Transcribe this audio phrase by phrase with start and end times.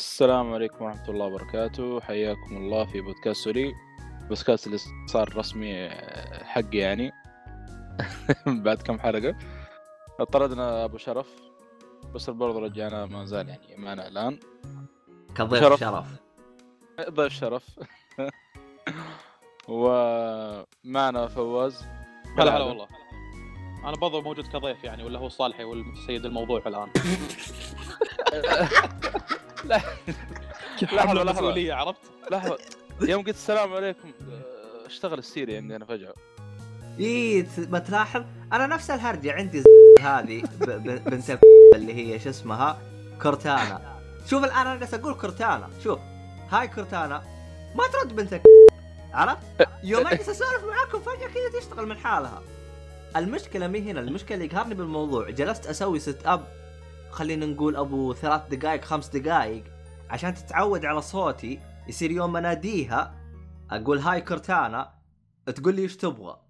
[0.00, 2.00] السلام عليكم ورحمة الله وبركاته.
[2.00, 3.74] حياكم الله في بودكاست سوري.
[4.28, 7.12] بودكاست اللي صار رسمي آه، حقي يعني.
[8.64, 9.36] بعد كم حلقة.
[10.32, 11.28] طردنا أبو شرف.
[12.14, 14.38] بس برضه رجعنا ما زال يعني معنا الآن.
[15.34, 15.80] كضيف شرف.
[15.80, 16.06] شرف,
[17.10, 17.78] ضيف شرف.
[19.68, 21.84] ومعنا فواز.
[22.38, 22.86] هلا هلا والله.
[23.84, 26.88] أنا برضو موجود كضيف يعني ولا هو صالحي والسيد الموضوع الآن.
[29.64, 29.80] لا.
[30.82, 31.32] لحظة، حمل لحظة.
[31.32, 32.00] مسؤولية عرفت؟
[32.30, 32.58] لحظة.
[33.00, 36.14] يوم قلت السلام عليكم آه، اشتغل ال Siri عندي أنا فجأة.
[37.00, 39.62] اي ت- بتلاحظ أنا نفس الهرجة عندي
[40.00, 41.38] هذه ب- ب- بنت ال-
[41.74, 42.78] اللي هي شو اسمها؟
[43.22, 44.00] Cortana.
[44.26, 45.68] شوف الآن أنا جالس أقول Cortana.
[45.84, 45.98] شوف
[46.50, 47.22] هاي Cortana.
[47.74, 48.40] ما ترد بنت ال-
[49.12, 49.38] عرفت؟
[49.84, 52.42] يوم أجلس أسولف معاكم فجأة كذا تشتغل من حالها.
[53.16, 56.59] المشكلة مي هنا المشكلة اللي يقهرني بالموضوع جلست أسوي setup
[57.10, 59.64] خلينا نقول أبو ثلاث دقائق خمس دقائق
[60.10, 63.14] عشان تتعود على صوتي يصير يوم اناديها
[63.70, 64.94] أقول هاي كورتانا
[65.46, 66.40] تقول لي إيش تبغى؟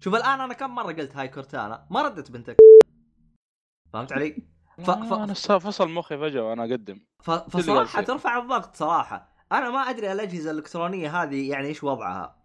[0.00, 2.56] شوف الآن أنا كم مرة قلت هاي كورتانا ما ردت بنتك.
[3.92, 4.36] فهمت علي؟
[4.78, 5.32] ف- ف- ف...
[5.32, 7.00] صار فصل مخي فجأة وأنا أقدم.
[7.22, 7.30] ف...
[7.30, 8.02] فصراحة.
[8.02, 9.32] ترفع الضغط صراحة.
[9.52, 12.36] أنا ما أدري الأجهزة الإلكترونية هذه يعني إيش وضعها.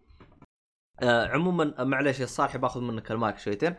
[1.02, 3.76] آه عموما آه، معلش يا صالحي باخذ منك المايك شويتين.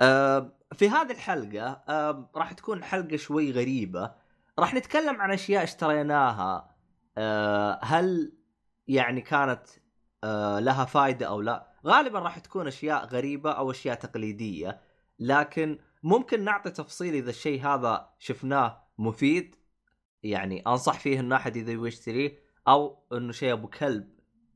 [0.00, 1.84] آه في هذه الحلقة
[2.36, 4.12] راح تكون حلقة شوي غريبة.
[4.58, 6.74] راح نتكلم عن أشياء اشتريناها.
[7.18, 8.32] آه هل
[8.88, 9.62] يعني كانت
[10.24, 14.80] آه لها فائده أو لا؟ غالبا راح تكون أشياء غريبة أو أشياء تقليدية.
[15.18, 19.56] لكن ممكن نعطي تفصيل إذا الشيء هذا شفناه مفيد.
[20.22, 22.38] يعني أنصح فيه إنه أحد إذا يبغى يشتريه
[22.68, 24.08] أو إنه شيء أبو كلب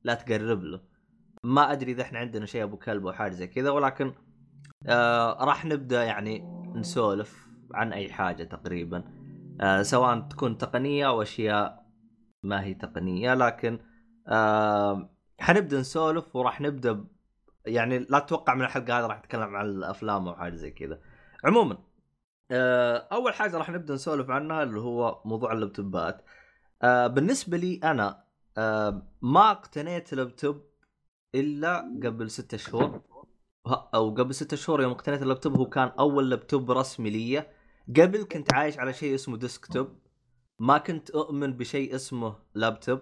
[0.05, 0.81] لا تقرب له.
[1.45, 4.15] ما أدري إذا إحنا عندنا شيء أبو كلب أو حاجة زي كذا ولكن
[4.87, 6.39] آه راح نبدأ يعني
[6.75, 9.05] نسولف عن أي حاجة تقريبا.
[9.61, 11.87] آه سواء تكون تقنية أو أشياء
[12.43, 13.79] ما هي تقنية لكن
[14.29, 17.09] آه حنبدأ نسولف وراح نبدأ ب-
[17.67, 21.01] يعني لا تتوقع من الحلقة هذه راح نتكلم عن الأفلام أو حاجة زي كذا.
[21.45, 21.79] عموما
[22.51, 26.25] آه، أول حاجة راح نبدأ نسولف عنها اللي هو موضوع اللابتوبات.
[26.83, 28.25] آه، بالنسبة لي أنا
[28.59, 30.63] آه، ما اقتنيت لابتوب
[31.35, 33.01] إلا قبل ستة شهور.
[33.75, 37.47] أو قبل ستة شهور يوم اقتنيت اللابتوب هو كان أول لابتوب رسمي لي.
[38.03, 39.99] قبل كنت عايش على شيء اسمه desktop.
[40.59, 43.01] ما كنت أؤمن بشيء اسمه لابتوب.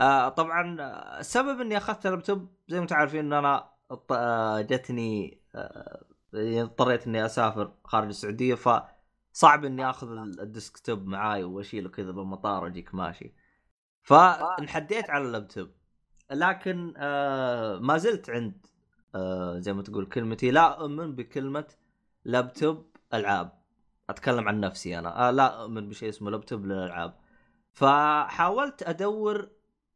[0.00, 3.70] آه طبعا آه، السبب إني أخذت اللابتوب زي ما أنتم عارفين إن أنا
[4.10, 6.04] آه، جتني آه،
[6.34, 12.64] اضطريت إني أسافر خارج السعودية فصعب إني أخذ ال- ال desktop معاي وأشيله كذا بالمطار
[12.64, 13.34] وأجيك ماشي.
[14.02, 15.68] فانحديت على اللابتوب.
[16.30, 18.66] لكن آه ما زلت عند
[19.14, 21.64] آه زي ما تقول كلمتي لا أؤمن بكلمة
[22.24, 23.52] لابتوب ألعاب.
[24.10, 25.28] أتكلم عن نفسي أنا.
[25.28, 27.14] آه لا أؤمن بشيء اسمه لابتوب للألعاب.
[27.72, 29.48] فحاولت أدور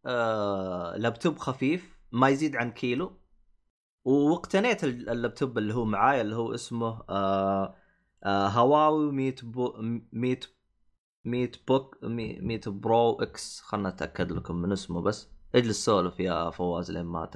[0.07, 3.13] آه لابتوب خفيف ما يزيد عن كيلو.
[4.05, 7.75] واقتنيت ال- اللابتوب اللي هو معاي اللي هو اسمه آه
[8.25, 9.75] آه Huawei Mate Bo
[10.13, 10.45] Mate
[11.25, 13.61] MateBook Ma- Mate Pro X.
[13.61, 15.29] خلنا اتاكد لكم من اسمه بس.
[15.55, 17.27] اجلس سولف يا فواز لين ما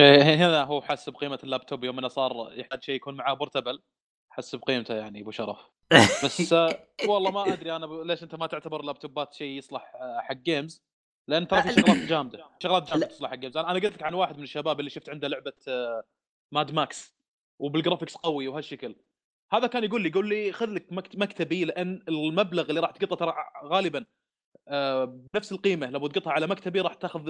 [0.00, 3.82] هنا هو حس بقيمة اللابتوب يوم إنه صار يحتاج شيء يكون معاه portable
[4.30, 5.58] حس بقيمته يعني أبو شرف.
[6.24, 7.92] بس آه، والله ما أدري أنا ب...
[7.92, 10.82] ليش أنت ما تعتبر اللابتوبات شيء يصلح آه، حق games
[11.28, 13.06] لأن ترى في شغلات جامدة شغلات جامدة.
[13.06, 15.52] تصلح حق games أنا قلت لك عن واحد من الشباب اللي شفت عنده لعبة
[16.52, 17.14] Mad Max
[17.60, 18.96] وبال graphics قوي وهالشكل.
[19.52, 23.16] هذا كان يقول لي يقول لي خذ لك مكت- مكتبي لأن المبلغ اللي راح تقطه
[23.16, 23.34] ترى
[23.64, 24.06] غالبا
[24.68, 25.86] آه، بنفس القيمة.
[25.90, 27.22] لو تقطها على مكتبي راح تاخذ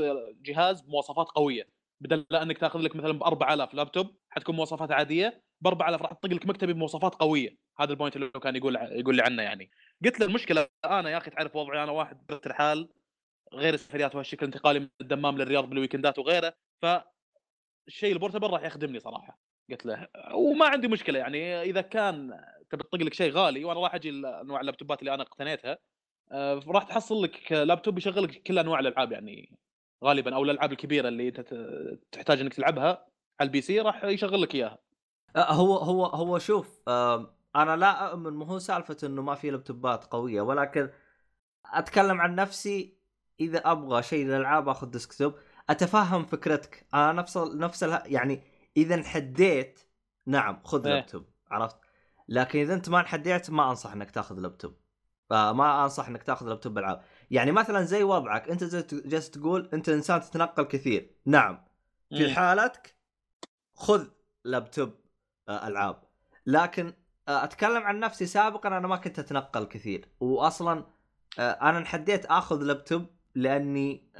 [0.42, 1.68] جهاز بمواصفات قوية.
[2.04, 6.26] بدل إنك تاخذ لك مثلا ب 4000 لابتوب حتكون مواصفات عادية ب 4000 راح تطق
[6.26, 7.56] لك مكتبي بمواصفات قوية.
[7.78, 9.70] هذا ال point اللي كان يقول يقول لي عنه يعني.
[10.04, 12.88] قلت له المشكلة أنا يا أخي تعرف وضعي أنا واحد بطل الحال
[13.54, 19.38] غير السفريات وهالشكل انتقالي من الدمام للرياض بالويكندات وغيره فالشيء ال portable راح يخدمني صراحة.
[19.70, 22.40] قلت له وما عندي مشكلة يعني إذا كان
[22.70, 25.78] تبي تطق لك شيء غالي وأنا راح أجي انواع اللابتوبات اللي أنا اقتنيتها
[26.32, 29.58] آه، راح تحصل لك لابتوب يشغل لك كل أنواع الألعاب يعني.
[30.04, 31.40] غالبا أو الألعاب الكبيرة اللي أنت
[32.12, 33.06] تحتاج إنك تلعبها
[33.40, 34.78] على ال PC راح يشغل لك إياها.
[35.36, 36.88] هو هو هو شوف
[37.56, 40.90] أنا لا أؤمن مو هو سالفة إنه ما في لابتوبات قوية ولكن
[41.72, 42.98] أتكلم عن نفسي
[43.40, 45.34] إذا أبغى شيء للألعاب آخذ ديسكتوب
[45.70, 46.86] أتفهم فكرتك.
[46.94, 48.42] أنا نفس نفس يعني
[48.76, 49.80] إذا انحديت
[50.26, 50.94] نعم خذ إيه.
[50.94, 51.76] لابتوب عرفت؟
[52.28, 54.74] لكن إذا أنت ما انحديت ما أنصح إنك تاخذ لابتوب.
[55.32, 57.02] آه ما أنصح إنك تاخذ لابتوب العاب
[57.34, 58.64] يعني مثلا زي وضعك أنت
[58.94, 61.64] جالس تقول أنت إنسان تتنقل كثير نعم
[62.08, 62.34] في.
[62.34, 62.96] حالتك
[63.74, 64.06] خذ
[64.44, 64.90] لابتوب
[65.48, 66.02] آه، ألعاب
[66.46, 66.92] لكن
[67.28, 70.84] آه، أتكلم عن نفسي سابقا أنا ما كنت أتنقل كثير واصلا
[71.38, 74.10] آه أنا انحديت آخذ لابتوب لأني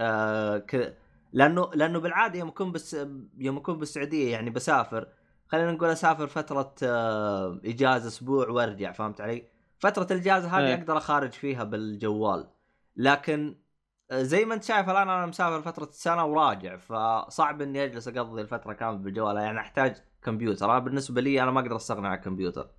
[0.59, 0.97] ك...
[1.33, 2.97] لأنه لأنه بالعادة يوم أكون بس
[3.39, 5.09] يوم أكون بالسعودية يعني بسافر
[5.49, 6.75] خلينا نقول أسافر فترة
[7.65, 9.45] إجازة أسبوع وأرجع فهمت علي؟
[9.79, 10.75] فترة الإجازة هذه إيه.
[10.75, 12.47] أقدر أخارج فيها بالجوال
[12.97, 13.65] لكن
[14.11, 18.43] آه، زي ما انت شايف الآن أنا مسافر فترة سنه وراجع فصعب إني أجلس أقضي
[18.43, 20.71] الفترة كاملة بالجوال يعني أحتاج كمبيوتر.
[20.71, 22.71] أنا بالنسبة لي أنا ما أقدر استغنى عن الكمبيوتر.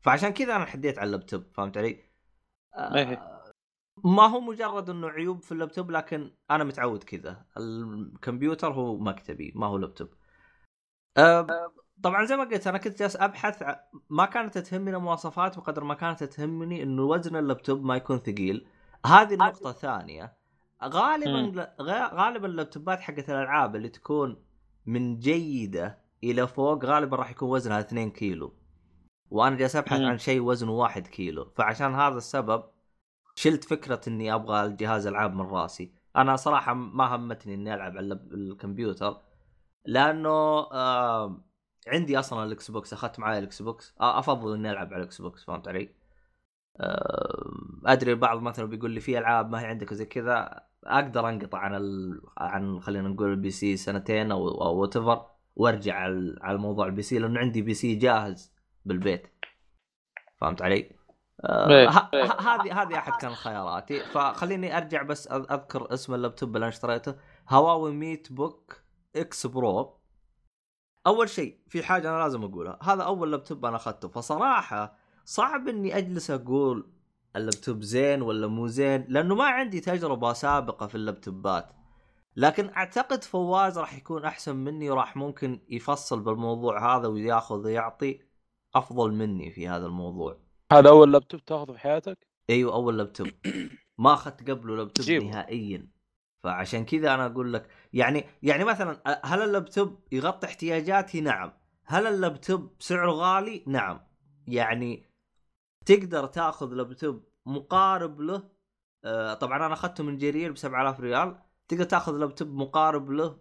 [0.00, 2.04] فعشان كذا أنا حديت على اللابتوب فهمت علي؟
[2.74, 3.38] آه، إيه.
[4.04, 7.46] ما هو مجرد إنه عيوب في اللابتوب لكن أنا متعود كذا.
[7.56, 10.08] الكمبيوتر هو مكتبي ما هو لابتوب.
[11.16, 11.46] أه
[12.02, 13.62] طبعا زي ما قلت أنا كنت جالس أبحث
[14.10, 18.66] ما كانت تهمني المواصفات بقدر ما كانت تهمني إنه وزن اللابتوب ما يكون ثقيل.
[19.08, 20.36] هذه النقطة الثانية
[20.84, 21.74] غالبا
[22.14, 24.44] غالبا اللابتوبات حقت الألعاب اللي تكون
[24.86, 28.54] من جيدة إلى فوق غالبا راح يكون وزنها 2 كيلو.
[29.30, 30.00] وأنا جالس أبحث.
[30.00, 31.52] عن شيء وزنه 1 كيلو.
[31.56, 32.64] فعشان هذا السبب
[33.34, 35.92] شلت فكرة إني أبغى الجهاز ألعاب من راسي.
[36.16, 39.20] أنا صراحة ما همتني إني ألعب على الكمبيوتر.
[39.84, 40.30] لأنه
[40.72, 41.40] آه
[41.88, 43.94] عندي أصلا ال Xbox أخذت معي ال Xbox.
[44.00, 45.94] آه أفضل إني ألعب على ال Xbox فهمت علي؟
[46.76, 47.50] آه
[47.88, 51.74] أدري البعض مثلا بيقول لي في ألعاب ما هي عندك وزي كذا أقدر أنقطع عن
[51.74, 52.20] ال...
[52.38, 54.96] عن خلينا نقول ال PC سنتين أو أو what
[55.56, 58.52] وأرجع على على موضوع ال PC لأنه عندي PC جاهز
[58.84, 59.26] بالبيت.
[60.40, 60.90] فهمت علي؟
[61.44, 61.88] آه،
[62.40, 64.00] هذه هذه أحد كان خياراتي.
[64.00, 67.14] فخليني أرجع بس أذكر اسم اللابتوب اللي أنا اشتريته.
[67.48, 68.82] Huawei MateBook
[69.16, 69.98] X Pro.
[71.06, 72.78] أول شيء في حاجة أنا لازم أقولها.
[72.82, 74.08] هذا أول لابتوب أنا أخذته.
[74.08, 76.97] فصراحة صعب إني أجلس أقول
[77.38, 81.72] اللابتوب زين ولا مو زين لأنه ما عندي تجربة سابقة في اللابتوبات
[82.36, 88.20] لكن أعتقد فواز راح يكون أحسن مني وراح ممكن يفصل بالموضوع هذا وياخذ ويعطي
[88.74, 90.38] أفضل مني في هذا الموضوع
[90.72, 93.28] هذا أول لابتوب تاخذه في حياتك؟ أيوه أول لابتوب
[93.98, 95.24] ما أخذت قبله لابتوب جيبه.
[95.24, 95.88] نهائيا
[96.44, 101.52] فعشان كذا أنا أقول لك يعني يعني مثلا هل اللابتوب يغطي احتياجاتي؟ نعم.
[101.84, 104.00] هل اللابتوب سعره غالي؟ نعم.
[104.46, 105.02] يعني
[105.86, 108.42] تقدر تاخذ لابتوب مقارب له
[109.04, 111.36] آه، طبعا أنا أخذته من جرير ب 7000 ريال.
[111.68, 113.38] تقدر تأخذ لابتوب مقارب له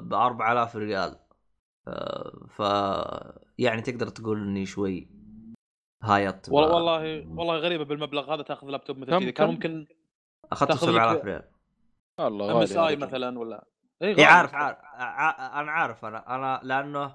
[0.00, 1.18] ب 4000 ريال.
[1.88, 2.58] آه، ف
[3.58, 5.08] يعني تقدر تقول إني شوي
[6.02, 9.86] هايط والله والله والله غريبة بالمبلغ هذا تأخذ لابتوب مثل كم- كذا كان؟ ممكن
[10.52, 11.42] أخذته تأخذ لك- 7000 ريال.
[12.20, 12.96] والله MSI.
[12.96, 13.64] مثلا ولا؟
[14.02, 14.78] إي عارف عارف.
[14.82, 16.04] ع- أنا عارف.
[16.04, 17.14] أنا أنا لأنه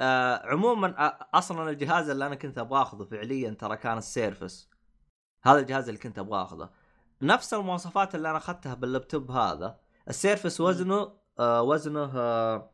[0.00, 0.94] آه عموما
[1.34, 4.70] أصلا الجهاز اللي أنا كنت أبغى أخذه فعليا ترى كان ال Surface.
[5.44, 6.70] هذا الجهاز اللي كنت أبغى أخذه.
[7.22, 9.80] نفس المواصفات اللي أنا أخذتها باللابتوب هذا.
[10.08, 12.70] ال Surface وزنه آه وزنه آه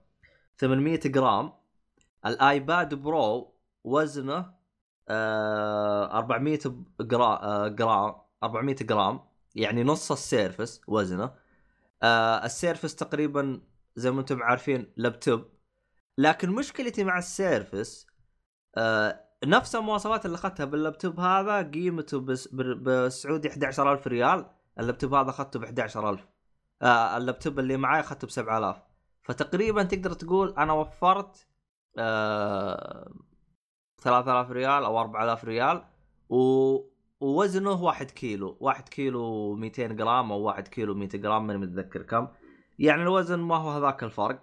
[0.59, 1.53] 800 جرام.
[2.27, 3.55] ال iPad Pro
[3.85, 4.55] وزنه
[5.09, 6.59] آه 400
[7.01, 9.21] جرام آه جرام 400 جرام.
[9.55, 11.35] يعني نص ال Surface وزنه.
[12.03, 13.61] آه ال Surface تقريبا
[13.97, 15.60] زي ما أنتم عارفين لابتوب.
[16.21, 18.07] لكن مشكلتي مع ال Surface
[18.77, 24.47] آه نفس المواصفات اللي أخذتها باللابتوب هذا قيمته بس بالسعودي 11000 ريال
[24.81, 26.27] اللابتوب هذا أخذته ب 11000
[26.83, 28.77] آه اللابتوب اللي معي أخذته ب 7000
[29.23, 31.47] فتقريبا تقدر تقول أنا وفرت
[31.99, 33.13] آه
[33.99, 35.85] 3000 ريال أو 4000 ريال
[36.29, 42.03] و ووزنه 1 كيلو 1 كيلو 200 جرام أو 1 كيلو 100 جرام ماني متذكر
[42.03, 42.29] كم.
[42.79, 44.43] يعني الوزن ما هو هذاك الفرق.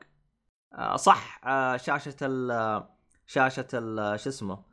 [0.95, 2.83] صح آه، شاشة ال
[3.27, 4.63] شاشة ال شو اسمه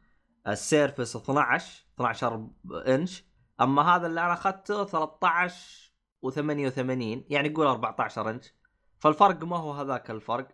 [0.47, 2.49] ال Surface 12 12
[2.87, 3.25] انش.
[3.61, 5.93] أما هذا اللي أنا أخذته 13
[6.27, 8.55] و88 يعني قول 14 انش.
[8.99, 10.49] فالفرق ما هو هذاك الفرق.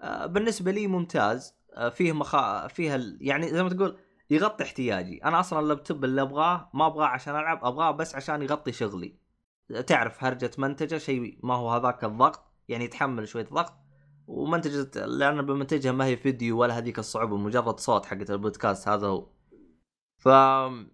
[0.00, 1.54] آه، بالنسبة لي ممتاز.
[1.74, 3.00] آه، فيه مخا فيها.
[3.20, 3.98] يعني زي ما تقول
[4.30, 5.24] يغطي احتياجي.
[5.24, 9.18] أنا أصلا اللابتوب اللي أبغاه ما أبغاه عشان ألعب أبغاه بس عشان يغطي شغلي.
[9.86, 13.85] تعرف هرجة منتجة شيء ما هو هذاك الضغط يعني يتحمل شوية ضغط.
[14.26, 19.28] ومنتجة لأن بمنتجها ما هي فيديو ولا هذيك الصعوبة مجرد صوت حقت البودكاست هذا هو.
[20.18, 20.88] فما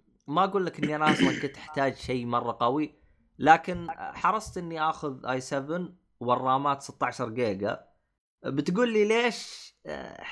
[0.45, 2.95] أقول لك إني أنا أصلا كنت أحتاج شيء مرة قوي
[3.39, 5.89] لكن حرصت إني آخذ i 7
[6.21, 7.89] وال RAM ات 16 جيجا.
[8.45, 10.25] بتقول لي ليش آه،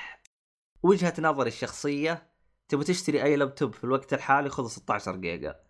[0.83, 2.30] وجهة نظري الشخصية
[2.69, 5.61] تبغى تشتري أي لابتوب في الوقت الحالي خذ 16 جيجا.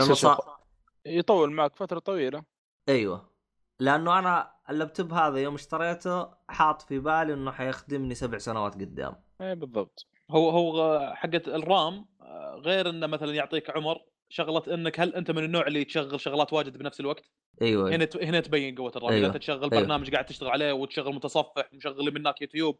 [0.00, 0.58] صار.
[1.06, 2.44] يطول معك فترة طويلة.
[2.88, 3.31] أيوه.
[3.80, 9.54] لأنه أنا اللابتوب هذا يوم اشتريته حاط في بالي إنه حيخدمني سبع سنوات قدام اي
[9.54, 13.98] بالضبط هو هو حقت الرام آه، غير إنه مثلا يعطيك عمر
[14.28, 17.24] شغلة إنك هل أنت من النوع اللي تشغل شغلات واجد بنفس الوقت؟
[17.62, 19.12] أيوه هنا هنا تبين قوة الرام.
[19.12, 19.82] إذا انت تشغل أيوه.
[19.82, 22.78] برنامج قاعد تشتغل عليه وتشغل متصفح ومشغل لي منك يوتيوب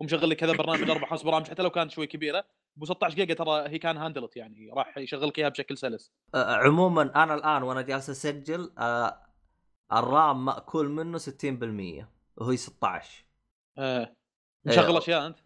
[0.00, 2.44] ومشغل لي كذا برنامج أربع خمس برامج حتى لو كانت شوي كبيرة
[2.76, 6.12] ابو 16 جيجا ترى هي can handle it يعني راح يشغل لك إياها بشكل سلس
[6.34, 9.23] عموما أنا الآن وأنا جالس أسجل آه،
[9.92, 13.24] ال RAM مأكول منه 60% وهي 16
[13.78, 14.16] آه.
[14.64, 14.98] مشغل إيه.
[14.98, 15.38] أشياء أنت؟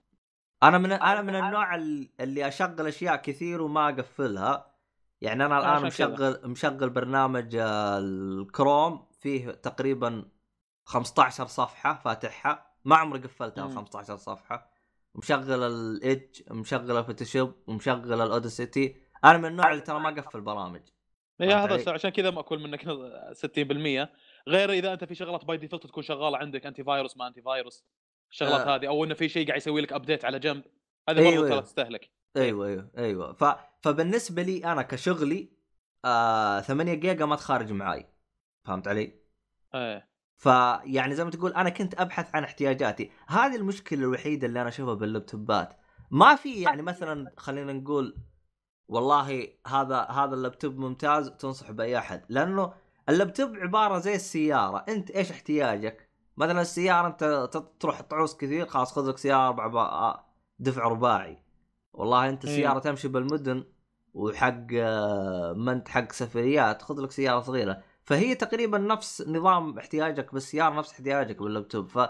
[0.63, 4.75] أنا من أنا من النوع ال- اللي أشغل أشياء كثير وما أقفلها.
[5.21, 5.87] يعني أنا الآن.
[5.87, 10.29] مشغل مشغل برنامج آه، الكروم فيه تقريبا
[10.85, 12.67] 15 صفحة فاتحها.
[12.85, 13.75] ما عمري قفلتها ال مم.
[13.77, 14.71] 15 صفحة.
[15.15, 20.09] مشغل ال Edge مشغل ال Photoshop ومشغل ال Audacity أنا من النوع اللي ترى ما
[20.09, 20.81] أقفل برامج.
[21.41, 22.81] اي إيه، هذا عشان كذا مأكول منك
[23.33, 24.09] 60%
[24.49, 27.85] غير إذا أنت في شغلات by default تكون شغالة عندك antivirus ما antivirus
[28.31, 28.77] الشغلات آه.
[28.77, 30.65] هذه أو إنه في شيء قاعد يسوي لك update على جنب
[31.09, 31.49] هذه أيوة، برضو أيوة.
[31.49, 32.11] ترى تستهلك.
[32.37, 33.33] أيوه أيوه أيوه.
[33.33, 33.45] ف...
[33.83, 35.49] فبالنسبة لي أنا كشغلي
[36.05, 38.07] آه 8 جيجا ما تخارج معاي.
[38.65, 39.13] فهمت علي؟
[39.75, 40.09] إيه.
[40.37, 43.11] فيعني زي ما تقول أنا كنت أبحث عن احتياجاتي.
[43.27, 45.77] هذه المشكلة الوحيدة اللي أنا أشوفها باللابتوبات.
[46.11, 48.17] ما في يعني مثلا خلينا نقول
[48.89, 52.73] والله هذا هذا اللابتوب ممتاز تنصح بأي أحد لأنه
[53.09, 54.85] اللابتوب عبارة زي السيارة.
[54.89, 57.51] انت إيش احتياجك؟ مثلا السيارة انت
[57.81, 60.25] تروح تعوز كثير خلاص خذ لك سيارة أربع با-
[60.59, 61.39] دفع رباعي.
[61.93, 62.53] والله انت مم.
[62.53, 63.65] سياره تمشي بالمدن
[64.15, 67.83] وحق آه، ما انت حق سفريات خذ لك سيارة صغيرة.
[68.05, 71.89] فهي تقريبا نفس نظام احتياجك بالسياره نفس احتياجك باللابتوب.
[71.89, 72.09] فما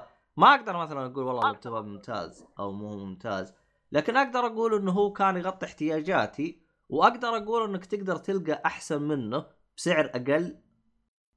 [0.54, 3.54] أقدر مثلا أقول والله اللابتوب ممتاز أو مو ممتاز.
[3.92, 9.46] لكن أقدر أقول إنه هو كان يغطي احتياجاتي وأقدر أقول إنك تقدر تلقى أحسن منه
[9.76, 10.56] بسعر أقل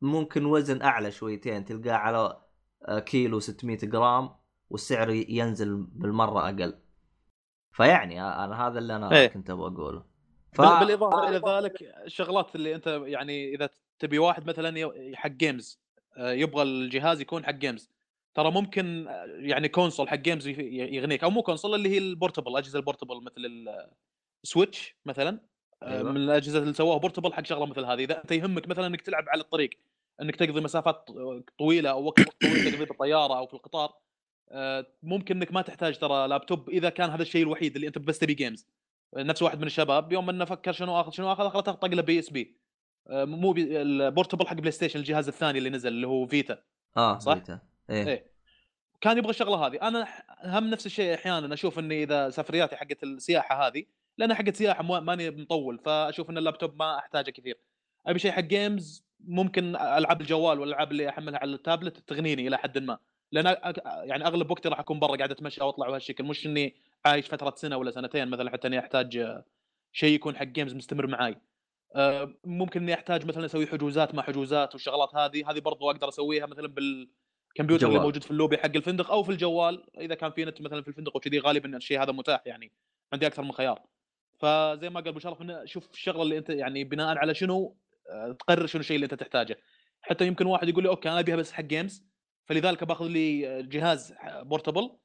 [0.01, 2.41] ممكن وزن أعلى شويتين تلقاه على
[2.85, 4.29] آه، كيلو 600 جرام
[4.69, 6.79] والسعر ينزل بالمرة أقل.
[7.71, 9.27] فيعني آه، أنا هذا اللي أنا إيه.
[9.27, 10.03] كنت أبغى أقوله.
[10.53, 10.61] ف...
[10.61, 15.81] بالإضافة إلى ذلك الشغلات اللي أنت يعني إذا تبي واحد مثلا حق games
[16.17, 17.89] آه، يبغى الجهاز يكون حق games
[18.33, 21.23] ترى ممكن يعني console حق games يغنيك.
[21.23, 23.69] أو مو console اللي هي ال portable اجهزه ال portable مثل
[24.43, 25.39] ال Switch مثلا.
[25.83, 26.11] أيوة.
[26.11, 28.03] من الأجهزة اللي سووها portable حق شغلة مثل هذه.
[28.03, 29.69] إذا أنت يهمك مثلا إنك تلعب على الطريق
[30.21, 31.07] إنك تقضي مسافات
[31.59, 33.93] طويلة أو وقت طويل تقضيه بالطيارة أو في القطار
[34.49, 38.19] آه، ممكن إنك ما تحتاج ترى لابتوب إذا كان هذا الشيء الوحيد اللي أنت بس
[38.19, 38.67] تبي games
[39.17, 42.57] نفس واحد من الشباب يوم انه فكر شنو اخذ شنو اخذ اخذ طق له PSP
[43.09, 46.63] مو بي ال portable حق PlayStation الجهاز الثاني اللي نزل اللي هو Vita
[46.97, 47.59] آه صح؟ Vita.
[47.89, 48.31] إيه إيه.
[49.01, 50.07] كان يبغى الشغلة هذه أنا
[50.43, 53.83] هم نفس الشيء أحيانا أشوف إني إذا سفرياتي حقت السياحة هذه
[54.17, 57.57] لانها حقت سياحة ماني مطول فأشوف إن اللابتوب ما أحتاجه كثير
[58.05, 62.77] أبي شيء حق games ممكن ألعاب الجوال والألعاب اللي أحملها على التابلت تغنيني إلى حد
[62.77, 62.97] ما.
[63.31, 66.23] لأن يعني أغلب وقتي راح أكون برا قاعد أتمشى وأطلع وهالشكل.
[66.23, 66.75] مش إني
[67.05, 69.41] عايش فترة سنة ولا سنتين مثلا حتى إني أحتاج
[69.91, 71.37] شيء يكون حق games مستمر معاي.
[72.45, 75.51] ممكن إني أحتاج مثلا أسوي حجوزات ما حجوزات والشغلات هذه.
[75.51, 77.99] هذه برضو أقدر أسويها مثلا بالكمبيوتر اللي.
[77.99, 79.83] موجود في اللوبي حق الفندق أو في الجوال.
[79.97, 82.71] إذا كان في نت مثلا في الفندق وكذي غالبا الشيء هذا متاح يعني.
[83.13, 83.81] عندي أكثر من خيار.
[84.39, 87.77] فزي ما قال أبو شرف شوف الشغلة اللي أنت يعني بناء على شنو
[88.39, 89.57] تقرر شنو الشيء اللي أنت تحتاجه.
[90.01, 92.05] حتى يمكن واحد يقول لي okay أنا أبيها بس حق games
[92.45, 94.97] فلذلك باخذ لي جهاز portable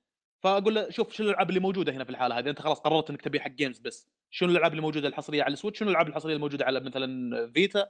[0.42, 2.50] فأقول له شوف شنو الألعاب اللي موجودة هنا في الحالة هذه.
[2.50, 4.08] أنت خلاص قررت إنك تبي حق games بس.
[4.30, 7.88] شنو الألعاب اللي موجودة الحصرية على السويتش؟ شنو الألعاب الحصرية الموجودة على مثلا فيتا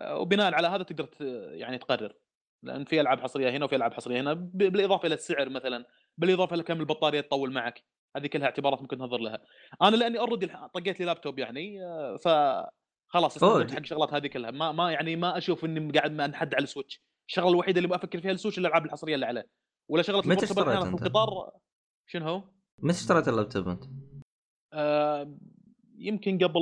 [0.00, 1.08] آه، وبناء على هذا تقدر
[1.52, 2.14] يعني تقرر.
[2.62, 5.86] لأن في ألعاب حصرية هنا وفي ألعاب حصرية هنا بالإضافة إلى السعر مثلا
[6.18, 7.84] بالإضافة إلى كم البطارية تطول معك.
[8.16, 9.38] هذه كلها اعتبارات ممكن تنظر لها.
[9.82, 12.28] أنا لأني already طقيت لي لابتوب يعني آه، ف
[13.08, 14.50] خلاص استخدمت حق الشغلات هذه كلها.
[14.50, 18.20] ما ما يعني ما أشوف إني قاعد ما أنحد على السويتش الشغلة الوحيدة اللي بفكر
[18.20, 19.48] فيها السويتش الألعاب الحصرية اللي عليه.
[19.88, 21.50] ولا شغلة متى اشتريت أنت؟ القطار
[22.06, 22.42] شنو هو؟
[22.78, 23.84] متى اشتريت اللابتوب أنت؟
[24.72, 25.36] آه،
[25.98, 26.60] يمكن قبل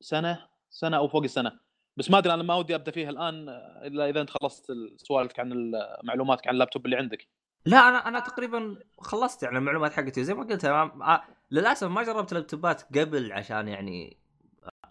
[0.00, 1.60] سنة سنة أو فوق السنة.
[1.96, 3.48] بس ما أدري أنا ما ودي أبدأ فيها الآن
[3.84, 5.72] إلا إذا أنت خلصت سوالفك عن
[6.04, 7.28] معلوماتك عن اللابتوب اللي عندك.
[7.66, 10.24] لا أنا أنا تقريبا خلصت يعني المعلومات حقتي.
[10.24, 14.16] زي ما قلت أنا ما- للأسف ما جربت اللابتوبات قبل عشان يعني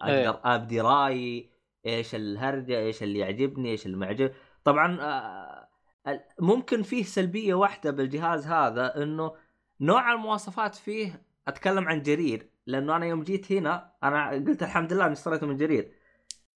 [0.02, 1.50] أقدر أبدي رأيي
[1.86, 4.32] إيش الهرجة إيش اللي يعجبني إيش اللي ما يعجب
[4.64, 5.68] طبعا آه،
[6.10, 9.32] ال- ممكن فيه سلبية واحدة بالجهاز هذا إنه
[9.80, 15.04] نوع المواصفات فيه أتكلم عن جرير لأنه أنا يوم جيت هنا أنا قلت الحمد لله
[15.04, 15.92] إني اشتريته من جرير.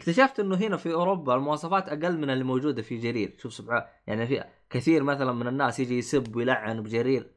[0.00, 3.34] اكتشفت إنه هنا في أوروبا المواصفات أقل من اللي موجودة في جرير.
[3.38, 7.30] شوف سبحان يعني في كثير مثلا من الناس يجي يسب ويلعن بجرير.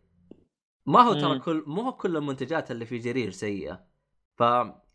[0.85, 1.39] ما هو ترى.
[1.39, 3.83] كل مو هو كل المنتجات اللي في جرير سيئة.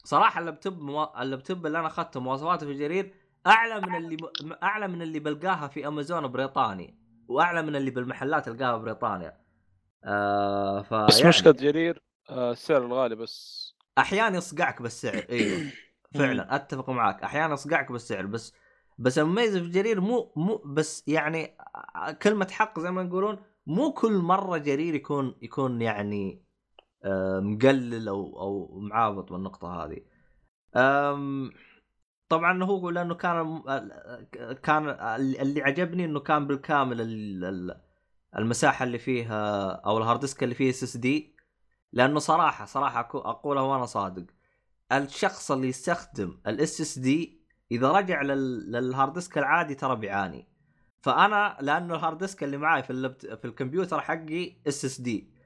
[0.05, 1.05] فصراحه اللابتوب مو...
[1.05, 3.15] اللابتوب اللي أنا أخذته مواصفاته في جرير
[3.47, 4.17] أعلى من اللي.
[4.63, 9.41] أعلى من اللي بلقاها في أمازون بريطاني وأعلى من اللي بالمحلات القاها بريطانيا.
[10.05, 13.71] آه ف بس يعني مشكلة جرير آه، السعر الغالي بس.
[13.99, 15.71] أحيانا يصقعك بالسعر إيوه.
[16.15, 17.23] فعلا أتفق معاك.
[17.23, 18.55] أحيانا يصقعك بالسعر بس
[18.99, 21.57] بس المميز في جرير مو مو بس يعني
[22.23, 26.50] كلمة حق زي ما يقولون مو كل مرة جرير يكون يكون يعني آه،
[27.41, 30.01] مقلل أو أو معابط بالنقطة هذه.
[32.29, 33.63] طبعا هو لأنه كان
[34.63, 34.89] كان
[35.21, 37.81] اللي عجبني إنه كان بالكامل ال- ال-
[38.39, 41.37] المساحة اللي فيها أو ال hard disk اللي فيه SSD
[41.93, 44.27] لأنه صراحة صراحة اقولها وأنا صادق
[44.93, 47.41] الشخص اللي يستخدم ال SSD
[47.73, 50.49] إذا رجع لل- لل hard disk العادي ترى بيعاني.
[51.01, 53.15] فأنا لأنه ال hard disk اللي معي في.
[53.37, 55.40] في الكمبيوتر حقي SSD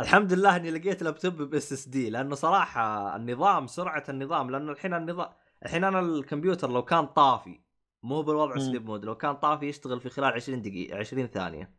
[0.00, 5.28] الحمد لله إني لقيت لابتوب ب SSD لأنه صراحة النظام سرعة النظام لأنه الحين النظام
[5.64, 7.60] الحين أنا الكمبيوتر لو كان طافي
[8.02, 8.58] مو بالوضع.
[8.58, 11.70] sleep mode لو كان طافي يشتغل في خلال 20 دقيقه 20 ثانية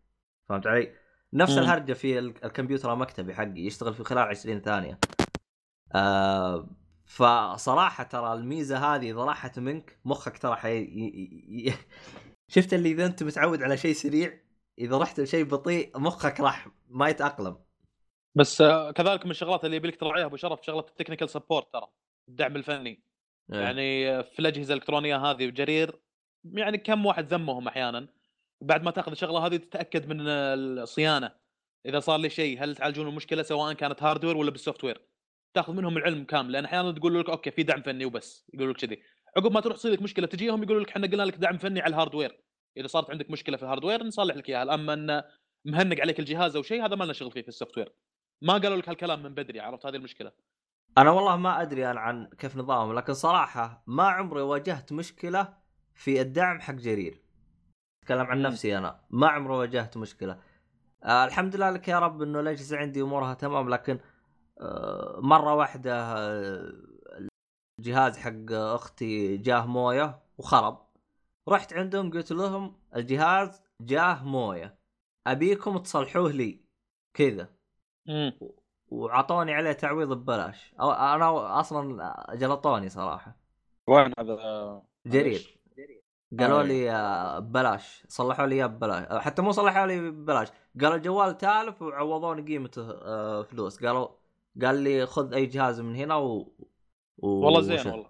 [0.49, 0.93] فهمت علي؟
[1.33, 1.57] نفس.
[1.57, 4.99] الهرجة في ال- الكمبيوتر المكتبي حقي يشتغل في خلال 20 ثانية
[5.95, 6.69] آه
[7.05, 10.77] فصراحة ترى الميزة هذه إذا راحت منك مخك ترى حي...
[10.77, 11.67] ي...
[11.69, 11.73] ي...
[12.47, 14.39] شفت اللي إذا أنت متعود على شيء سريع
[14.79, 17.57] إذا رحت لشيء بطيء مخك راح ما يتأقلم
[18.37, 18.63] بس
[18.95, 21.87] كذلك من الشغلات اللي يبيلك تراعيها أبو شرف شغلة ال technical support ترى
[22.29, 23.03] الدعم الفني.
[23.53, 23.59] إيه.
[23.59, 25.99] يعني في الأجهزة الإلكترونية هذه وجرير
[26.53, 28.07] يعني كم واحد ذمهم أحيانا.
[28.61, 31.31] بعد ما تأخذ الشغلة هذه تتأكد من الصيانة.
[31.85, 35.01] إذا صار لي شيء هل تعالجون المشكلة سواء كانت hardware ولا بال software
[35.53, 36.51] تأخذ منهم العلم كامل.
[36.51, 39.01] لأن أحيانا تقول لك okay في دعم فني وبس يقولوا لك كذي.
[39.37, 41.89] عقب ما تروح تصير لك مشكلة تجيهم يقولوا لك إحنا قلنا لك دعم فني على
[41.89, 42.39] ال hardware
[42.77, 44.73] إذا صارت عندك مشكلة في ال hardware نصلح لك إياها.
[44.73, 45.23] اما ان
[45.65, 47.93] مهنق عليك الجهاز أو شيء هذا ما لنا شغل فيه في ال software
[48.41, 50.31] ما قالوا لك هالكلام من بدري عرفت؟ هذه المشكلة.
[50.97, 55.53] أنا والله ما أدري أنا عن كيف نظامهم لكن صراحة ما عمري واجهت مشكلة
[55.95, 57.21] في الدعم حق جرير.
[58.03, 58.41] أتكلم عن.
[58.41, 60.41] نفسي أنا ما عمري واجهت مشكلة.
[61.03, 63.99] آه الحمد لله لك يا رب إنه الأجهزة عندي أمورها تمام لكن
[64.61, 66.73] آه مرة واحدة آه
[67.79, 70.87] الجهاز حق أختي جاه موية وخرب.
[71.49, 74.77] رحت عندهم قلت لهم الجهاز جاه موية
[75.27, 76.61] أبيكم تصلحوه لي.
[77.13, 77.56] كذا.
[78.89, 80.73] وعطوني عليه تعويض ببلاش.
[80.81, 83.35] أو أنا أصلا جلطوني صراحة.
[83.87, 85.57] وين هذا؟ جرير.
[86.39, 86.63] قالوا آه.
[86.63, 88.03] لي آه، ببلاش.
[88.07, 89.21] صلحوا لي إياه ببلاش.
[89.23, 90.47] حتى مو صلحوا لي ببلاش.
[90.81, 93.85] قالوا الجوال تالف وعوضوني قيمته آه، فلوس.
[93.85, 94.07] قالوا
[94.61, 96.37] قال لي خذ أي جهاز من هنا و,
[97.17, 97.27] و...
[97.27, 98.09] والله زين والله.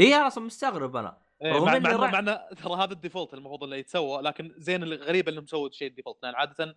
[0.00, 1.18] اي أنا أصلا مستغرب أنا.
[1.42, 4.54] إيه مع مع راح- إنه- مع إنه ترى هذا ال default المفروض انه يتسوى لكن
[4.56, 6.16] زين الغريب انهم سووا الشيء ال default.
[6.22, 6.76] لأن عادة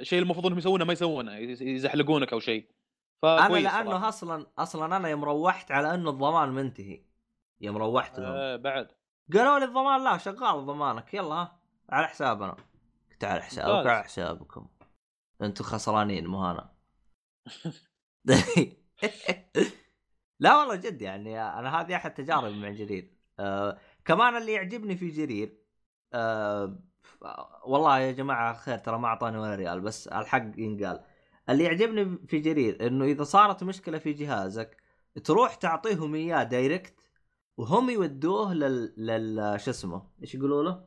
[0.00, 2.70] الشيء المفروض إنهم يسوونه ما يسوونه يز- يزحلقونك أو شيء.
[3.24, 4.08] أنا لأنه صراحة.
[4.08, 7.02] أصلا أصلا أنا يوم روحت على أنه الضمان منتهي.
[7.60, 8.32] يوم روحت لهم.
[8.32, 8.88] آه بعد.
[9.34, 11.58] قالوا لي الضمان لا شغال ضمانك يلا ها
[11.90, 12.56] على حسابنا.
[13.10, 13.86] قلت على حسابك.
[13.86, 14.68] على حسابكم.
[15.42, 16.72] أنتم خسرانين مو أنا.
[20.40, 23.10] لا والله جد يعني أنا هذه أحد تجاربي مع جرير.
[23.40, 25.58] آه كمان اللي يعجبني في جرير
[26.14, 26.78] آه
[27.64, 31.04] والله يا جماعة خير ترى ما أعطاني ولا ريال بس الحق ينقال.
[31.50, 34.76] اللي يعجبني في جرير إنه إذا صارت مشكلة في جهازك
[35.24, 36.94] تروح تعطيهم إياه direct
[37.56, 39.60] وهم يودوه لل, لل...
[39.60, 40.86] شو اسمه؟ إيش يقولوا له؟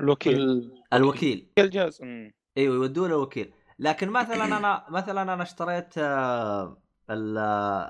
[0.00, 0.40] الوكيل.
[0.40, 1.52] ال- الوكيل.
[1.58, 2.02] الجهاز.
[2.56, 3.52] إيوه يودوه للوكيل.
[3.78, 7.38] لكن مثلا أنا مثلا أنا اشتريت آه، ال-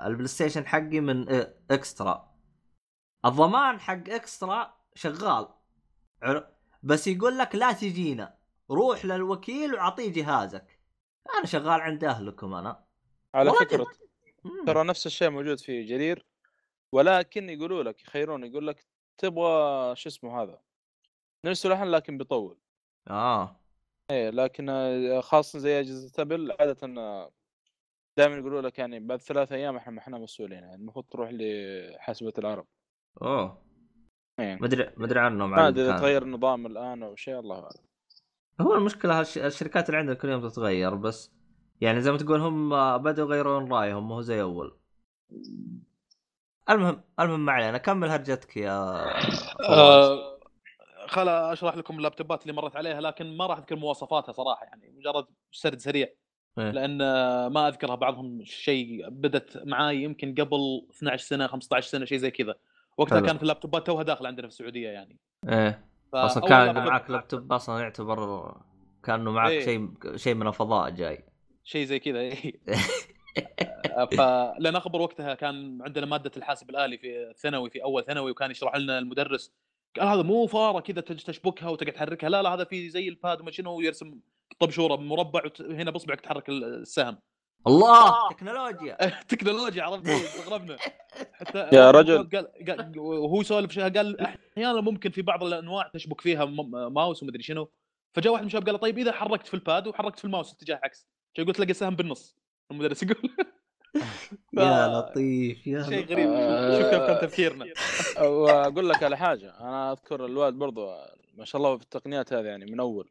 [0.07, 2.29] البلاي ستيشن حقي من آه، إكسترا.
[3.25, 5.47] الضمان حق إكسترا شغال.
[6.23, 6.47] عر-
[6.83, 8.37] بس يقول لك لا تجينا.
[8.71, 10.79] روح للوكيل وعطيه جهازك.
[11.37, 12.83] أنا شغال عند أهلكم أنا.
[13.35, 13.87] على فكرة.
[14.67, 16.25] ترى نفس الشيء موجود في جرير
[16.91, 18.85] ولكن يقولوا لك يخيرون يقول لك
[19.17, 20.61] تبغى شو اسمه هذا
[21.45, 22.57] نفس اللحن لكن بيطول.
[23.09, 23.59] آه.
[24.11, 26.87] إيه لكن آه، خاصة زي أجهزة أبل عادة
[28.17, 32.33] دائما يقولوا لك يعني بعد ثلاث أيام إحنا ما إحنا مسؤولين يعني المفروض تروح لحسبه
[32.37, 32.65] العرب.
[33.21, 33.68] أوه.
[34.39, 34.57] إيه.
[34.61, 35.97] مدري مدري عنهم ما أدري إذا.
[35.97, 37.89] تغير النظام الآن أو شيء الله أعلم
[38.61, 39.37] هو المشكلة هالش...
[39.37, 41.31] الشركات اللي عندنا كل يوم تتغير بس
[41.81, 44.77] يعني زي ما تقول هم بدأوا يغيرون رأيهم مو زي أول
[46.69, 48.71] المهم المهم ما علينا كمل هرجتك يا.
[49.69, 50.39] آه
[51.07, 55.25] خل أشرح لكم اللابتوبات اللي مرت عليها لكن ما راح أذكر مواصفاتها صراحة يعني مجرد
[55.51, 56.07] سرد سريع
[56.57, 56.71] إيه.
[56.71, 62.17] لأن آه، ما أذكرها بعضهم شيء بدت معاي يمكن قبل 12 سنة 15 سنة شيء
[62.17, 62.55] زي كذا
[62.99, 63.25] وقتها حلو.
[63.25, 65.17] كانت اللابتوبات توها داخله عندنا في السعودية يعني
[65.49, 68.57] إيه أصلا كان معك لابتوب أصلا يعتبر
[69.03, 69.65] كأنه معك إيه.
[69.65, 71.23] شيء شيء من الفضاء جاي
[71.63, 72.53] شيء زي كذا إيه.
[74.17, 78.75] فلان أخبر وقتها كان عندنا مادة الحاسب الآلي في ثانوي في أول ثانوي وكان يشرح
[78.75, 79.53] لنا المدرس
[79.99, 83.51] قال هذا مو فارة كذا تشبكها وتقعد تحركها لا لا هذا في زي الباد وما
[83.51, 84.19] شنو ويرسم
[84.59, 87.17] طبشوره مربع وهنا باصبعك تحرك السهم
[87.67, 88.29] الله!
[88.29, 88.97] تكنولوجيا.
[89.29, 90.77] تكنولوجيا عرفت؟ استغربنا
[91.33, 92.29] حتى يا رجل.
[92.29, 97.23] قال, قال وهو يسولف شيء قال أحيانا ممكن في بعض الأنواع تشبك فيها م- ماوس
[97.23, 97.71] ومدري شنو.
[98.15, 100.79] فجاء واحد من الشباب قال له، طيب إذا حركت في الباد وحركت في الماوس اتجاه
[100.83, 101.07] عكس.
[101.37, 102.35] شو قلت تلاقي السهم بالنص.
[102.71, 103.29] المدرس يقول.
[104.57, 106.05] يا لطيف يا شيء.
[106.05, 106.27] غريب.
[106.79, 107.65] شوف كيف كان تفكيرنا.
[108.21, 109.59] وأقول لك على حاجة.
[109.59, 110.95] أنا أذكر الوالد برضو
[111.33, 113.09] ما شاء الله في التقنيات هذه يعني من أول.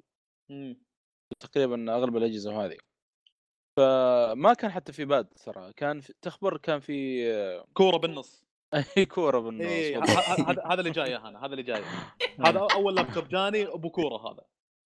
[1.41, 2.77] تقريبا أغلب الأجهزة هذه
[3.79, 8.45] فما كان حتى في باد ترى كان في تخبر كان في كورة بالنص.
[8.75, 10.19] اي كورة بالنص إيه بالضبط.
[10.19, 11.83] ه- ه- هذا هذا اللي جاي أنا هذا اللي جاي.
[12.47, 14.43] هذا أول لابتوب جاني أبو كورة هذا.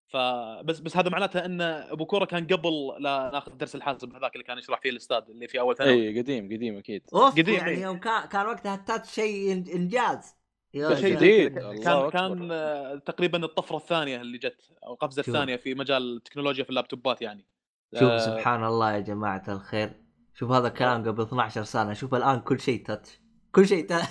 [0.08, 4.44] فبس بس هذا معناته إن أبو كورة كان قبل لا ناخذ درس الحاسب هذاك اللي
[4.44, 6.08] كان يشرح فيه الاستاذ اللي في أول ثانوي.
[6.08, 7.02] اي قديم قديم أكيد.
[7.14, 7.82] أوف قديم، يعني إيه.
[7.82, 10.36] يوم كان كان وقتها التاتش شيء إنجاز.
[10.74, 12.10] شيء جديد، كان أكبر.
[12.10, 15.20] كان آه، تقريبا الطفرة الثانية اللي جت أو القفزه.
[15.20, 17.46] الثانية في مجال التكنولوجيا في اللابتوبات يعني.
[17.94, 19.92] شوف آه، سبحان الله يا جماعة الخير.
[20.34, 21.92] شوف هذا الكلام قبل 12 سنة.
[21.92, 23.20] شوف الآن كل شيء تاتش
[23.52, 24.08] كل شيء تاتش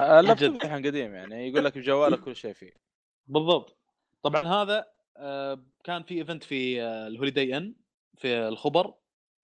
[0.00, 0.54] اللابتوب.
[0.64, 1.48] الحين قديم يعني.
[1.48, 2.72] يقول لك بجوالك كل شيء فيه.
[3.26, 3.78] بالضبط.
[4.22, 7.74] طبعا هذا آه، كان في event في آه، الهوليداي ان
[8.16, 8.94] في الخبر.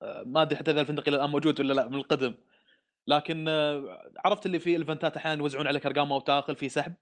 [0.02, 2.34] آه، ما أدري حتى إذا الفندق إلى الآن موجود ولا لا من القدم.
[3.06, 6.68] لكن آه، عرفت اللي في ال event ات أحيانا يوزعون عليك أرقام أو تاخذ في
[6.68, 6.94] سحب.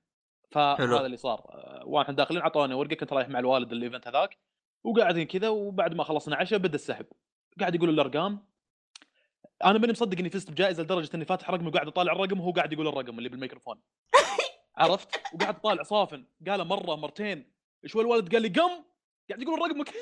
[0.54, 0.76] حلو.
[0.87, 1.38] فهذا اللي صار.
[1.50, 4.38] آه، وإحنا داخلين أعطونا ورقة كنت رايح مع الوالد ال event هذاك.
[4.85, 7.07] وقاعدين كذا وبعد ما خلصنا عشاء بدأ السحب.
[7.61, 8.47] قاعد يقول الأرقام.
[9.64, 12.73] أنا ماني مصدق إني فزت بجائزة لدرجة إني فاتح رقمي وقاعد أطالع الرقم وهو قاعد
[12.73, 13.81] يقول الرقم اللي بالميكروفون.
[14.77, 16.27] عرفت؟ وقاعد أطالع صافن.
[16.49, 17.53] قال مرة مرتين.
[17.87, 18.85] شوي الولد قال لي قم!
[19.31, 19.94] قاعد يقول رقمك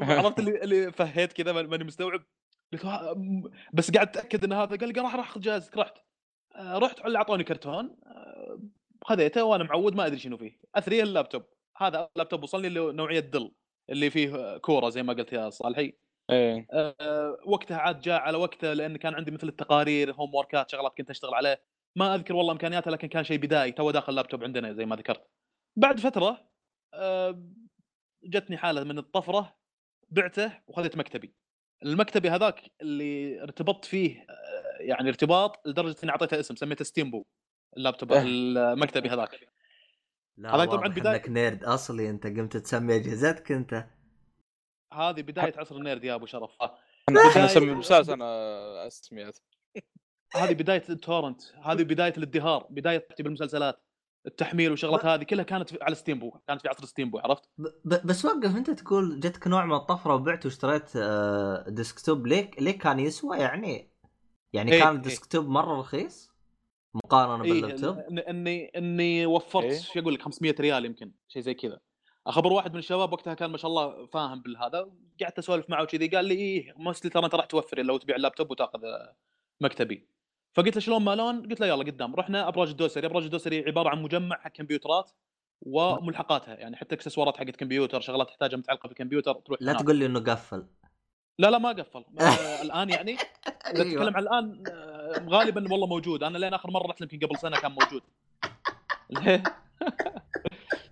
[0.00, 2.24] عرفت اللي اللي فهيت كذا ما- ماني مستوعب.
[2.72, 2.84] قلت
[3.72, 4.76] بس قاعد اتاكد إن هذا.
[4.76, 5.76] قال لي راح راح خذ جائزتك.
[5.76, 5.98] رحت.
[6.56, 7.96] آه، رحت اللي أعطوني كرتون.
[8.06, 8.60] آه،
[9.04, 10.60] خذيته وأنا معود ما أدري شنو فيه.
[10.74, 11.42] أثري اللابتوب.
[11.82, 13.52] هذا اللابتوب وصلني اللي نوعية دل
[13.90, 15.92] اللي فيه كورة زي ما قلت يا صالحي.
[16.30, 16.66] إيه.
[16.72, 21.10] آه، وقتها عاد جاء على وقته لأن كان عندي مثل التقارير هوم وركات شغلات كنت
[21.10, 21.62] أشتغل عليه
[21.96, 25.26] ما أذكر والله امكانياته لكن كان شيء بدائي تو داخل اللابتوب عندنا زي ما ذكرت.
[25.76, 26.50] بعد فترة
[26.94, 27.42] آه،
[28.24, 29.56] جتني حالة من الطفرة
[30.10, 31.34] بعته وخذيت مكتبي.
[31.84, 37.24] المكتبي هذاك اللي ارتبطت فيه آه، يعني ارتباط لدرجة إني أعطيته اسم سميته ستيمبو
[37.76, 38.22] اللابتوب إيه.
[38.26, 39.48] المكتبي هذاك.
[40.46, 43.86] هذا طبعاً بداية- إنك nerd أصلي أنت قمت تسمي أجهزتك أنت.
[44.92, 46.50] هذه بداية عصر ال nerd يا أبو شرف.
[46.62, 49.38] أنا أنا بداية- اسمي مسلسل أنا اسميات
[50.36, 53.82] هذه بداية ال torrent هذه بداية الإزدهار بداية بالمسلسلات
[54.26, 57.42] التحميل وشغلات هذه كلها كانت في- على ستيمبو كانت في عصر ستيمبو عرفت؟
[57.84, 62.98] بس وقف أنت تقول جتك نوع من الطفرة وبعت واشتريت آه، desktop ليه ليه كان
[63.00, 63.90] يسوى يعني؟
[64.52, 64.96] يعني إيه، كان.
[64.96, 66.29] ال desktop مرة رخيص؟
[66.94, 69.78] مقارنة إيه باللابتوب إن- إني إني وفرت إيه.
[69.80, 71.80] شو أقول لك 500 ريال يمكن شيء زي كذا
[72.26, 74.90] أخبر واحد من الشباب وقتها كان ما شاء الله فاهم بالهذا
[75.22, 78.50] قعدت أسولف معه وكذي قال لي إيه mostly ترى أنت راح توفر لو تبيع اللابتوب
[78.50, 78.80] وتأخذ
[79.60, 80.06] مكتبي
[80.54, 84.02] فقلت له شلون مالون؟ قلت له يلا قدام رحنا أبراج الدوسري أبراج الدوسري عبارة عن
[84.02, 85.10] مجمع حق كمبيوترات
[85.62, 89.82] وملحقاتها يعني حتى اكسسوارات حقت كمبيوتر شغلات تحتاجها متعلقة في الكمبيوتر تروح لا هناك.
[89.84, 90.66] تقول لي إنه قفل
[91.38, 93.90] لا لا ما قفل آه، الآن يعني إذا أيوة.
[94.04, 94.62] تتكلم عن الآن
[95.18, 96.22] غالبا والله موجود.
[96.22, 98.02] أنا لين آخر مرة رحت يمكن قبل سنة كان موجود؟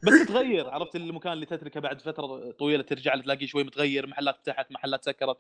[0.07, 4.73] بس تغير عرفت المكان اللي تتركه بعد فترة طويلة ترجع تلاقيه شوي متغير محلات فتحت
[4.73, 5.39] محلات سكرت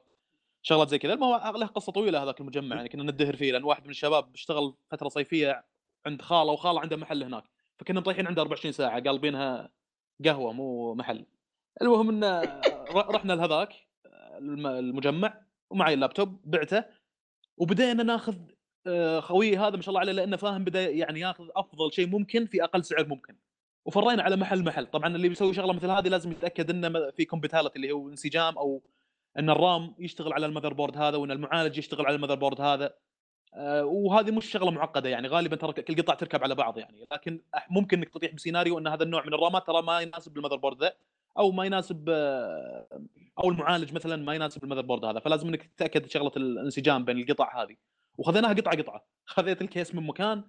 [0.63, 1.15] شغلات زي كذا.
[1.15, 4.75] المهم له قصة طويلة هذاك المجمع يعني كنا ندهر فيه لأن واحد من الشباب اشتغل
[4.91, 5.65] فترة صيفية
[6.07, 7.45] عند خالة وخالة عنده محل هناك.
[7.79, 9.71] فكنا مطيحين عنده 24 ساعة قالبينها
[10.25, 11.27] قهوة مو محل.
[11.83, 12.25] المهم ان
[12.95, 13.75] رحنا لهذاك
[14.39, 16.85] الم- المجمع ومعي اللابتوب بعته
[17.57, 18.58] وبدينا ناخذ آه،
[19.21, 22.65] خويي هذا ما شاء الله عليه لأنه فاهم بدا يعني ياخذ أفضل شيء ممكن في
[22.65, 23.37] أقل سعر ممكن.
[23.85, 24.87] وفرينا على محل محل.
[24.87, 28.83] طبعا اللي بيسوي شغلة مثل هذه لازم يتأكد إنه في compatibility اللي هو انسجام أو
[29.39, 32.95] إن الرام يشتغل على ال motherboard هذا وإن المعالج يشتغل على ال motherboard هذا.
[33.55, 37.07] آه، وهذه مش شغلة معقدة يعني غالبا ترى كل قطع تركب على بعض يعني.
[37.13, 40.83] لكن ممكن إنك تطيح بسيناريو إن هذا النوع من الرامات ترى ما يناسب ال motherboard
[40.83, 40.93] ذا
[41.39, 42.87] أو ما يناسب آه،
[43.39, 45.21] أو المعالج مثلا ما يناسب ال motherboard هذا.
[45.21, 47.77] فلازم إنك تتأكد شغلة الانسجام بين القطع هذه.
[48.19, 49.07] وخذيناها قطعة قطعة.
[49.27, 50.45] خذيت ال case من مكان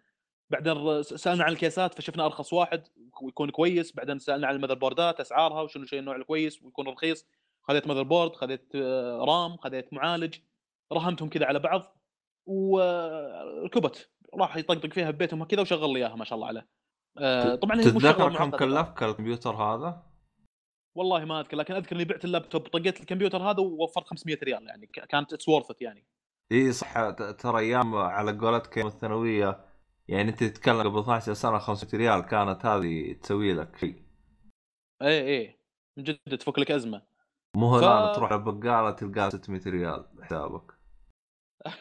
[0.50, 2.84] بعدين سألنا عن الكيسات فشفنا أرخص واحد
[3.22, 3.92] ويكون كويس.
[3.92, 7.26] بعدين سألنا عن ال motherboard ات أسعارها وشنو شيء النوع الكويس ويكون رخيص.
[7.62, 10.36] خذيت motherboard خذيت آه، رام خذيت معالج
[10.94, 11.96] رهمتهم كذا على بعض
[12.46, 16.68] وركبت راح يطقطق فيها ببيتهم كذا وشغل لي إياها ما شاء الله عليه.
[17.18, 18.50] آه، طبعا هي تتذكر كم.
[18.50, 20.04] كلفك الكمبيوتر هذا؟
[20.96, 24.88] والله ما أذكر لكن أذكر إني بعت اللابتوب طقيت الكمبيوتر هذا ووفرت 500 ريال يعني
[24.88, 26.06] كانت it's worth يعني.
[26.52, 29.66] إي صح ترى أيام على قولتك يوم الثانوية
[30.08, 34.04] يعني أنت تتكلم قبل 12 سنة 500 ريال كانت هذه تسوي لك شيء.
[35.02, 35.60] إيه إيه
[35.98, 37.02] من جد تفك لك أزمة.
[37.56, 40.72] مو ف- الآن تروح البقاله تلقى 600 ريال حسابك.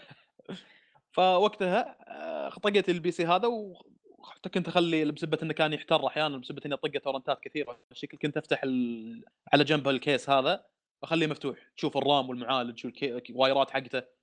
[1.13, 6.63] فوقتها آه، طقيت البي سي هذا وحتى كنت أخلي بسبة إنه كان يحتر أحيانا بسبة
[6.67, 7.79] إني اطقه تورنتات كثيرة.
[7.93, 9.25] الشكل كنت أفتح ال...
[9.53, 10.65] على جنب الكيس هذا
[11.05, 11.59] أخليه مفتوح.
[11.77, 14.18] تشوف الرام والمعالج والوايرات حقته.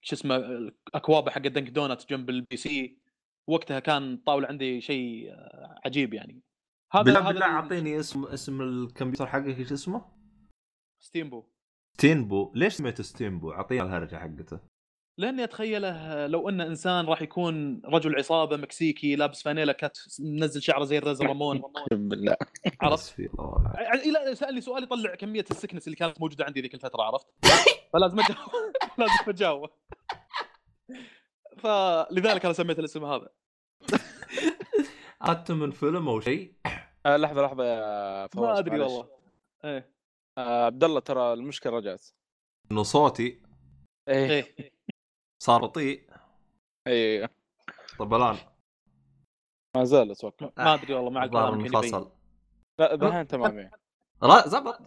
[0.00, 0.36] شو اسمه
[0.94, 2.98] اكوابه حق دنك دونات جنب البي سي
[3.46, 6.42] وقتها كان الطاوله عندي شيء آه، عجيب يعني.
[6.94, 10.04] بالله بالله أعطيني اسم اسم الكمبيوتر حقك إيش اسمه؟
[11.00, 11.44] ستيمبو
[11.94, 14.60] ستينبو ليش سميته ستينبو؟ اعطينا الهرجة حقته.
[15.18, 20.84] لاني اتخيله لو أن إنسان راح يكون رجل عصابة مكسيكي لابس فانيلا كات منزل شعره
[20.84, 22.36] زي الرز رامون اقسم بالله
[22.80, 23.76] عرفت؟ ونعم.
[23.94, 27.26] إلى سألني سؤال يطلع كمية السكنس اللي كانت موجودة عندي ذيك الفترة عرفت؟
[27.92, 28.50] فلازم اجاوب
[28.98, 29.70] لازم أجاوب
[31.58, 33.28] فلذلك أنا سميت الاسم هذا
[35.22, 36.54] اخذته من فيلم أو شيء؟
[37.06, 38.80] آه لحظة لحظة يا فواز ما أدري.
[38.80, 39.08] والله
[39.64, 39.94] إيه
[40.38, 42.06] آه عبد الله ترى المشكلة رجعت
[42.70, 43.42] إنه صوتي
[44.08, 44.73] إيه إيه
[45.44, 46.10] صار بطيء
[46.86, 47.30] إيه
[47.98, 48.36] طبلان
[49.76, 51.54] ما زال أتوقع ما أدري والله مع الظاهر.
[51.54, 52.12] انفصل
[52.80, 53.70] لا دحين تمام.
[54.22, 54.78] را- زبط.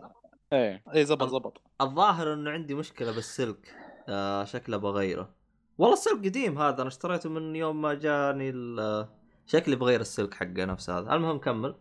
[0.54, 1.62] إيه إيه زبط زبط.
[1.82, 3.76] الظاهر إنه عندي مشكلة بالسلك.
[4.10, 5.36] آه شكله بغيره
[5.78, 9.08] والله السلك قديم هذا أنا اشتريته من يوم ما جاني ال-
[9.46, 11.14] شكلي بغير السلك حقه نفس هذا.
[11.14, 11.76] المهم كمل.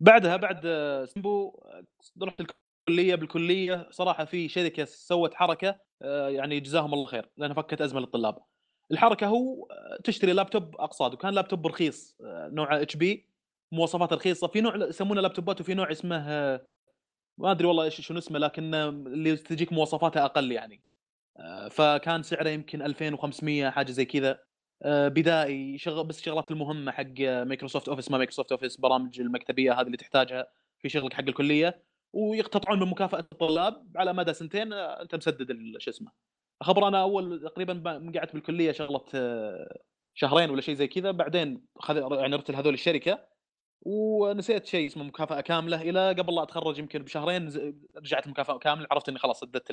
[0.00, 1.84] بعدها بعد آه، سمبو آه،
[2.22, 2.40] رحت
[2.88, 8.00] الكليه بالكلية صراحة في شركة سوت حركة آه، يعني جزاهم الله خير لأنها فكت أزمة
[8.00, 8.38] للطلاب.
[8.92, 13.28] الحركة هو آه، تشتري لابتوب أقصاد وكان لابتوب رخيص آه، نوع HP
[13.72, 16.18] مواصفات رخيصة في نوع يسمونه لابتوبات وفي نوع اسمه
[17.38, 20.82] ما أدري والله إيش شنو اسمه لكن اللي تجيك مواصفاتها أقل يعني.
[21.70, 24.38] فكان سعره يمكن 2500 حاجة زي كذا
[24.84, 29.96] بدائي شغل بس الشغلات المهمة حق مايكروسوفت أوفيس ما مايكروسوفت أوفيس برامج المكتبية هذه اللي
[29.96, 30.46] تحتاجها
[30.78, 31.82] في شغلك حق الكلية
[32.16, 36.10] ويقتطعون من مكافأة الطلاب على مدى سنتين آه، أنت مسدد شو اسمه
[36.62, 37.82] خبر أنا أول تقريبا
[38.16, 39.78] قعدت بالكلية شغله آه،
[40.14, 43.28] شهرين ولا شيء زي كذا بعدين خذ يعني رحت لهذول الشركة
[43.82, 47.52] ونسيت شيء اسمه مكافأة كاملة إلى قبل لا أتخرج يمكن بشهرين
[47.96, 49.70] رجعت مكافأة كاملة عرفت إني خلاص سددت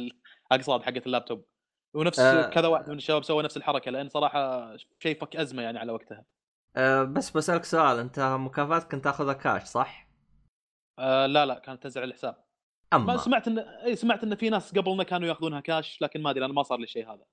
[0.52, 1.46] الاقساط حقت اللابتوب
[1.94, 2.20] ونفس.
[2.20, 2.50] آه.
[2.50, 6.26] كذا واحد من الشباب سوى نفس الحركة لأن صراحة شيء فك أزمة يعني على وقتها
[6.76, 10.03] آه بس بسألك سؤال أنت مكافاتك كنت تأخذها كاش صح؟
[11.00, 12.36] آه لا لا كانت تنزل على الحساب.
[12.94, 13.18] ما اما.
[13.18, 16.54] سمعت إن اي سمعت إن في ناس قبلنا كانوا يأخذونها كاش لكن ما أدري أنا
[16.54, 17.26] ما صار لي شيء هذا.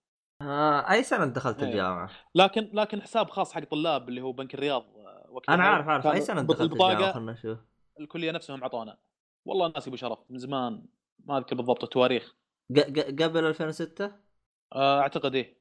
[0.42, 1.68] آه أي سنة دخلت إيه.
[1.70, 5.88] الجامعة؟ لكن لكن حساب خاص حق طلاب اللي هو بنك الرياض آه، وقتها أنا عارف
[5.88, 6.06] عارف.
[6.06, 7.58] أي سنة دخلت الجامعة؟ البطاقة خلنا نشوف.
[8.00, 8.98] الكلية نفسهم اعطونا
[9.46, 10.86] والله الناس ابو شرف من زمان
[11.24, 12.34] ما أذكر بالضبط التواريخ.
[13.20, 14.12] قبل 2006
[14.72, 15.60] آه، أعتقد إيه.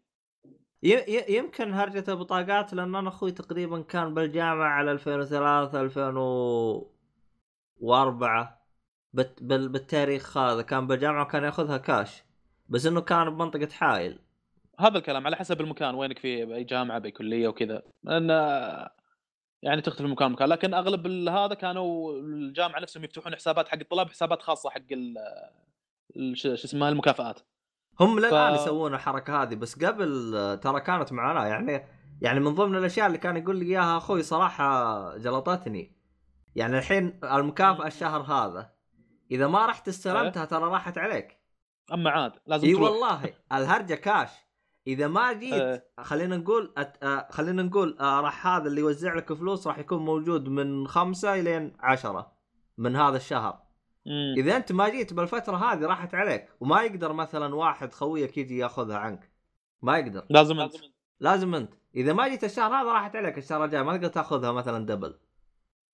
[1.30, 6.86] يمكن هرجة البطاقات لأن أنا أخوي تقريبا كان بالجامعة على 2003
[7.82, 8.60] 2004
[9.13, 12.24] بت بال بالتاريخ هذا كان بالجامعة وكان ياخذها كاش.
[12.70, 14.20] بس إنه كان بمنطقة حائل.
[14.80, 17.82] هذا الكلام على حسب المكان وينك في بأي جامعة بأي كلية وكذا.
[18.04, 18.30] لأن
[19.62, 20.30] يعني تختلف من مكان.
[20.30, 24.82] لمكان لكن أغلب هذا كانوا الجامعة نفسهم يفتحون حسابات حق الطلاب حسابات خاصة حق
[26.34, 27.39] شو اسمها المكافآت.
[28.00, 29.56] هم للآن ف- يسوون الحركة هذه.
[29.56, 30.32] بس قبل
[30.63, 31.86] ترى كانت معنا يعني
[32.22, 35.99] يعني من ضمن الأشياء اللي كان يقول لي إياها أخوي صراحة جلطتني.
[36.60, 38.69] يعني الحين المكافأة الشهر هذا
[39.32, 41.39] إذا ما رحت استلمتها ترى راحت عليك.
[41.93, 44.30] أما عاد لازم إي والله الهرجة كاش.
[44.88, 45.88] إذا ما جيت إيه.
[46.00, 47.04] خلينا نقول أت...
[47.04, 51.39] آه، خلينا نقول آه، راح هذا اللي يوزع لك فلوس راح يكون موجود من خمسة
[51.39, 52.32] إلين عشرة
[52.78, 53.62] من هذا الشهر.
[54.06, 54.34] مم.
[54.38, 56.50] إذا أنت ما جيت بالفترة هذه راحت عليك.
[56.60, 59.32] وما يقدر مثلا واحد خويك يجي ياخذها عنك.
[59.82, 60.26] ما يقدر.
[60.30, 60.76] لازم أنت.
[61.19, 61.74] لازم أنت.
[61.95, 65.19] إذا ما جيت الشهر هذا راحت عليك الشهر الجاي ما تقدر تاخذها مثلا دبل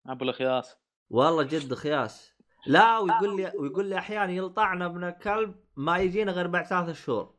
[0.08, 0.78] أبو الأخياس.
[1.10, 2.36] والله جد خياس
[2.68, 7.36] لا ويقول لي ويقول لي أحيانا يلطعنا ابن الكلب ما يجينا غير بعد ثلاث شهور.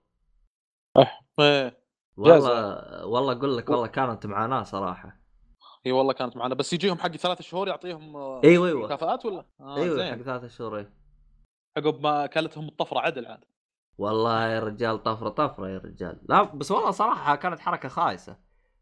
[1.41, 1.81] إيه
[2.17, 5.21] والله والله أقول لك والله كانت معاناه صراحة.
[5.87, 8.85] إي والله كانت معنا بس يجيهم حق ثلاث شهور يعطيهم آه، أيوه أيوه.
[8.85, 10.93] مكافآت ولا؟ آه أيوه حق زين ثلاث شهور أيوة.
[11.77, 13.45] عقب ما أكلتهم الطفرة عدل عاد.
[13.99, 16.21] والله يا رجال طفرة طفرة يا رجال.
[16.29, 18.37] لا بس والله صراحة كانت حركة خايسة.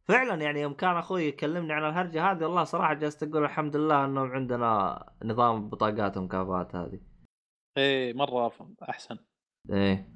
[0.09, 4.05] فعلا يعني يوم كان أخوي يكلمني عن الهرجة هذه والله صراحة جالس أقول الحمد لله
[4.05, 7.01] إنهم عندنا نظام بطاقات ومكافآت هذه.
[7.77, 8.53] إيه مرة
[8.89, 9.19] أحسن.
[9.71, 10.09] إيه.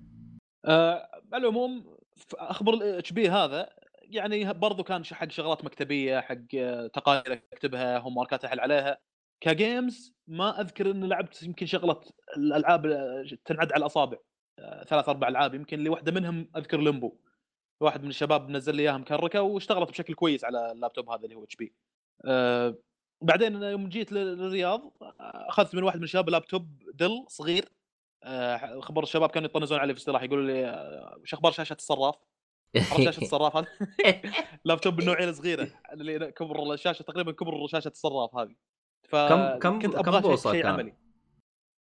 [0.65, 1.97] آه على العموم
[2.35, 3.71] أخبر ال HP هذا؟
[4.03, 8.99] يعني برضو كان حق شغلات مكتبية حق آه، تقارير أكتبها homework ات أحل عليها.
[9.41, 12.01] ك games ما أذكر إني لعبت يمكن شغلة
[12.37, 14.19] الألعاب آه، تنعد على الأصابع.
[14.59, 17.17] آه، ثلاث أربع ألعاب يمكن اللي واحدة منهم أذكر ليمبو
[17.81, 21.45] واحد من الشباب نزل لي اياها مكركه واشتغلت بشكل كويس على اللابتوب هذا اللي هو
[21.45, 21.73] HP.
[22.25, 22.75] أه
[23.23, 25.15] بعدين يوم جيت لل- للرياض آه،
[25.49, 27.73] أخذت من واحد من الشباب لابتوب دل صغير.
[28.25, 32.15] آه، خبر الشباب كانوا يطنزون علي في اصطلاح يقولوا لي آه، وش أخبار شاشة الصراف؟
[33.05, 33.67] شاشة الصراف هذا؟
[34.65, 38.55] لابتوب بالنوعيه الصغيره اللي كبر الشاشة تقريبا كبر شاشة الصراف هذه.
[39.09, 40.95] ف كم- كم- كنت كم أبغى شيء, كان؟ عملي.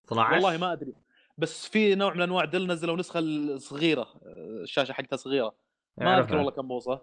[0.06, 0.94] 12 والله ما أدري.
[1.38, 5.56] بس في نوع من أنواع دل نزلوا نسخة الصغيره آه، الشاشة حقتها صغيرة.
[5.98, 6.20] ما.
[6.20, 7.02] اذكر والله كم بوصة.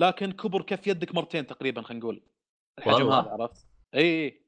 [0.00, 2.22] لكن كبر كف يدك مرتين تقريبا خلينا نقول.
[2.78, 4.42] الحجم؟ هذا عرفت؟ إي إي.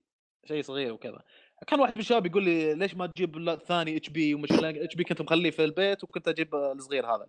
[0.48, 1.22] شيء صغير وكذا.
[1.66, 4.94] كان واحد من الشباب يقول لي ليش ما تجيب لا- ثاني اتش بي ومش اتش
[4.94, 7.26] بي كنت مخليه في البيت وكنت أجيب الصغير هذا.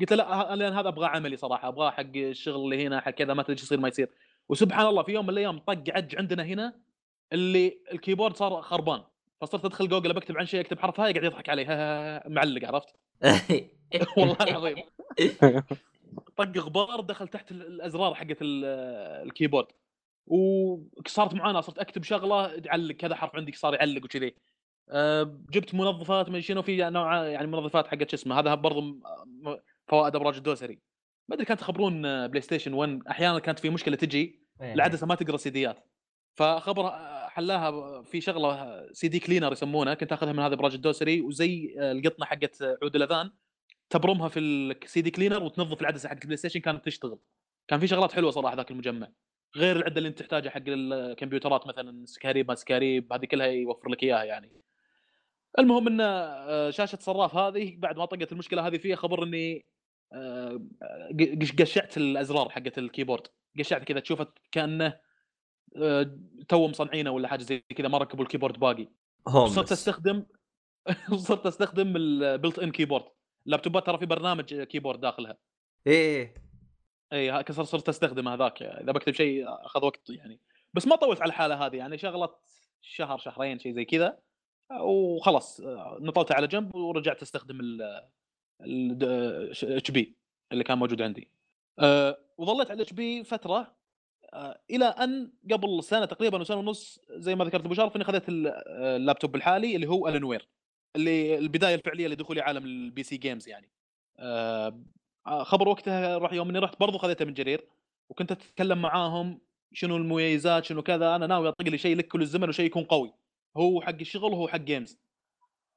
[0.00, 3.34] قلت له لا لأن هذا أبغاه عملي صراحة أبغاه حق الشغل اللي هنا حق كذا
[3.34, 4.10] ما تدري إيش يصير ما يصير.
[4.48, 6.80] وسبحان الله في يوم من الأيام طق عج عندنا هنا
[7.32, 9.02] اللي ال keyboard صار خربان.
[9.40, 11.64] فصرت أدخل جوجل بكتب عن شيء أكتب حرف ها قاعد يضحك علي.
[12.36, 12.88] معلق عرفت؟
[14.18, 14.76] والله العظيم.
[16.36, 18.64] طق غبار دخل تحت ال- الازرار حقت ال-
[19.26, 19.66] ال keyboard.
[20.26, 24.34] وصارت معانا صرت اكتب شغلة تعلق كذا حرف عندك صار يعلق وكذي.
[24.90, 29.00] أه، جبت منظفات من شنو في نوع يعني منظفات حقت شو اسمه هذا برضو
[29.88, 30.78] فوائد أبراج الدوسري.
[31.28, 34.74] ما أدري كانت تخبرون آه، بلاي ستيشن 1 أحيانا كانت في مشكلة تجي إيه.
[34.74, 35.84] العدسة ما تقرأ سيديات
[36.34, 41.74] فخبر آه، حلاها في شغلة CD cleaner يسمونها كنت آخذها من هذا أبراج الدوسري وزي
[41.78, 43.30] آه، القطنة حقت عود الأذان.
[43.90, 47.18] تبرمها في ال CD cleaner وتنظف العدسة حقت البلاي ستيشن كانت تشتغل.
[47.68, 49.08] كان في شغلات حلوة صراحة ذاك المجمع.
[49.56, 54.02] غير العدة اللي انت تحتاجها حق الكمبيوترات مثلا سكاريب ما سكاريب هذه كلها يوفر لك
[54.02, 54.52] إياها يعني.
[55.58, 59.66] المهم إن آه، شاشة صراف هذه بعد ما طقت المشكلة هذه فيها خبر إني
[60.12, 60.60] آه،
[61.42, 63.26] قش- قشعت الأزرار حقت ال keyboard.
[63.58, 65.00] قشعت كذا تشوفه كأنه
[65.76, 66.18] آه،
[66.48, 68.88] تو مصنعينه ولا حاجة زي كذا ما ركبوا ال keyboard باقي.
[69.46, 70.26] صرت أستخدم
[71.28, 73.04] صرت أستخدم ال built-in keyboard
[73.46, 75.36] اللابتوبات ترى في برنامج keyboard داخلها.
[75.86, 76.34] إيه
[77.12, 78.62] اي ها- كسر صرت أستخدمه هذاك.
[78.62, 80.40] إذا بكتب شيء أخذ وقت يعني.
[80.74, 82.34] بس ما طولت على الحالة هذه يعني شغله
[82.80, 84.18] شهر شهرين شيء زي كذا
[84.80, 87.82] وخلاص آه، نطلته على جنب ورجعت أستخدم ال
[89.62, 90.16] HP
[90.52, 91.30] اللي كان موجود عندي.
[91.78, 93.76] أه وظليت على ال HP فترة
[94.34, 98.04] أه إلى أن قبل سنة تقريبا أو سنه ونص زي ما ذكرت أبو شرف إني
[98.04, 100.48] آه، اللابتوب الحالي اللي هو Alienware
[100.96, 103.70] اللي البداية الفعلية لدخولي عالم ال PC games يعني.
[104.18, 104.80] أه
[105.26, 107.68] آه، خبر وقتها راح يوم إني رحت برضو خذيته من جرير
[108.08, 109.40] وكنت أتكلم معاهم
[109.72, 113.14] شنو المميزات شنو كذا أنا ناوي أطق لي شيء لك كل الزمن وشيء يكون قوي
[113.56, 114.98] هو حق الشغل وهو حق games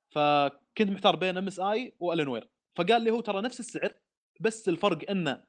[0.09, 3.93] فكنت محتار بين MSI و Alienware فقال لي هو ترى نفس السعر
[4.39, 5.43] بس الفرق إنه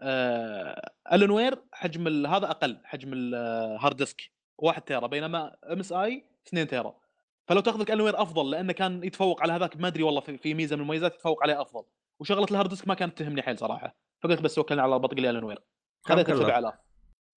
[0.00, 7.03] آه Alienware حجم هذا أقل حجم ال hard disk 1 تيرا بينما MSI 2 تيرا.
[7.48, 10.76] فلو تاخذ لك وير أفضل لأنه كان يتفوق على هذاك ما أدري والله في, ميزة
[10.76, 11.84] من المميزات يتفوق عليه أفضل.
[12.20, 13.96] وشغلة ال hard disk ما كانت تهمني حيل صراحة.
[14.22, 15.58] فقلت بس توكلنا على الله بطق لي الن وير
[16.04, 16.74] كم خذيته ب كلف؟ 7000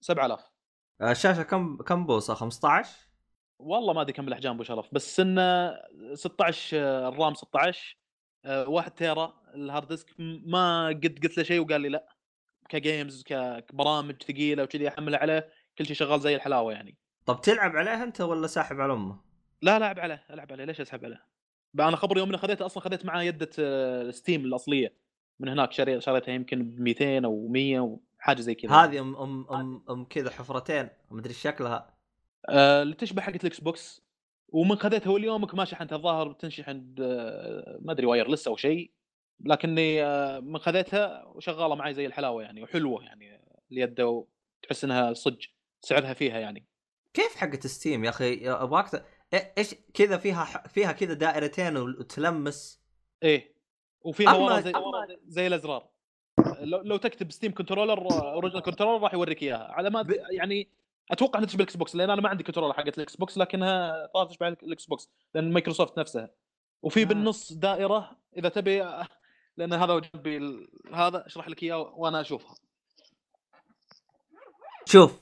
[0.01, 0.51] 7000
[1.01, 2.89] آه، الشاشه كم كم بوصة؟ 15
[3.59, 5.73] والله ما أدري كم الأحجام ابو شرف بس إنه
[6.13, 7.97] 16 آه، ال RAM 16
[8.45, 10.13] آه، 1 تيرا ال hard disk
[10.45, 12.17] ما قد قلت له شيء وقال لي لا.
[12.69, 13.23] ك games
[13.67, 15.49] كبرامج ثقيلة وكذي احملها عليه.
[15.77, 16.97] كل شيء شغال زي الحلاوة يعني.
[17.25, 19.26] طب تلعب عليه أنت ولا ساحب على أمه؟
[19.61, 21.23] لا ألعب عليه ألعب عليه ليش أسحب عليه؟
[21.79, 24.93] أنا خبر يوم اني خذيته أصلا خذيت معاه يدة آه، Steam الأصلية
[25.39, 28.71] من هناك شري شريتها يمكن ب 200 أو 100 وحاجه زي كذا.
[28.71, 31.93] هذه أم أم أم, أم كذا حفرتين مدري شكلها.
[32.49, 34.01] آه، اللي تشبه حقت ال Xbox.
[34.49, 38.91] ومن خذيتها هو اليومك ما شحنتها الظاهر بتنشحن ب- آه، ما أدري wireless أو شيء.
[39.39, 43.41] لكني آه، من خذيتها وشغالة معي زي الحلاوة يعني وحلوة يعني
[43.71, 44.23] اليد
[44.63, 45.45] تحس إنها صج
[45.81, 46.65] سعرها فيها يعني.
[47.13, 52.81] كيف حقت Steam يا أخي؟ أبغاك إيش كذا فيها ح- فيها كذا دائرتين وتلمس.
[53.23, 53.55] إيه.
[54.01, 55.89] وفيها أما- ورا زي, أما- ورا زي الأزرار.
[56.59, 59.71] لو, لو تكتب Steam controller original controller راح يوريك إياها.
[59.71, 60.69] على ما ب- يعني
[61.11, 64.27] أتوقع إنها تشبه ال Xbox لأن أنا ما عندي controller حقت ال Xbox لكنها طالعه
[64.29, 66.29] تشبه ال Xbox لأن مايكروسوفت نفسها.
[66.81, 67.05] وفي آه.
[67.05, 68.79] بالنص دائرة إذا تبي
[69.57, 72.55] لأن هذا جنبي ال- هذا أشرح لك إياه وأنا أشوفها.
[74.85, 75.21] شوف.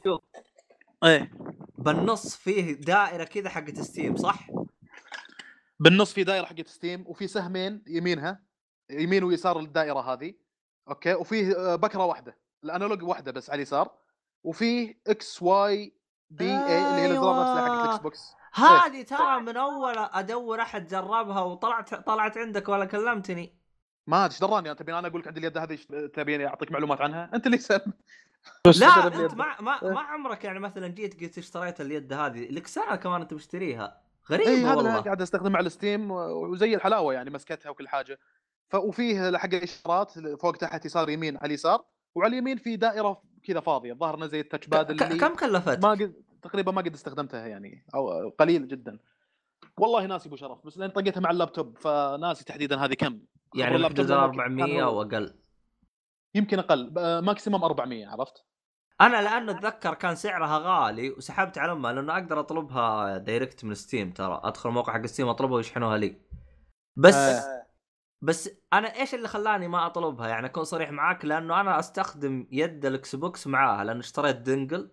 [1.03, 1.31] إيه.
[1.77, 4.47] بالنص فيه دائرة كذا حقت Steam صح؟
[5.79, 8.43] بالنص في دائرة حقت Steam وفي سهمين يمينها
[8.89, 10.33] يمين ويسار الدائرة هذه
[10.87, 13.91] أوكي؟ وفيه آه، بكرة واحدة ال analog واحدة بس على اليسار.
[14.43, 15.93] وفيه إكس واي
[16.29, 17.85] بي اي اللي هي الازرار نفسها حقت.
[17.85, 18.35] الاكس بوكس.
[18.53, 23.59] هذه ترى من أول أدور أحد جربها وطلعت طلعت عندك ولا كلمتني؟
[24.07, 25.77] ما إيش دراني انت تبيني أنا أقول لك عندي اليد هذه
[26.13, 27.93] تبيني أعطيك معلومات عنها؟ أنت اللي سأل
[28.79, 29.07] لا.
[29.07, 33.21] انت ما ما ما عمرك يعني مثلا جيت قلت اشتريت اليد هذه؟ لك سنه كمان
[33.21, 34.01] أنت مشتريها.
[34.31, 34.99] غريبة اي هذا والله.
[35.01, 38.19] قاعد استخدمه على Steam وزي الحلاوة يعني مسكتها وكل حاجة.
[38.69, 41.85] ف وفيه حق الإشارات فوق تحت يسار يمين على اليسار.
[42.15, 45.89] وعلى اليمين في دائرة كذا فاضية الظاهر انها زي ال touchpad اللي كم كلفت؟ ما
[45.89, 48.99] قد تقريبا ما قد استخدمتها يعني أو قليل جدا.
[49.77, 53.19] والله ناسي أبو شرف بس لأن طقيتها مع اللابتوب فناسي تحديدا هذه كم.
[53.55, 55.33] يعني لأنه 400 كان- أو أقل
[56.35, 58.45] يمكن أقل maximum 400 عرفت
[59.01, 64.11] أنا لأنه أتذكر كان سعرها غالي وسحبت على امها لأنه أقدر أطلبها direct من Steam
[64.11, 66.15] ترى أدخل موقع حق Steam أطلبها ويشحنوها لي
[66.95, 67.65] بس آه.
[68.21, 72.85] بس أنا إيش اللي خلاني ما أطلبها يعني أكون صريح معاك لأنه أنا أستخدم يد
[72.85, 74.91] ال Xbox معاها لأنه اشتريت dongle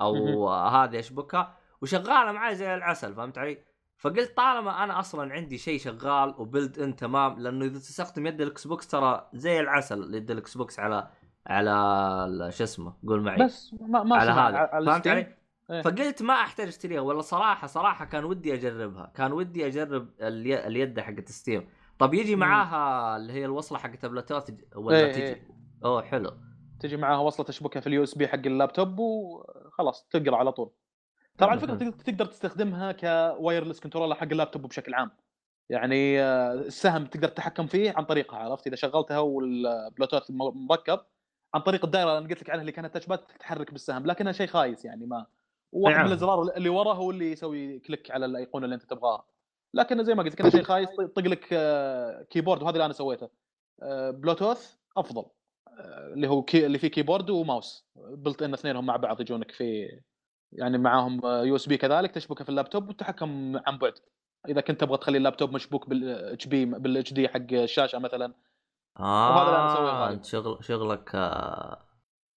[0.00, 3.69] أو هذه اشبكها وشغالة معي زي العسل فهمت علي؟
[4.00, 8.66] فقلت طالما أنا أصلا عندي شيء شغال و built-in تمام لأنه إذا تستخدم يد ال
[8.66, 11.10] Xbox ترى زي العسل يد ال Xbox على
[11.46, 11.72] على
[12.52, 15.08] شو اسمه قول معي بس ما ما على هذا فهمت.
[15.08, 15.36] علي؟
[15.70, 15.82] إيه.
[15.82, 20.66] فقلت ما أحتاج أشتريها ولا صراحة صراحة كان ودي أجربها كان ودي أجرب الي...
[20.66, 22.36] اليد حقت Steam طب يجي.
[22.36, 25.48] معاها اللي هي الوصلة حقت بلوتوث ولا إيه، تجي إيه.
[25.84, 26.30] أوه حلو
[26.80, 30.72] تجي معاها وصلة تشبكها في ال USB حق اللابتوب وخلاص تقرأ على طول
[31.40, 31.90] ترى على فكرة.
[31.90, 35.10] تقدر- تستخدمها ك wireless controller حق اللابتوب بشكل عام.
[35.70, 41.00] يعني آه، السهم تقدر تتحكم فيه عن طريقها عرفت؟ إذا شغلتها والبلوتوث مركب
[41.54, 44.84] عن طريق الدائرة اللي قلت لك عنها اللي كانت touchpad تتحرك بالسهم لكنها شيء خايس
[44.84, 45.26] يعني ما.
[45.72, 46.04] واحد نعم.
[46.04, 49.24] من الأزرار اللي ورا هو اللي يسوي click على الأيقونة اللي أنت تبغاها.
[49.74, 53.28] لكن زي ما قلت لك شيء خايس طق لك آه، keyboard وهذا اللي أنا سويته.
[53.82, 55.24] آه، بلوتوث أفضل.
[55.68, 57.86] آه، اللي هو كي اللي فيه keyboard و mouse.
[57.96, 60.00] built-in اثنينهم مع بعض يجونك في
[60.52, 63.94] يعني معاهم USB كذلك تشبكه في اللابتوب والتحكم عن بعد.
[64.48, 68.34] إذا كنت تبغى تخلي اللابتوب مشبوك بالاتش بي بالاتش دي حق الشاشة مثلا.
[68.98, 70.14] آه وهذا اللي.
[70.14, 71.86] أنت شغل شغلك آه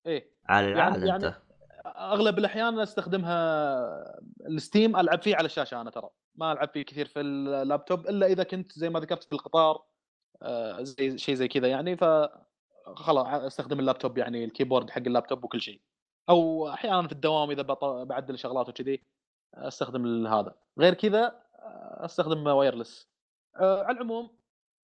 [0.05, 0.31] إيه.
[0.45, 1.35] على يعني- العال يعني- أنت.
[1.85, 3.39] أغلب الأحيان أستخدمها
[4.47, 6.09] ال Steam ألعب فيه على الشاشة أنا ترى.
[6.35, 9.83] ما ألعب فيه كثير في اللابتوب إلا إذا كنت زي ما ذكرت في القطار
[10.41, 11.97] آه، زي شيء زي كذا يعني.
[11.97, 12.03] ف
[12.95, 15.81] خلاص أستخدم اللابتوب يعني ال keyboard حق اللابتوب وكل شيء.
[16.29, 17.61] أو أحيانا في الدوام إذا
[18.03, 19.03] بعدل شغلات وكذي
[19.53, 20.55] أستخدم هذا.
[20.79, 21.43] غير كذا
[22.05, 23.09] أستخدم wireless
[23.59, 24.29] آه، على العموم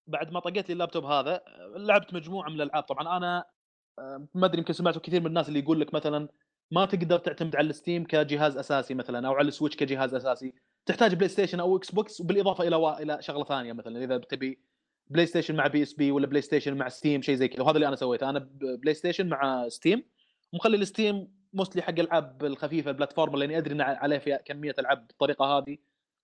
[0.06, 1.42] بعد ما طقيت لي اللابتوب هذا
[1.76, 2.82] لعبت مجموعة من الألعاب.
[2.82, 3.44] طبعا أنا
[3.98, 6.28] آه، ما أدري يمكن سمعتوا كثير من الناس اللي يقول لك مثلا
[6.70, 10.54] ما تقدر تعتمد على ال Steam كجهاز أساسي مثلا أو على السويتش كجهاز أساسي.
[10.86, 13.02] تحتاج PlayStation أو Xbox بالاضافه إلى وا...
[13.02, 14.04] إلى شغلة ثانية مثلا.
[14.04, 14.58] إذا تبي
[15.10, 17.62] بلاي ستيشن مع بي إس بي ولا بلاي ستيشن مع ستيم شيء زي كذا.
[17.62, 18.30] وهذا اللي أنا سويته.
[18.30, 20.02] أنا PlayStation مع Steam.
[20.52, 24.74] ومخلي ال Steam mostly حق الالعاب الخفيفة ال platform لاني أدري إن عليه في كمية
[24.78, 25.78] ألعاب بالطريقة هذه.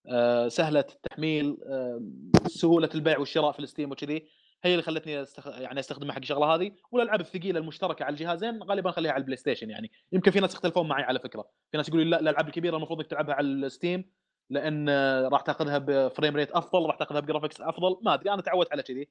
[0.09, 2.03] آه، سهلة التحميل آه،
[2.47, 4.29] سهولة البيع والشراء في ال Steam وكذي.
[4.65, 5.47] هي اللي خلتني استخ...
[5.47, 6.73] يعني أستخدمها حق الشغلة هذه.
[6.91, 9.91] والألعاب الثقيلة المشتركة على الجهازين غالبا اخليها على ال PlayStation يعني.
[10.13, 11.49] يمكن في ناس يختلفون معي على فكرة.
[11.71, 14.05] في ناس يقولوا لا الألعاب الكبيرة المفروض إنك تلعبها على ال Steam
[14.51, 14.89] لأن
[15.29, 17.99] راح تأخذها ب frame rate أفضل راح تأخذها ب graphics أفضل.
[18.03, 19.09] ما أدري أنا تعودت على كذي.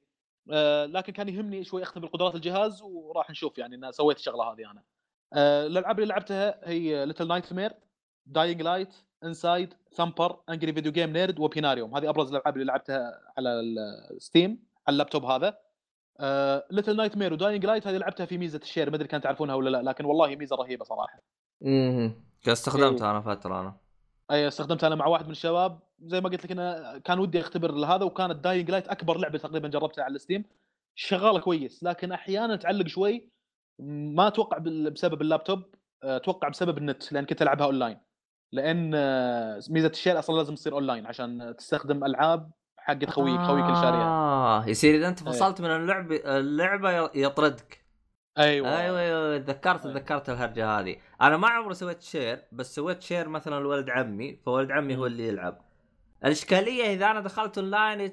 [0.52, 4.70] آه، لكن كان يهمني شوي اختبر قدرات الجهاز وراح نشوف يعني إن سويت الشغلة هذه
[4.70, 4.82] أنا.
[5.34, 7.72] الألعاب اللي لعبتها هي Little Nightmares
[8.26, 13.60] Dying Light Inside Thumper Angry Video Game Nerd وبيناريوم هذه أبرز الألعاب اللي لعبتها على
[14.10, 15.58] ال Steam على اللابتوب هذا.
[16.70, 19.54] Little Nightmares و Dying Light هذه لعبتها في ميزة ال share ما أدري كانت تعرفونها
[19.54, 21.18] ولا لا لكن والله ميزة رهيبة صراحة.
[21.62, 22.14] امم
[22.48, 23.76] استخدمتها أنا فترة أنا.
[24.30, 25.78] أي استخدمتها أنا مع واحد من الشباب.
[26.00, 29.68] زي ما قلت لك أنا كان ودي أختبر هذا وكانت Dying Light أكبر لعبة تقريبا
[29.68, 30.44] جربتها على ال Steam
[30.94, 33.30] شغالة كويس لكن أحيانا تعلق شوي
[33.78, 35.62] ما أتوقع بسبب اللابتوب
[36.02, 37.98] أتوقع بسبب النت لأن كنت ألعبها أونلاين.
[38.52, 38.90] لأن
[39.70, 44.06] ميزة ال share أصلا لازم تصير أونلاين عشان تستخدم ألعاب حقت خويك خويك اللي شاريها
[44.06, 45.28] آه يصير إذا أنت إيه.
[45.28, 47.86] فصلت من اللعب اللعبة يطردك.
[48.38, 48.80] أيوه.
[48.80, 49.98] أيوه أيوه تذكرت أيوة.
[49.98, 50.96] تذكرت الهرجة هذه.
[51.22, 55.06] أنا ما عمري سويت share بس سويت share مثلا لولد عمي فولد عمي هو.
[55.06, 55.60] اللي يلعب.
[56.24, 58.12] الإشكالية إذا أنا دخلت أونلاين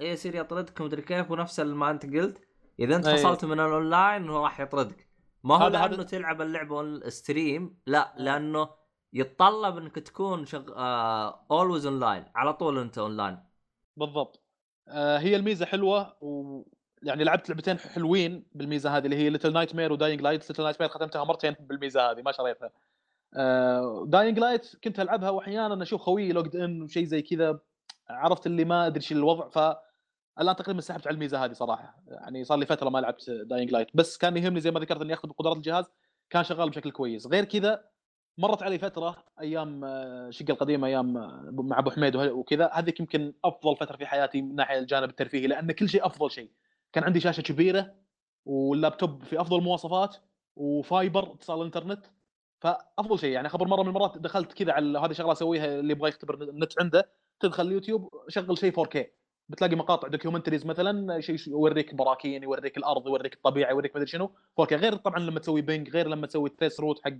[0.00, 2.51] يصير يطردك مدري كيف ونفس ما أنت قلت.
[2.80, 3.18] إذا أنت أيوة.
[3.18, 5.08] فصلت من الأونلاين هو راح يطردك.
[5.44, 8.68] ما هو هذا- هذا- لأنه تلعب اللعبة stream لا لأنه
[9.12, 10.62] يتطلب إنك تكون شغ...
[11.50, 13.38] always online على طول أنت اونلاين
[13.96, 14.42] بالضبط.
[14.88, 16.62] آه هي الميزة حلوة و
[17.02, 20.88] يعني لعبت لعبتين حلوين بالميزة هذه اللي هي Little Nightmares و Dying Light Little Nightmares
[20.90, 22.70] ختمتها مرتين بالميزة هذه ما شريتها.
[23.34, 27.58] آه Dying Light كنت ألعبها واحيانا أشوف خويي logged in وشيء زي كذا
[28.10, 29.76] عرفت اللي ما أدري إيش الوضع ف
[30.40, 32.02] الآن تقريبا سحبت على الميزة هذه صراحة.
[32.08, 35.14] يعني صار لي فترة ما لعبت Dying Light بس كان يهمني زي ما ذكرت إني
[35.14, 35.84] اختبر قدرات الجهاز
[36.30, 37.26] كان شغال بشكل كويس.
[37.26, 37.84] غير كذا
[38.38, 42.70] مرت علي فترة أيام آه، شقه القديمة أيام آه، مع أبو حميد وكذا.
[42.74, 46.50] هذيك يمكن أفضل فترة في حياتي من ناحية الجانب الترفيهي لأن كل شيء أفضل شيء.
[46.92, 47.94] كان عندي شاشة كبيرة
[48.44, 50.16] واللابتوب في أفضل المواصفات
[50.56, 52.06] و fiber اتصال الانترنت
[52.60, 53.30] فأفضل شيء.
[53.30, 56.80] يعني خبر مرة من المرات دخلت كذا على هذه شغلة أسويها اللي يبغى يختبر النت
[56.80, 63.06] عنده تدخل اليوتيوب شغل شيء 4K بتلاقي مقاطع documentaries مثلا شيء يوريك براكين يوريك الأرض
[63.06, 64.32] يوريك الطبيعة يوريك مدري شنو.
[64.60, 67.12] 4K غير طبعا لما تسوي ping غير لما تسوي trace route حق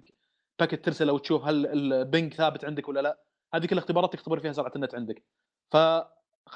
[0.61, 3.18] packet ترسله وتشوف هل ال ping ثابت عندك ولا لا.
[3.55, 5.23] هذه كل الاختبارات تختبر فيها سرعة النت عندك.
[5.70, 5.77] ف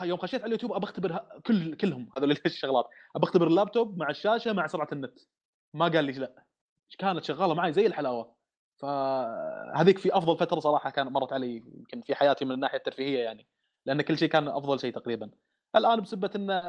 [0.02, 2.84] يوم خشيت على اليوتيوب ابى أختبر كل كلهم هذول الشغلات.
[3.16, 5.18] ابى أختبر اللابتوب مع الشاشة مع سرعة النت.
[5.74, 6.44] ما قال لي لا.
[6.98, 8.36] كانت شغالة معي زي الحلاوة.
[8.76, 13.46] فهذيك في أفضل فترة صراحة كان مرت علي يمكن في حياتي من الناحية الترفيهية يعني.
[13.86, 15.30] لأن كل شيء كان أفضل شيء تقريبا.
[15.76, 16.62] الآن بسبة إن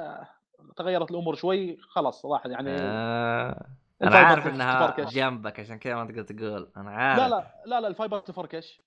[0.75, 3.65] تغيرت الأمور شوي خلاص صراحة يعني آه.
[4.03, 5.13] أنا عارف إنها تفركش.
[5.13, 6.71] جنبك عشان كذا ما تقدر تقول.
[6.77, 7.19] أنا عارف.
[7.19, 8.81] لا لا لا لا ال fiber تفركش.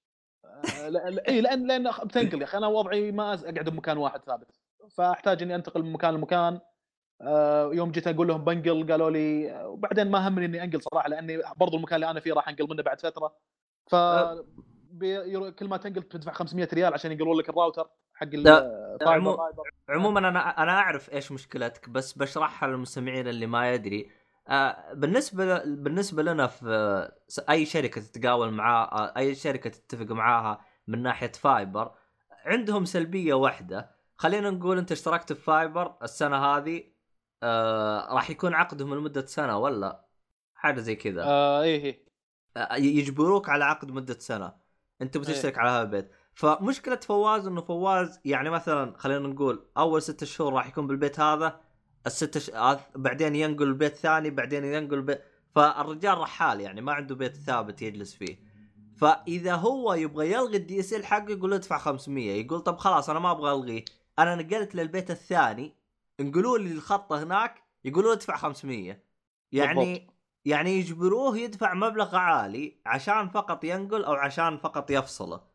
[0.44, 2.58] آه، إي لأن لأن بتنقل يا أخي.
[2.58, 4.60] أنا وضعي ما أقعد بمكان واحد ثابت.
[4.96, 6.60] فأحتاج إني أنتقل من مكان لمكان.
[7.22, 11.42] آه، يوم جيت أقول لهم بنقل قالوا لي وبعدين ما همني إني أنقل صراحة لأني
[11.56, 13.36] برضو المكان اللي أنا فيه راح أنقل منه بعد فترة.
[13.90, 13.94] ف
[15.58, 17.90] كل ما تنقل تدفع 500 ريال عشان ينقلون لك الراوتر.
[18.20, 19.38] حق لا، عمو-
[19.88, 24.10] عموما أنا أنا أعرف إيش مشكلتك بس بشرحها للمستمعين اللي ما يدري.
[24.48, 26.66] آه، بالنسبة بالنسبة لنا في
[27.38, 31.94] آه، أي شركة تتقاول معاها أي شركة تتفق معاها من ناحية fiber
[32.44, 33.90] عندهم سلبية واحدة.
[34.16, 36.84] خلينا نقول أنت اشتركت في fiber السنة هذه
[37.42, 40.04] آه راح يكون عقدهم لمدة سنة ولا
[40.54, 42.04] حاجة زي كذا؟ آه إيه إيه.
[42.56, 44.52] آه، يجبروك على عقد مدة سنة.
[45.02, 46.10] أنت بتشترك على هذا البيت.
[46.40, 51.60] فمشكلة فواز إنه فواز يعني مثلا خلينا نقول أول ستة شهور راح يكون بالبيت هذا
[52.06, 52.50] الست ش...
[52.50, 55.22] آه، بعدين ينقل البيت ثاني بعدين ينقل البيت
[55.54, 58.38] فالرجال رحال يعني ما عنده بيت ثابت يجلس فيه.
[58.96, 63.30] فإذا هو يبغى يلغي ال DSL حقه يقول ادفع 500 يقول طب خلاص أنا ما
[63.30, 63.84] أبغى ألغيه.
[64.18, 65.74] أنا نقلت للبيت الثاني
[66.20, 69.02] انقلوا لي الخط هناك يقولوا ادفع 500
[69.52, 70.14] يعني بالضبط.
[70.44, 75.49] يعني يجبروه يدفع مبلغ عالي عشان فقط ينقل أو عشان فقط يفصله.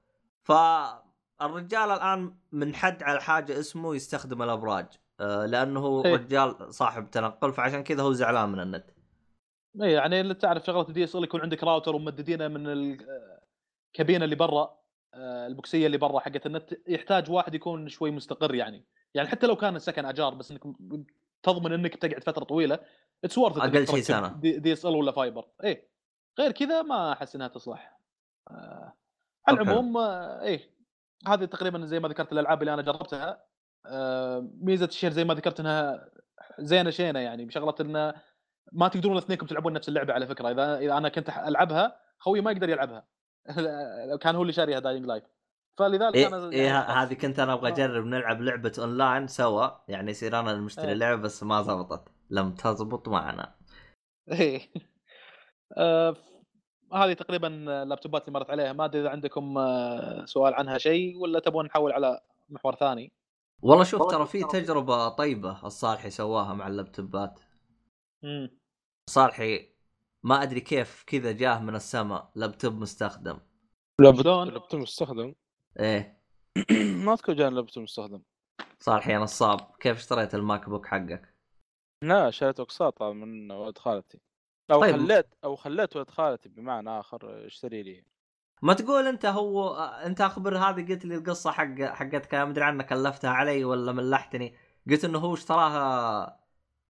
[0.46, 4.86] فالرجال الآن منحد على حاجة اسمه يستخدم الأبراج.
[5.20, 6.14] آه، لأنه هو إيه.
[6.14, 8.86] رجال صاحب تنقل فعشان كذا هو زعلان من النت.
[9.82, 14.80] اي يعني اللي تعرف شغلة ال DSL يكون عندك راوتر وممددينه من الكابينه اللي برا
[15.14, 16.74] آه، البوكسية اللي برا حقت النت.
[16.88, 18.86] يحتاج واحد يكون شوي مستقر يعني.
[19.14, 20.62] يعني حتى لو كان السكن أجار بس إنك
[21.43, 22.80] تضمن إنك تقعد فترة طويلة.
[23.24, 24.28] it's worth أقل شيء سنة.
[24.38, 25.89] DSL ولا fiber اي
[26.39, 28.00] غير كذا ما أحس إنها تصلح.
[28.52, 28.93] آه،
[29.48, 29.62] على.
[29.62, 30.76] العموم آه، إيه
[31.28, 33.46] هذه تقريبا زي ما ذكرت الألعاب اللي أنا جربتها
[33.86, 36.10] آه، ميزة ال share زي ما ذكرت إنها
[36.60, 38.14] زينة شينة يعني بشغلة إنه
[38.72, 42.52] ما تقدرون اثنينكم تلعبون نفس اللعبة على فكرة إذا إذا أنا كنت ألعبها خوي ما
[42.52, 43.08] يقدر يلعبها
[44.22, 45.24] كان هو اللي شاريها Dying Light
[45.78, 47.74] فلذلك إيه, أنا إيه يعني هذه كنت أنا أبغى آه.
[47.74, 50.93] أجرب نلعب لعبة أونلاين سوا يعني يصير أنا المشتري إيه.
[50.93, 53.56] اللعبة بس ما زبطت لم تزبط معنا
[54.32, 54.62] إيه
[55.78, 56.16] آه،
[56.96, 57.48] هذه تقريبا
[57.84, 58.74] اللابتوبات اللي مرت عليها.
[58.74, 63.12] ما أدري إذا عندكم آه، سؤال عنها شيء ولا تبون نحول على محور ثاني؟
[63.62, 67.39] والله شوف ترى في تجربة طيبة الصالحي سواها مع اللابتوبات.
[68.24, 68.60] امم
[69.10, 69.70] صالحي
[70.24, 73.39] ما أدري كيف كذا جاه من السماء لابتوب مستخدم.
[74.02, 75.36] شلون؟ لابتوب مستخدم؟
[75.80, 76.22] إيه.
[77.06, 78.22] ما أذكر جاني لابتوب مستخدم.
[78.80, 81.36] صالحي يا نصاب كيف اشتريت ال MacBook حقك؟
[82.04, 84.20] لا شريت أقساط من ولد خالتي
[84.72, 84.95] أو طيب.
[84.95, 88.03] خليت أو خليت ولد خالتي بمعنى آخر يشتري لي.
[88.61, 92.86] ما تقول أنت هو أنت أخبر هذه؟ قلت لي القصة حق حقتك ما ادري عنك
[92.86, 94.55] كلفتها علي ولا ملحتني.
[94.89, 96.39] قلت إنه هو اشتراها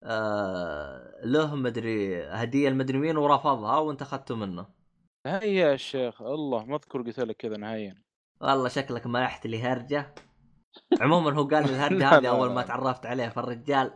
[0.02, 4.66] آه له مدري هدية المدري مين ورفضها وأنت أخذته منه.
[5.26, 8.02] هيا يا شيخ الله ما أذكر قلت لك كذا نهائيا.
[8.40, 10.14] والله شكلك ملحت لي هرجه
[11.00, 12.52] عموما هو قال لي الهرجه هذه أول.
[12.52, 13.92] ما تعرفت عليه فالرجال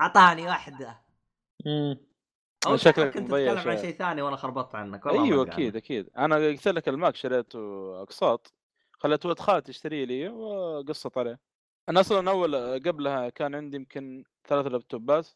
[0.00, 1.00] أعطاني واحدة.
[2.66, 3.78] أو شكلك كنت تتكلم عن.
[3.78, 5.76] شيء ثاني وأنا خربطت عنك والله أيوه أكيد.
[5.76, 7.58] أكيد أنا قلت لك الماك شريته
[8.02, 8.52] أقساط
[8.98, 11.38] خليت ولد خالتي يشتري لي وقصت عليه
[11.88, 15.28] أنا أصلا أول قبلها كان عندي يمكن ثلاث لابتوبات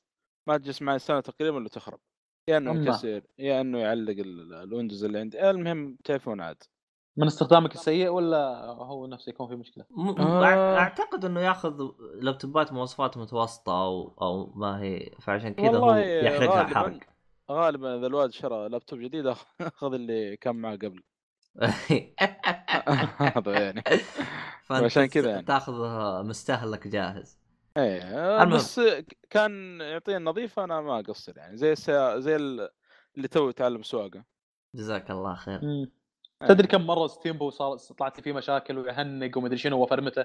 [0.47, 1.99] ما تجلس معي سنة تقريبا إلا تخرب
[2.49, 2.81] يا إنه أما.
[2.81, 6.63] ينكسر يا إنه يعلق ال- ال Windows اللي عندي المهم تعرفون عاد
[7.17, 10.77] من استخدامك السيء ولا هو نفسه يكون في مشكلة؟ م- آه.
[10.79, 16.99] أعتقد إنه ياخذ لابتوبات مواصفات متوسطة أو أو ما هي فعشان كذا هو يحرقها حرق
[17.51, 19.27] غالبا إذا الواد شرى لابتوب جديد
[19.61, 21.03] أخذ اللي كان معه قبل.
[23.37, 23.83] هذا يعني.
[24.71, 25.43] عشان كذا يعني.
[25.43, 25.75] تاخذ
[26.25, 27.39] مستهلك جاهز.
[27.77, 28.45] إيه.
[28.45, 28.81] بس
[29.31, 31.57] كان يعطيني نظيف أنا ما أقصر يعني.
[31.57, 32.19] زي السيا...
[32.19, 32.71] زي ال-
[33.17, 34.25] اللي تو يتعلم سواقة.
[34.75, 35.65] جزاك الله خير.
[35.65, 35.91] مم.
[36.49, 40.25] تدري كم مرة ستيمبو صار طلعت لي فيه مشاكل ويهنق ومدري شنو وفرمته؟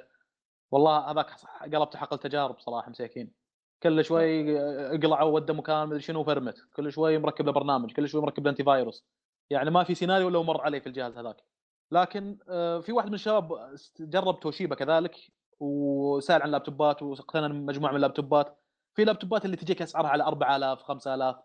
[0.71, 3.44] والله هذاك قلبته حقل تجارب صراحة مساكين.
[3.83, 8.21] كل شوي اقلع وودى مكان مدري شنو وفرمت كل شوي مركب له برنامج كل شوي
[8.21, 9.05] مركب له antivirus
[9.49, 11.43] يعني ما في سيناريو إلا مر علي في الجهاز هذاك.
[11.91, 15.15] لكن آه، في واحد من الشباب جرب توشيبا كذلك
[15.59, 18.57] وسأل عن لابتوبات واقتنى مجموعة من اللابتوبات
[18.95, 21.35] في لابتوبات اللي تجيك أسعارها على 4000 5000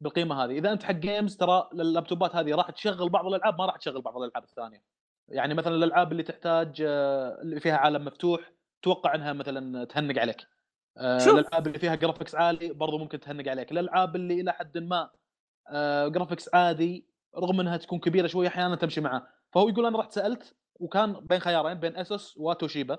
[0.00, 0.58] بالقيمة هذه.
[0.58, 4.16] إذا أنت حق games ترى اللابتوبات هذه راح تشغل بعض الألعاب ما راح تشغل بعض
[4.16, 4.82] الألعاب الثانية.
[5.28, 10.36] يعني مثلا الألعاب اللي تحتاج آه، اللي فيها عالم مفتوح توقع إنها مثلا تهنق عليك.
[10.98, 13.72] الألعاب اللي فيها graphics عالي برضو ممكن تهنق عليك.
[13.72, 15.10] الألعاب اللي إلى حد ما
[15.70, 20.12] آه، graphics عادي رغم إنها تكون كبيرة شوية أحيانا تمشي معاه فهو يقول أنا رحت
[20.12, 22.98] سألت وكان بين خيارين بين Asus و Toshiba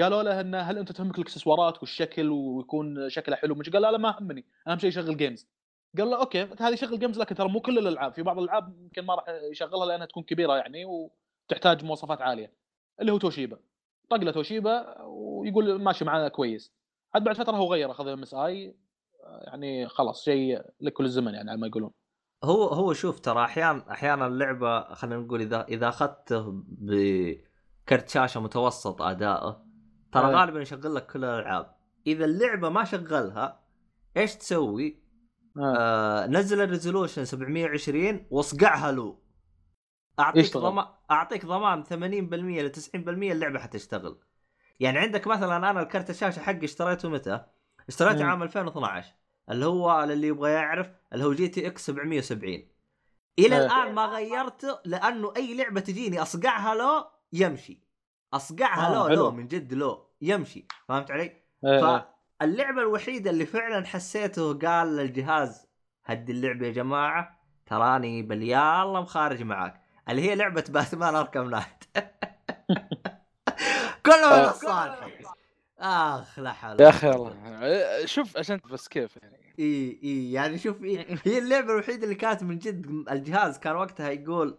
[0.00, 3.98] قالوا له إنه هل أنت تهمك الإكسسوارات والشكل ويكون شكله حلو؟ مش قال لا لا
[3.98, 4.44] ما همني.
[4.68, 5.48] أهم شيء يشغل games
[5.98, 8.12] قال له okay هذه شغل games لكن ترى مو كل الألعاب.
[8.12, 12.52] في بعض الألعاب يمكن ما راح يشغلها لأنها تكون كبيرة يعني وتحتاج مواصفات عالية.
[13.00, 13.58] اللي هو توشيبا.
[14.10, 16.72] طق له توشيبا ويقول ماشي معاه كويس.
[17.16, 18.76] عاد بعد فترة هو غير أخذ MSI
[19.46, 21.90] يعني خلاص شيء لكل الزمن يعني على ما يقولون
[22.44, 29.02] هو هو شوف ترى أحيانا أحيانا اللعبة خلينا نقول إذا إذا أخذته بكرت شاشة متوسط
[29.02, 29.66] اداؤه
[30.12, 30.34] ترى أي.
[30.34, 33.60] غالبا يشغل لك كل الألعاب إذا اللعبة ما شغلها
[34.16, 35.02] إيش تسوي؟
[35.58, 35.76] آه.
[35.76, 39.18] آه نزل ال resolution 720 واصقعها له
[40.18, 40.56] أعطيك.
[40.56, 44.18] ضمان أعطيك ضمان 80% ل 90% اللعبة حتشتغل
[44.80, 47.44] يعني عندك مثلا أنا الكرت الشاشة حقي اشتريته متى؟
[47.88, 48.24] اشتريته.
[48.24, 49.14] عام 2012
[49.50, 52.68] اللي هو اللي يبغى يعرف اللي هو GTX 770
[53.38, 53.66] إلى إيه.
[53.66, 57.82] الآن ما غيرته لأنه أي لعبة تجيني أصقعها له يمشي
[58.34, 59.14] أصقعها آه، حلو.
[59.14, 62.06] له من جد له يمشي فهمت علي؟ إيه.
[62.40, 65.66] فاللعبة الوحيدة اللي فعلا حسيته قال للجهاز
[66.04, 71.84] هدي اللعبة يا جماعة تراني بل يلا مخارج معاك اللي هي لعبة Batman Arkham Knight
[74.06, 74.50] كلها من آه.
[74.50, 75.34] الصالح
[75.78, 79.36] آخ لا حول يا أخي الله شوف عشان بس كيف يعني.
[79.58, 84.10] إي إي يعني شوف إيه هي اللعبة الوحيدة اللي كانت من جد الجهاز كان وقتها
[84.10, 84.58] يقول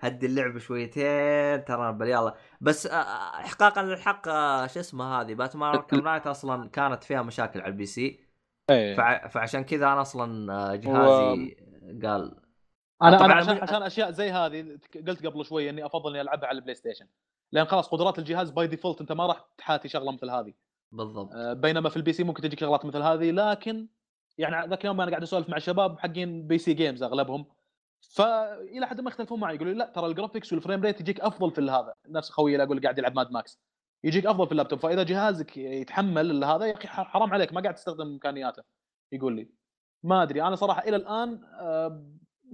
[0.00, 2.34] هدي اللعبة شويتين ترى بل يلا.
[2.60, 4.26] بس آه، آه، احقاقا للحق
[4.66, 8.20] شو اسمه هذه Batman Arkham Knight أصلا كانت فيها مشاكل على ال PC.
[8.68, 9.28] فع...
[9.28, 11.56] فعشان كذا أنا أصلا جهازي
[12.02, 12.40] قال
[13.02, 16.56] أنا أنا عشان عشان أشياء زي هذه قلت قبل شوي إني أفضل إني ألعبها على
[16.58, 17.06] ال PlayStation.
[17.54, 20.52] لأن خلاص قدرات الجهاز by default أنت ما راح تحاتي شغلة مثل هذه.
[20.92, 21.32] بالضبط.
[21.32, 23.88] آه، بينما في ال PC ممكن تجيك شغلات مثل هذه لكن
[24.38, 27.46] يعني ذاك اليوم أنا قاعد أسولف مع الشباب حقين PC games أغلبهم
[28.00, 31.50] فإلى حد ما يختلفون معي يقولوا لا ترى ال graphics وال frame rate يجيك أفضل
[31.50, 33.58] في هذا نفس خويي اللي أقول قاعد يلعب Mad Max
[34.04, 38.06] يجيك أفضل في اللابتوب فإذا جهازك يتحمل هذا يا أخي حرام عليك ما قاعد تستخدم
[38.06, 38.62] إمكانياته
[39.12, 39.48] يقول لي.
[40.02, 42.06] ما أدري أنا صراحة إلى الآن آه،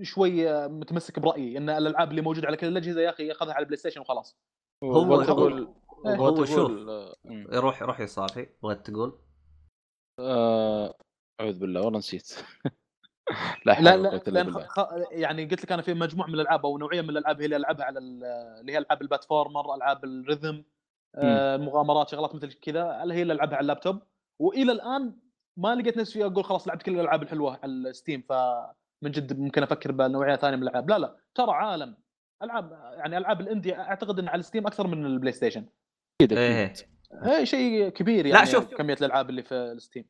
[0.02, 3.62] شوي آه، متمسك برأيي إن الألعاب اللي موجودة على كل الأجهزة يا أخي خذها على
[3.62, 4.36] ال PlayStation وخلاص.
[4.84, 5.74] هو- وتقول
[6.06, 6.70] هو وتقول شوف.
[6.88, 7.46] آه، مم.
[7.52, 8.46] روح روح يا صافي.
[8.62, 9.18] بغيت تقول؟
[10.20, 10.94] آه،
[11.40, 12.28] أعوذ بالله والله نسيت.
[13.66, 14.78] لا لا لا لأن خ...
[15.10, 17.84] يعني قلت لك أنا في مجموعة من الألعاب أو نوعية من الألعاب هي اللي ألعبها
[17.86, 18.24] على ال-
[18.60, 20.64] اللي هي ألعاب ال platformer ألعاب ال rhythm
[21.14, 24.02] آه، المغامرات شغلات مثل كذا اللي هي اللي ألعبها على اللابتوب.
[24.38, 25.16] وإلى الآن
[25.56, 29.62] ما لقيت نفسي أقول خلاص لعبت كل الألعاب الحلوة على ال Steam فمن جد ممكن
[29.62, 30.90] أفكر بنوعية ثانية من الألعاب.
[30.90, 31.96] لا لا ترى عالم.
[32.42, 35.66] ألعاب يعني ألعاب ال indie أعتقد إن على ال Steam أكثر من ال PlayStation.
[36.20, 36.64] أكيد إيه.
[36.64, 38.74] أكيد اي شيء كبير لا، يعني شوف.
[38.74, 40.04] كمية الألعاب اللي في ال Steam.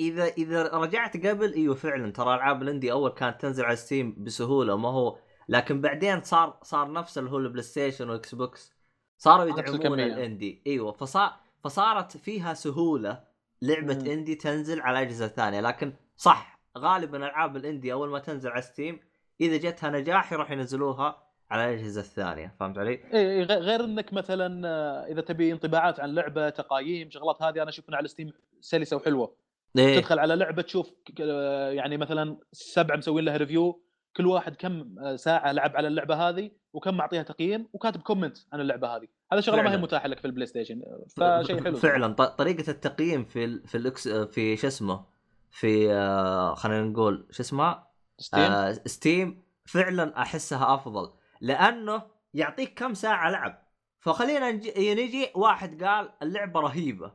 [0.00, 4.24] إذا إذا رجعت قبل إيوه فعلا ترى ألعاب ال indie أول كانت تنزل على Steam
[4.24, 5.18] بسهولة ما هو
[5.48, 8.72] لكن بعدين صار صار نفس اللي هو ال PlayStation و Xbox
[9.18, 10.04] صاروا نفس يدعمون الكمية.
[10.04, 10.62] ال indie.
[10.66, 11.32] إيوه فصار
[11.64, 13.24] فصارت فيها سهولة
[13.62, 14.06] لعبة مم.
[14.06, 15.60] indie تنزل على أجهزة ثانية.
[15.60, 19.00] لكن صح غالبا ألعاب ال indie أول ما تنزل على Steam
[19.40, 24.68] إذا جتها نجاح يروح ينزلوها على الأجهزة الثانية فهمت علي؟ اي غ- غير إنك مثلا
[24.68, 28.96] آه، إذا تبي انطباعات عن لعبة تقايم شغلات هذه أنا أشوف إنها على Steam سلسة
[28.96, 29.34] وحلوة
[29.78, 29.98] إيه.
[30.00, 33.82] تدخل على لعبة تشوف آه، يعني مثلا سبعة مسوين لها review
[34.16, 38.60] كل واحد كم آه، ساعة لعب على اللعبة هذه وكم معطيها تقييم وكاتب comment عن
[38.60, 39.76] اللعبة هذه هذا شغلة ما هي.
[39.76, 40.82] متاحة لك في ال PlayStation
[41.16, 45.04] فشيء حلو فعلا طريقة التقييم في ال في الأكس في شو اسمه
[45.50, 47.78] في آه خلينا نقول شو اسمه
[48.18, 51.10] Steam آه Steam فعلا أحسها أفضل
[51.40, 52.02] لأنه
[52.34, 53.62] يعطيك كم ساعة لعب.
[54.00, 57.12] فخلينا نجي, نجي واحد قال اللعبة رهيبة.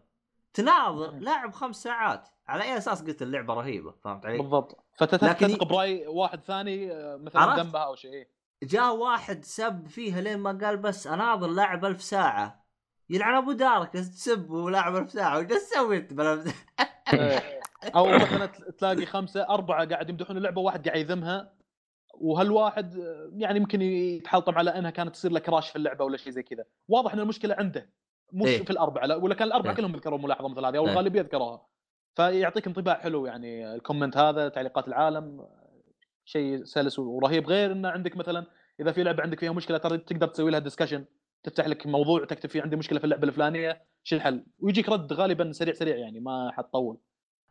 [0.53, 1.11] تناظر.
[1.11, 2.29] لاعب خمس ساعات.
[2.47, 4.85] على أي أساس قلت اللعبة رهيبة؟ فهمت علي؟ بالضبط.
[4.97, 8.27] فتثق ي- برأي واحد ثاني آه، مثلا؟ ذنبها أو شيء.
[8.63, 12.65] جاء واحد سب فيها لين ما قال بس أناظر لاعب ألف ساعة.
[13.09, 15.39] يلعن أبو دارك تسب ولاعب ألف ساعة.
[15.39, 15.45] وش
[15.75, 16.47] سوي أنت
[17.13, 17.59] إيه.
[17.95, 21.53] أو مثلا تل- تلاقي خمسة أربعة قاعد يمدحون اللعبة واحد قاعد يذمها.
[22.21, 22.95] وهالواحد
[23.37, 26.65] يعني يمكن يتحلطم على إنها كانت تصير له crash في اللعبة ولا شيء زي كذا
[26.87, 27.89] واضح إن المشكلة عنده
[28.33, 28.63] مش إيه.
[28.63, 29.77] في الأربعة لا ولا كان الأربعة إيه.
[29.77, 30.91] كلهم ذكروا ملاحظة مثل هذه أو إيه.
[30.91, 31.67] الغالبيه ذكروها
[32.15, 35.47] فيعطيك انطباع حلو يعني ال comment هذا تعليقات العالم
[36.25, 38.45] شيء سلس ورهيب غير انه عندك مثلا
[38.79, 41.05] إذا في لعبة عندك فيها مشكلة ترى تقدر تسوي لها discussion
[41.43, 45.51] تفتح لك موضوع تكتب فيه عندي مشكلة في اللعبة الفلانية شو الحل ويجيك رد غالبا
[45.51, 46.97] سريع سريع يعني ما حتطول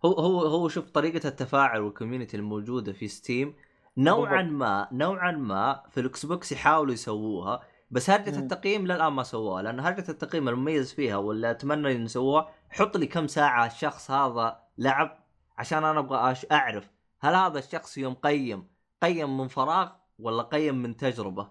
[0.04, 3.54] هو هو هو شوف طريقة التفاعل وال community الموجودة في Steam
[3.96, 4.42] نوعا.
[4.42, 8.38] ما نوعا ما في ال Xbox يحاولوا يسووها بس هرجة مم.
[8.42, 13.06] التقييم للآن ما سووها لأن هرجة التقييم المميز فيها ولا أتمنى ان يسووها حط لي
[13.06, 15.18] كم ساعة الشخص هذا لعب
[15.58, 16.90] عشان أنا أبغى أعرف
[17.20, 18.68] هل هذا الشخص يوم قيم
[19.02, 21.48] قيم من فراغ ولا قيم من تجربة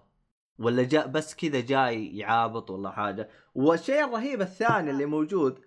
[0.58, 5.60] ولا جاء بس كذا جاي يعابط ولا حاجة والشيء الرهيب الثاني اللي موجود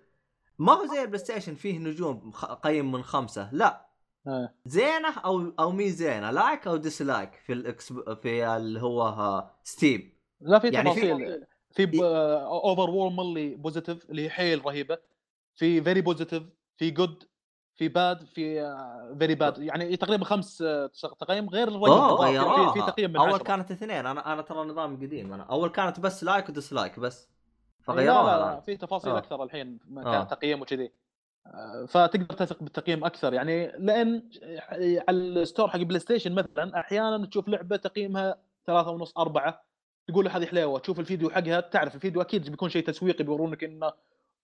[0.58, 2.30] ما هو زي ال PlayStation فيه نجوم
[2.62, 3.87] قيم من خمسة لا.
[4.66, 10.12] زينة أو أو مي زينة؟ like أو dislike في ال X في اللي هو Steam
[10.40, 11.46] لا في يعني في- تفاصيل.
[11.70, 12.00] في
[12.44, 14.98] overwhelmingly positive اللي هي حيل رهيبة.
[15.54, 16.42] في very positive
[16.76, 17.24] في good
[17.74, 18.74] في bad في
[19.18, 23.42] very bad يعني تقريبا خمس آه، تقييم غير الرقم في, في تقييم من أول عشرة.
[23.42, 24.06] كانت اثنين.
[24.06, 25.32] أنا أنا ترى نظام قديم.
[25.32, 27.28] أنا أول كانت بس like و dislike بس.
[27.88, 28.60] لا فغيروها لا, لا الآن.
[28.60, 29.18] في تفاصيل آه.
[29.18, 30.24] أكثر الحين م- آه.
[30.24, 30.84] كتقييم وكذي.
[30.84, 30.90] آه،
[31.88, 33.34] فتقدر تثق بالتقييم أكثر.
[33.34, 34.22] يعني لأن
[35.08, 39.64] على ال store حق PlayStation مثلا أحيانا تشوف لعبة تقييمها ثلاثة ونص أربعة
[40.08, 43.92] تقول له هذه حلاوه تشوف الفيديو حقها تعرف الفيديو أكيد بيكون شيء تسويقي بيورونك إنه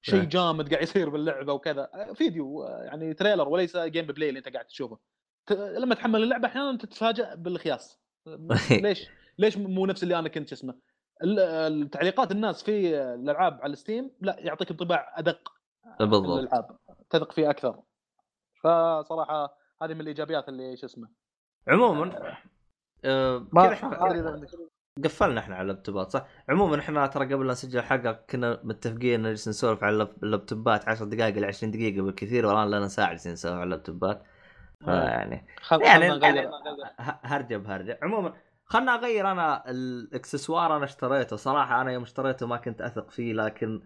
[0.02, 0.28] شيء إيه.
[0.28, 1.90] جامد قاعد يصير باللعبة وكذا.
[2.14, 4.98] فيديو يعني trailer وليس gameplay اللي أنت قاعد تشوفه.
[5.50, 7.98] لما تحمل اللعبة أحيانا تتفاجئ بالخياس.
[8.70, 10.74] ليش؟ ليش مو نفس اللي أنا كنت اسمه
[11.22, 11.38] ال-
[11.82, 15.52] التعليقات الناس في الألعاب على ال Steam لا يعطيك انطباع أدق
[16.00, 16.80] من بالضبط
[17.10, 17.82] تثق فيه أكثر.
[18.62, 21.08] فصراحة هذه من الإيجابيات اللي شو اسمه.
[21.68, 22.36] عموما
[23.04, 23.62] آه ما
[25.04, 29.48] قفلنا إحنا على اللابتوبات صح؟ عموما إحنا ترى قبل لا نسجل الحلقة كنا متفقين نجلس
[29.48, 32.88] نسولف على ال lap- ال laptop ات 10 دقائق ل 20 دقيقة بالكثير والآن لنا
[32.88, 34.22] ساعه جالسين نسولف على اللابتوبات.
[34.84, 36.48] فيعني خل يعني نغير.
[37.00, 37.98] ه- هرجة بهرجة.
[38.02, 38.32] عموما
[38.64, 41.36] خلنا أغير أنا الإكسسوار أنا اشتريته.
[41.36, 43.82] صراحة أنا يوم اشتريته ما كنت أثق فيه لكن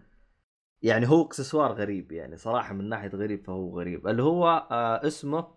[0.81, 4.07] يعني هو إكسسوار غريب يعني صراحة من ناحية غريب فهو غريب.
[4.07, 5.47] اللي هو آه اسمه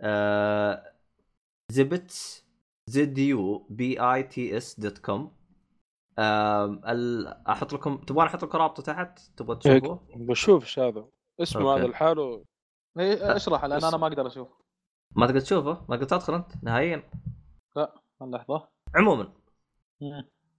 [0.00, 0.92] آه
[1.72, 2.46] Zubits
[2.86, 5.36] Z U B I T S dot com.
[7.48, 11.08] أحط لكم تبغون أحط لكم رابطة تحت؟ تبغى تشوفوه؟ بشوف إيش هذا
[11.40, 11.76] اسمه.
[11.76, 12.44] هذا لحاله.
[12.98, 14.48] إيه، اشرح لأن أنا ما أقدر أشوف.
[15.16, 17.10] ما تقدر تشوفه؟ ما تقدر تدخل أنت؟ نهائيا.
[18.22, 18.68] لحظة.
[18.94, 19.32] عموما.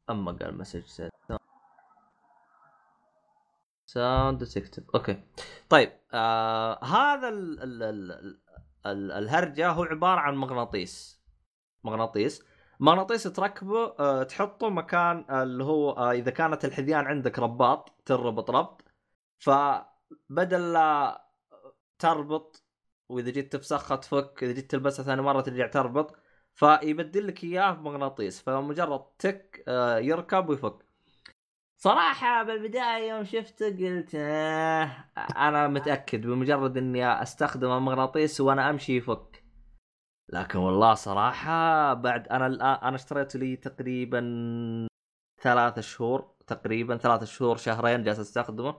[0.09, 1.11] أما قال message set
[3.93, 5.23] sound detective okay
[5.69, 8.39] طيب آه هذا ال ال ال
[8.85, 11.23] ال الهرجة هو عبارة عن مغناطيس.
[11.83, 12.43] مغناطيس.
[12.79, 18.81] مغناطيس تركبه آه تحطه مكان اللي هو آه إذا كانت الحذيان عندك رباط تربط ربط.
[19.39, 21.21] فبدل لا
[21.99, 22.63] تربط
[23.09, 26.15] وإذا جيت تفسخها تفك إذا جيت تلبسها ثاني مرة ترجع تربط.
[26.53, 28.41] فيبدل لك إياه بمغناطيس.
[28.41, 30.92] فمجرد تك آه، يركب ويفك.
[31.83, 34.89] صراحة بالبداية يوم شفته قلت آه
[35.37, 39.43] أنا متأكد بمجرد إني أستخدم المغناطيس وأنا أمشي يفك.
[40.29, 44.19] لكن والله صراحة بعد أنا الآن أنا اشتريته لي تقريبا
[45.41, 48.75] ثلاث شهور تقريبا ثلاث شهور شهرين جالس أستخدمه.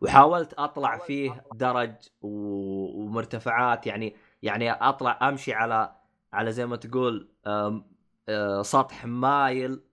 [0.00, 5.96] وحاولت أطلع فيه درج ومرتفعات يعني يعني أطلع أمشي على
[6.32, 9.85] على زي ما تقول آه، سطح مايل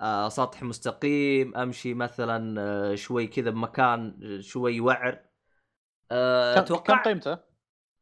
[0.00, 5.20] آه، سطح مستقيم أمشي مثلا آه، شوي كذا بمكان شوي وعر.
[6.10, 7.38] آه، كم كم أتوقع قيمته؟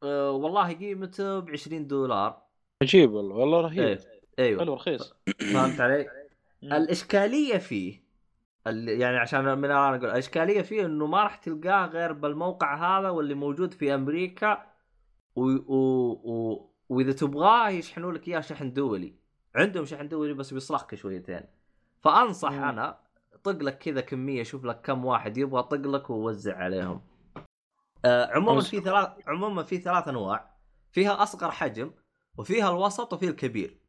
[0.03, 2.41] آه، والله قيمته ب 20 دولار.
[2.83, 3.79] عجيب والله والله رهيب.
[3.79, 3.99] إيه
[4.39, 4.59] إيوه.
[4.59, 5.13] حلو رخيص.
[5.53, 6.07] فهمت علي؟
[6.63, 8.03] الإشكالية فيه
[8.67, 13.09] ال- يعني عشان من الآن أقول الإشكالية فيه إنه ما راح تلقاه غير بالموقع هذا
[13.09, 14.65] واللي موجود في أمريكا
[15.35, 15.41] و...
[15.43, 15.75] و...
[16.11, 16.69] و...
[16.89, 19.15] وإذا تبغاه يشحنوا لك إياه شحن دولي.
[19.55, 21.41] عندهم شحن دولي بس بيصلخك شويتين.
[22.01, 22.63] فأنصح مم.
[22.63, 22.99] أنا
[23.43, 27.01] طق لك كذا كمية شوف لك كم واحد يبغى طق لك ووزع عليهم
[28.05, 30.57] آه عموما في ثلاث عموما في ثلاث أنواع
[30.91, 31.91] فيها أصغر حجم
[32.37, 33.79] وفيها الوسط وفيها الكبير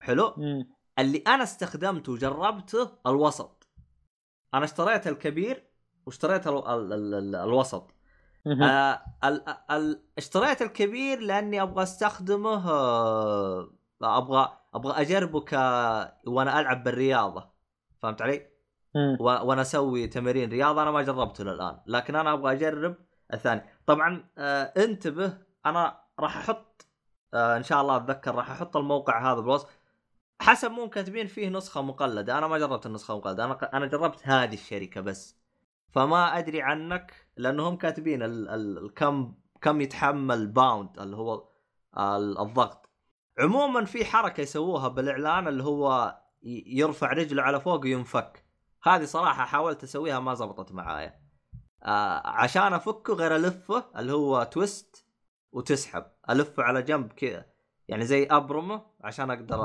[0.00, 0.68] حلو مم.
[0.98, 3.68] اللي أنا استخدمته وجربته الوسط
[4.54, 5.64] أنا اشتريت الكبير
[6.06, 6.68] واشتريت ال...
[6.68, 6.92] ال...
[6.92, 7.14] ال...
[7.14, 7.34] ال...
[7.36, 7.90] الوسط.
[8.46, 9.44] آه ال...
[9.70, 10.02] ال...
[10.18, 13.70] اشتريت الكبير لأني أبغى أستخدمه آه
[14.02, 15.52] أبغى أبغى اجربه ك
[16.26, 17.50] وأنا العب بالرياضة.
[18.02, 18.46] فهمت علي؟
[19.20, 19.24] و...
[19.24, 22.96] وأنا أسوي تمارين رياضة أنا ما جربته للآن لكن أنا أبغى اجرب
[23.32, 23.62] الثاني.
[23.86, 26.86] طبعا آه انتبه أنا راح أحط
[27.34, 29.78] آه ان شاء الله اتذكر راح أحط الموقع هذا بالوصف.
[30.40, 34.54] حسب مو كاتبين فيه نسخة مقلدة أنا ما جربت النسخة المقلده أنا أنا جربت هذه
[34.54, 35.36] الشركة بس.
[35.90, 38.48] فما ادري عنك لانهم كاتبين ال...
[38.48, 38.78] ال...
[38.78, 41.48] الكم كم يتحمل باوند اللي هو
[41.98, 42.81] ال- الضغط.
[43.38, 46.18] عموما في حركة يسووها بالإعلان اللي هو
[46.66, 48.44] يرفع رجله على فوق وينفك.
[48.82, 51.20] هذه صراحة حاولت أسويها ما زبطت معايا.
[51.82, 55.06] آه عشان أفكه غير ألفه اللي هو twist
[55.52, 56.04] وتسحب.
[56.30, 57.46] ألفه على جنب كذا
[57.88, 59.58] يعني زي أبرمه عشان أقدر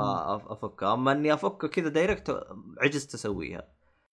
[0.52, 0.94] أفكه.
[0.94, 2.46] أما إني أفكه كذا direct
[2.78, 3.68] عجزت أسويها.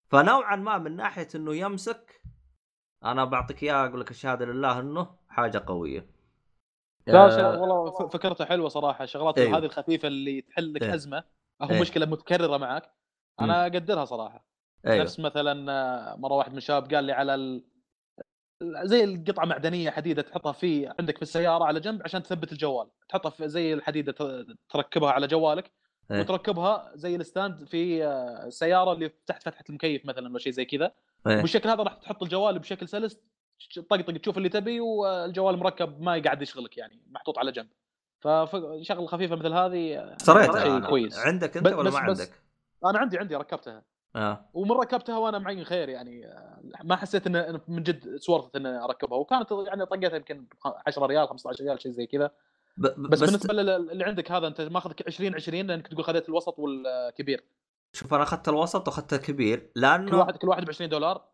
[0.09, 2.23] فنوعا ما من ناحية إنه يمسك
[3.05, 6.20] أنا بعطيك اياها أقول لك الشهادة لله إنه حاجة قوية.
[7.07, 9.59] لا آه، والله فكرته حلوة صراحة الشغلات أيوه.
[9.59, 10.95] هذه الخفيفة اللي تحل لك إيه.
[10.95, 11.25] أزمة
[11.63, 11.81] أو إيه.
[11.81, 12.93] مشكلة متكررة معك
[13.41, 14.47] أنا أقدرها صراحة
[14.87, 17.65] أيوه نفس مثلا آه، مرة واحد من الشباب قال لي على ال...
[18.83, 23.31] زي القطعة معدنية حديدة تحطها في عندك في السيارة على جنب عشان تثبت الجوال تحطها
[23.31, 24.15] في زي الحديدة
[24.69, 25.71] تركبها على جوالك
[26.11, 26.21] إيه.
[26.21, 30.93] وتركبها زي الستاند في آه، السيارة اللي تحت فتحة المكيف مثلا ولا شيء زي كذا
[31.27, 31.41] إيه.
[31.41, 33.21] بالشكل هذا راح تحط الجوال بشكل سلس
[33.91, 37.69] طقطق تشوف اللي تبي والجوال مركب ما يقعد يشغلك يعني محطوط على جنب.
[38.21, 40.89] فشغله خفيفة مثل هذه اشتريتها شيء أنا.
[40.89, 41.19] كويس.
[41.19, 42.43] عندك أنت بس- ولا ما بس- بس- عندك؟
[42.85, 43.83] أنا عندي عندي ركبتها.
[44.17, 44.51] آه.
[44.55, 48.85] ومن ركبتها وأنا معين خير يعني آه، ما حسيت إن إن من جد سورثت اني
[48.85, 49.19] أركبها.
[49.19, 50.47] وكانت يعني طقتها يمكن
[50.87, 52.31] 10 ريال 15 ريال شيء زي كذا.
[52.77, 52.87] ب...
[52.87, 56.59] ب- بس, بالنسبة لل- اللي عندك هذا أنت ماخذك 20 20 لأنك تقول خذيت الوسط
[56.59, 57.45] والكبير.
[57.93, 61.25] شوف أنا أخذت الوسط وأخذت الكبير كل لأنه واحد كل واحد ب 20 دولار؟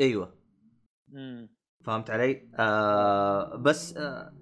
[0.00, 0.34] أيوه.
[1.14, 1.48] امم
[1.84, 4.32] فهمت علي؟ آه بس آه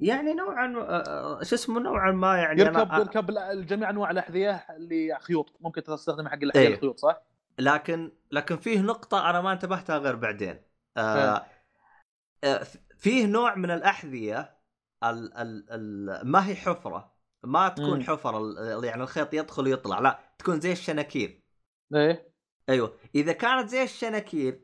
[0.00, 4.10] يعني نوعا آه آه، شو اسمه نوعا ما يعني يركب أنا يركب ال- جميع أنواع
[4.10, 6.74] الأحذية اللي خيوط ممكن تستخدم حق الأحذية إيه.
[6.74, 7.22] الخيوط صح؟
[7.58, 10.62] لكن لكن فيه نقطة أنا ما انتبهتها غير بعدين.
[10.96, 11.46] آه
[12.44, 12.66] آه
[12.98, 14.58] فيه نوع من الأحذية
[15.04, 17.12] ال ال ال ما هي حفرة
[17.44, 18.02] ما تكون مم.
[18.02, 21.40] حفرة ال- يعني الخيط يدخل ويطلع لا تكون زي الشناكير
[21.94, 22.32] إيه
[22.68, 24.60] أيوه إذا كانت زي الشناكير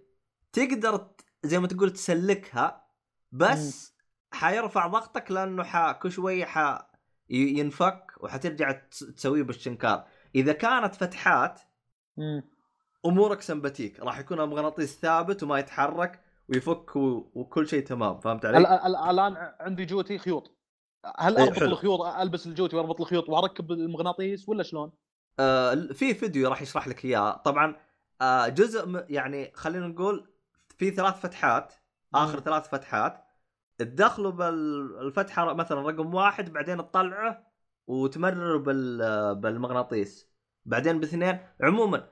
[0.52, 1.10] تقدر
[1.44, 2.84] زي ما تقول تسلكها
[3.32, 3.94] بس
[4.32, 5.92] حيرفع ضغطك لأنه ح...
[5.92, 6.88] كل شوية ح
[7.30, 10.06] ينفك وحترجع تس- تسويه بالشنكار.
[10.34, 11.60] إذا كانت فتحات
[12.18, 12.42] امم
[13.06, 17.30] أمورك سمباتيك راح يكون المغناطيس ثابت وما يتحرك ويفك و...
[17.34, 18.20] وكل شيء تمام.
[18.20, 20.54] فهمت علي؟ ال- ال- الآن عندي جوتي خيوط.
[21.18, 21.68] هل إيه، أربط حلو.
[21.68, 24.92] الخيوط ألبس الجوتي وأربط الخيوط وأركب المغناطيس ولا شلون؟
[25.40, 27.36] آه في فيديو راح يشرح لك إياه.
[27.36, 27.76] طبعا
[28.20, 29.04] آه جزء م...
[29.08, 30.30] يعني خلينا نقول
[30.78, 31.74] في ثلاث فتحات
[32.14, 32.40] آخر.
[32.40, 33.24] ثلاث فتحات
[33.78, 37.46] تدخلوا بالفتحة مثلا رقم واحد بعدين تطلعه
[37.86, 39.34] وتمرر بال...
[39.34, 40.28] بالمغناطيس
[40.64, 42.10] بعدين باثنين عموما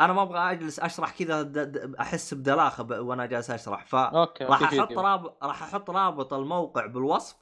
[0.00, 1.70] أنا ما أبغى أجلس أشرح كذا.
[2.00, 3.00] أحس بدلاخة.
[3.00, 3.94] وأنا جالس أشرح ف
[4.42, 4.92] راح أحط.
[4.92, 7.36] رابط راح أحط رابط الموقع بالوصف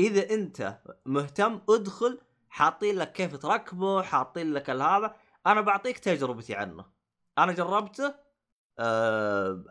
[0.00, 5.16] إذا أنت مهتم ادخل حاطين لك كيف تركبه حاطين لك هذا
[5.46, 6.84] أنا بعطيك تجربتي عنه
[7.38, 8.14] أنا جربته
[8.78, 9.64] آه،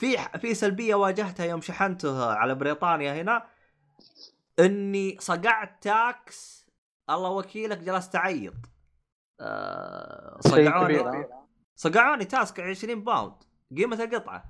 [0.00, 3.46] في في سلبية واجهتها يوم شحنته على بريطانيا هنا.
[4.58, 6.66] إني صقعت tax.
[7.10, 8.54] الله وكيلك جلست اعيط
[9.40, 11.00] آه، صقعوني.
[11.00, 11.46] ها؟
[11.76, 13.34] صقعوني tax 20 باوند.
[13.76, 14.44] قيمة القطعة.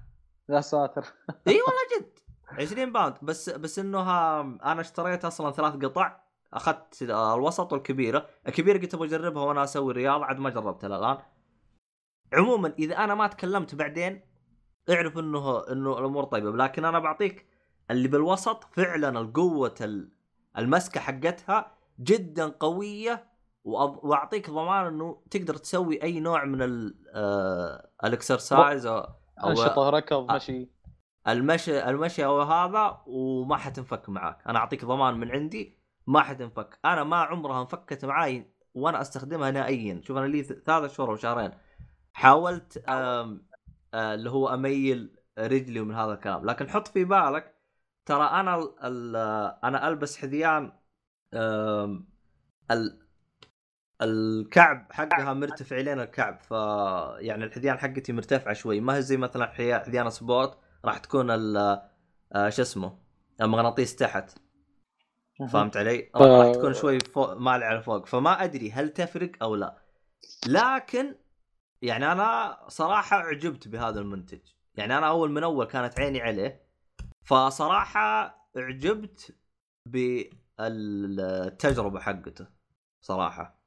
[0.48, 1.02] يا ساتر.
[1.48, 2.18] إي والله جد.
[2.48, 3.14] 20 باوند.
[3.22, 6.20] بس بس انه أنا اشتريت أصلا ثلاث قطع.
[6.52, 8.28] أخذت الوسط والكبيرة.
[8.48, 11.18] الكبيرة قلت أبغى أجربها وأنا أسوي رياضه عاد ما جربتها الان
[12.32, 14.29] عموما إذا أنا ما تكلمت بعدين
[14.90, 17.46] اعرف انه إنه الأمور طيبة لكن أنا بعطيك
[17.90, 20.10] اللي بالوسط فعلا القوة ال-
[20.58, 23.30] المسكة حقتها جدا قوية
[23.64, 29.08] وأعطيك ضمان إنه تقدر تسوي أي نوع من آه، ال exercise أو-
[29.46, 30.32] أنشطة ركض.
[30.32, 30.68] مشي.
[31.28, 34.38] المشي المشي أو هذا وما حتنفك معاك.
[34.46, 36.78] أنا أعطيك ضمان من عندي ما حتنفك.
[36.84, 40.00] أنا ما عمرها انفكت معاي وأنا أستخدمها نهائيا.
[40.04, 41.50] شوف أنا لي ثلاث شهور وشهرين
[42.12, 43.38] حاولت آم، آه،
[43.94, 46.46] اللي هو أميل رجلي ومن هذا الكلام.
[46.46, 47.54] لكن حط في بالك
[48.06, 49.16] ترى أنا ال ال
[49.64, 50.72] أنا ألبس حذيان
[52.70, 53.00] ال
[54.02, 56.50] الكعب حقها مرتفع لين الكعب ف
[57.20, 58.80] يعني الحذيان حقتي مرتفعة شوي.
[58.80, 61.56] ما هي زي مثلا حذي- حذيان سبورت راح تكون ال
[62.32, 62.98] آه، شو اسمه
[63.40, 64.38] المغناطيس تحت.
[65.52, 68.06] فهمت علي؟ راح تكون شوي فوق على فوق.
[68.06, 69.76] فما أدري هل تفرق أو لا.
[70.46, 71.14] لكن
[71.82, 74.40] يعني أنا صراحة أعجبت بهذا المنتج.
[74.74, 76.66] يعني أنا أول من أول كانت عيني عليه.
[77.24, 78.00] فصراحة
[78.56, 79.34] أعجبت
[80.58, 82.46] بالتجربة حقته
[83.04, 83.60] صراحة.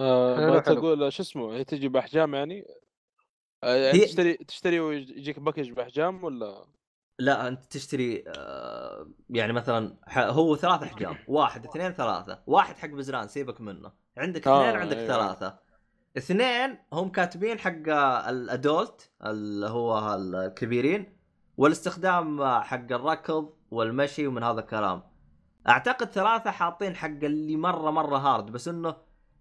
[0.00, 0.74] آه ما حلو.
[0.74, 2.64] تقول شو اسمه هي تجي بأحجام يعني؟
[3.64, 6.66] آه يعني هي- تشتري تشتري ويجيك باكج بأحجام ولا؟
[7.20, 11.16] لا أنت تشتري آه، يعني مثلا هو ثلاث أحجام.
[11.28, 12.42] واحد اثنين ثلاثة.
[12.46, 13.92] واحد حق بزران سيبك منه.
[14.16, 15.08] عندك آه، اثنين عندك أيوة.
[15.08, 15.58] ثلاثة.
[16.16, 17.88] اثنين هم كاتبين حق
[18.28, 21.18] الادولت اللي هو الكبيرين
[21.56, 25.02] والاستخدام حق الركض والمشي ومن هذا الكلام.
[25.68, 28.96] اعتقد ثلاثة حاطين حق اللي مرة مرة hard بس إنه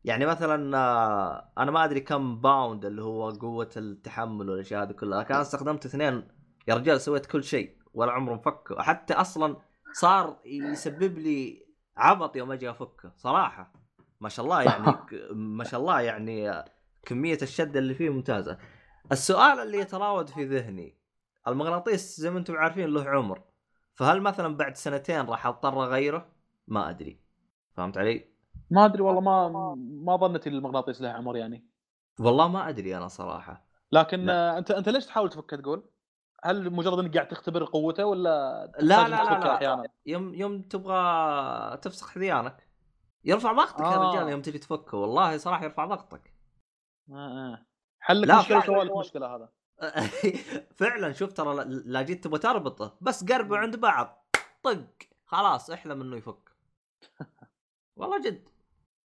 [0.05, 5.19] يعني مثلا آه، أنا ما أدري كم pound اللي هو قوة التحمل والأشياء هذه كلها
[5.19, 6.27] لكن أنا استخدمت اثنين.
[6.67, 9.57] يا رجال سويت كل شيء ولا عمره مفك حتى أصلا
[9.93, 13.73] صار يسبب لي عبط يوم أجي أفكه صراحة.
[14.21, 14.97] ما شاء الله يعني
[15.57, 16.63] ما شاء الله يعني
[17.03, 18.57] كمية الشده اللي فيه ممتازة
[19.11, 20.97] السؤال اللي يتراود في ذهني
[21.47, 23.41] المغناطيس زي ما أنتم عارفين له عمر
[23.93, 26.27] فهل مثلا بعد سنتين راح اضطر أغيره؟
[26.67, 27.19] ما أدري
[27.73, 28.25] فهمت علي؟
[28.71, 31.65] ما أدري والله ما ما ظنيت المغناطيس له عمر يعني
[32.19, 34.57] والله ما أدري أنا صراحة لكن لا.
[34.57, 35.89] أنت أنت ليش تحاول تفكه تقول؟
[36.43, 39.55] هل مجرد إنك قاعد تختبر قوته ولا لا لا لا, لا.
[39.55, 42.66] أحيانا؟ يوم يوم تبغى تفسخ حذيانك
[43.27, 44.11] يرفع ضغطك يا آه.
[44.11, 46.33] رجال يوم تجي تفكه والله صراحة يرفع ضغطك.
[47.11, 47.65] آه آه.
[47.99, 48.65] حلك مشكلة فعلاً.
[48.65, 49.49] سوى لك مشكلة هذا.
[50.79, 54.25] فعلا شوف ترى لا- جيت تبغى تربطه بس قربوا عند بعض
[54.63, 54.87] طق
[55.25, 56.49] خلاص احلم إنه يفك.
[57.97, 58.49] والله جد.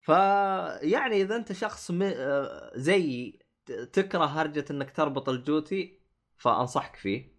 [0.02, 2.00] فيعني إذا أنت شخص م...
[2.04, 3.40] آه، زيي
[3.94, 6.00] تكره هرجة إنك تربط الجوتي
[6.38, 7.36] فأنصحك فيه.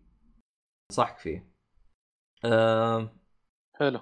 [0.90, 1.50] أنصحك فيه.
[2.44, 3.16] أه...
[3.74, 4.00] حلو.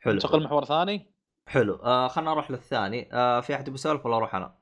[0.00, 0.12] حلو.
[0.14, 1.15] ننتقل محور ثاني.
[1.46, 1.74] حلو.
[1.74, 3.08] آه خلنا نروح للثاني.
[3.12, 4.54] آه في أحد يسولف ولا أروح أنا؟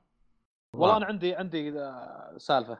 [0.73, 2.77] والله أنا عندي عندي آه، سالفة.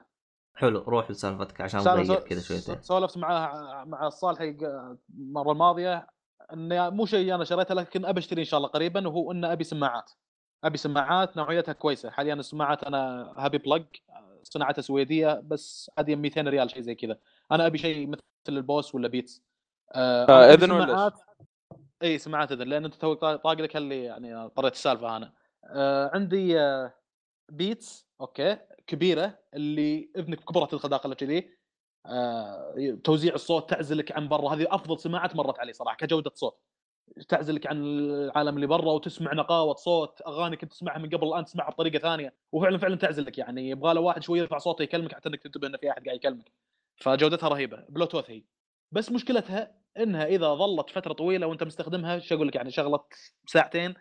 [0.56, 2.82] حلو روح لسالفتك عشان نغير كذا شويتين.
[2.82, 6.08] سولفت معاه مع الصالحي ق- المرة الماضية
[6.54, 9.64] انه مو شيء أنا شريته لكن أبي أشتري إن شاء الله قريبا وهو ان أبي
[9.64, 10.12] سماعات.
[10.64, 12.10] أبي سماعات نوعيتها كويسة.
[12.10, 13.86] حاليا السماعات أنا Happy Plugs
[14.44, 17.18] صناعتها سويدية بس عادي 200 ريال شيء زي كذا.
[17.52, 19.44] أنا أبي شيء مثل ال Bose ولا Beats.
[19.92, 21.12] آه آه، إذن ولا
[22.04, 25.34] إي سماعات إذن لأن أنت توك طاق لك اللي يعني طريت السالفة أنا
[25.66, 26.94] آه عندي آه
[27.52, 31.50] Beats okay كبيرة اللي اذنك بكبرها تدخل داخل كذي.
[32.06, 34.50] آه توزيع الصوت تعزلك عن برا.
[34.56, 36.60] هذه أفضل سماعات مرت علي صراحة كجودة صوت.
[37.30, 41.72] تعزلك عن العالم اللي برا وتسمع نقاوة صوت أغاني كنت تسمعها من قبل الآن تسمعها
[41.72, 42.36] بطريقة ثانية.
[42.52, 43.70] وفعلا فعلا تعزلك يعني.
[43.70, 46.52] يبغى له واحد شوي يرفع صوته يكلمك حتى إنك تنتبه إنه في أحد قاعد يكلمك.
[46.98, 47.86] فجودتها رهيبة.
[47.90, 48.44] بلوتوث هي.
[48.96, 53.00] بس مشكلتها إنها إذا ظلت فترة طويلة وأنت مستخدمها شو أقول لك يعني شغلة
[53.48, 53.94] ساعتين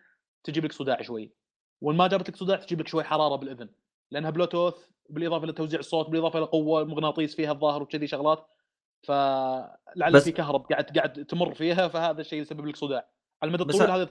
[0.45, 1.34] تجيب لك صداع شوي
[1.80, 3.68] وإن ما جابت لك صداع تجيب لك شوي حرارة بالإذن
[4.11, 4.74] لأنها بلوتوث
[5.11, 8.47] بالإضافة لتوزيع الصوت بالإضافة إلى قوة مغناطيس فيها الظاهر وكذي شغلات
[9.03, 13.09] فلعل في كهرب قاعد قاعد تمر فيها فهذا الشيء يسبب لك صداع.
[13.42, 14.09] على المدى الطويل هذه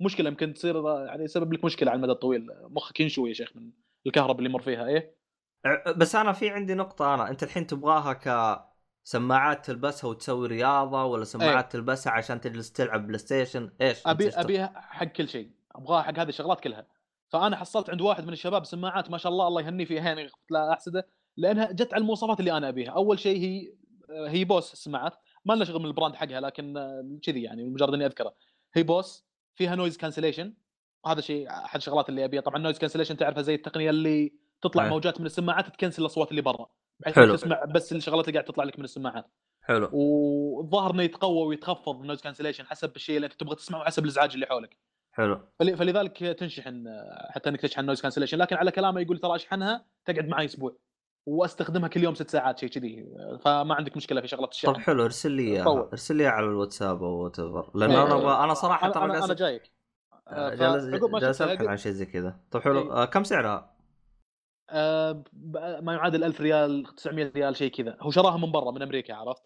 [0.00, 3.72] مشكلة يمكن تصير يعني يسبب لك مشكلة على المدى الطويل مخك ينشوي يا شيخ من
[4.06, 5.16] الكهرب اللي يمر فيها إيه؟
[5.96, 8.12] بس أنا في عندي نقطة أنا أنت الحين تبغاها
[9.04, 14.72] كسماعات تلبسها وتسوي رياضة ولا سماعات تلبسها عشان تجلس تلعب بلاي ستيشن؟ إيش؟ ابي؟ أبيها
[14.76, 15.50] حق كل شيء.
[15.74, 16.86] أبغاها حق هذه الشغلات كلها.
[17.28, 20.72] فأنا حصلت عند واحد من الشباب سماعات ما شاء الله الله يهني فيها يعني لا
[20.72, 22.90] أحسده لأنها جت على المواصفات اللي أنا أبيها.
[22.90, 23.72] أول شيء هي
[24.28, 27.94] هي Bose السماعات ما لنا شغل من ال brand حقها لكن آه، كذي يعني مجرد
[27.94, 28.34] إني أذكره.
[28.74, 29.24] هي Bose
[29.54, 30.54] فيها noise cancellation
[31.06, 32.40] هذا شيء أحد الشغلات اللي أبيها.
[32.40, 34.32] طبعا noise cancellation تعرفها زي التقنية اللي
[34.62, 34.90] تطلع أيه.
[34.90, 36.66] موجات من السماعات تكنسل الأصوات اللي برا.
[37.00, 37.36] بحيث حلو.
[37.36, 39.26] تسمع بس الشغلات اللي قاعد تطلع لك من السماعات
[39.62, 39.88] حلو.
[39.92, 44.34] والظاهر إنه يتقوى ويتخفض ال noise cancellation حسب الشيء اللي أنت تبغى تسمعه وحسب الإزعاج
[44.34, 44.76] اللي حولك.
[45.12, 45.40] حلو.
[45.58, 46.84] فل- فلذلك تنشحن
[47.30, 50.76] حتى إنك تشحن noise cancellation لكن على كلامه يقول ترى أشحنها تقعد معي أسبوع
[51.26, 53.06] وأستخدمها كل يوم ست ساعات شيء كذي.
[53.44, 55.88] فما عندك مشكلة في شغلة طب الشحن حلو ارسل لي إياها.
[55.92, 58.02] ارسل لي على الواتساب أو whatever لأن إيه.
[58.02, 59.72] أنا أنا صراحة أنا ترى أنا, أنا جايك.
[60.28, 60.84] آه، جالس
[61.20, 62.40] جالس ابحث عن شيء زي كذا.
[62.50, 62.78] طب حلو.
[62.80, 63.02] إيه.
[63.02, 63.76] آه كم سعرها؟
[64.70, 65.24] آه،
[65.80, 67.96] ما يعادل 1000 ريال 900 ريال شيء كذا.
[68.00, 69.42] هو شراها من برا من أمريكا عرفت؟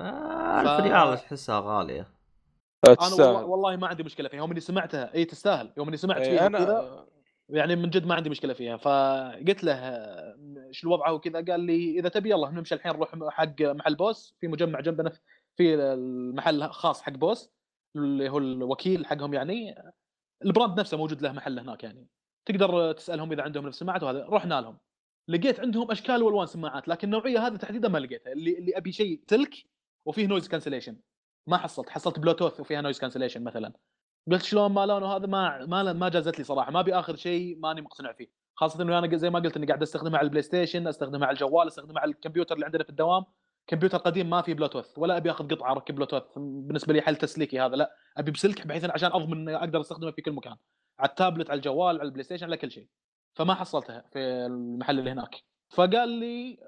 [0.00, 2.00] آه ف- 1000 ريال احسها غالية.
[2.00, 3.44] أنا والله, تستاهل.
[3.44, 4.38] والله ما عندي مشكلة فيها.
[4.38, 5.72] يوم إني سمعتها إي تستاهل.
[5.76, 7.06] يوم إني سمعت فيها أنا كذا
[7.48, 8.76] يعني من جد ما عندي مشكلة فيها.
[8.76, 10.36] فقلت له آه،
[10.70, 14.36] شو الوضع وكذا؟ قال لي إذا تبي يلا نمشي الحين نروح حق محل Bose.
[14.40, 15.12] في مجمع جنبنا
[15.56, 17.50] في المحل خاص حق Bose
[17.96, 19.74] اللي هو الوكيل حقهم يعني.
[20.44, 22.06] ال brand نفسه موجود له محل هناك يعني.
[22.46, 24.78] تقدر تسألهم إذا عندهم نفس السماعات وهذا رحنا لهم.
[25.28, 28.32] لقيت عندهم أشكال وألوان سماعات لكن النوعية هذه تحديدا ما لقيتها.
[28.32, 29.54] اللي اللي أبي شيء سلك
[30.04, 30.96] وفيه noise cancellation
[31.46, 31.90] ما حصلت.
[31.90, 33.72] حصلت بلوتوث وفيها noise cancellation مثلا.
[34.30, 36.70] قلت شلون ما لونه هذا؟ ما ما ما جازت لي صراحة.
[36.70, 38.28] ما أبي اخر شيء ماني مقتنع فيه.
[38.54, 41.68] خاصة إنه أنا زي ما قلت إني قاعد استخدمها على البلاي ستيشن استخدمها على الجوال
[41.68, 43.24] استخدمها على الكمبيوتر اللي عندنا في الدوام.
[43.66, 47.60] كمبيوتر قديم ما في بلوتوث ولا أبي آخذ قطعة أركب بلوتوث بالنسبة لي حل تسليكي
[47.60, 47.94] هذا لا.
[48.16, 50.56] أبي بسلك بحيث عشان أضمن أقدر أستخدمه في كل مكان.
[51.00, 52.86] على التابلت على الجوال على البلاي ستيشن على كل شيء.
[53.34, 55.44] فما حصلتها في المحل اللي هناك.
[55.68, 56.58] فقال لي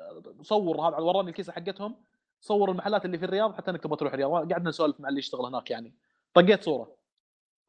[0.42, 2.04] صور هذا وراني الكيسة حقتهم
[2.40, 4.52] صور المحلات اللي في الرياض حتى انك تبغى تروح الرياض.
[4.52, 5.94] قعدنا نسولف مع اللي يشتغل هناك يعني.
[6.34, 6.96] طقيت صورة.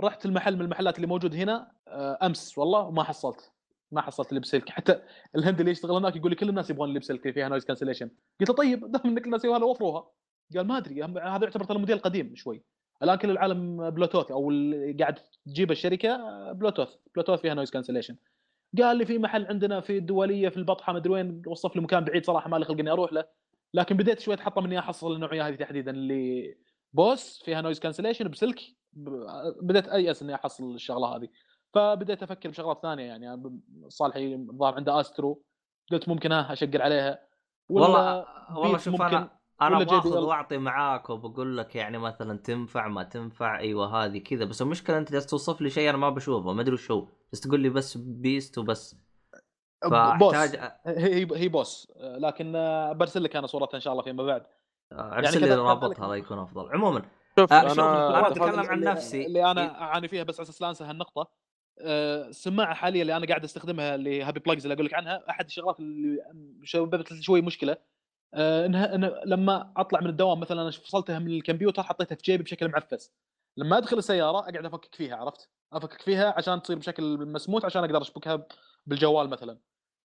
[0.02, 3.52] رحت المحل من المحلات اللي موجود هنا آه، أمس والله وما حصلت.
[3.92, 4.70] ما حصلت اللي بسلك.
[4.70, 5.02] حتى
[5.36, 8.50] الهندي اللي يشتغل هناك يقول لي كل الناس يبغون اللي بسلك فيها noise cancellation قلت
[8.50, 10.12] له طيب دام إنك الناس يبغى وفروها
[10.56, 12.64] قال ما أدري هذا يعتبر ترى الموديل قديم شوي.
[13.04, 16.18] الان كل العالم بلوتوث أو اللي قاعد تجيب الشركة
[16.52, 18.16] بلوتوث بلوتوث فيها noise cancellation
[18.78, 22.26] قال لي في محل عندنا في الدولية في البطحة مدري وين وصف لي مكان بعيد
[22.26, 23.26] صراحة ما لي خلق إني أروح له.
[23.74, 26.56] لكن بديت شوي أتحطم إني أحصل النوعية هذه تحديدا اللي
[26.94, 28.62] Bose فيها noise cancellation بسلك
[29.62, 31.28] بديت أيأس إني أحصل الشغلة هذه.
[31.74, 33.42] فبديت أفكر بشغلات ثانية يعني
[33.88, 35.44] صالحي الظاهر عنده Astro
[35.92, 37.20] قلت ممكن ها أشقر عليها.
[37.70, 38.26] والله
[38.56, 40.18] والله شوف ممكن أنا أنا باخذ.
[40.18, 44.46] وأعطي معاك وبقول لك يعني مثلا تنفع ما تنفع أيوه هذه كذا.
[44.46, 47.08] بس المشكلة أنت جالس توصف لي شيء أنا ما بشوفه ما أدري وش هو.
[47.34, 48.96] بس تقول لي بس Beats وبس.
[49.86, 49.92] Bose.
[50.36, 51.92] فاحتاج هي هي Bose.
[51.98, 54.44] آه، لكن آه، برسل لك أنا صورتها إن شاء الله فيما بعد.
[54.94, 56.70] ارسل كذا- لي رابطها لا يكون أفضل.
[56.74, 57.02] عموما
[57.40, 57.72] شوف آه، أنا
[58.20, 59.26] أنا أتكلم عن نفسي.
[59.26, 59.68] اللي أنا إيه.
[59.82, 61.28] أعاني فيها بس على أساس لا أنسى هالنقطة.
[61.80, 65.46] آه، السماعه حاليا اللي أنا قاعد أستخدمها اللي Happy Plugs اللي أقول لك عنها أحد
[65.46, 66.18] الشغلات اللي
[66.66, 67.78] سببت شوي مشكلة.
[68.34, 72.44] آه، انها إن لما أطلع من الدوام مثلا أنا فصلتها من الكمبيوتر حطيتها في جيبي
[72.44, 73.12] بشكل معفس.
[73.58, 78.02] لما أدخل السيارة أقعد أفكك فيها عرفت؟ أفكك فيها عشان تصير بشكل مسموح عشان أقدر
[78.02, 78.48] أشبكها
[78.86, 79.60] بالجوال مثلا.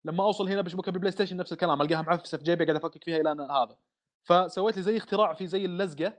[0.05, 3.16] لما أوصل هنا بشبكها بال PlayStation نفس الكلام ألقاها معفسة في جيبي قاعد أفكك فيها
[3.20, 3.77] إلى أنا هذا.
[4.24, 6.12] فسويت لي زي اختراع في زي اللزقة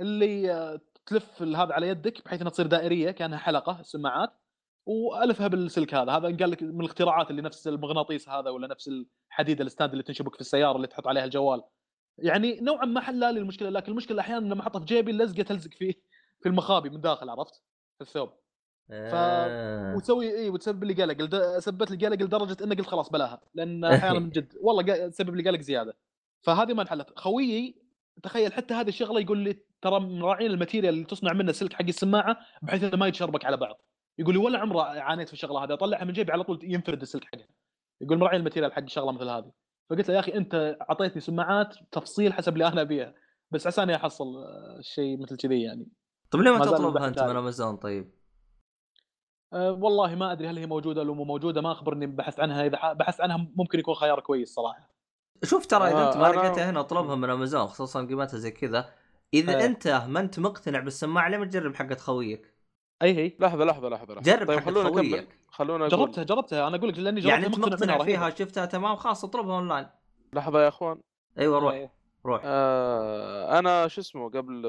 [0.00, 4.30] اللي آه، تلف هذا على يدك بحيث إنها تصير دائرية كأنها حلقة السماعات.
[4.86, 6.12] وألفها بالسلك هذا.
[6.12, 8.90] هذا قال لك من الاختراعات اللي نفس المغناطيس هذا ولا نفس
[9.30, 11.62] الحديد ال stand اللي تنشبك في السيارة اللي تحط عليها الجوال.
[12.18, 15.70] يعني نوعا ما حل لي المشكلة لكن المشكلة أحيانا لما أحطها في جيبي اللزقه تلزق
[15.70, 15.94] في
[16.40, 17.62] في المخابي من داخل عرفت؟
[17.98, 18.30] في الثوب.
[18.90, 19.96] آه.
[19.96, 21.58] وتسوي اي وتسبب لي قلق.
[21.58, 25.50] سببت لي قلق لدرجة اني قلت خلاص بلاها لأن أحيانا من جد والله تسبب لي
[25.50, 25.96] قلق زيادة.
[26.42, 27.18] فهذه ما انحلت.
[27.18, 27.84] خويي
[28.22, 31.82] تخيل حتى هذه الشغلة يقول لي ترى مراعين ال material اللي تصنع منه السلك حق
[31.82, 33.80] السماعة بحيث إنه ما يتشربك على بعض.
[34.18, 37.24] يقول لي ولا عمره عانيت في الشغلة هذه أطلعها من جيبي على طول ينفرد السلك
[37.24, 37.46] حقها
[38.00, 39.52] يقول مراعين ال material حق شغله مثل هذه
[39.90, 43.14] فقلت له يا أخي أنت أعطيتني سماعات تفصيل حسب اللي أنا أبيها
[43.50, 45.88] بس عساني أحصل آه، شيء مثل كذي يعني
[46.30, 47.36] طيب ليه ما تطلبها أنت من.
[47.36, 48.10] أمازون طيب؟
[49.52, 52.92] أه والله ما أدري هل هي موجودة ولا مو موجودة ما أخبرني بحثت عنها إذا
[52.92, 54.90] بحثت عنها ممكن يكون خيار كويس صراحة
[55.44, 58.90] شوف ترى إذا آه، أنت ما لقيتها هنا أطلبها من أمازون خصوصا قيمتها زي كذا
[59.34, 59.64] إذا إيه.
[59.64, 62.53] أنت ما أنت مقتنع بالسماعة ليه ما تجرب حقت خويك؟
[63.04, 64.36] إي هي لحظة لحظة لحظة لحظة.
[64.36, 65.26] جرب طيب خلونا نكمل.
[65.48, 65.98] خلونا أقول.
[65.98, 66.68] جربتها جربتها.
[66.68, 68.30] أنا أقول لك لأني جربتها يعني انت مقتنع فيها.
[68.30, 69.86] شفتها تمام خلاص اطلبها أونلاين.
[70.32, 71.00] لحظة يا أخوان.
[71.38, 71.90] أيوه روح.
[72.26, 72.42] روح.
[72.44, 74.64] آه أنا شو اسمه قبل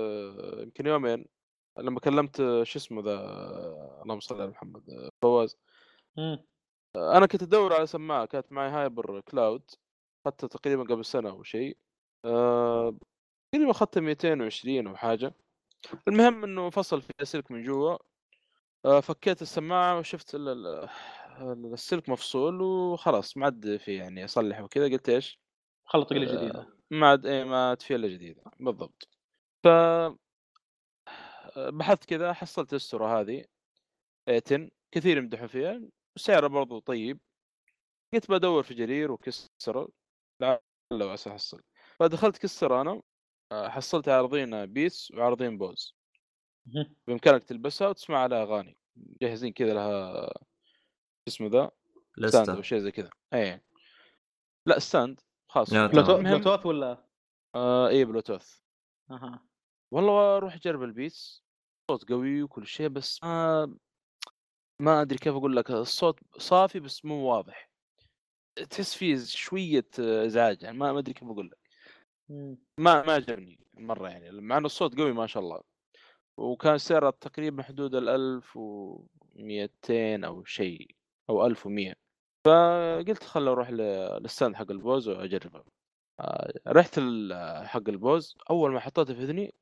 [0.64, 1.26] يمكن يومين
[1.78, 3.20] لما كلمت شو اسمه ذا
[4.04, 5.58] اللهم صل على محمد فواز.
[6.18, 6.44] آه،
[6.96, 9.62] أنا كنت أدور على سماعة كانت معي Hyper Cloud.
[10.26, 11.78] أخذتها تقريبا قبل سنة أو شيء.
[12.26, 12.98] آه،
[13.52, 15.34] تقريبا أخذتها 220 أو حاجة.
[16.08, 17.98] المهم إنه فصل في سلك من جوا.
[18.86, 25.10] فكيت السماعة وشفت ال- ال- السلك مفصول وخلاص ما عاد في يعني اصلح وكذا قلت
[25.10, 25.40] إيش؟
[25.86, 26.68] خلط تقليد آه، جديدة.
[26.92, 28.44] ما عاد إيه ما عاد في إلا جديدة.
[28.60, 29.10] بالضبط.
[29.64, 29.68] ف
[31.58, 33.46] بحثت كذا حصلت Astro هذه
[34.30, 35.82] A10 كثير يمدحوا فيها
[36.16, 37.20] وسعرها برضو طيب.
[38.14, 39.90] قلت بدور في جرير وإكسترا
[40.42, 40.60] لعل
[41.02, 41.62] وعسى احصل
[42.00, 43.02] فدخلت إكسترا أنا
[43.52, 45.96] آه، حصلت عارضين Beats وعارضين Bose.
[47.08, 48.78] بإمكانك تلبسها وتسمع عليها أغاني.
[49.22, 51.72] جاهزين كذا لها شو اسمه ذا؟
[52.30, 53.10] stand أو شيء زي كذا.
[53.34, 53.62] اي
[54.66, 57.06] لا stand خاص بلوتوث ولا؟
[57.56, 58.60] آه اي بلوتوث.
[59.12, 59.46] أها.
[59.92, 61.44] والله أروح أجرب ال Beats
[61.92, 63.78] صوت قوي وكل شيء بس ما
[64.82, 65.72] ما أدري كيف أقول لك.
[65.72, 67.70] الصوت صافي بس مو واضح.
[68.70, 71.60] تحس فيه شوية إزعاج يعني ما ما أدري كيف أقول لك.
[72.80, 74.32] ما ما عجبني مرة يعني.
[74.32, 75.62] مع انه الصوت قوي ما شاء الله.
[76.38, 80.88] وكان سعره تقريبا حدود ال 1200 أو شيء
[81.30, 81.94] أو 1100
[82.46, 85.64] فقلت خل أروح لل stand حق ال Bose وأجربه.
[86.20, 87.00] آه، رحت
[87.66, 88.36] حق ال Bose.
[88.50, 89.54] أول ما حطيته في إذني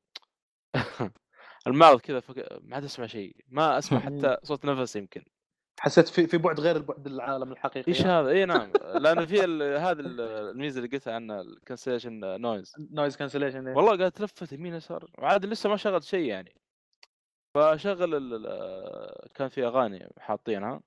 [1.66, 2.58] المعرض كذا فك...
[2.62, 3.36] ما عاد أسمع شيء.
[3.48, 5.24] ما أسمع حتى صوت نفس يمكن.
[5.80, 8.72] حسيت في في بعد غير البعد العالم الحقيقي إيش هذا؟ اي نعم.
[9.02, 13.98] لأن في ال- هذا ال- الميزة اللي قلتها عنها ال cancellation noise noise cancellation والله
[13.98, 15.10] قاعد تلفت يمين يسار.
[15.18, 16.54] وعاد لسه ما شغلت شيء يعني.
[17.54, 20.80] فشغل ال- كان في أغاني حاطينها.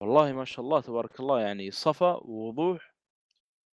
[0.00, 2.94] والله ما شاء الله تبارك الله يعني صفا ووضوح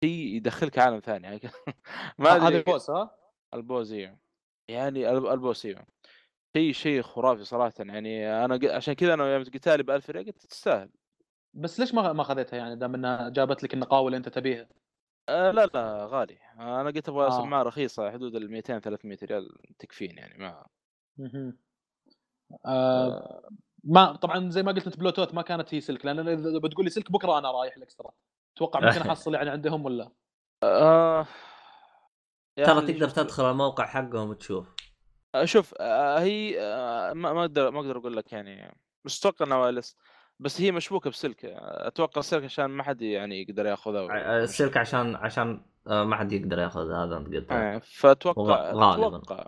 [0.03, 1.23] شيء يدخلك عالم ثاني.
[1.27, 1.39] يعني
[2.19, 3.15] ما هذا ادري ال Bose ها؟
[3.53, 4.19] ال Bose أيوه
[4.67, 5.85] يعني الب- ال Bose أيوه
[6.57, 7.73] شيء شيء خرافي صراحة.
[7.79, 10.89] يعني أنا عشان كذا أنا يوم قلت لي ب 1000 ريال قلت تستاهل.
[11.53, 14.69] بس ليش ما ما خذيتها يعني دام إنها جابت لك النقاوه اللي أنت تبيها؟
[15.29, 16.37] آه لا لا غالي.
[16.59, 17.29] أنا قلت أبغى آه.
[17.43, 20.65] سماعه رخيصة حدود ال 200 300 ريال تكفين يعني ما.
[22.65, 23.49] آه
[23.83, 26.91] ما طبعا زي ما قلت أنت بلوتوث ما كانت هي سلك لأن إذا بتقول لي
[26.91, 28.11] سلك بكرة أنا رايح الإكسترا.
[28.55, 30.11] أتوقع ممكن أحصل يعني عندهم ولا؟
[30.63, 31.27] آه.
[32.57, 34.67] يا ترى تقدر شوف- تدخل الموقع حقهم وتشوف.
[35.35, 39.45] آه، شوف آه هي آه ما ما أقدر ما أقدر أقول لك يعني مش أتوقع
[39.45, 39.97] إنها wireless
[40.39, 45.15] بس هي مشبوكة بسلك آه، أتوقع السلك عشان ما حد يعني يقدر يأخذها السلك عشان
[45.15, 47.51] عشان آه، ما حد يقدر ياخذ هذا أنت قلت.
[47.51, 49.17] آه، فأتوقع غالباً.
[49.17, 49.47] أتوقع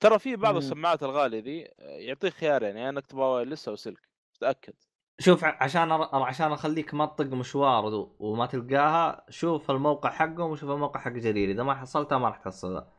[0.00, 0.58] ترى في بعض مم.
[0.58, 4.08] السماعات الغالية ذي آه، يعطيك خيار يعني انك تبغى wireless أو سلك
[4.40, 4.74] تأكد
[5.18, 6.22] شوف عشان أر...
[6.22, 11.62] عشان أخليك ما تطق مشوار وما تلقاها شوف الموقع حقهم وشوف الموقع حق جرير إذا
[11.62, 12.92] ما حصلتها ما راح تحصلها.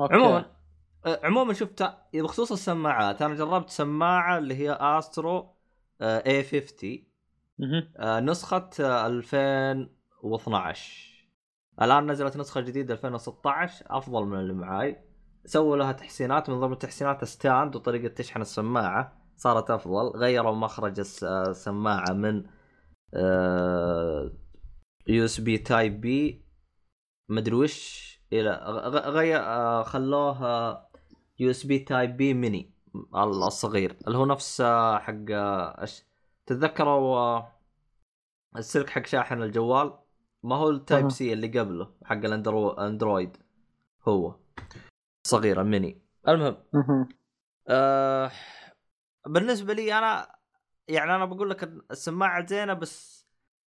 [0.00, 0.50] عموما
[1.06, 5.54] آه، عموما شفت بخصوص السماعات أنا جربت سماعة اللي هي Astro
[6.02, 7.04] A50
[7.58, 7.92] مهم.
[7.96, 11.28] آه، نسخة آه، 2012
[11.82, 15.07] الآن نزلت نسخة جديدة 2016 أفضل من اللي معاي
[15.44, 19.18] سووا لها تحسينات من ضمن التحسينات stand وطريقة تشحن السماعة.
[19.36, 20.18] صارت أفضل.
[20.18, 22.44] غيروا مخرج الس- السماعة من
[25.06, 26.44] USB Type B
[27.28, 28.50] مدري وش إلى
[29.06, 30.88] غير آه، خلوه
[31.38, 32.74] USB Type B mini
[33.16, 33.96] الصغير.
[34.06, 36.02] اللي هو نفس آه، حق آه، أش-
[36.46, 37.42] تتذكروا
[38.56, 39.92] السلك حق شاحن الجوال؟
[40.42, 43.36] ما هو ال Type C اللي قبله حق الاندرو أندرويد.
[44.08, 44.34] هو.
[45.28, 46.56] صغيرة ميني المهم.
[46.72, 47.08] مهم.
[47.68, 48.30] آه
[49.26, 50.38] بالنسبة لي أنا
[50.88, 53.26] يعني أنا بقول لك السماعة زينة بس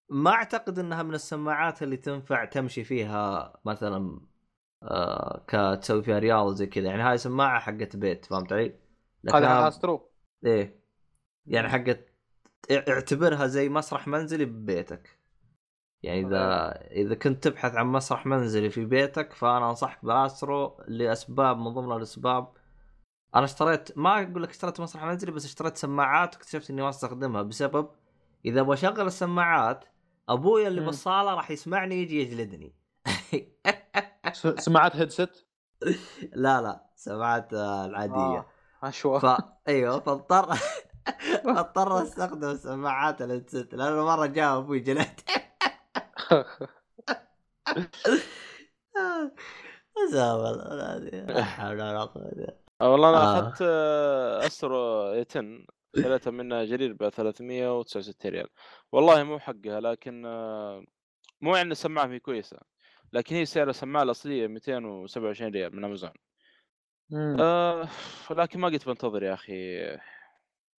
[0.08, 4.20] ما أعتقد إنها من السماعات اللي تنفع تمشي فيها مثلا
[4.82, 6.88] آه كتسوي فيها رياضة زي كذا.
[6.88, 8.78] يعني هاي سماعة حقت بيت فهمت علي؟
[9.34, 10.10] هذا Astro
[10.44, 10.80] إيه.
[11.46, 12.08] يعني حقت
[12.88, 15.19] اعتبرها زي مسرح منزلي ببيتك.
[16.02, 21.58] يعني إذا إذا كنت تبحث عن مسرح منزلي في بيتك فأنا أنصحك ب Astro لأسباب
[21.58, 22.52] من ضمن الأسباب.
[23.34, 27.42] أنا اشتريت ما أقول لك اشتريت مسرح منزلي بس اشتريت سماعات واكتشفت إني ما أستخدمها.
[27.42, 27.88] بسبب
[28.44, 29.84] إذا أبغى أشغل السماعات
[30.28, 30.80] ابويا اللي.
[30.80, 32.74] بالصالة راح يسمعني يجي يجلدني.
[34.58, 35.46] سماعات headset
[36.44, 38.46] لا لا سماعات آه، العادية.
[38.82, 39.26] اشوى ف
[39.68, 40.54] أيوه فاضطر
[41.44, 44.80] اضطر أستخدم سماعات ال headset لأنه مرة جاء أبوي
[48.96, 49.32] جلد
[50.12, 53.38] زابل لا حول ولا قوه إلا آه، والله أنا آه.
[53.40, 55.64] أخذت آه، Astro 10
[55.96, 58.48] شريتها منها جرير ب 369 ريال
[58.92, 60.84] والله مو حقها لكن آه،
[61.40, 62.58] مو يعني السماعة هي كويسة
[63.12, 66.10] لكن هي سعر السماعة الأصلية 227 ريال من أمازون.
[67.40, 67.88] آه
[68.30, 69.80] لكن ما قلت بنتظر يا أخي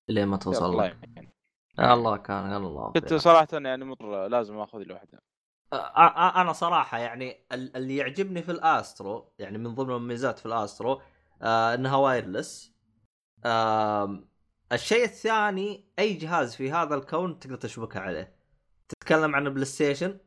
[0.09, 0.85] لين ما توصل الله.
[0.85, 1.31] يعني
[1.79, 3.13] الله كان الله كنت.
[3.13, 5.23] صراحة يعني مضطر لازم آخذ لي واحدة أ- أ-
[5.73, 11.01] أنا صراحة يعني ال- اللي يعجبني في الأسترو يعني من ضمن المميزات في الأسترو
[11.41, 12.73] آه إنها wireless
[14.71, 18.35] الشيء الثاني أي جهاز في هذا الكون تقدر تشبكه عليه
[18.89, 20.17] تتكلم عن PlayStation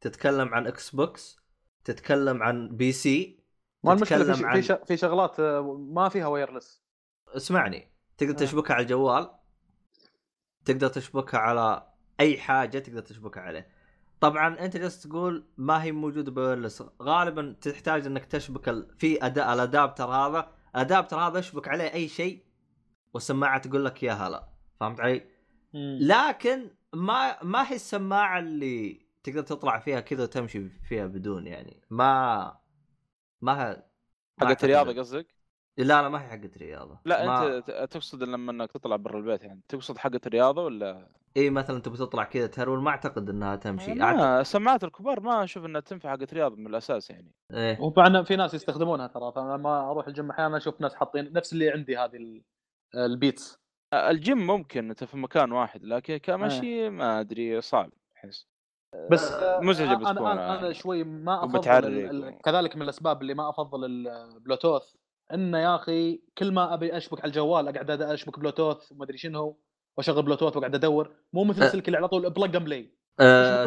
[0.00, 1.36] تتكلم عن Xbox
[1.84, 3.40] تتكلم عن PC
[3.84, 4.44] ما المشكلة في.
[4.46, 5.40] عن- في, شغلات
[5.78, 6.82] ما فيها wireless
[7.28, 8.36] اسمعني تقدر آه.
[8.36, 9.30] تشبكها على الجوال
[10.64, 13.68] تقدر تشبكها على أي حاجة تقدر تشبكها عليه
[14.20, 18.88] طبعا أنت جالس تقول ما هي موجودة ب wireless غالبا تحتاج إنك تشبك ال...
[18.98, 22.42] في اداء ال adapter هذا الأدابتر هذا اشبك عليه أي شيء
[23.14, 24.48] والسماعة تقول لك يا هلا
[24.80, 25.22] فهمت علي؟
[25.74, 25.98] مم.
[26.00, 32.56] لكن ما ما هي السماعة اللي تقدر تطلع فيها كذا وتمشي فيها بدون يعني ما
[33.40, 33.82] ما
[34.40, 35.35] حقت أعتقد- رياضه قصدك؟
[35.78, 37.56] لا لا ما هي حقت رياضه لا ما...
[37.56, 41.96] أنت تقصد لما إنك تطلع برا البيت يعني تقصد حقت الرياضة ولا؟ إي مثلا تبي
[41.96, 44.02] تطلع كذا تهرول ما أعتقد إنها تمشي.
[44.02, 44.18] أعتقد...
[44.18, 47.34] ما السماعات الكبار ما أشوف إنها تنفع حقت رياضه من الأساس يعني.
[47.54, 47.80] إيه.
[47.80, 51.96] وطبعا في ناس يستخدمونها ترى فلما أروح الجيم أحيانا أشوف ناس حاطين نفس اللي عندي
[51.98, 52.42] هذه ال-
[52.94, 53.58] ال Beats.
[53.94, 58.46] الجيم ممكن أنت في مكان واحد لكن كمشي ما أدري صعب أحس.
[59.10, 60.58] بس مزعجة آه، بتكون أنا أنا.
[60.58, 62.30] أنا شوي ما أفضل.
[62.44, 64.94] كذلك من الأسباب اللي ما أفضل البلوتوث.
[65.34, 69.60] إنه يا أخي كل ما أبي أشبك على الجوال أقعد أشبك بلوتوث وما أدري شنو
[69.96, 71.16] وأشغل بلوتوث وأقعد أدور.
[71.32, 71.66] مو مثل أه.
[71.66, 72.96] السلك اللي على طول plug and play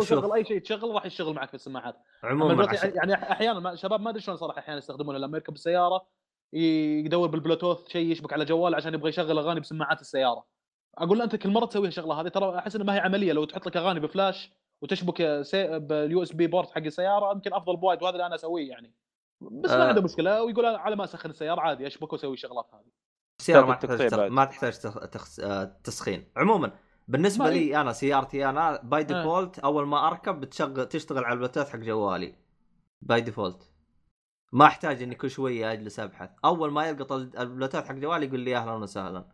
[0.05, 0.33] شوف.
[0.33, 1.95] أي شيء تشغل راح يشتغل معك في السماعات.
[2.23, 2.91] عموما عشان...
[2.95, 5.19] يعني أحيانا شباب ما أدري شلون صراحة أحيانا يستخدمونه.
[5.19, 6.07] لما يركب السيارة
[6.53, 10.45] يدور بالبلوتوث شيء يشبك على جوال عشان يبغى يشغل أغاني بسماعات السيارة.
[10.97, 13.33] أقول له أنت كل مرة تسوي الشغله هذه ترى أحس انها ما هي عملية.
[13.33, 15.79] لو تحط لك أغاني بفلاش وتشبك سي...
[15.79, 18.93] بال USB port حق السيارة يمكن أفضل بوايد وهذا اللي أنا أسويه يعني.
[19.41, 19.87] بس ما آه.
[19.87, 22.91] عنده مشكلة ويقول أنا على ما أسخن السيارة عادي اشبك واسوي الشغلات هذه
[23.39, 24.17] السيارة ما تحتاج تخ...
[24.17, 24.31] بعد.
[24.31, 24.99] ما تحتاج تخ...
[25.09, 25.39] تخ...
[25.39, 26.31] آه، تسخين.
[26.37, 26.71] عموما
[27.07, 29.03] بالنسبة ما- لي أنا سيارتي أنا by آه.
[29.03, 32.35] default أول ما أركب بتشغل تشتغل على البلوتوث حق جوالي.
[33.01, 33.71] by default
[34.51, 36.29] ما أحتاج إني كل شوية أجلس أبحث.
[36.45, 39.25] أول ما يلقط ال- البلوتوث حق جوالي يقول لي أهلا وسهلا.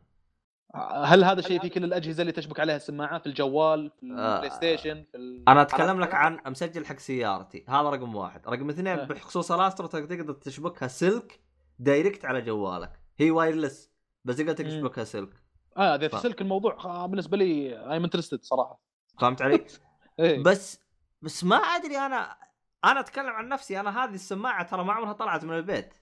[1.06, 4.36] هل هذا الشيء في كل الأجهزة اللي تشبك عليها السماعه في الجوال في آه.
[4.36, 5.44] ال Play Station في ال...
[5.50, 9.06] أنا أتكلم لك عن مسجل حق سيارتي هذا رقم واحد رقم اثنين آه.
[9.06, 11.40] بخصوص ال Astro تقدر تشبكها سلك
[11.80, 13.92] direct على جوالك هي wireless
[14.26, 14.54] بس تقدر.
[14.54, 15.30] تشبكها سلك
[15.78, 18.82] آه إذا ف- في سلك الموضوع آه، بالنسبة لي I'm interested صراحة
[19.20, 19.66] فهمت علي؟
[20.20, 20.44] إيه.
[20.44, 20.80] بس
[21.22, 22.38] بس ما أدري أنا
[22.86, 25.94] أنا أتكلم عن نفسي أنا هذه السماعة ترى ما عمرها طلعت من البيت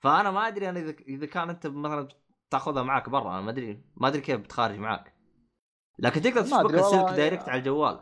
[0.00, 2.08] فأنا ما أدري أنا إذا إذا كان أنت مثلا
[2.50, 5.14] تاخذها معك برا أنا ما أدري ما أدري كيف بتخارج معك
[5.98, 7.16] لكن تقدر ما أدري تشبكها سلك والله.
[7.16, 8.00] دايركت على الجوال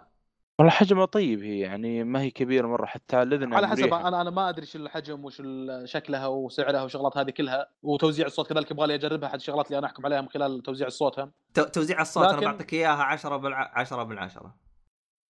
[0.58, 3.94] والله حجمها طيب هي يعني ما هي كبيرة مرة حتى على الإذن على يعني حسب.
[3.94, 5.42] أنا أنا ما أدري شو الحجم وش
[5.84, 9.86] شكلها وسعرها والشغلات هذه كلها وتوزيع الصوت كذلك يبغى لي أجربها احد الشغلات اللي أنا
[9.86, 13.36] أحكم عليها من خلال توزيع الصوت هم تو- توزيع الصوت أنا لكن- بعطيك إياها 10
[13.36, 13.72] بالع...
[13.74, 14.54] 10 من 10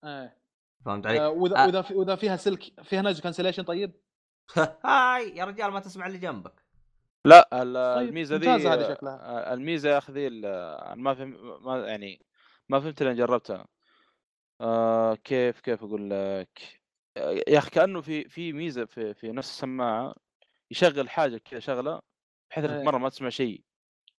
[0.05, 0.37] إيه
[0.85, 1.65] فهمت آه، علي؟ وإذا آه.
[1.65, 3.93] وإذا في- وإذا فيها سلك فيها noise cancellation طيب
[4.85, 6.66] هاي يا رجال ما تسمع اللي جنبك
[7.27, 9.13] لا طيب، الميزة ذي ممتازة هذه شكلها.
[9.13, 10.29] آه، الميزة يا أخي ذي
[10.95, 12.25] ما فهم ما يعني
[12.69, 13.67] ما فهمت لين جربتها.
[14.61, 16.81] آه كيف كيف أقول لك؟
[17.17, 20.15] آه، يا أخي كأنه في في ميزة في في نفس السماعة
[20.71, 22.01] يشغل حاجة كذا شغلة
[22.49, 22.83] بحيث إنك إيه.
[22.83, 23.63] مرة ما تسمع شيء.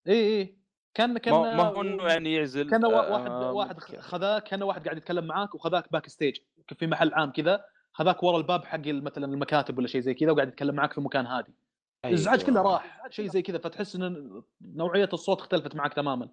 [0.07, 0.57] اي اي
[0.93, 4.63] كأن كأن ما هو إنه يعني يعزل كأن وا- آه، واحد آه، واحد خذاك كان
[4.63, 6.37] واحد قاعد يتكلم معاك وخذاك backstage
[6.79, 10.47] في محل عام كذا خذاك ورا الباب حق مثلا المكاتب ولا شيء زي كذا وقاعد
[10.47, 11.55] يتكلم معاك في مكان هادي.
[12.05, 12.51] الازعاج أيوة.
[12.51, 16.29] كله راح شيء زي كذا فتحس إن نوعية الصوت اختلفت معك تماما.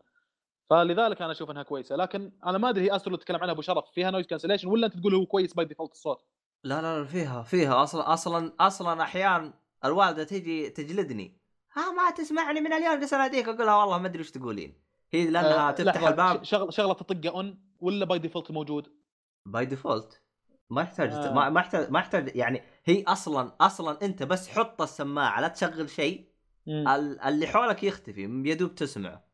[0.71, 1.97] فلذلك أنا أشوف إنها كويسة.
[1.97, 4.87] لكن أنا ما أدري هي Astro اللي تتكلم عنها أبو شرف فيها noise cancellation ولا
[4.87, 6.25] أنت تقول هو كويس by default الصوت؟
[6.65, 7.83] لا لا لا فيها فيها.
[7.83, 9.53] أصلا أصلا أصلا احيان
[9.85, 11.39] الوالدة تيجي تجلدني.
[11.73, 14.75] ها ما تسمعني من اليوم جالس اناديك أقول لها والله ما أدري وش تقولين.
[15.13, 16.45] هي لأنها آه، تفتح لحظة، الباب.
[16.45, 18.89] شغلة شغلة تطقه on ولا by default موجود؟
[19.47, 20.23] by default
[20.71, 21.33] ما يحتاج آه.
[21.33, 25.91] ما ما يحتاج ما يحتاج يعني هي أصلا أصلا أنت بس حط السماعة لا تشغل
[25.91, 26.29] شيء.
[26.69, 29.25] ال- اللي حولك يختفي يدوب تسمعه.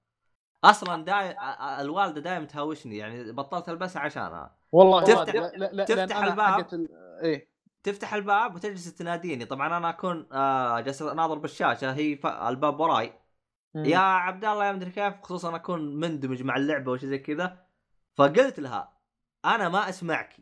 [0.65, 1.37] أصلا داي...
[1.81, 4.57] الوالدة دايم تهاوشني يعني بطلت البسها عشانها.
[4.73, 6.67] والله تفتح- لا- لا- لا- تفتح الباب.
[6.73, 6.89] ال-
[7.23, 7.51] إيه.
[7.83, 9.45] تفتح الباب وتجلس تناديني.
[9.45, 12.27] طبعا أنا أكون آه جالس أناظر بالشاشة هي ف...
[12.27, 13.13] الباب وراي.
[13.75, 17.67] يا عبد الله يا مدري كيف خصوصا أكون مندمج مع اللعبة وشي زي كذا.
[18.17, 18.93] فقلت لها
[19.45, 20.37] أنا ما أسمعك.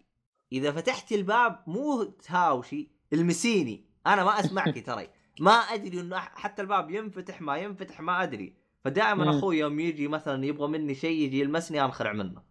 [0.52, 5.08] إذا فتحتي الباب مو تهاوشي المسيني أنا ما أسمعك ترى
[5.40, 9.38] ما أدري إنه حتى الباب ينفتح ما ينفتح ما أدري فدائما.
[9.38, 12.42] أخوي يوم يجي مثلا يبغى مني شيء يجي يلمسني أنخرع منه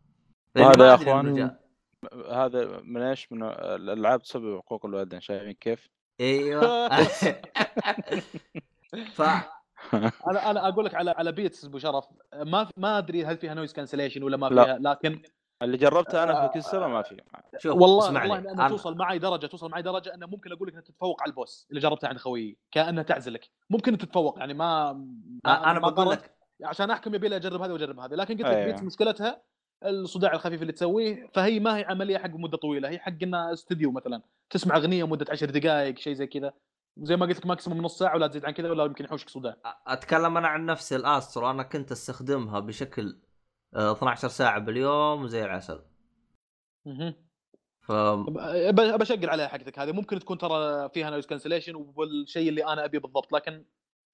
[0.57, 1.21] هذا يا.
[1.21, 1.67] جاء.
[2.31, 5.89] هذا من إيش؟ من الألعاب تسبب حقوق الوالدين شايفين كيف؟
[6.21, 6.89] أيوه
[9.15, 9.21] ف
[9.93, 13.73] أنا أنا أقول لك على على Beats أبو شرف ما ما أدري هل فيها noise
[13.73, 14.63] cancellation ولا ما لا.
[14.63, 15.21] فيها لكن
[15.61, 17.21] اللي جربته أنا في كسرة ما في.
[17.57, 20.73] شوف والله اسمعني والله أنا- توصل معي درجة توصل معي درجة أنه ممكن أقول لك
[20.73, 23.49] انها تتفوق على ال Bose اللي جربتها عند خويي كانها تعزلك.
[23.69, 24.93] ممكن تتفوق يعني ما,
[25.45, 26.09] ما أنا ما بقول.
[26.09, 26.31] لك.
[26.63, 28.65] عشان أحكم يبي لي أجرب هذه وأجرب هذه لكن قلت لك أيوة.
[28.65, 29.41] Beats مشكلتها
[29.85, 33.91] الصداع الخفيف اللي تسويه فهي ما هي عملية حق مدة طويلة هي حق انها استوديو
[33.91, 34.21] مثلا.
[34.49, 36.53] تسمع أغنية مدة 10 دقائق شيء زي كذا.
[36.97, 39.55] زي ما قلت لك maximum نص ساعة ولا تزيد عن كذا ولا يمكن يحوشك صداع.
[39.87, 43.26] أتكلم أنا عن نفسي ال Astro أنا كنت أستخدمها بشكل آه،
[43.73, 45.79] 12 ساعة باليوم وزي العسل.
[46.85, 47.13] مهم.
[47.81, 49.79] ف ب- بشقل عليها حقتك.
[49.79, 53.65] هذه ممكن تكون ترى فيها noise cancellation والشيء اللي أنا أبيه بالضبط لكن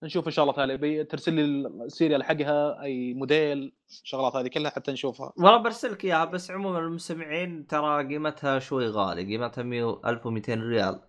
[0.03, 0.77] نشوف إن شاء الله تعالى.
[0.77, 5.33] بي- ترسل لي ال serial حقها أي موديل الشغلات هذه كلها حتى نشوفها.
[5.37, 9.23] والله برسلك إياها بس عموما المستمعين ترى قيمتها شوي غالي.
[9.25, 11.01] قيمتها 100 1200 ريال.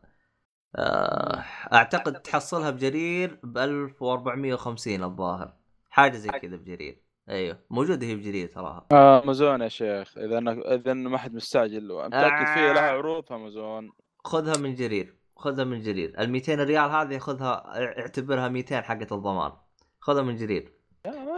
[0.76, 5.52] آه، أعتقد تحصلها بجرير ب 1450 الظاهر.
[5.90, 7.03] حاجة زي كذا بجرير.
[7.28, 8.86] أيوه موجوده هي بجرير تراها.
[8.92, 10.18] امازون يا شيخ.
[10.18, 12.04] إذا أنا إذا ما حد مستعجل.
[12.06, 13.92] متأكد فيها لها عروض في امازون
[14.24, 15.14] خذها من جرير.
[15.36, 16.14] خذها من جرير.
[16.20, 17.62] ال 200 ريال هذه خذها
[18.00, 19.52] اعتبرها 200 حقه الضمان.
[20.00, 20.72] خذها من جرير.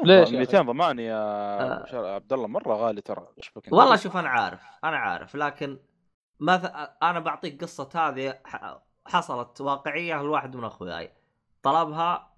[0.05, 2.15] ليش يا 200 ضمان يا آه.
[2.15, 3.27] عبد الله مرة غالي ترى؟
[3.73, 5.37] والله شوف أنا عارف أنا عارف.
[5.37, 5.79] لكن
[6.41, 11.13] مثلا أنا بعطيك قصة هذه ح- حصلت واقعية لواحد من أخوياي.
[11.63, 12.36] طلبها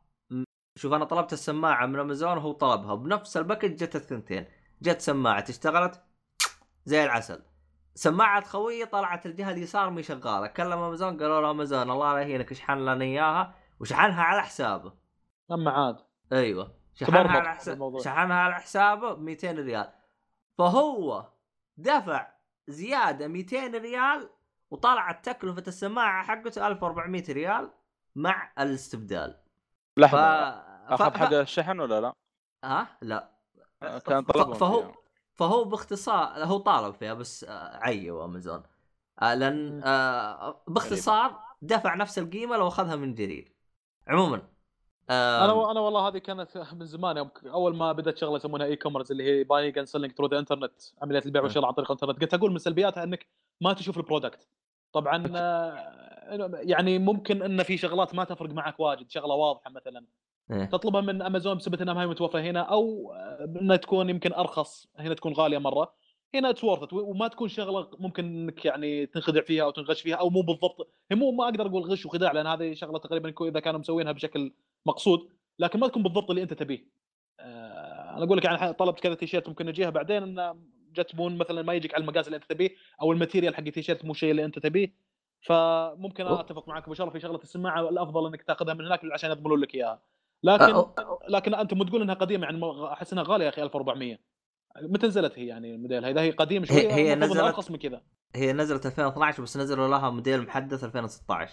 [0.78, 2.94] شوف أنا طلبت السماعة من أمازون وهو طلبها.
[2.94, 4.46] بنفس ال package جت الثنتين.
[4.82, 6.02] جت سماعة اشتغلت.
[6.84, 7.42] زي العسل.
[7.94, 10.46] سماعة خويي طلعت الجهة اليسار مي شغالة.
[10.46, 12.52] كلم أمازون قالوا له أمازون الله لا يهينك.
[12.52, 14.92] اشحن لنا إياها؟ وشحنها على حسابه.
[15.52, 15.96] اما عاد.
[16.32, 16.74] أيوه.
[16.94, 18.00] شحنها على حساب بالموضوع.
[18.00, 19.92] شحنها على حسابه ب 200 ريال.
[20.58, 21.28] فهو
[21.76, 22.28] دفع
[22.68, 24.30] زيادة 200 ريال
[24.70, 27.70] وطلعت تكلفة السماعة حقته 1400 ريال
[28.16, 29.40] مع الاستبدال.
[30.10, 30.14] ف...
[30.94, 31.16] أخذ ف...
[31.16, 32.12] حق الشحن ولا لا؟
[32.64, 33.30] ها؟ لا.
[33.80, 34.92] كان ف- طلبهم فهو فيها.
[35.34, 38.62] فهو باختصار هو طالب فيها بس آه، عيوا أمازون.
[39.22, 39.82] آه، لأن.
[39.84, 43.52] آه، باختصار دفع نفس القيمة لو أخذها من جرير.
[44.08, 44.42] عموما
[45.10, 47.16] آه، أنا أنا والله هذه كانت من زمان.
[47.16, 50.38] يوم ك- أول ما بدأت شغلة يسمونها e-commerce اللي هي buying and selling through the
[50.38, 52.20] internet عمليه البيع والشراء عن طريق الإنترنت.
[52.20, 53.26] قلت أقول من سلبياتها إنك
[53.60, 54.48] ما تشوف ال product
[54.92, 59.10] طبعا آه، يعني ممكن إن في شغلات ما تفرق معك واجد.
[59.10, 60.04] شغلة واضحة مثلا.
[60.50, 60.64] إيه.
[60.64, 64.88] تطلبها من امازون بسبب إنها ما هي متوفرة هنا أو آه، إنها تكون يمكن أرخص
[64.98, 65.94] هنا تكون غالية مرة.
[66.34, 70.30] هنا it's worth وما تكون شغلة ممكن إنك يعني تنخدع فيها أو تنغش فيها أو
[70.30, 70.94] مو بالضبط.
[71.10, 74.54] هي مو ما أقدر أقول غش وخداع لأن هذه شغلة تقريبا إذا كانوا مسوينها بشكل
[74.86, 76.88] مقصود لكن ما تكون بالضبط اللي أنت تبيه.
[77.40, 80.56] آه، أنا أقول لك يعني طلبت كذا تيشيرت ممكن نجيها بعدين انه
[80.92, 82.70] جتبون مثلا ما يجيك على المقاس اللي أنت تبيه
[83.02, 84.94] أو ال material حق التيشيرت مو الشيء اللي أنت تبيه.
[85.40, 86.40] فممكن أوه.
[86.40, 89.74] أتفق معك أبو شرف في شغلة السماعه الافضل إنك تاخذها من هناك عشان يضمنون لك
[89.74, 90.02] إياها.
[90.42, 93.50] لكن أه، أه، لكن أنت مو تقول إنها قديمة يعني ما- أحس إنها غالية يا
[93.50, 94.18] أخي 1400
[94.82, 97.76] متى نزلت هي يعني الموديل؟ اذا هي قديمة هي- شوية هي إنها نزلت- ارخص من
[97.78, 98.02] كذا.
[98.34, 101.52] هي نزلت 2012 بس نزلوا لها موديل محدث 2016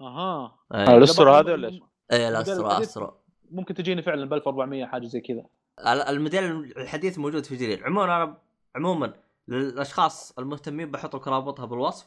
[0.00, 0.58] أها.
[0.74, 1.74] إيه ال Astro هذا ولا إيش؟
[2.12, 3.14] الموديل ال Astro Astro
[3.50, 5.46] ممكن تجيني فعلا ب 1400 حاجة زي كذا.
[5.80, 6.44] ال- الموديل
[6.76, 8.38] الحديث موجود في جرير عموما أنا
[8.76, 9.12] عموما
[9.48, 12.06] للأشخاص المهتمين بحط لكم رابطها بالوصف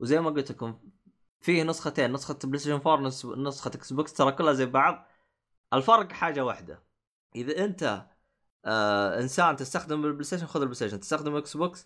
[0.00, 0.78] وزي ما قلت لكم
[1.40, 5.06] فيه نسختين نسخة بلاي ستيشن 4 نس- نسخة إكس بوكس ترى كلها زي بعض.
[5.72, 6.82] الفرق حاجة واحدة.
[7.36, 8.06] إذا أنت
[8.64, 11.84] آه إنسان تستخدم البلاي ستيشن خذ البلاي ستيشن تستخدم إكس بوكس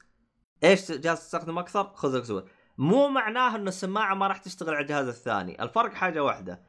[0.65, 2.51] إيش جهاز تستخدم أكثر؟ خذ إكس بوكس.
[2.79, 5.63] مو معناه ان السماعة ما راح تشتغل على الجهاز الثاني.
[5.63, 6.63] الفرق حاجة واحدة.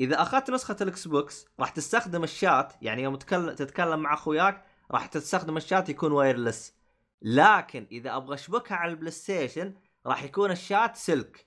[0.00, 5.56] إذا أخذت نسخة الإكس بوكس راح تستخدم الشات يعني يوم تتكلم مع أخوياك راح تستخدم
[5.56, 6.74] الشات يكون wireless
[7.22, 9.74] لكن إذا أبغى أشبكها على البلاي ستيشن
[10.06, 11.46] راح يكون الشات سلك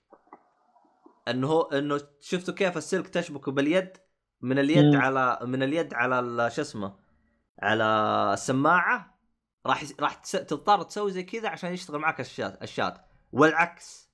[1.27, 3.97] إنه إنه شفتوا كيف السلك تشبكه باليد؟
[4.41, 5.01] من اليد مم.
[5.01, 6.95] على من اليد على شو اسمه
[7.61, 7.83] على
[8.33, 9.19] السماعة
[9.65, 13.05] راح راح تضطر تسوي زي كذا عشان يشتغل معك ال chat ال chat.
[13.31, 14.09] والعكس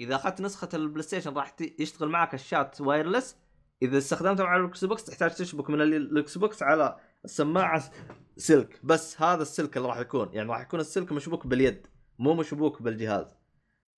[0.00, 3.36] إذا أخذت نسخة البلاي ستيشن راح يشتغل معك ال chat wireless.
[3.82, 7.82] إذا استخدمته مع الإكس بوكس تحتاج تشبك من ال- الإكس بوكس على السماعة
[8.36, 8.80] سلك.
[8.84, 11.86] بس هذا السلك اللي راح يكون يعني راح يكون السلك مشبوك باليد
[12.18, 13.36] مو مشبوك بالجهاز.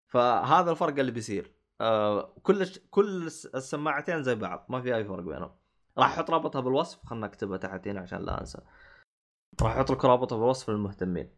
[0.08, 1.52] فهذا الفرق اللي بيصير.
[1.80, 5.50] آه كل كل الس- السماعتين زي بعض ما في أي فرق بينهم.
[5.98, 8.58] راح أحط رابطها بالوصف خلنا نكتبها تحت هنا عشان لا أنسى.
[9.62, 11.30] راح أحط لكم رابطها بالوصف للمهتمين.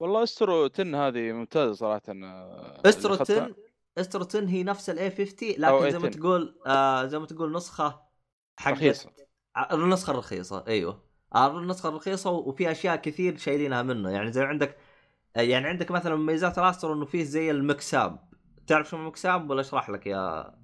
[0.00, 3.14] والله Astro 10 هذه ممتازة صراحة آه، Astro.
[3.14, 3.54] 10
[3.98, 6.14] Astro 10 هي نفس ال A 50 أو لكن زي ما A10.
[6.16, 8.02] تقول آه زي ما تقول نسخة
[8.60, 9.10] حق رخيصة.
[9.72, 11.02] النسخة الرخيصة أيوه.
[11.34, 14.10] آه، النسخة الرخيصة وفي أشياء كثير شايلينها منه.
[14.10, 14.76] يعني زي عندك
[15.36, 18.28] آه، يعني عندك مثلا مميزات ال Astro إنه فيه زي ال MixAmp.
[18.66, 20.54] تعرف شو ال MixAmp؟ ولا أشرح لك يا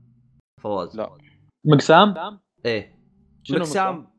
[0.62, 1.18] فواز؟ لا.
[1.66, 3.03] MixAmp إيه.
[3.50, 4.14] MixAmp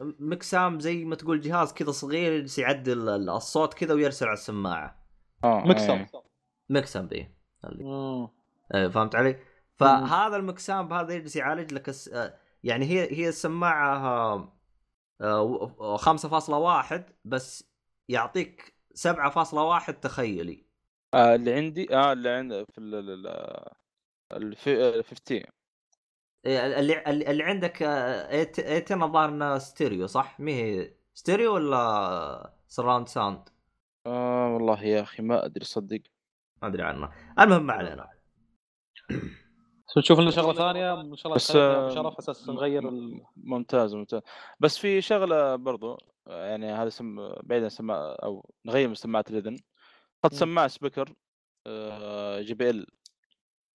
[0.00, 5.06] MixAmp زي ما تقول جهاز كذا صغير يجلس يعدل الصوت كذا ويرسل على السماعة.
[5.44, 6.10] آه MixAmp إيه.
[6.68, 7.36] MixAmp بي إيه.
[7.84, 8.34] آه.
[8.74, 9.36] إيه، فهمت علي؟
[9.76, 12.08] فهذا ال MixAmp هذا يجلس يعالج لك الس...
[12.08, 12.34] آه،
[12.64, 14.52] يعني هي هي السماعة
[15.20, 17.64] آه، 5.1 بس
[18.08, 20.64] يعطيك 7.1 تخيلي.
[21.14, 24.56] آه اللي عندي آه اللي عندي في ال
[25.04, 25.61] 15
[26.46, 33.08] اللي اللي اللي عندك آه، 8 الظاهر انها ستيريو صح؟ مي هي ستيريو ولا surround
[33.08, 33.48] sound؟
[34.06, 36.00] آه والله يا أخي ما أدري صدق.
[36.62, 37.12] ما أدري عنه.
[37.38, 38.10] المهم ما علينا.
[39.98, 43.20] نشوف لنا شغلة ثانية؟ إن شاء الله بس آه، شرف أساس نغير ال...
[43.36, 44.20] ممتاز ممتاز.
[44.60, 47.16] بس في شغلة برضو آه، يعني هذا سم...
[47.42, 49.52] بعيدا عن سماعه أو نغير من سماعة الإذن.
[50.24, 50.30] مم.
[50.32, 51.14] سماعة speaker
[52.40, 52.86] JBL.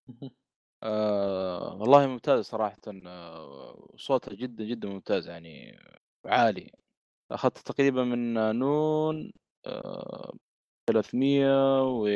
[0.83, 5.79] آه والله ممتاز صراحة آه صوتها جدا جدا ممتاز يعني
[6.25, 6.71] عالي.
[7.31, 9.31] اخذت تقريبا من نون
[9.67, 10.33] آه
[10.87, 12.07] 300 و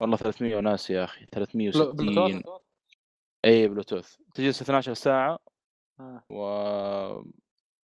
[0.00, 2.42] والله 300 وناس يا أخي 360 بلوتوث
[3.44, 4.16] إي بلوتوث.
[4.34, 5.38] تجلس 12 ساعة
[6.00, 6.24] آه.
[6.30, 6.42] و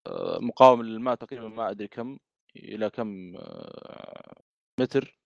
[0.06, 2.18] آه، مقاوم للماء تقريبا ما أدري كم
[2.56, 4.42] إلى كم آه،
[4.80, 5.17] متر.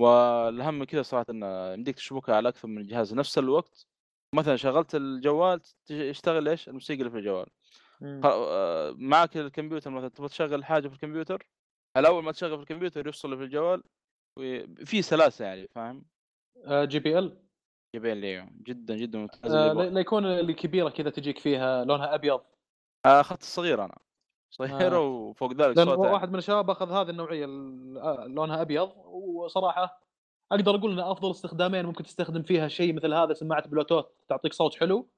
[0.00, 3.14] والأهم من كذا صراحة انه يمديك تشبكها على أكثر من جهاز.
[3.14, 3.86] نفس الوقت
[4.34, 5.60] مثلا شغلت الجوال
[5.90, 7.46] يشتغل إيش؟ الموسيقى اللي في الجوال.
[8.02, 11.46] آه، معك الكمبيوتر مثلا تبغى تشغل حاجة في الكمبيوتر؟
[11.96, 13.82] الأول ما تشغل في الكمبيوتر يفصل في الجوال
[14.38, 16.04] وفي سلاسة يعني فاهم؟
[16.64, 17.44] آه، JBL؟
[17.94, 22.14] JBL جدا جدا ممتاز آه، اللي لا لا يكون اللي كبيره كذا تجيك فيها لونها
[22.14, 22.40] أبيض.
[23.06, 23.96] آه، اخذت الصغير أنا.
[24.58, 25.00] صغيره آه.
[25.00, 30.00] وفوق ذلك لأن صوتها واحد من الشباب أخذ هذه النوعية ال- آه، لونها أبيض وصراحة
[30.52, 34.74] أقدر أقول إن أفضل استخدامين ممكن تستخدم فيها شيء مثل هذا سماعة بلوتوث تعطيك صوت
[34.74, 35.08] حلو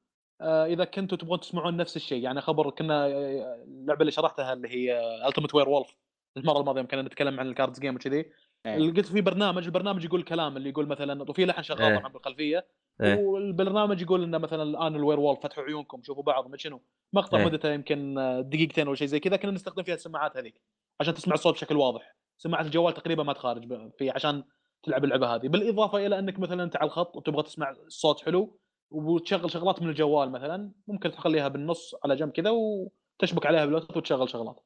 [0.40, 4.68] آه، إذا كنتوا تبغون تسمعون نفس الشيء يعني خبر كنا آه، اللعبة اللي شرحتها اللي
[4.68, 5.96] هي Ultimate Werewolf
[6.36, 8.32] المرة الماضية كنا نتكلم عن ال cards game وكذي
[8.66, 8.76] إيه.
[8.76, 11.98] لقيت في برنامج البرنامج يقول كلام اللي يقول مثلا وفي لحن شغال إيه.
[11.98, 12.66] طبعا بالخلفية
[13.00, 13.18] إيه.
[13.18, 16.80] والبرنامج يقول إنه مثلا الآن ال werewolf فتحوا عيونكم شوفوا بعض ما شنو
[17.12, 17.44] مقطع إيه.
[17.44, 20.60] مدته يمكن آه، دقيقتين ولا شيء زي كذا كنا نستخدم فيها السماعات هذيك
[21.00, 24.44] عشان تسمع الصوت بشكل واضح سماعة الجوال تقريبا ما تخارج في عشان
[24.82, 28.58] تلعب اللعبة هذه بالإضافة إلى إنك مثلا انت على الخط وتبغى تسمع الصوت حلو
[28.90, 34.30] وتشغل شغلات من الجوال مثلا ممكن تخليها بالنص على جنب كذا وتشبك عليها بلوتوث وتشغل
[34.30, 34.60] شغلات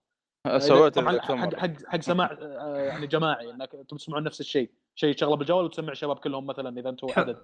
[0.59, 1.55] سويت طبعا أكثر حق.
[1.55, 5.93] حق حق سماع آه، يعني جماعي إنك أنتم تسمعون نفس الشيء شيء تشغله بالجوال وتسمع
[5.93, 7.37] الشباب كلهم مثلا إذا أنتم حط- عدد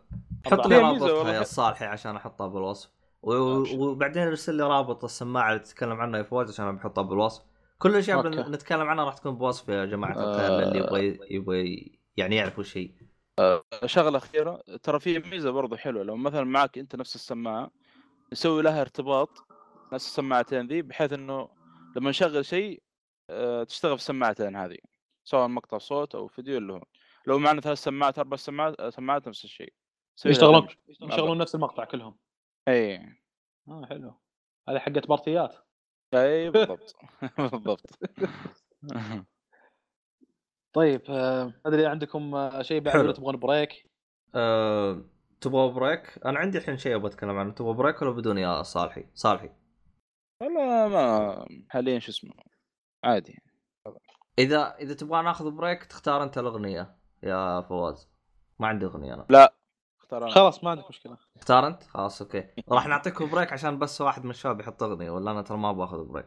[0.47, 0.66] حط.
[0.66, 1.35] لي والله.
[1.35, 2.90] يا صالحي عشان أحطها بالوصف
[3.23, 3.32] و...
[3.60, 3.77] أبشر.
[3.78, 7.43] وبعدين ارسل لي رابط السماعة اللي تتكلم عنها يا فواز عشان بحطها بالوصف
[7.78, 8.43] كل الاشياء اللي.
[8.43, 10.35] نتكلم عنها راح تكون بوصف يا جماعة آه.
[10.35, 12.90] الخير للي يبغى يبغى يعني يعرف وش هي
[13.86, 17.70] شغلة أخيرة ترى في ميزة برضو حلوة لو مثلا معك أنت نفس السماعة
[18.32, 19.28] نسوي لها ارتباط
[19.93, 21.48] نفس السماعتين ذي بحيث إنه
[21.97, 22.85] لما نشغل شيء آه،
[23.69, 24.78] تشتغل في السماعتين هذه
[25.24, 26.82] سواء مقطع صوت أو فيديو اللي هو
[27.27, 29.73] لو معنا ثلاث سماعات أربع سماعات آه، سماعات نفس الشيء
[30.27, 30.69] يشتغلون.
[30.89, 32.16] يشتغلون نفس المقطع كلهم
[32.69, 32.97] إي
[33.69, 34.15] آه حلو
[34.69, 35.57] هذه حقت بارتيات
[36.15, 36.97] إي بالضبط
[37.53, 37.98] بالضبط
[40.73, 42.97] طيب آه، أدري عندكم آه، شيء بعد.
[42.97, 43.90] ولا تبغون break؟
[44.35, 45.05] أه...
[45.40, 49.07] تبغى break؟ أنا عندي الحين شيء أبغى أتكلم عنه تبغى break ولا بدون يا صالحي؟
[49.15, 49.51] صالحي
[50.43, 52.35] والله ما حاليا شو اسمه
[53.06, 53.42] عادي.
[54.38, 58.08] إذا إذا تبغى ناخذ break تختار أنت الأغنية يا فواز.
[58.58, 59.48] ما عندي أغنية أنا.
[60.00, 60.30] اختار أنا.
[60.30, 61.16] خلاص ما عندك مشكلة.
[61.36, 62.44] اختار أنت؟ خلاص okay.
[62.68, 66.04] راح نعطيكم break عشان بس واحد من الشباب يحط أغنية ولا أنا ترى ما باخذ
[66.05, 66.26] break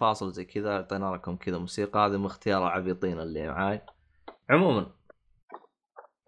[0.00, 1.98] فاصل زي كذا أعطينا لكم كذا موسيقى.
[1.98, 3.86] هذه من اختيار العبيطين اللي معاي.
[4.50, 4.94] عموما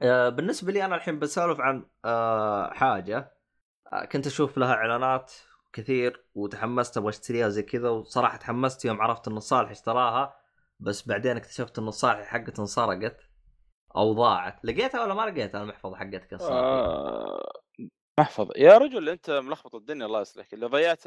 [0.03, 3.35] آه بالنسبة لي أنا الحين بسولف عن آه حاجة.
[3.93, 5.33] آه كنت أشوف لها إعلانات
[5.73, 7.89] كثير وتحمست أبغى أشتريها زي كذا.
[7.89, 10.37] وصراحة تحمست يوم عرفت إن صالح اشتراها.
[10.81, 13.21] بس بعدين اكتشفت إن صالح حقته انسرقت
[13.97, 14.65] أو ضاعت.
[14.65, 17.53] لقيتها ولا ما لقيتها؟ المحفظة حقتك الصالح آه،
[18.19, 20.55] محفظ يا رجل أنت ملخبط الدنيا الله يصلحك.
[20.55, 21.03] اللي ضيعت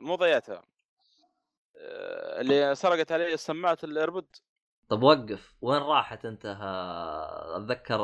[0.00, 0.62] مو ضيعتها.
[2.40, 4.36] اللي سرقت علي السماعة ال AirPod.
[4.88, 7.98] طب وقف وين راحت أنت؟ ها- أتذكر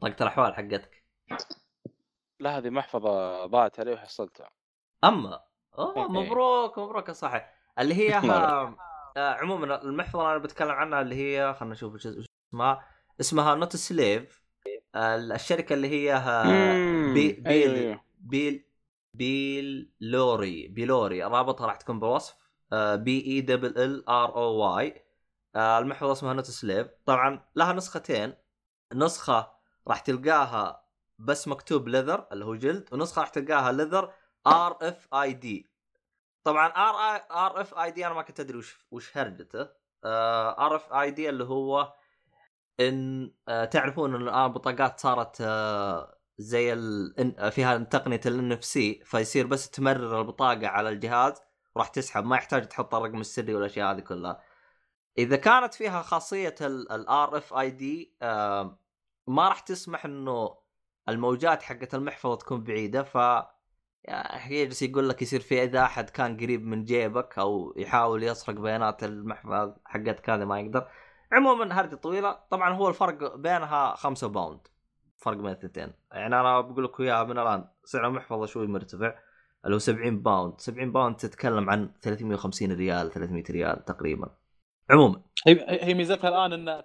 [0.00, 1.04] طاقة الأحوال حقتك.
[2.40, 4.50] لا هذه محفظة ضاعت علي وحصلتها.
[5.04, 5.40] أما؟
[5.78, 6.08] أوه إيه.
[6.08, 7.42] مبروك مبروك يا صاحي
[7.78, 8.76] اللي هي ها...
[9.16, 12.86] آه عموما المحفظة اللي أنا بتكلم عنها اللي هي خلينا نشوف وش اسمها
[13.20, 14.42] اسمها Note Sleeve
[14.96, 16.42] الشركة اللي هي ها...
[17.14, 17.30] بي...
[17.30, 18.00] أيوه، Bell أيوه.
[18.18, 18.64] Bell
[19.14, 21.22] Bell روي Bellroy.
[21.24, 25.04] رابطها راح تكون بالوصف B E double L R O Y
[25.56, 28.34] المحفظه اسمها Note Sleeve طبعا لها نسختين.
[28.94, 29.52] نسخة
[29.88, 30.84] راح تلقاها
[31.18, 34.12] بس مكتوب leather اللي هو جلد ونسخة راح تلقاها leather
[34.46, 35.70] RFID
[36.44, 36.94] طبعا R
[37.30, 39.68] RFID أنا ما كنت أدري وش وش هرجته.
[40.04, 41.92] RFID اللي هو
[42.80, 47.52] إن آه، تعرفون إن الآن بطاقات صارت آه، زي ال...
[47.52, 51.32] فيها تقنية ال NFC فيصير بس تمرر البطاقة على الجهاز.
[51.76, 54.42] وراح تسحب ما يحتاج تحط الرقم السري والأشياء هذه كلها.
[55.18, 58.16] إذا كانت فيها خاصية ال RFID
[59.26, 60.58] ما راح تسمح إنه
[61.08, 63.02] الموجات حقت المحفظة تكون بعيدة.
[63.02, 63.14] ف
[64.04, 68.54] يعني يجلس يقول لك يصير في إذا أحد كان قريب من جيبك أو يحاول يسرق
[68.54, 70.88] بيانات المحفظة حقتك هذه ما يقدر.
[71.32, 72.32] عموما هرجة طويلة.
[72.50, 74.68] طبعا هو الفرق بينها 5 pound
[75.16, 79.14] فرق بين الثنتين يعني أنا بقول لك اياها من الآن سعر المحفظة شوي مرتفع.
[79.64, 84.36] اللي هو 70 pound 70 pound تتكلم عن 350 ريال 300 ريال تقريبا.
[84.90, 85.22] عموما.
[85.46, 86.82] هي هي ميزتها الآن إن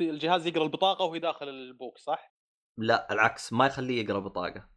[0.00, 2.34] الجهاز يقرأ البطاقة وهي داخل البوك صح؟
[2.78, 3.52] لا العكس.
[3.52, 4.68] ما يخليه يقرأ بطاقة.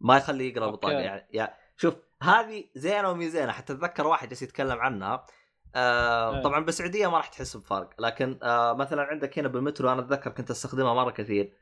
[0.00, 0.76] ما يخليه يقرأ okay.
[0.76, 1.00] بطاقة.
[1.00, 5.26] يعني, يعني شوف هذه زينة ومي زينه حتى أتذكر واحد جالس يتكلم عنها.
[5.74, 6.42] آه إيه.
[6.42, 7.90] طبعا بالسعودية ما راح تحس بفرق.
[8.00, 11.52] لكن آه مثلا عندك هنا بالمترو أنا أتذكر كنت أستخدمها مرة كثير.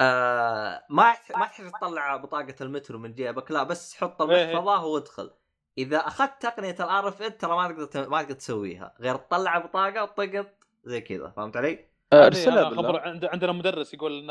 [0.00, 4.44] آه ما ما تحتاج تطلع بطاقة المترو من جيبك لا بس حط إيه.
[4.44, 5.30] المحفظه وادخل
[5.78, 10.46] إذا أخذت تقنية الآر إف ترى ما تقدر ما تقدر تسويها غير تطلع بطاقة وتطقط
[10.84, 14.30] زي كذا فهمت علي؟ آه، ارسلها خبر عند عندنا مدرس يقول إن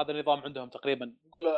[0.00, 1.12] هذا النظام عندهم تقريبا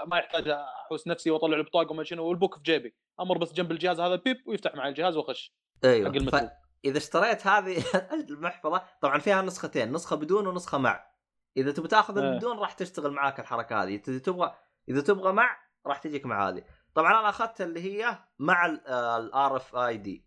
[0.06, 4.00] ما يحتاج أحوس نفسي وأطلع البطاقة وما شنو والبوك في جيبي أمر بس جنب الجهاز
[4.00, 5.52] هذا beep ويفتح معي الجهاز وأخش
[5.84, 6.48] أيوه حق المترو.
[6.84, 7.84] فإذا اشتريت هذه
[8.30, 11.06] المحفظة طبعا فيها نسختين نسخة بدون ونسخة مع
[11.56, 12.30] إذا تبي تاخذ إيه.
[12.30, 14.02] البدون راح تشتغل معاك الحركة هذه.
[14.08, 14.54] إذا تبغى
[14.88, 15.56] إذا تبغى مع
[15.86, 16.64] راح تجيك مع هذه.
[16.94, 20.26] طبعا أنا اخذت اللي هي مع الار إف آي دي.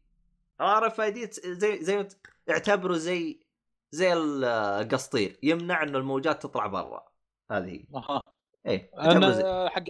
[0.62, 2.08] الار إف آي دي زي زي
[2.50, 3.40] اعتبره زي
[3.92, 7.06] زي القسطير يمنع إنه الموجات تطلع برا.
[7.52, 8.22] هذه أها.
[8.66, 9.84] إيه أنا حق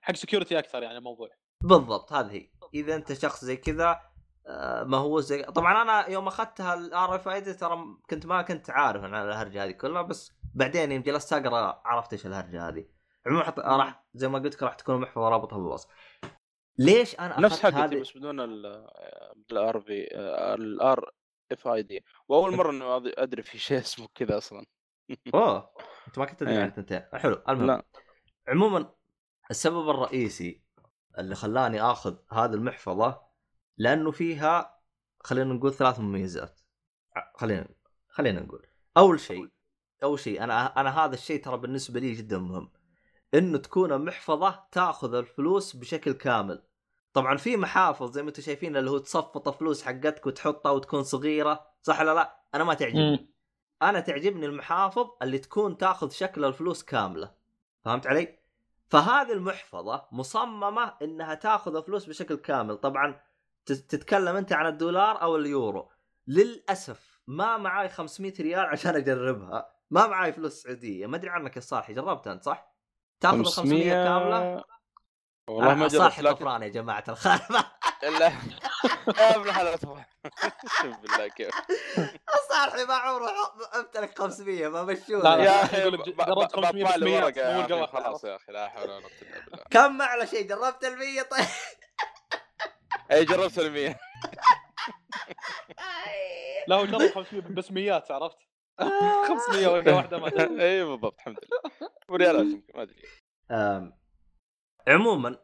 [0.00, 1.28] حق security أكثر يعني الموضوع.
[1.64, 2.50] بالضبط هذه هي.
[2.74, 4.00] إذا أنت شخص زي كذا
[4.48, 9.02] آه، ما هو زي طبعا أنا يوم أخذتها ال RFI ترى كنت ما كنت عارف
[9.02, 12.84] عن الهرجة هذه كلها بس بعدين يوم جلست اقرا عرفت إيش الهرجة هذه.
[13.26, 13.58] عموما حط...
[13.58, 15.88] راح زي ما قلت لك راح تكون محفظه رابطها بالوصف.
[16.78, 20.08] ليش أنا نفس حقتي هذه؟ بس بدون ال R في
[20.54, 21.10] ال
[21.52, 24.66] RFID وأول مرة إنه أدري في شيء اسمه كذا أصلا.
[25.34, 25.70] أوه
[26.06, 26.62] أنت ما كنت تدري إيه.
[26.62, 27.66] عن الثنتين حلو المهم.
[27.66, 27.84] لا.
[28.48, 28.94] عموما
[29.50, 30.62] السبب الرئيسي
[31.18, 33.22] اللي خلاني آخذ هذه المحفظة
[33.78, 34.80] لأنه فيها
[35.20, 36.60] خلينا نقول ثلاث مميزات.
[37.34, 37.68] خلينا
[38.08, 38.66] خلينا نقول.
[38.96, 39.48] أول شيء
[40.02, 42.70] أول شيء أنا أنا هذا الشيء ترى بالنسبة لي جدا مهم.
[43.34, 46.62] إنه تكون محفظة تأخذ الفلوس بشكل كامل.
[47.12, 51.66] طبعا في محافظ زي ما أنتم شايفين اللي هو تصفط فلوس حقتك وتحطها وتكون صغيرة
[51.82, 53.34] صح ولا لا؟ أنا ما تعجبني.
[53.82, 57.34] أنا تعجبني المحافظ اللي تكون تأخذ شكل الفلوس كاملة.
[57.84, 58.38] فهمت علي؟
[58.88, 62.76] فهذه المحفظة مصممة إنها تأخذ فلوس بشكل كامل.
[62.76, 63.20] طبعا
[63.66, 65.90] تتكلم أنت عن الدولار أو اليورو.
[66.26, 69.77] للأسف ما معاي 500 ريال عشان أجربها.
[69.90, 72.72] ما معاي فلوس سعودية ما أدري عنك يا صالحي جربت أنت صح؟
[73.20, 74.64] تاخذ ال 500 كاملة؟
[75.48, 77.40] والله ما صالحي جربت لكن طفران يا جماعة الخير
[78.02, 78.32] لا
[79.18, 80.04] يا ابن طبعا.
[80.82, 81.50] شوف بالله كيف.
[82.48, 83.30] صالحي ما عمره
[83.76, 85.36] امتلك 500 ما مشوه لا،.
[85.44, 87.88] يا أخي جربت ب- 500 بطالي بسميات، ورقة يا مو أخي، الجواب.
[87.88, 89.64] خلاص يا أخي لا حول ولا قوة إلا بالله.
[89.70, 91.44] كم على شيء؟ جربت ال 100 طيب.
[93.10, 93.96] أي جربت ال 100
[96.68, 98.38] لا هو جرب 500 بسميات عرفت؟
[98.78, 100.26] 500 ورقه واحدة ما.
[100.62, 101.90] اي بالضبط الحمد لله.
[102.08, 103.02] وريالات يمكن ما أدري.
[104.88, 105.38] عموما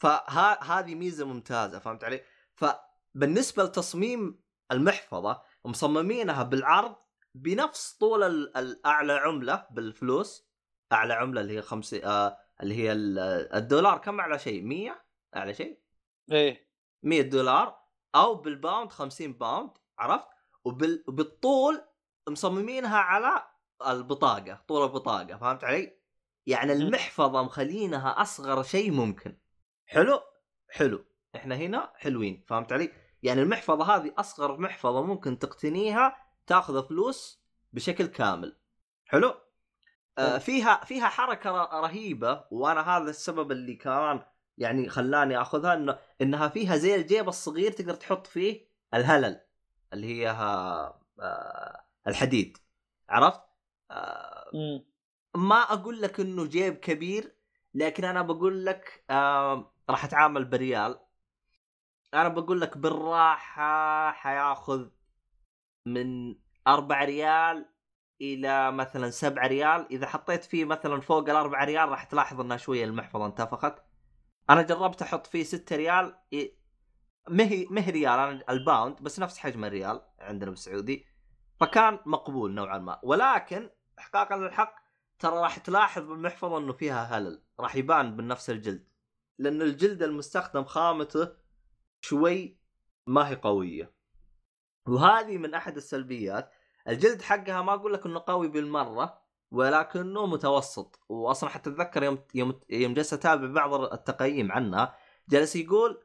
[0.00, 2.20] فهذه ميزة ممتازة فهمت علي؟
[2.54, 4.42] فبالنسبه لتصميم
[4.72, 6.96] المحفظة مصممينها بالعرض
[7.34, 10.50] بنفس طول ال- الاعلى عملة بالفلوس
[10.92, 13.18] أعلى عملة اللي هي خمس آه اللي هي ال-
[13.54, 13.98] الدولار.
[13.98, 15.04] كم أعلى شيء؟ 100
[15.36, 15.80] أعلى شيء؟
[16.32, 16.70] إيه.
[17.02, 17.80] 100 دولار.
[18.14, 20.28] أو بال pound 50 pound عرفت؟
[20.64, 21.04] وبال...
[21.08, 21.82] وبالطول
[22.28, 23.46] مصممينها على
[23.86, 25.96] البطاقة طول البطاقة فهمت علي؟
[26.46, 26.72] يعني.
[26.72, 29.36] المحفظة مخلينها أصغر شيء ممكن.
[29.86, 30.20] حلو؟
[30.68, 31.04] حلو.
[31.36, 32.92] إحنا هنا حلوين فهمت علي؟
[33.22, 36.16] يعني المحفظة هذه أصغر محفظة ممكن تقتنيها
[36.46, 37.42] تأخذ فلوس
[37.72, 38.56] بشكل كامل.
[39.04, 39.34] حلو؟
[40.18, 41.50] آه فيها فيها حركة
[41.80, 44.22] رهيبة وأنا هذا السبب اللي كمان
[44.58, 49.40] يعني خلاني أخذها إنه إنها فيها زي الجيب الصغير تقدر تحط فيه الهلل.
[49.92, 52.58] اللي هي ها آه الحديد
[53.08, 53.40] عرفت؟
[53.90, 54.50] آه.
[55.36, 57.36] ما أقول لك إنه جيب كبير
[57.74, 61.00] لكن أنا بقول لك آه راح أتعامل بريال
[62.14, 64.88] أنا بقول لك بالراحة حياخذ
[65.86, 66.34] من
[66.66, 67.66] 4 ريال
[68.20, 72.84] إلى مثلا 7 ريال إذا حطيت فيه مثلا فوق الأربعة ريال راح تلاحظ إنها شوية
[72.84, 73.74] المحفظة انتفخت
[74.50, 76.14] أنا جربت أحط فيه 6 ريال
[77.28, 81.06] مهي مهي ريال أنا ال pound بس نفس حجم الريال عندنا بالسعودي.
[81.60, 83.00] فكان مقبول نوعا ما.
[83.02, 84.74] ولكن احقاقا للحق
[85.18, 87.42] ترى راح تلاحظ بالمحفظة إنه فيها هلل.
[87.60, 88.88] راح يبان بنفس الجلد.
[89.38, 91.28] لأن الجلد المستخدم خامته
[92.00, 92.58] شوي
[93.06, 93.92] ما هي قوية.
[94.88, 96.52] وهذه من أحد السلبيات.
[96.88, 99.20] الجلد حقها ما أقول لك إنه قوي بالمرة
[99.50, 101.00] ولكنه متوسط.
[101.08, 104.96] واصلا حتى أتذكر يوم يوم يوم جلست أتابع بعض التقييم عنها
[105.28, 106.04] جلس يقول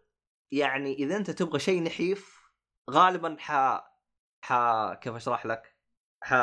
[0.55, 2.49] يعني إذا أنت تبغى شيء نحيف
[2.89, 3.51] غالبا ح
[4.41, 4.53] ح
[4.93, 5.75] كيف أشرح لك؟
[6.23, 6.33] ح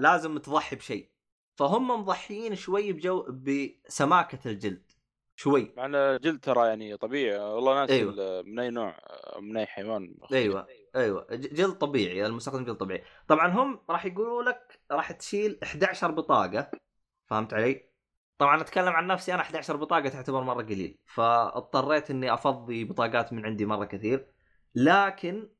[0.00, 1.12] لازم تضحي بشيء.
[1.58, 4.92] فهم مضحيين شوي بجو بسماكة الجلد
[5.36, 5.74] شوي.
[5.76, 7.38] مع ان جلد ترى يعني طبيعي.
[7.38, 8.42] والله ناس أيوة.
[8.42, 8.98] من أي نوع
[9.40, 10.66] من أي حيوان أيوه
[10.96, 11.26] أيوه.
[11.30, 13.04] جلد طبيعي المستخدم جلد طبيعي.
[13.28, 16.70] طبعا هم راح يقولوا لك راح تشيل 11 بطاقة
[17.26, 17.91] فهمت علي؟
[18.42, 23.46] طبعا أتكلم عن نفسي أنا 11 بطاقة تعتبر مرة قليل فاضطريت إني أفضي بطاقات من
[23.46, 24.32] عندي مرة كثير
[24.74, 25.50] لكن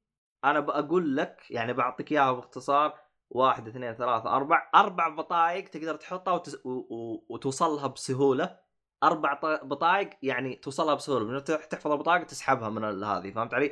[0.45, 2.99] أنا بقول لك يعني بعطيك إياها باختصار
[3.31, 6.55] واحد اثنين ثلاثة أربع أربع بطايق تقدر تحطها وتس...
[6.67, 6.71] و...
[6.71, 7.27] و...
[7.29, 8.59] وتوصل لها بسهولة
[9.03, 13.55] أربع ط- بطايق يعني توصلها بسهولة من تح- تحفظ البطاقة تسحبها من ال- هذه فهمت
[13.55, 13.71] علي؟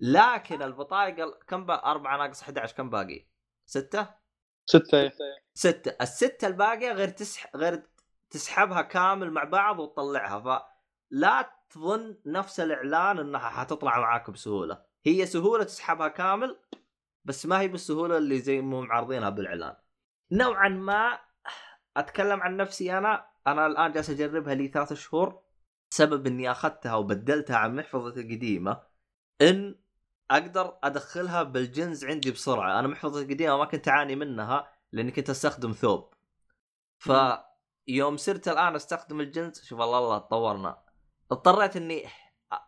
[0.00, 3.26] لكن البطايق ال- كم بقى 4 ناقص 11 كم باقي؟
[3.66, 4.08] ستة؟
[4.66, 5.10] ستة
[5.54, 7.82] ستة الستة الباقية غير تسح غير
[8.32, 14.82] تسحبها كامل مع بعض وتطلعها فلا تظن نفس الإعلان إنها حتطلع معاك بسهولة.
[15.06, 16.58] هي سهولة تسحبها كامل
[17.24, 19.76] بس ما هي بالسهولة اللي زي ما هم عارضينها بالإعلان.
[20.32, 21.18] نوعا ما
[21.96, 25.42] أتكلم عن نفسي أنا أنا الآن جالس أجربها لي ثلاث شهور.
[25.90, 28.82] سبب إني أخذتها وبدلتها عن محفظتي القديمة
[29.40, 29.74] إن
[30.30, 32.78] أقدر أدخلها بالجنز عندي بسرعة.
[32.78, 36.14] أنا محفظتي القديمة ما كنت أعاني منها لأني كنت أستخدم ثوب.
[37.86, 40.82] فيوم صرت الآن أستخدم الجنس شوف الله الله تطورنا.
[41.30, 42.06] اضطريت إني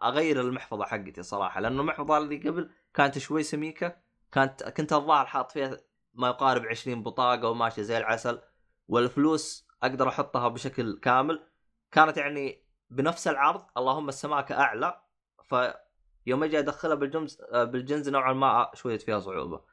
[0.03, 3.97] أغير المحفظة حقتي صراحة لأنه المحفظة اللي قبل كانت شوي سميكة
[4.33, 5.77] كانت كنت الظاهر حاط فيها
[6.15, 8.41] ما يقارب 20 بطاقة وماشيه زي العسل
[8.89, 11.47] والفلوس أقدر أحطها بشكل كامل.
[11.93, 15.01] كانت يعني بنفس العرض اللهم السماكه أعلى
[15.43, 19.65] فيوم أجي أدخلها بالجنز بالجنز نوعا ما شوية فيها صعوبة.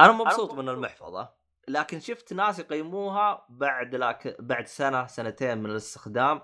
[0.00, 1.41] أنا مبسوط من المحفظة.
[1.68, 6.42] لكن شفت ناس يقيموها بعد لك بعد سنة سنتين من الاستخدام.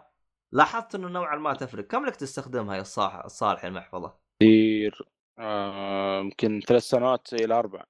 [0.52, 1.84] لاحظت إنه نوعا ما تفرق.
[1.84, 5.08] كم لك تستخدمها يا الصالح الصالح المحفظة؟ كثير.
[5.38, 7.84] آه، يمكن ثلاث سنوات إلى أربع.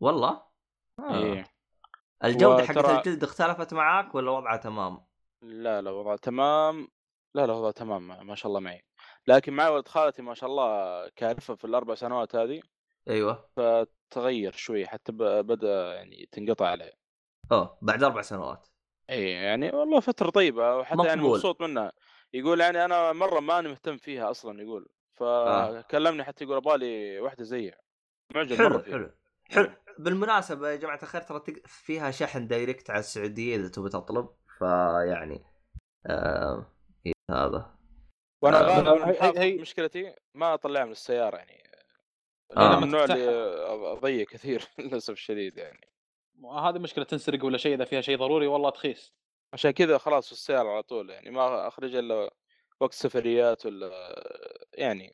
[0.00, 0.42] والله؟
[0.98, 1.14] آه.
[1.14, 1.46] إيه.
[2.24, 5.04] الجودة وترى- حقت الجلد اختلفت معاك ولا وضعها تمام؟
[5.42, 6.88] لا لا وضع تمام.
[7.34, 8.84] لا لا وضع تمام ما ما شاء الله معي.
[9.26, 12.62] لكن معي ولد خالتي ما شاء الله كارفه في الأربع سنوات هذه.
[13.08, 13.48] أيوه.
[14.14, 15.12] فتغير شوي حتى
[15.42, 16.92] بدأ يعني تنقطع عليه.
[17.52, 18.68] أوه بعد أربع سنوات.
[19.10, 21.36] إي يعني والله فترة طيبة وحتى يعني مقبول.
[21.36, 21.92] مبسوط منها.
[22.32, 24.88] يقول يعني أنا مرة ماني مهتم فيها أصلا يقول.
[25.14, 27.78] فكلمني حتى يقول ابغالي واحدة زيها.
[28.34, 29.10] معجب حلو حلو
[29.50, 29.70] حلو.
[29.98, 34.28] بالمناسبة يا جماعة الخير ترى فيها شحن دايركت على السعودية إذا تبي تطلب.
[34.58, 35.44] فيعني
[36.06, 36.66] آه
[37.06, 37.74] إيه هذا.
[38.42, 41.64] وأنا آه، غالبا هي- مشكلتي ما اطلعها من السياره يعني.
[42.56, 42.66] آه.
[42.66, 43.30] أنا من النوع اللي.
[43.92, 45.88] اضيق كثير للأسف الشديد يعني
[46.44, 49.14] هذه مشكلة تنسرق ولا شيء إذا فيها شيء ضروري والله تخيس
[49.52, 52.30] عشان كذا خلاص في السياره على طول يعني ما أخرج إلا
[52.80, 53.90] وقت سفريات ولا
[54.74, 55.12] يعني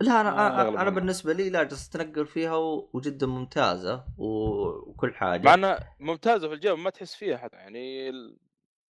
[0.00, 0.90] لا أنا آه، أنا, أنا.
[0.90, 2.56] بالنسبة لي لا جالس أتنقل فيها
[2.92, 8.12] وجدا ممتازة وكل حاجة مع انها ممتازة في الجو ما تحس فيها حتى يعني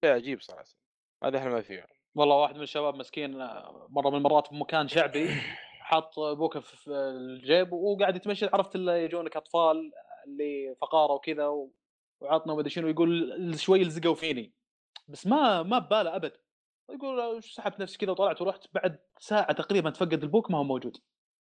[0.04, 0.64] شيء عجيب صراحة
[1.24, 5.28] هذا إحنا ما فيه والله واحد من الشباب مسكين آه، مرة من المرات بمكان شعبي
[5.88, 8.46] حط بوكه في الجيب وقاعد يتمشى.
[8.46, 9.92] عرفت اللي يجونك أطفال
[10.26, 11.46] اللي فقارة وكذا
[12.20, 14.52] وعطنا ومدري شنو يقول شوي لزقوا فيني.
[15.08, 16.32] بس ما ما بباله أبد.
[16.90, 20.96] يقول سحبت نفسي كذا وطلعت ورحت؟ بعد ساعة تقريبا تفقد البوك ما هو موجود.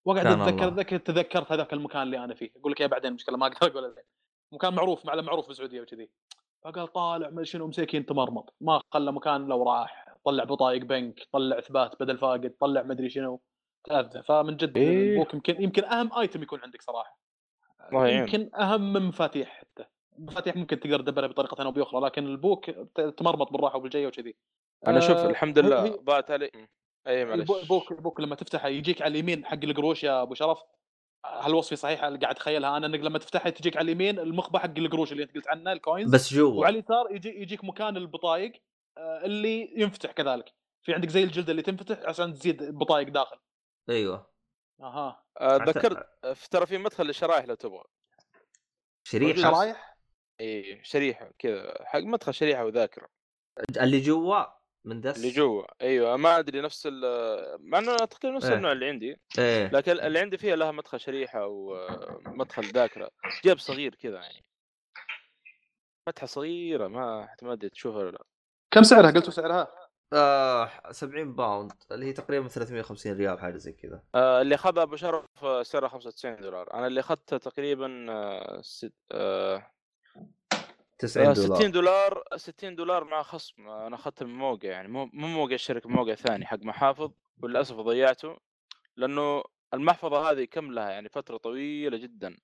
[0.05, 0.69] وقاعد كان أتذكر.
[0.69, 2.51] ذكر تذكرت هذاك المكان اللي أنا فيه.
[2.57, 3.95] أقول لك يا بعدين مشكله ما أقدر أقول
[4.53, 6.11] مكان معروف معلم معروف في السعوديه وكذي.
[6.65, 10.05] فقال طالع ما شنو مسكين تمرمط ما خلى مكان لو راح.
[10.25, 13.41] طلع بطايق بنك طلع إثبات بدل فاقد طلع مدري شنو.
[13.85, 15.12] تأذى فمن جد إيه.
[15.12, 17.19] البوك يمكن يمكن أهم ايتم يكون عندك صراحة.
[17.93, 18.20] الله يعين.
[18.20, 19.85] يمكن أهم من مفاتيح حتى.
[20.19, 22.70] المفاتيح ممكن تقدر تدبرها بطريقة أو بأخرى لكن البوك
[23.16, 24.35] تمرمط بالراحة وبالجايه وكذي.
[24.86, 26.51] أنا شوف آه، الحمد لله هي- ضاعت علي
[27.06, 30.59] اي معلش البو- البوك البوك لما تفتحه يجيك على اليمين حق القروش يا أبو شرف.
[31.40, 34.78] هل وصفي صحيح اللي قاعد اتخيلها أنا إنك لما تفتحها تجيك على اليمين المخبه حق
[34.78, 38.52] القروش اللي أنت قلت عنه ال coins بس جوا وعلى اليسار يجي يجيك مكان البطايق
[38.98, 40.52] آه، اللي ينفتح كذلك.
[40.82, 43.36] في عندك زي الجلدة اللي تنفتح عشان تزيد بطايق داخل.
[43.90, 44.31] أيوه.
[44.81, 45.24] أها.
[45.40, 47.85] آه، ذكرت في ترى في مدخل للشرايح لو تبغى.
[49.06, 49.97] شريحة؟ شرايح؟
[50.40, 53.09] إي شريحة كذا حق مدخل شريحة وذاكرة.
[53.81, 54.44] اللي جوا؟
[54.85, 56.16] من دس اللي جوا أيوه.
[56.16, 57.01] ما أدري نفس ال
[57.61, 58.55] مع إنه تقريبا نفس إيه.
[58.55, 59.20] النوع اللي عندي.
[59.39, 59.69] إيه.
[59.69, 63.11] لكن اللي عندي فيها لها مدخل شريحة ومدخل ذاكرة.
[63.44, 64.44] جيب صغير كذا يعني.
[66.06, 68.24] فتحة صغيرة ما ما أدري تشوفها ولا لا.
[68.70, 74.02] كم سعرها؟ قلتوا سعرها؟ آه 70 باوند اللي هي تقريبا 350 ريال حاجة زي كذا.
[74.14, 76.74] آه، اللي أخذها أبو شرف آه، سعرها 95 دولار.
[76.74, 78.93] أنا اللي اخذته تقريبا آه، ست...
[79.12, 79.70] آه،
[80.98, 81.56] 90 آه، دولار.
[81.56, 83.68] 60 دولار 60 دولار مع خصم.
[83.68, 87.10] أنا اخذته من موقع يعني مو مو موقع الشركة موقع ثاني حق محافظ
[87.43, 88.36] وللأسف ضيعته
[88.97, 89.43] لأنه
[89.74, 92.36] المحفظة هذه كم لها؟ يعني فترة طويلة جدا.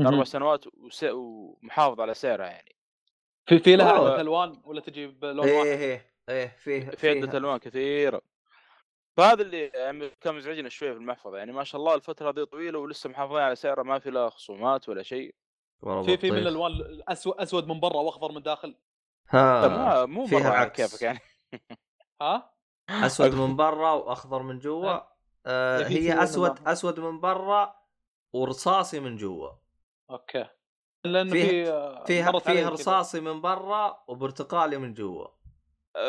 [0.00, 1.04] أربع سنوات وس...
[1.04, 2.76] ومحافظ على سعرها يعني.
[3.46, 4.20] في في لها أوه.
[4.20, 6.11] الوان ولا تجي بلون إيه واحد؟ إيه إيه.
[6.26, 8.22] فيه في عدة ألوان كثيرة.
[9.16, 11.38] فهذا اللي يعني كان مزعجنا شوية في المحفظة.
[11.38, 14.88] يعني ما شاء الله الفترة هذه طويلة ولسه محافظين على سعرها ما في لها خصومات
[14.88, 15.34] ولا شيء.
[16.04, 16.38] في في من.
[16.38, 18.74] الألوان اسود أسود من برا وأخضر من داخل.
[19.30, 20.76] ها ما مو فيها على عكس.
[20.90, 21.18] كيفك يعني.
[22.22, 22.52] ها؟
[23.06, 24.90] أسود من برا وأخضر من جوا.
[24.90, 25.12] ها؟
[25.46, 26.68] آه هي أسود.
[26.68, 27.74] أسود من برا
[28.32, 29.50] ورصاصي من جوا.
[30.10, 30.46] أوكي.
[31.04, 32.68] لأن فيه- في آه، فيها فيها كذا.
[32.68, 35.26] رصاصي من برا وبرتقالي من جوا.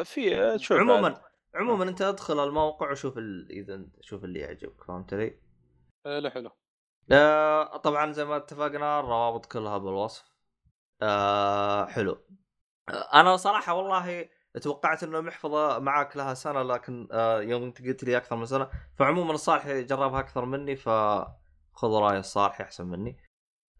[0.03, 1.21] في آه، شوف عموما بعد.
[1.55, 3.49] عموما أنت أدخل الموقع وشوف ال...
[3.51, 5.39] إذا انت- شوف اللي يعجبك فهمت علي؟
[6.05, 6.51] حلو حلو
[7.11, 10.25] آه طبعا زي ما اتفقنا الروابط كلها بالوصف
[11.01, 12.23] آه حلو
[12.89, 14.29] آه أنا صراحة والله
[14.61, 18.69] توقعت إنه محفظة معك لها سنة لكن آه يوم أنت قلت لي أكثر من سنة
[18.99, 23.17] فعموما الصالح جربها أكثر مني فخذ رأي الصالح أحسن مني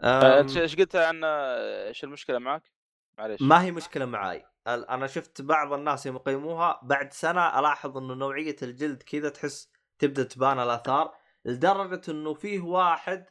[0.02, 2.73] آه، أنت إيش قلت عن آه، إيش المشكلة معك؟
[3.18, 8.14] معليش ما هي مشكلة معاي أنا شفت بعض الناس يوم يقيموها بعد سنة ألاحظ إنه
[8.14, 11.16] نوعية الجلد كذا تحس تبدأ تبان الآثار
[11.46, 13.26] لدرجة إنه فيه واحد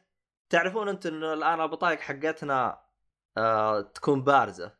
[0.49, 2.83] تعرفون انت إنه الآن البطايق حقتنا
[3.37, 4.75] آه تكون بارزة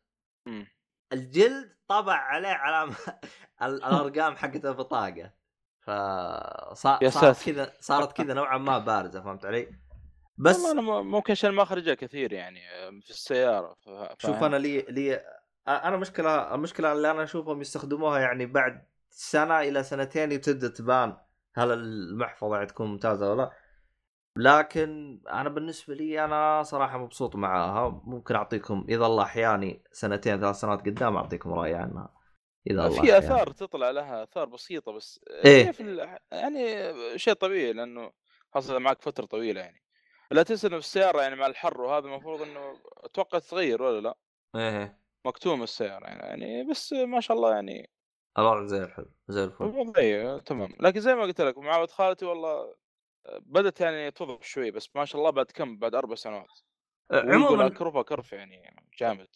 [0.46, 0.66] مم.
[1.12, 2.94] الجلد طبع عليه علامة
[3.62, 5.30] ال- الأرقام حقت البطاقه
[5.80, 5.90] ف
[6.74, 7.52] صا- يا صارت ساتر.
[7.52, 9.72] كذا صارت كذا نوعا ما بارزة فهمت علي؟
[10.36, 14.56] بس والله أنا ممكن عشان ما اخرجها كثير يعني آه، في السيارة ف- شوف؟ أنا
[14.56, 15.20] لي لي
[15.68, 21.16] أنا مشكلة المشكلة اللي أنا أشوفهم يستخدموها يعني بعد سنة إلى سنتين تبدا تبان
[21.54, 23.52] هل المحفظة يعني تكون ممتازة ولا لا.
[24.36, 30.56] لكن أنا بالنسبة لي أنا صراحة مبسوط معاها ممكن أعطيكم إذا الله أحياني سنتين ثلاث
[30.56, 32.14] سنوات قدام أعطيكم راي عنها
[32.70, 33.18] إذا الله في.
[33.18, 35.68] آثار تطلع لها آثار بسيطة بس إيه.
[35.68, 38.12] هي في ال- يعني شيء طبيعي لأنه
[38.54, 39.83] حصل معك فترة طويلة يعني
[40.34, 44.16] لا تنسى انه في السيارة يعني مع الحر وهذا المفروض إنه أتوقع تتغير ولا لا؟
[44.56, 47.90] إيه مكتوم السيارة يعني, يعني بس ما شاء الله يعني
[48.38, 49.64] الوضع زي الحلو زي الفل.
[49.64, 50.68] وضعيه تمام.
[50.80, 52.74] لكن زي ما قلت لك مع ولد خالتي والله
[53.40, 56.60] بدت يعني تضعف شوي بس ما شاء الله بعد كم؟ بعد أربع سنوات.
[57.12, 59.28] عموما كرفها كرف يعني جامد.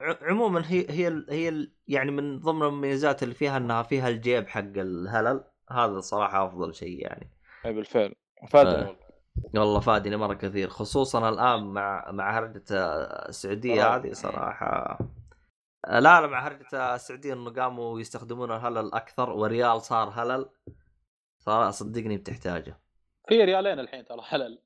[0.00, 5.44] عموما هي هي هي يعني من ضمن المميزات اللي فيها إنها فيها الجيب حق الهلل
[5.70, 7.30] هذا صراحة أفضل شيء يعني.
[7.66, 8.14] اي بالفعل.
[8.48, 8.88] فادني آه.
[8.88, 9.03] والله.
[9.54, 10.68] والله فادني مرة كثير.
[10.68, 13.96] خصوصا الآن مع مع هرجة السعودية آه.
[13.96, 14.98] هذه صراحة.
[15.88, 20.50] لا لا مع هرجة السعودية انه قاموا يستخدمون الهلل أكثر وريال صار هلل.
[21.38, 22.80] صار صدقني بتحتاجه.
[23.28, 24.62] في ريالين الحين ترى حلل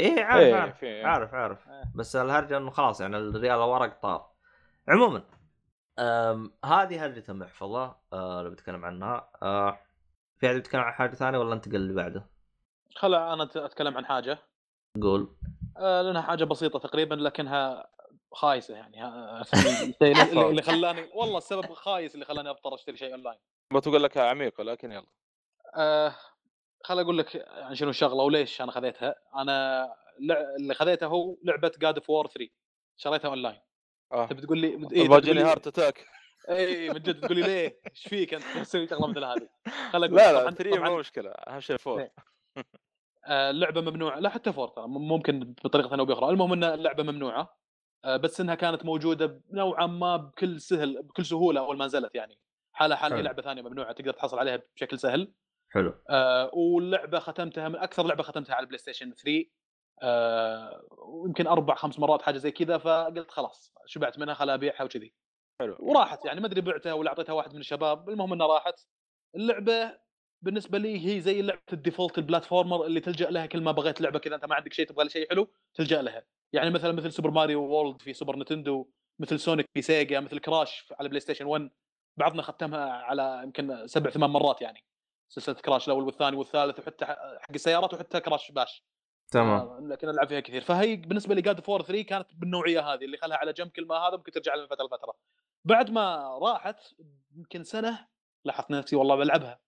[0.00, 1.68] إيه عارف إيه، عارف في- عارف عارف.
[1.68, 1.92] إيه.
[1.94, 4.30] بس الهرجة إنه خلاص يعني الريال الورق طار.
[4.88, 5.22] عموما
[6.64, 9.30] هذه هرجة المحفظة أه اللي بتكلم عنها.
[9.42, 9.78] أه
[10.38, 12.31] في أحد بيتكلم عن حاجة ثانية ولا أنتقل اللي بعده؟
[12.96, 14.38] خلع أنا أتكلم عن حاجة.
[15.02, 15.36] قول.
[15.76, 17.88] آه، لأنها حاجة بسيطة تقريبا لكنها
[18.32, 19.40] خايسة يعني ها-
[20.02, 23.38] الشيء اللي, خلاني والله السبب خايس اللي خلاني اضطر أشتري شيء أونلاين.
[23.72, 25.06] ما تقول لك عميقه لكن يلا.
[25.76, 26.14] آه
[26.84, 29.14] خل أقول لك يعني شنو الشغلة وليش أنا خذيتها.
[29.36, 29.88] أنا
[30.20, 32.50] لع- اللي خذيته هو لعبة God of War 3
[32.96, 33.60] شريتها أونلاين.
[34.12, 34.26] آه.
[34.26, 36.06] تبي تقول لي إيه بيجيني heart attack
[36.48, 39.48] اي من جد تقول لي ليه؟ إيش فيك أنت؟ تسوي شغلة مثل هذه؟
[39.92, 42.12] خل أقول لا لا طبعاً- 3 طبعاً مو مشكلة اهم شيء 4 إيه.
[42.18, 42.22] آه،
[43.28, 44.18] اللعبة ممنوعة.
[44.18, 47.58] لا حتى four ترى ممكن بطريقة أو باخرى المهم ان اللعبة ممنوعة.
[48.04, 52.38] آه، بس إنها كانت موجودة نوعا ما بكل سهل بكل سهولة أول ما نزلت يعني.
[52.72, 53.22] حالها حال اي.
[53.22, 55.32] لعبة ثانية ممنوعة تقدر تحصل عليها بشكل سهل.
[55.72, 55.94] حلو.
[56.10, 59.50] آه، واللعبة ختمتها من أكثر لعبة ختمتها على ال PlayStation 3
[60.02, 65.14] آه، ويمكن أربع خمس مرات حاجة زي كذا فقلت خلاص شبعت منها خل أبيعها وكذي.
[65.60, 65.76] حلو.
[65.80, 68.10] وراحت يعني ما أدري بعتها ولا أعطيتها واحد من الشباب.
[68.10, 68.86] المهم إنها راحت.
[69.36, 69.98] اللعبة
[70.42, 74.00] بالنسبة لي هي زي لعبة ال default ال platformer اللي تلجأ لها كل ما بغيت
[74.00, 76.22] لعبة كذا أنت ما عندك شيء تبغى شيء حلو تلجأ لها.
[76.52, 80.92] يعني مثلا مثل Super Mario World في Super Nintendo مثل Sonic في Sega مثل Crash
[81.00, 81.70] على PlayStation 1
[82.16, 84.84] بعضنا ختمها على يمكن سبع ثمان مرات يعني.
[85.28, 88.84] سلسلة Crash الأول والثاني والثالث وحتى حق السيارات وحتى Crash Bash
[89.30, 89.48] تمام.
[89.50, 90.60] آه، لكن ألعب فيها كثير.
[90.60, 93.86] فهي بالنسبة لي God of War 3 كانت بالنوعية هذه اللي خلها على جنب كل
[93.86, 95.14] ما هذا ممكن ترجع لها من فتره لفترة.
[95.64, 96.76] بعد ما راحت
[97.36, 98.08] يمكن سنة
[98.44, 99.60] لاحظت نفسي والله بلعبها.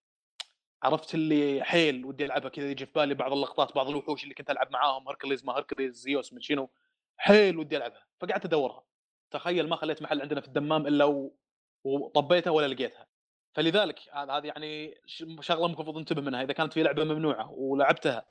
[0.85, 4.51] عرفت اللي حيل ودي ألعبها كذا يجي في بالي بعض اللقطات بعض الوحوش اللي كنت
[4.51, 6.71] ألعب معاهم هركليز ما هركليز زيوس من شنو
[7.17, 8.07] حيل ودي ألعبها.
[8.21, 8.85] فقعدت أدورها.
[9.31, 11.37] تخيل ما خليت محل عندنا في الدمام إلا و...
[11.85, 13.07] وطبيتها ولا لقيتها.
[13.55, 14.95] فلذلك هذه يعني
[15.41, 16.43] شغلة المفروض انتبه منها.
[16.43, 18.27] إذا كانت في لعبة ممنوعة ولعبتها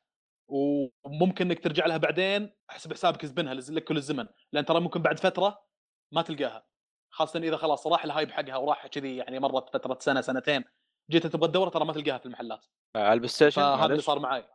[0.48, 4.28] وممكن إنك ترجع لها بعدين أحسب حسابك زبنها لك كل الزمن.
[4.52, 5.64] لأن ترى ممكن بعد فترة
[6.12, 6.66] ما تلقاها.
[7.10, 10.64] خاصة إذا خلاص راح ال hype حقها وراح كذي يعني مرت فترة سنة سنتين.
[11.14, 12.66] جيت تبغى تدور ترى ما تلقاها في المحلات.
[12.96, 14.02] على ال PlayStation فهذا اللي.
[14.02, 14.46] صار معي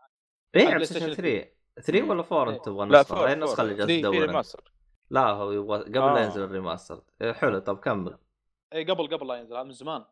[0.57, 1.49] إيه على على PlayStation Station 3
[1.87, 2.57] 3 ولا 4 إيه.
[2.57, 3.75] انت تبغى لا النسخه هي النسخه اللي.
[3.75, 4.73] جالس تدور remaster.
[5.11, 6.15] لا هو يبغى قبل آه.
[6.15, 7.05] لا ينزل ال remaster.
[7.23, 7.59] إيه، حلو.
[7.59, 8.19] طب كمل.
[8.73, 10.05] اي قبل قبل لا ينزل هذا من زمان.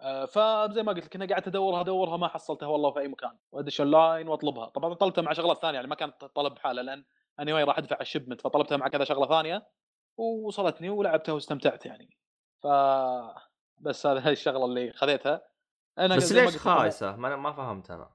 [0.00, 3.38] آه، فزي ما قلت لك أنا قعدت أدورها أدورها ما حصلتها والله في أي مكان.
[3.52, 4.68] وأدش أونلاين وأطلبها.
[4.68, 7.04] طبعا طلبتها مع شغلات ثانية يعني ما كانت طلب بحاله لأن
[7.40, 9.68] أنا anyway راح أدفع ال shipment فطلبتها مع كذا شغلة ثانية
[10.16, 12.18] ووصلتني ولعبتها واستمتعت يعني.
[12.62, 12.66] ف
[13.78, 15.47] بس هذه هاي الشغلة اللي خذيتها.
[15.98, 18.10] أنا بس ما ليش خايسة؟ ما, ما فهمت أنا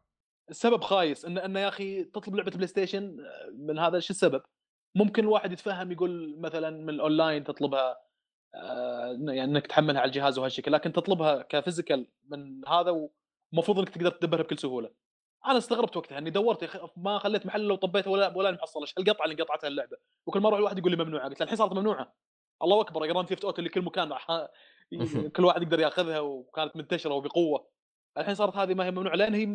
[0.50, 4.42] السبب خايس ان إنه يا أخي تطلب لعبة PlayStation آه، من هذا شو السبب؟
[4.96, 7.98] ممكن الواحد يتفهم يقول مثلا من الاونلاين تطلبها
[8.56, 13.10] آه، يعني إنك تحملها على الجهاز وهالشكل لكن تطلبها ك physical من هذا
[13.54, 14.90] ومفروض إنك تقدر تدبرها بكل سهولة.
[15.46, 18.82] أنا استغربت وقتها إني دورت يا أخي ما خليت محل لو طبيته ولا ولا محصل
[18.82, 21.74] إيش القطعه اللي قطعتها اللعبة وكل مرة الواحد يقول لي ممنوعة قلت له الحين صارت
[21.74, 22.14] ممنوعة
[22.64, 24.18] الله أكبر Grand Theft Auto اللي كل مكان
[25.36, 27.73] كل واحد يقدر ياخذها وكانت منتشرة وبقوة
[28.18, 29.45] الحين صارت هذه ما هي ممنوعه لأن هي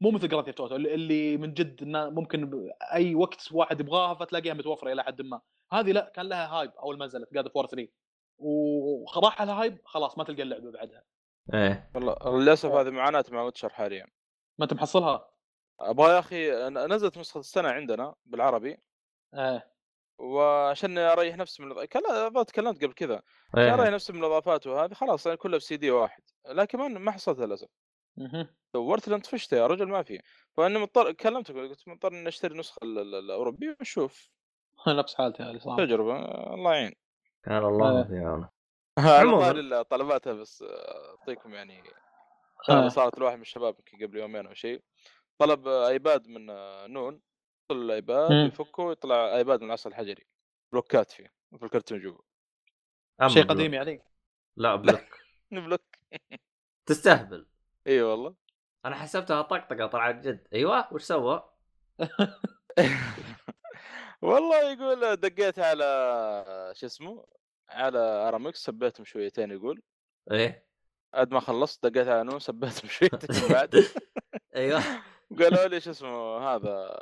[0.00, 4.14] مو مثل Grand Theft Auto اللي- اللي من جد إنه ممكن أي وقت واحد يبغاها
[4.14, 5.40] فتلاقيها متوفرة إلى حد ما.
[5.72, 7.88] هذه لا كان لها hype أول ما نزلت God of War 3
[8.38, 11.04] وراح لها hype خلاص ما تلقى اللعبة بعدها.
[11.54, 11.90] إيه.
[11.94, 14.06] والله للأسف هذه معاناة مع Witcher حاليا.
[14.58, 15.30] ما أنت محصلها؟
[15.80, 18.78] أبغى يا أخي ن- نزلت نسخة السنة عندنا بالعربي.
[19.34, 19.74] إيه.
[20.18, 23.22] وعشان أريح نفسي من الإض- كلا تكلمت قبل كذا.
[23.54, 26.22] عشان أريح نفسي من الإضافات وهذه خلاص يعني كلها في سي دي واحد.
[26.48, 27.68] لكن ما ما حصلتها للأسف.
[28.74, 30.20] دورت لين طفشت يا رجل ما في.
[30.56, 34.30] فأني مضطر كلمتك قلت مضطر إني أشتري النسخه ال- ال- الأوروبية ونشوف.
[34.88, 36.16] نفس حالتي هذه صراحة تجربة
[36.54, 36.94] الله يعين.
[37.44, 38.04] كان الله إيه.
[38.04, 38.48] في عونه
[38.98, 39.50] عموماً.
[39.80, 41.82] الطلبات بس آه، أعطيكم يعني
[42.70, 42.88] آه.
[42.88, 44.82] صارت لواحد من الشباب يمكن قبل يومين أو شيء.
[45.38, 47.14] طلب آه، iPad من آه، نون
[47.70, 48.30] يدخل ال iPad.
[48.30, 50.26] يفكه ويطلع iPad من العصر الحجري.
[50.72, 52.18] بلوكات فيه في الكرتون جوا
[53.26, 53.44] شيء.
[53.44, 54.02] قديم يعني؟
[54.56, 55.00] لا بلوك.
[55.50, 55.80] بلوك.
[56.86, 57.46] تستهبل.
[57.86, 58.34] إي والله.
[58.84, 60.48] أنا حسبتها طقطقة طلعت جد.
[60.52, 61.50] أيوه وش سوى؟
[64.22, 65.84] والله يقول دقيت على
[66.74, 67.26] شو اسمه
[67.68, 69.82] على ارامكس سبيتهم شويتين يقول.
[70.30, 70.66] إيه.
[71.12, 73.84] بعد ما خلصت دقيت على نون سبيتهم شويتين بعد.
[74.56, 74.82] أيوه.
[75.38, 76.96] قالوا لي شو اسمه هذا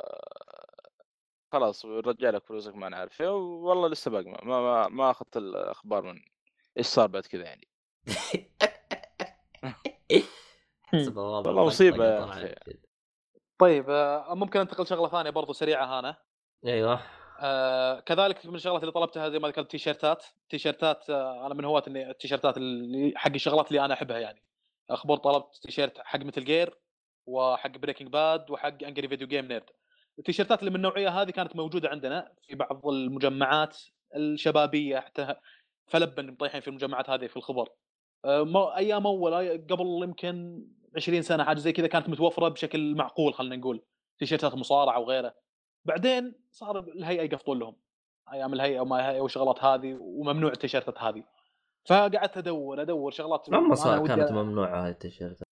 [1.51, 6.01] خلاص رجع لك فلوسك ما نعرف والله لسه باقي ما ما, ما, ما أخذت الأخبار
[6.01, 6.21] من
[6.77, 7.67] إيش صار بعد كذا يعني.
[10.93, 11.67] والله طلعت
[12.29, 12.43] أخي.
[12.67, 12.79] جد.
[13.57, 16.17] طيب آه، ممكن انتقل شغلة ثانية برضو سريعة هنا.
[16.65, 16.99] أيوه.
[17.39, 20.25] آه كذلك من الشغلات اللي طلبتها زي ما ذكرت تيشيرتات.
[20.49, 24.43] تيشيرتات آه أنا من هواة إني التيشيرتات اللي حق الشغلات اللي أنا أحبها يعني.
[24.89, 26.77] أخبار طلبت تيشيرت حق مثل جير
[27.25, 29.69] وحق Breaking Bad وحق Angry Video Game Nerd
[30.19, 33.77] التيشيرتات اللي من النوعية هذه كانت موجودة عندنا في بعض المجمعات
[34.15, 35.35] الشبابية حتى
[35.87, 37.69] فلبن مطيحين في المجمعات هذه في الخبر.
[38.25, 40.65] آه، ما- أيام أول أي- قبل يمكن
[40.95, 43.81] 20 سنة حاجة زي كذا كانت متوفرة بشكل معقول خلينا نقول.
[44.19, 45.35] تيشيرتات مصارعه وغيره.
[45.85, 47.75] بعدين صار الهيئة يقفطون لهم.
[48.33, 51.23] أيام الهيئة وما الهيئه والشغلات هذه وممنوع التيشيرتات هذه.
[51.85, 55.43] فقعدت أدور أدور شغلات لما صار كانت ممنوعة هاي التيشيرت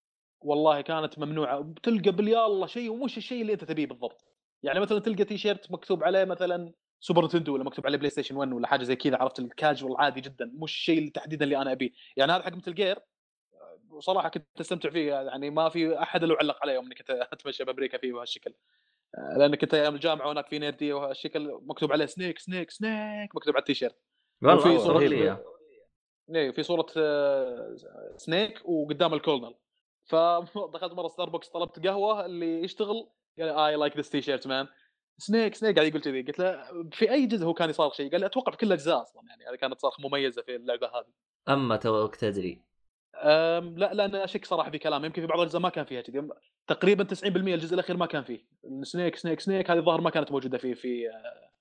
[0.41, 1.59] والله كانت ممنوعة.
[1.59, 4.25] بتلقى باليالله شيء ومش الشيء اللي أنت تبيه بالضبط.
[4.63, 8.67] يعني مثلا تلقى تيشيرت مكتوب عليه مثلا Super Nintendo ولا مكتوب عليه PlayStation 1 ولا
[8.67, 10.51] حاجة زي كذا عرفت؟ الكاجوال عادي جدا.
[10.53, 11.91] مش الشيء اللي تحديدا اللي أنا أبيه.
[12.17, 12.99] يعني هذا حق Metal Gear
[14.01, 17.63] وصراحة كنت أستمتع فيه يعني ما في أحد الا علق عليه يوم إني كنت أتمشى
[17.63, 18.53] بأمريكا فيه بهالشكل
[19.17, 23.55] آه، لأن كنت أيام الجامعة هناك في nerdy وهالشكل مكتوب عليه Snake Snake Snake مكتوب
[23.55, 23.95] على التيشيرت.
[24.41, 25.43] والله صورة لي إياه.
[26.35, 27.75] إيه في صورة آه،
[28.17, 29.55] Snake وقدام الكولنل
[30.05, 33.09] فدخلت مرة ستاربكس طلبت قهوة اللي يشتغل
[33.39, 34.67] قال I like this t-shirt man
[35.17, 36.21] Snake Snake قاعد يقول كذي.
[36.21, 39.01] قلت له في أي جزء هو كان يصارخ شيء؟ قال لي أتوقع في كل الأجزاء
[39.01, 39.45] أصلا يعني.
[39.45, 41.13] هذه كانت صارخ مميزة في اللعبة هذه.
[41.49, 42.70] أما توك تدري.
[43.23, 46.29] لا لا أنا أشك صراحة في كلام يمكن في بعض الأجزاء ما كان فيها كذي.
[46.67, 48.47] تقريبا 90% الجزء الأخير ما كان فيه.
[48.83, 51.51] Snake Snake Snake هذه الظاهر ما كانت موجودة فيه في آه،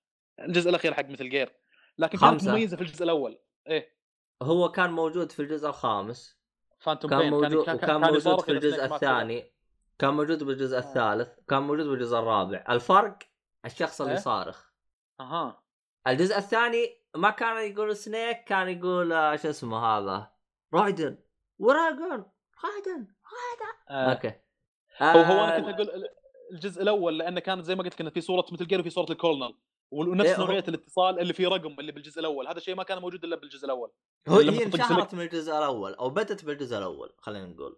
[0.44, 1.52] الجزء الأخير حق مثل جير.
[1.98, 2.52] لكن كانت خمسة.
[2.52, 3.38] مميزة في الجزء الأول.
[3.66, 3.96] إيه.
[4.42, 6.40] هو كان موجود في الجزء الخامس.
[6.78, 8.84] فانتوم كان موجود كان وكان موجود يصارخ في الجزء.
[8.84, 9.52] الثاني.
[9.98, 10.80] كان موجود بالجزء آه.
[10.80, 11.28] الثالث.
[11.48, 12.64] كان موجود بالجزء الرابع.
[12.68, 13.18] الفرق
[13.64, 14.70] الشخص اللي إيه؟ صارخ.
[15.20, 15.62] أها.
[16.06, 20.32] الجزء الثاني ما كان يقول سنيك كان يقول آه، شو اسمه هذا؟
[20.74, 21.18] رايدن.
[21.60, 22.24] وراجون
[22.64, 23.06] رايدن
[23.90, 24.12] آه.
[24.12, 24.32] أوكي.
[25.02, 26.08] هو هو أنا آه، كنت أقول ال-
[26.52, 29.54] الجزء الأول لأنه كانت زي ما قلت كنا في صورة Metal Gear وفي صورة الكولنل
[29.90, 32.48] ونفس إيه، نوعية الاتصال اللي فيه رقم اللي بالجزء الأول.
[32.48, 33.90] هذا الشيء ما كان موجود إلا بالجزء الأول.
[34.28, 37.76] هو هي انشهرت من الجزء الأول أو بدت بالجزء الأول خلينا نقول.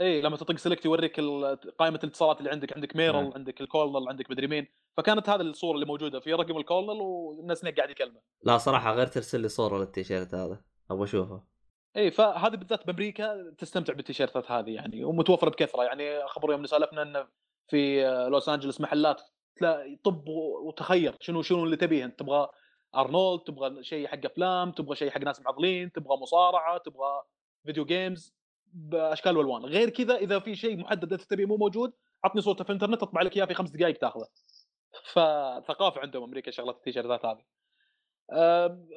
[0.00, 2.72] اي لما تطق select يوريك ال- قائمة الاتصالات اللي عندك.
[2.72, 3.32] عندك Meryl مم.
[3.34, 4.66] عندك الكولنل عندك مدري مين.
[4.96, 6.20] فكانت هذه الصورة اللي موجودة.
[6.20, 8.20] في رقم الكولنل والناس هناك قاعد يكلمه.
[8.42, 10.60] لا صراحة غير ترسل لي صورة للتيشيرت هذا.
[10.90, 11.51] أبغى اشوفه
[11.96, 15.84] اي فهذه بالذات بأمريكا تستمتع بالتيشيرتات هذه يعني ومتوفرة بكثرة.
[15.84, 17.28] يعني خبر يوم سألفنا انه
[17.68, 19.22] في لوس أنجلوس محلات
[19.56, 20.28] تلاقي طب
[20.66, 22.04] وتخير شنو شنو اللي تبيه.
[22.04, 22.48] انت تبغى
[22.96, 27.22] أرنولد تبغى شيء حق أفلام تبغى شيء حق ناس معضلين تبغى مصارعة تبغى
[27.64, 28.34] video games
[28.66, 29.64] بأشكال وألوان.
[29.64, 31.92] غير كذا إذا في شيء محدد أنت تبيه مو موجود
[32.24, 34.28] عطني صورته في الإنترنت أطبع لك إياه في خمس دقائق تاخذه.
[35.04, 37.42] فثقافه عندهم أمريكا شغلة التيشيرتات هذه.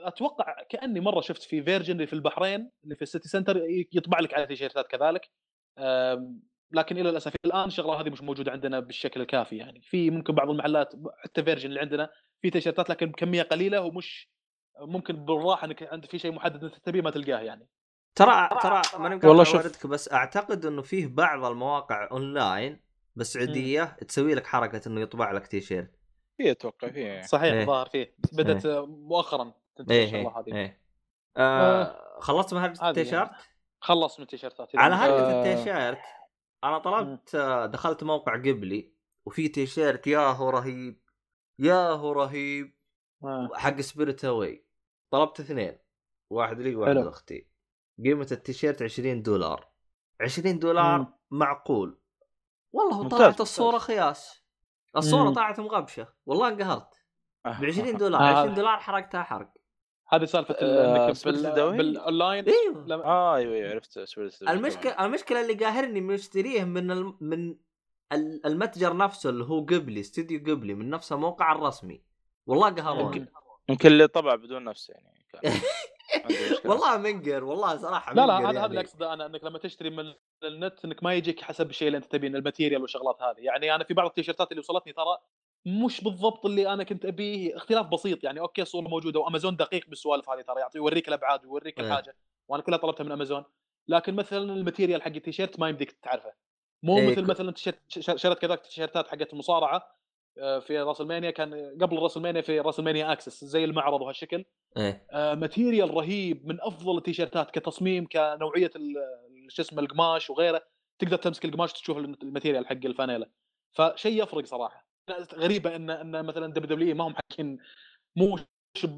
[0.03, 3.61] أتوقع كأني مرة شفت في Virgin اللي في البحرين اللي في ال City Centre
[3.93, 5.29] يطبع لك على تيشيرتات كذلك.
[6.71, 9.81] لكن إلى الأسف الآن الشغلة هذه مش موجودة عندنا بالشكل الكافي يعني.
[9.81, 12.09] في ممكن بعض المحلات حتى Virgin اللي عندنا
[12.41, 14.29] في تيشيرتات لكن بكمية قليلة ومش
[14.79, 17.67] ممكن بالراحة إنك عند في شيء محدد أنت تبيه ما تلقاه يعني.
[18.15, 19.87] ترى ترى ماني والله شوف.
[19.87, 22.81] بس أعتقد إنه فيه بعض المواقع أونلاين
[23.15, 25.91] بالسعوديه تسوي لك حركة إنه يطبع لك تيشيرت.
[26.37, 27.61] في أتوقع في صحيح إيه.
[27.61, 30.55] الظاهر فيه بدأت مؤخرا تنتشر إيه الشغله إيه هذه.
[30.55, 30.81] إيه.
[31.37, 33.31] آه خلصت من عادي التيشيرت؟
[33.81, 35.39] خلص من التيشيرتات على هرجه آه.
[35.43, 35.99] التيشيرت
[36.63, 38.93] أنا طلبت آه، دخلت موقع قبلي
[39.25, 41.01] وفي تيشيرت يا هو رهيب
[41.59, 42.75] يا هو رهيب
[43.23, 43.49] آه.
[43.55, 44.65] حق Spirited Away
[45.11, 45.77] طلبت اثنين
[46.29, 47.03] واحد لي واحد حلو.
[47.03, 47.47] لاختي.
[48.03, 49.69] قيمة التيشيرت 20 دولار.
[50.21, 51.13] 20 دولار مم.
[51.31, 51.99] معقول.
[52.73, 53.41] والله ممتاز، طلعت.
[53.41, 54.44] الصورة خياس.
[54.97, 55.33] الصورة مم.
[55.33, 56.93] طلعت مغبشة والله انقهرت
[57.45, 57.59] آه.
[57.61, 58.39] ب 20 دولار آه.
[58.41, 59.53] 20 دولار حرقتها حرق
[60.09, 63.97] هذه سالفة آه، إنك؟ بالاونلاين إيوه آه أيوه أيوه عرفت
[64.49, 67.17] المشكلة المشكلة اللي قاهرني مشتريه من الم...
[67.21, 67.55] من
[68.11, 72.01] ال- المتجر نفسه اللي هو قبلي Studio Ghibli من نفس الموقع الرسمي
[72.45, 73.17] والله قهروني
[73.69, 75.25] يمكن- اللي طبع بدون نفس يعني.
[76.65, 78.65] والله منقر والله صراحة لا لا هذا هذا يعني.
[78.65, 82.05] اللي اقصده أنا إنك لما تشتري من النت إنك ما يجيك حسب الشيء اللي أنت
[82.05, 83.39] تبين ال material والشغلات هذه.
[83.39, 85.17] يعني أنا في بعض التيشيرتات اللي وصلتني ترى
[85.65, 88.39] مش بالضبط اللي أنا كنت أبيه اختلاف بسيط يعني.
[88.39, 91.87] أوكي الصورة موجودة وأمازون دقيق بالسوالف هذه ترى يعطي يوريك الأبعاد ويوريك إيه.
[91.87, 92.15] الحاجة.
[92.47, 93.43] وأنا كلها طلبتها من أمازون.
[93.87, 96.33] لكن مثلا ال material حق التيشيرت ما يمديك تعرفه.
[96.83, 97.53] مو إيه، مثل مثلا
[97.87, 99.95] شريت كذاك التيشيرتات حقت المصارعة
[100.35, 104.45] في WrestleMania كان قبل WrestleMania في WrestleMania Axxess زي المعرض وهالشكل.
[105.11, 108.71] آه، material رهيب من أفضل التيشيرتات كتصميم كنوعية
[109.49, 110.61] شو اسمه القماش وغيره
[110.99, 113.29] تقدر تمسك القماش تشوف ال material حق الفانيلا.
[113.71, 114.87] فشيء يفرق صراحة.
[115.33, 117.57] غريبة إن إن مثلا WWE ما هم حاكين
[118.15, 118.37] مو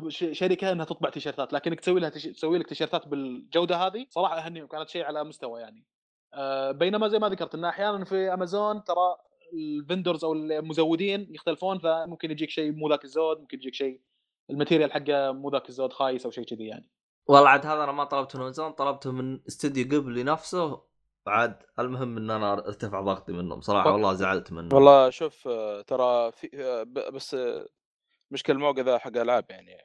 [0.09, 4.89] شركة إنها تطبع تيشيرتات لكنك تسوي لها تسوي لك تيشيرتات بالجودة هذه صراحة اهنيهم كانت
[4.89, 5.85] شيء على مستوى يعني.
[6.34, 9.15] آه، بينما زي ما ذكرت إن أحيانا في أمازون ترى
[9.53, 14.02] ال vendors أو المزودين يختلفون فممكن يجيك شيء مو ذاك الزود ممكن يجيك شيء
[14.49, 16.90] ال material حقه مو ذاك الزود خايس أو شيء كذي يعني
[17.28, 20.82] والله عاد هذا أنا ما طلبته من امازون طلبته من Studio Ghibli نفسه
[21.28, 23.91] عاد المهم إن أنا ارتفع ضغطي منهم صراحة.
[23.91, 27.68] والله زعلت منهم والله شوف آه، ترى في آه، ب- بس آه،
[28.32, 29.78] مشكلة الموقع ذا حق ألعاب يعني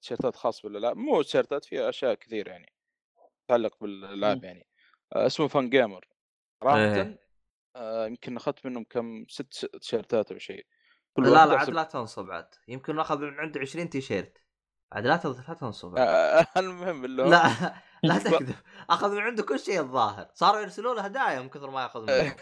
[0.00, 2.72] تيشيرتات خاص بالألعاب مو تيشيرتات في أشياء كثير يعني
[3.46, 4.44] تتعلق بالألعاب.
[4.44, 4.66] يعني
[5.12, 6.08] اسمه Fangamer
[6.60, 7.25] صراحة إيه.
[7.76, 10.66] آه، يمكن أخذت منهم كم ست تيشيرتات أو شيء.
[11.18, 12.48] لا لا عاد لا تنصب عاد.
[12.68, 14.38] يمكن ناخذ من عنده 20 تيشيرت.
[14.92, 15.98] عاد لا تنصب لا تنصب.
[15.98, 16.08] عاد.
[16.08, 17.50] آه، المهم اللي لا
[18.02, 18.54] لا تكذب.
[18.90, 20.28] أخذ من عنده كل شيء الظاهر.
[20.34, 22.32] صاروا يرسلوا له هدايا من كثر ما يأخذ منهم.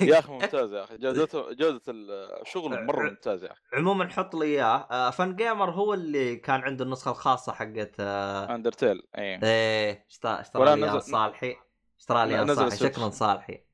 [0.00, 0.96] يا أخي ممتاز يا أخي.
[0.96, 3.60] جودته جودة الشغل مرة ممتاز يا أخي.
[3.72, 4.88] عموما حط لي إياه.
[4.90, 10.76] آه، Fangamer هو اللي كان عنده النسخة الخاصة حقت آه، Undertale اي إيه اشترى اشترى
[10.76, 11.56] لي صالحي.
[11.98, 12.76] اشترى لي صالحي.
[12.76, 13.67] شكرا صالحي.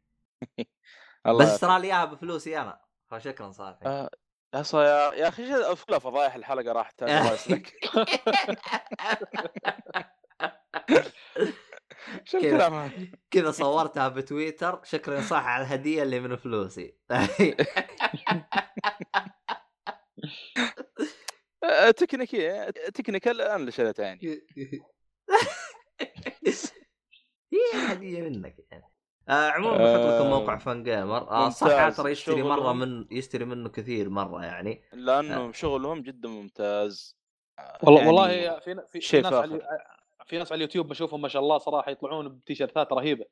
[1.41, 1.49] بس.
[1.49, 2.81] اشترى لي اياها بفلوسي أنا
[3.11, 4.11] فشكرا صالحي آه،
[4.55, 7.05] يا يا يا أخي شو- كلها فضايح الحلقة راحت
[12.25, 12.49] شو كذا.
[12.51, 14.81] الكلام هذا؟ كذا صورتها بتويتر.
[14.85, 16.99] شكرا صح على الهدية اللي من فلوسي.
[21.65, 24.21] آه، تكنيكي تكنيكال أنا اللي شريتها يعني.
[27.53, 28.94] هي هديه منك يعني.
[29.29, 31.49] آه عموما بحط لكم آه، موقع Fangamer آه.
[31.49, 34.83] صح ترى يشتري مرة من يشتري منه كثير مرة يعني.
[34.93, 37.19] لأنه شغلهم جدا ممتاز.
[37.59, 39.67] آه، والله يعني والله في في, ناس على فاخر.
[40.27, 43.25] في ناس على اليوتيوب بشوفهم ما شاء الله صراحة يطلعون بتيشيرتات رهيبة.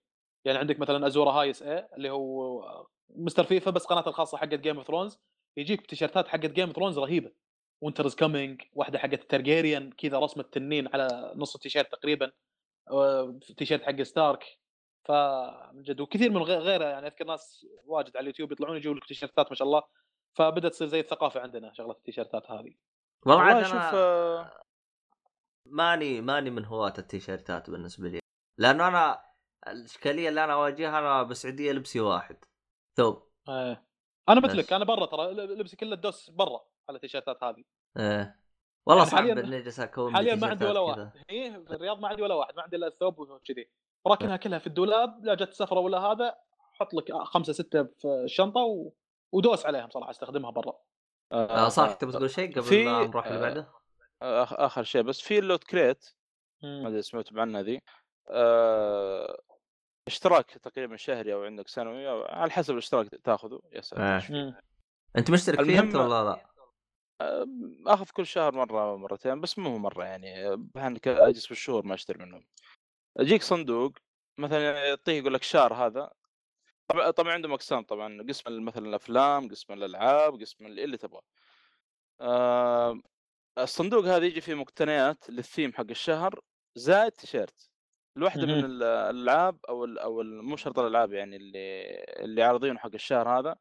[0.44, 4.86] يعني عندك مثلا Azor Ahai اللي هو Mr Fifa بس قناته الخاصة حقت Game of
[4.86, 5.18] Thrones
[5.56, 7.32] يجيك بتيشيرتات حقت Game of Thrones رهيبة.
[7.82, 12.32] winter's coming واحدة حقت ال Targaryen كذا رسمة تنين على نص التيشيرت تقريبا.
[12.90, 14.44] آه، تيشيرت حق ستارك
[15.04, 19.04] فمن جد وكثير من غير- غيره يعني أذكر ناس واجد على اليوتيوب يطلعون يجيبوا لك
[19.06, 19.82] تيشيرتات ما شاء الله
[20.38, 22.74] فبدأت تصير زي الثقافة عندنا شغلة التيشيرتات هذه.
[23.26, 24.62] والله عاد شوف أنا آه،
[25.66, 28.20] ماني ماني من هواة التيشيرتات بالنسبة لي
[28.58, 29.24] لأنه أنا
[29.68, 32.44] الإشكالية اللي أنا أواجهها أنا بالسعودية لبسي واحد.
[32.96, 33.28] ثوب.
[33.48, 33.86] إيه.
[34.28, 34.40] أنا.
[34.40, 37.64] مثلك أنا برا ترى لبسي كله الدوس برا على التيشيرتات هذه.
[37.96, 38.38] إيه.
[38.86, 41.12] والله يعني صعب حالياً- إني أجلس أكون حاليا ما عندي ولا واحد.
[41.30, 43.70] هي في الرياض ما عندي ولا واحد ما عندي إلا الثوب وكذي
[44.06, 46.34] راكنها كلها في الدولاب لا جت سفرة ولا هذا
[46.72, 48.92] حط لك خمسة ستة في الشنطة و...
[49.32, 50.78] ودوس عليهم صراحة استخدمها برا
[51.32, 53.62] آه صالح تبغى تقول شيء قبل في- ما نروح اللي آه، بعده؟
[54.22, 56.14] آخ- آخر شيء بس في اللوت كريت
[56.62, 57.80] ما أدري سمعتوا عنها ذي
[58.30, 59.40] آه،
[60.08, 64.56] اشتراك تقريبا شهري أو عندك سنوي أو على حسب الاشتراك تأخذه يا ساتر آه.
[65.16, 66.46] أنت مشترك فيه أنت ولا لا؟
[67.20, 67.46] آه،
[67.86, 70.58] آخذ كل شهر مرة أو مرتين بس مو مرة يعني آه،
[71.06, 72.44] اجلس بالشهور ما أشتري منهم
[73.18, 73.92] يجيك صندوق
[74.38, 76.10] مثلا يعطيه يقول لك شهر هذا.
[76.88, 81.22] طبعا طبعا عندهم أقسام طبعا قسم مثلا الأفلام قسم الألعاب قسم اللي تبغاه
[82.20, 83.00] آه،
[83.58, 86.40] الصندوق هذا يجي فيه مقتنيات للثيم حق الشهر
[86.76, 87.70] زائد تيشيرت.
[88.16, 91.58] الواحدة من الألعاب أو ال أو مو شرط الألعاب يعني اللي
[92.24, 93.56] اللي عارضينه حق الشهر هذا.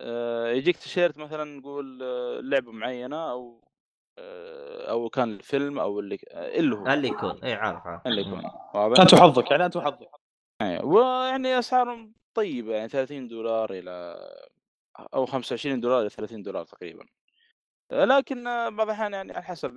[0.00, 3.68] آه، يجيك تيشيرت مثلا نقول آه، لعبة معينة أو
[4.88, 6.86] أو كان الفيلم أو اللي آه، اللي هو.
[6.86, 7.44] اللي يكون.
[7.44, 8.06] اي عارف عارف.
[8.06, 8.44] اللي يكون.
[8.74, 10.08] واضح؟ انت وحظك يعني أنت وحظك
[10.60, 10.84] أيوة.
[10.84, 14.16] ويعني أسعارهم طيبة يعني 30 دولار إلى
[15.14, 17.06] أو 25 دولار إلى 30 دولار تقريبا.
[17.92, 19.70] لكن بعض الأحيان يعني على حسب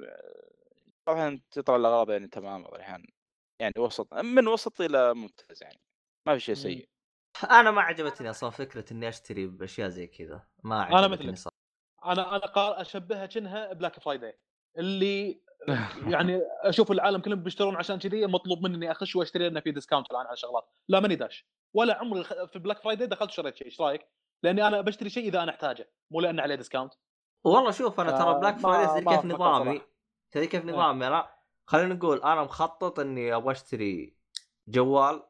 [1.07, 3.05] بعض الأحيان تطلع الأغراض يعني تمام بعض الأحيان
[3.61, 5.79] يعني وسط من وسط إلى ممتاز يعني.
[6.27, 6.55] ما في شيء.
[6.55, 6.89] سيء.
[7.51, 10.47] أنا ما عجبتني أصلا فكرة إني أشتري بأشياء زي كذا.
[10.63, 11.53] ما أنا عجبتني مثلك.
[12.05, 14.39] أنا أنا قا- أشبهها كأنها Black Friday
[14.77, 15.41] اللي
[16.13, 20.11] يعني أشوف العالم كلهم بيشترون عشان كذي مطلوب مني إني أخش وأشتري لأنه في discount
[20.11, 23.81] الآن على شغلات لا ماني داش ولا عمري في Black Friday دخلت شريت شيء إيش
[23.81, 24.07] رأيك؟
[24.43, 26.93] لأني أنا بشتري شيء إذا أنا أحتاجه مو لأنه عليه discount
[27.43, 29.81] والله شوف أنا ترى آه، Black ما- Friday تدري كيف نظامي.
[30.31, 30.71] تدري كيف إيه.
[30.73, 31.29] نظامي انا
[31.65, 34.17] خلينا نقول أنا مخطط إني أبغى أشتري
[34.67, 35.23] جوال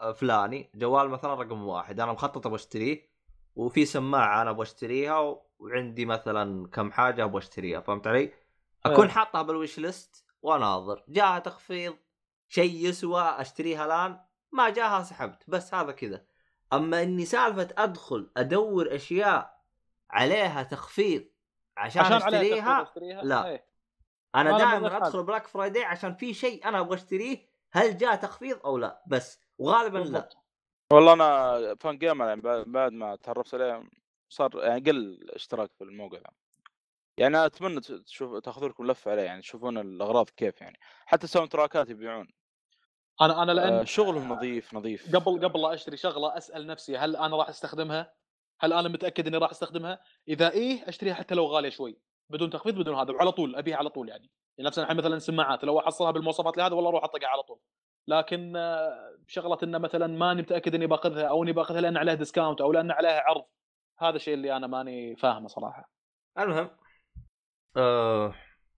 [0.00, 3.14] آه، فلاني جوال مثلا رقم واحد أنا مخطط أبغى أشتريه
[3.56, 8.32] وفي سماعة أنا أبغى أشتريها و- وعندي مثلا كم حاجة أبغى أشتريها فهمت علي؟
[8.86, 9.12] أكون إيه.
[9.12, 11.96] حاطها بالويش ليست وأناظر جاها تخفيض
[12.48, 14.20] شيء يسوى أشتريها الآن
[14.52, 16.24] ما جاها سحبت بس هذا كذا
[16.72, 19.60] أما إني سالفة أدخل أدور أشياء
[20.10, 21.24] عليها تخفيض
[21.76, 23.46] عشان, عشان أشتريها أشتريها لا.
[23.46, 23.66] إيه.
[24.34, 28.78] أنا دائما أدخل Black Friday عشان في شيء أنا أبغى أشتريه هل جاء تخفيض أو
[28.78, 30.28] لا بس وغالبا لا.
[30.92, 33.84] والله أنا Fangamer يعني بعد بعد ما تعرفت عليه
[34.34, 36.18] صار يعني قل الاشتراك في الموقع.
[37.16, 40.78] يعني أتمنى تشوف تاخذوا لكم لفه عليه يعني تشوفون الأغراض كيف يعني.
[41.06, 42.28] حتى soundtrack ات يبيعون.
[43.20, 45.16] أنا أنا لأن آه شغلهم نظيف نظيف.
[45.16, 48.12] قبل قبل لا أشتري شغلة أسأل نفسي هل أنا راح أستخدمها؟
[48.60, 51.98] هل أنا متأكد إني راح أستخدمها؟ إذا إيه أشتريها حتى لو غالية شوي
[52.30, 54.30] بدون تخفيض بدون هذا وعلى طول أبيها على طول يعني.
[54.58, 57.58] يعني نفس الحين مثلا سماعات لو أحصلها بالمواصفات اللي هذا والله أروح أطقها على طول.
[58.08, 62.60] لكن آه، شغلة إنه مثلا ماني متأكد إني باخذها أو إني باخذها لأن عليها ديسكاونت
[62.60, 63.44] أو لأن عليها عرض.
[63.98, 65.90] هذا الشيء اللي أنا ماني فاهمه صراحة.
[66.38, 66.70] المهم
[67.76, 68.34] آه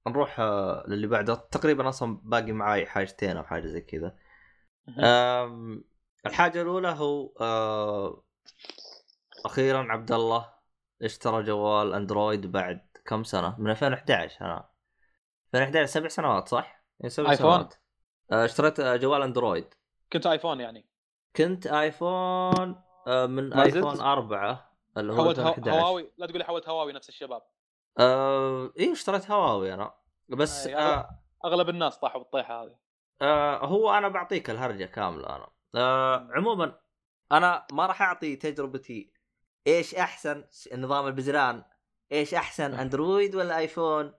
[0.08, 1.34] نروح آه للي بعده.
[1.34, 4.16] تقريبا أصلا باقي معاي حاجتين أو حاجة زي كذا.
[4.98, 5.84] آم،
[6.26, 8.24] الحاجة الأولى هو آه
[9.44, 10.52] أخيرا عبد الله
[11.02, 14.68] اشترى جوال أندرويد بعد كم سنة؟ من 2011 أنا.
[15.54, 17.74] 2011 سبع سنوات صح؟ إيه، سبع آيفون؟ سنوات.
[18.32, 19.74] آه اشتريت آه، جوال أندرويد.
[20.12, 20.88] كنت آيفون يعني.
[21.36, 26.68] كنت آيفون من؟ آيفون 4 اللي هو حولت هو- 2011 هواوي لا تقول لي حولت
[26.68, 27.42] هواوي نفس الشباب.
[27.98, 29.94] آه إيه اشتريت هواوي أنا.
[30.28, 31.08] بس أي، آه.
[31.44, 32.76] أغلب الناس طاحوا بالطيحة هذه.
[33.22, 35.48] آه هو أنا بعطيك الهرجة كاملة أنا.
[35.74, 36.78] آه عموما
[37.32, 39.12] أنا ما راح أعطي تجربتي
[39.66, 40.44] إيش أحسن
[40.74, 41.64] نظام البزران.
[42.12, 44.14] إيش أحسن أندرويد ولا آيفون؟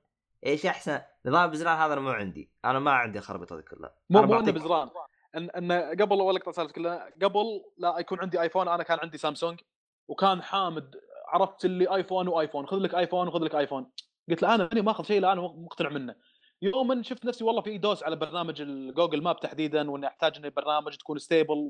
[0.45, 2.51] إيش أحسن؟ نظام البزران هذا مو عندي.
[2.65, 3.95] أنا ما عندي الخربطه هذه كلها.
[4.09, 4.89] مو مو انه بزران.
[5.35, 5.71] ان إن
[6.01, 9.59] قبل اول اقطع سالفة كلها قبل لا يكون عندي آيفون أنا كان عندي سامسونج.
[10.07, 10.95] وكان حامد
[11.27, 13.91] عرفت اللي آيفون وآيفون خذ لك آيفون وخذ لك آيفون.
[14.29, 16.15] قلت له أنا ماني ماخذ شيء أنا مقتنع منه.
[16.61, 20.45] يوما شفت نفسي والله في دوس على برنامج ال Google Map تحديدا وإني أحتاج ان
[20.45, 21.69] البرنامج تكون stable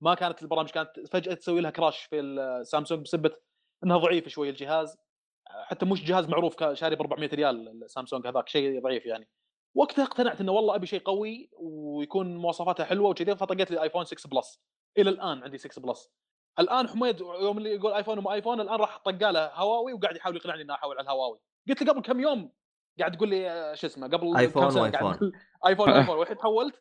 [0.00, 3.30] وما كانت البرامج كانت فجأة تسوي لها crash في السامسونج بسبه
[3.84, 4.96] إنها ضعيف شوي الجهاز.
[5.46, 9.28] حتى مش جهاز معروف شاري ب 400 ريال السامسونج هذاك شيء ضعيف يعني.
[9.74, 14.28] وقتها اقتنعت إنه والله أبي شيء قوي ويكون مواصفاته حلوة وكذا فطقيت لي آيفون 6
[14.28, 14.62] Plus
[14.98, 16.10] إلى الآن عندي 6 Plus
[16.58, 20.62] الآن حميد يوم اللي يقول ايفون وما ايفون الآن راح طقاله هواوي وقاعد يحاول يقنعني
[20.62, 22.52] إني احول على الهواوي قلت له قبل كم يوم
[22.98, 24.32] قاعد تقول لي آه، شو اسمه قبل
[24.90, 25.00] كم.
[25.00, 25.32] قاعد تقول
[25.66, 26.74] ايفون وايفون والحين تحولت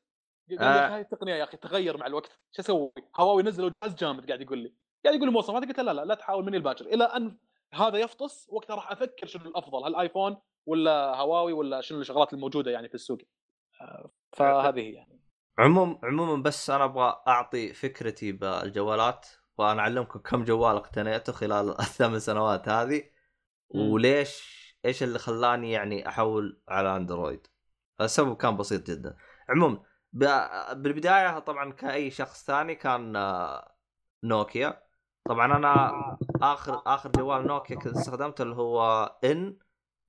[0.50, 0.95] قال لي آه.
[0.95, 4.58] هاي التقنية يا أخي تغير مع الوقت شو أسوي؟ هواوي نزلوا جهاز جامد قاعد يقول
[4.58, 4.74] لي.
[5.06, 6.85] قاعد يقول لي مواصفات قلت له لا لا لا تحاول مني لباكر.
[6.86, 7.38] إلى أن
[7.74, 12.72] هذا يفطس وقتها راح أفكر شنو الأفضل هل ايفون ولا هواوي ولا شنو الشغلات الموجودة
[12.72, 13.18] يعني في السوق.
[13.82, 15.20] آه، فهذه هي يعني.
[15.60, 19.28] عموم عموما بس أنا أبغى أعطي فكرتي بالجوالات.
[19.57, 23.03] وأنا أعلمكم كم جوال اقتنيته خلال الثمان سنوات هذه.
[23.69, 24.53] وليش
[24.85, 27.47] إيش اللي خلاني يعني أحول على أندرويد؟
[28.01, 29.17] السبب كان بسيط جدا.
[29.49, 29.84] عموما
[30.73, 33.75] بالبداية طبعا كأي شخص ثاني كان آه،
[34.23, 34.84] نوكيا.
[35.25, 35.91] طبعا أنا
[36.41, 39.57] آخر آخر جوال نوكيا كنت استخدمته اللي هو إن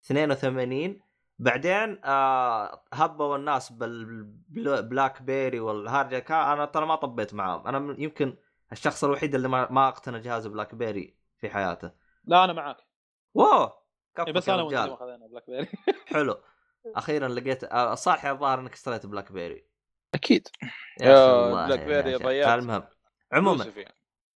[0.05, 1.01] 82
[1.39, 6.19] بعدين آه هبوا الناس بالبلاك بيري والهرجة.
[6.19, 7.67] كا أنا ترى ما طبيت معاهم.
[7.67, 8.37] أنا يمكن
[8.75, 11.91] الشخص الوحيد اللي ما, ما اقتنى جهاز بلاك بيري في حياته.
[12.25, 12.77] لا أنا معاك.
[13.35, 13.63] واو!
[13.65, 15.69] إيه، كفك بس أنا وأنت ما اخذنا بلاك بيري
[16.13, 16.37] حلو.
[16.87, 19.65] أخيرا لقيت آه، صالح الظاهر إنك اشتريت بلاك بيري
[20.15, 20.49] أكيد.
[21.01, 22.15] يا بلاك بيري.
[22.15, 22.59] ضيعت.
[22.59, 22.83] المهم
[23.33, 23.87] عموما فيه.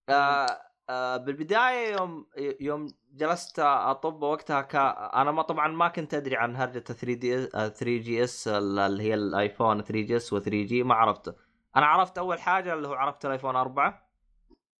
[0.09, 2.27] آه آه بالبداية يوم
[2.59, 8.47] يوم جلست أطب وقتها كا أنا ما طبعا ما كنت أدري عن هرجة 3G 3GS
[8.47, 11.33] اللي هي الآيفون 3 جي إس و 3 جي ما عرفته.
[11.75, 14.04] أنا عرفت أول حاجة اللي هو عرفت الآيفون 4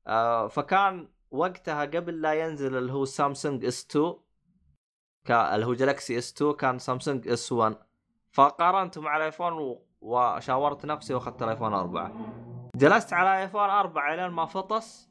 [0.08, 4.14] آه فكان وقتها قبل لا ينزل اللي هو سامسونج S 2
[5.26, 7.76] كان اللي هو جالكسي S 2 كان سامسونج S 1
[8.32, 12.12] فقارنته مع الآيفون وشاورت نفسي وأخذت الآيفون 4
[12.76, 15.10] جلست على آيفون 4 لين ما فطس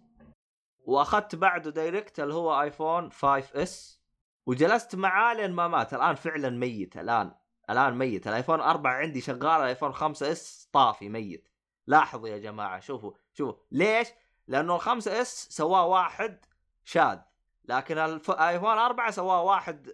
[0.84, 4.04] وأخذت بعده direct اللي هو آيفون 5S
[4.46, 5.94] وجلست معاه لين ما مات.
[5.94, 7.34] الآن فعلا ميت الآن
[7.70, 8.28] الآن ميت.
[8.28, 11.48] الآيفون 4 عندي شغال الآيفون 5S طافي ميت.
[11.86, 13.54] لاحظوا يا جماعة شوفوا شوفوا.
[13.70, 14.08] ليش؟
[14.48, 16.44] لأنه ال 5S سواه واحد
[16.84, 17.18] شاذ
[17.64, 19.90] لكن الف- الايفون 4 سواه واحد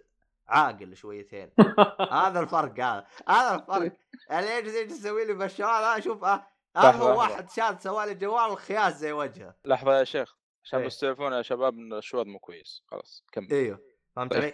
[0.47, 1.51] عاقل شويتين.
[2.11, 3.91] هذا الفرق هذا هذا الفرق.
[4.31, 6.45] اللي يجي يجي يسوي لي الجوال هذا أشوف آه،
[6.75, 7.13] لحظة.
[7.15, 9.55] واحد شاذ سوى لي جوال خياس زي وجهه.
[9.65, 10.85] لحظة يا شيخ عشان إيه.
[10.87, 12.83] بس تعرفون يا شباب إن الشواذ مو كويس.
[12.87, 13.51] خلاص كمل.
[13.51, 13.79] إيوه
[14.15, 14.53] فهمت علي؟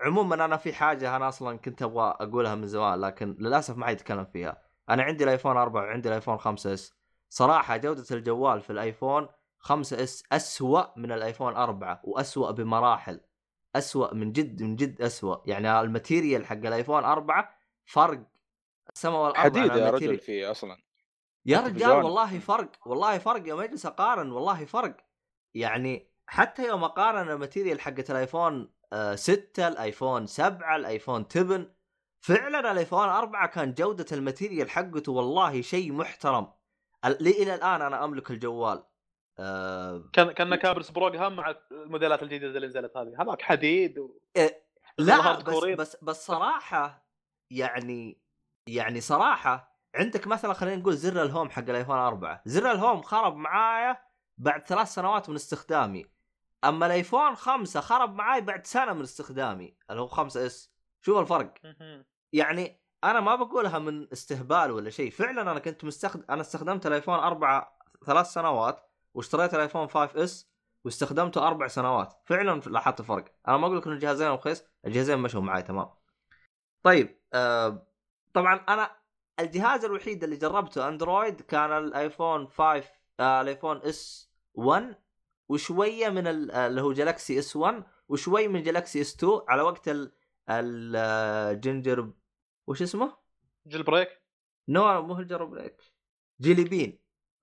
[0.00, 3.92] عموما أنا في حاجة أنا أصلا كنت أبغى أقولها من زمان لكن للأسف ما حد
[3.92, 4.62] يتكلم فيها.
[4.90, 6.94] أنا عندي الآيفون 4 وعندي الآيفون 5S.
[7.28, 9.28] صراحة جودة الجوال في الآيفون
[9.58, 13.20] 5S أسوأ من الآيفون 4 وأسوأ بمراحل.
[13.76, 15.36] أسوأ من جد من جد أسوأ.
[15.46, 18.22] يعني ال material حق الآيفون 4 فرق
[18.94, 19.90] السماء والأرض حديد يا.
[19.90, 20.76] رجل فيه أصلا.
[21.46, 21.90] يا رجال.
[21.90, 24.96] والله فرق والله فرق يوم اجلس أقارن والله فرق.
[25.54, 28.72] يعني حتى يوم أقارن ال material حقت الآيفون
[29.14, 31.66] 6 الآيفون 7 الآيفون 7
[32.20, 36.55] فعلا الآيفون 4 كان جودة ال material حقته والله شيء محترم.
[37.08, 38.84] لي إلى الآن أنا أملك الجوال.
[39.38, 43.22] آه، كان كان كابرس بروج هم مع الموديلات الجديدة اللي نزلت هذه.
[43.22, 44.10] هذاك حديد و...
[44.98, 45.64] لا الهارد بس.
[45.64, 47.06] بس بس صراحة
[47.50, 48.18] يعني
[48.68, 53.02] يعني صراحة عندك مثلا خلينا نقول زر ال home حق الآيفون 4 زر ال home
[53.02, 53.96] خرب معايا
[54.38, 56.06] بعد ثلاث سنوات من استخدامي.
[56.64, 60.72] أما الآيفون 5 خرب معاي بعد سنة من استخدامي اللي هو 5S.
[61.02, 61.54] شوف الفرق.
[62.32, 65.10] يعني أنا ما بقولها من استهبال ولا شيء.
[65.10, 70.50] فعلا أنا كنت مستخدم أنا استخدمت الأيفون 4 ثلاث سنوات واشتريت الأيفون 5S
[70.84, 72.22] واستخدمته أربع سنوات.
[72.24, 75.88] فعلا لاحظت فرق أنا ما أقول لك إن الجهازين رخيص الجهازين مشوا معي تمام.
[76.82, 77.86] طيب آه
[78.34, 78.90] طبعا أنا
[79.40, 82.84] الجهاز الوحيد اللي جربته أندرويد كان الأيفون 5
[83.20, 84.96] آه الأيفون S 1
[85.48, 89.88] وشوية من ال- اللي هو جالكسي S 1 وشوي من جالكسي S 2 على وقت
[89.88, 90.12] ال
[90.48, 92.10] ال Ginger
[92.66, 93.16] وش اسمه؟
[93.68, 94.08] jailbreak.
[94.68, 95.82] No مو ال jailbreak.
[96.40, 96.98] جيلي بين.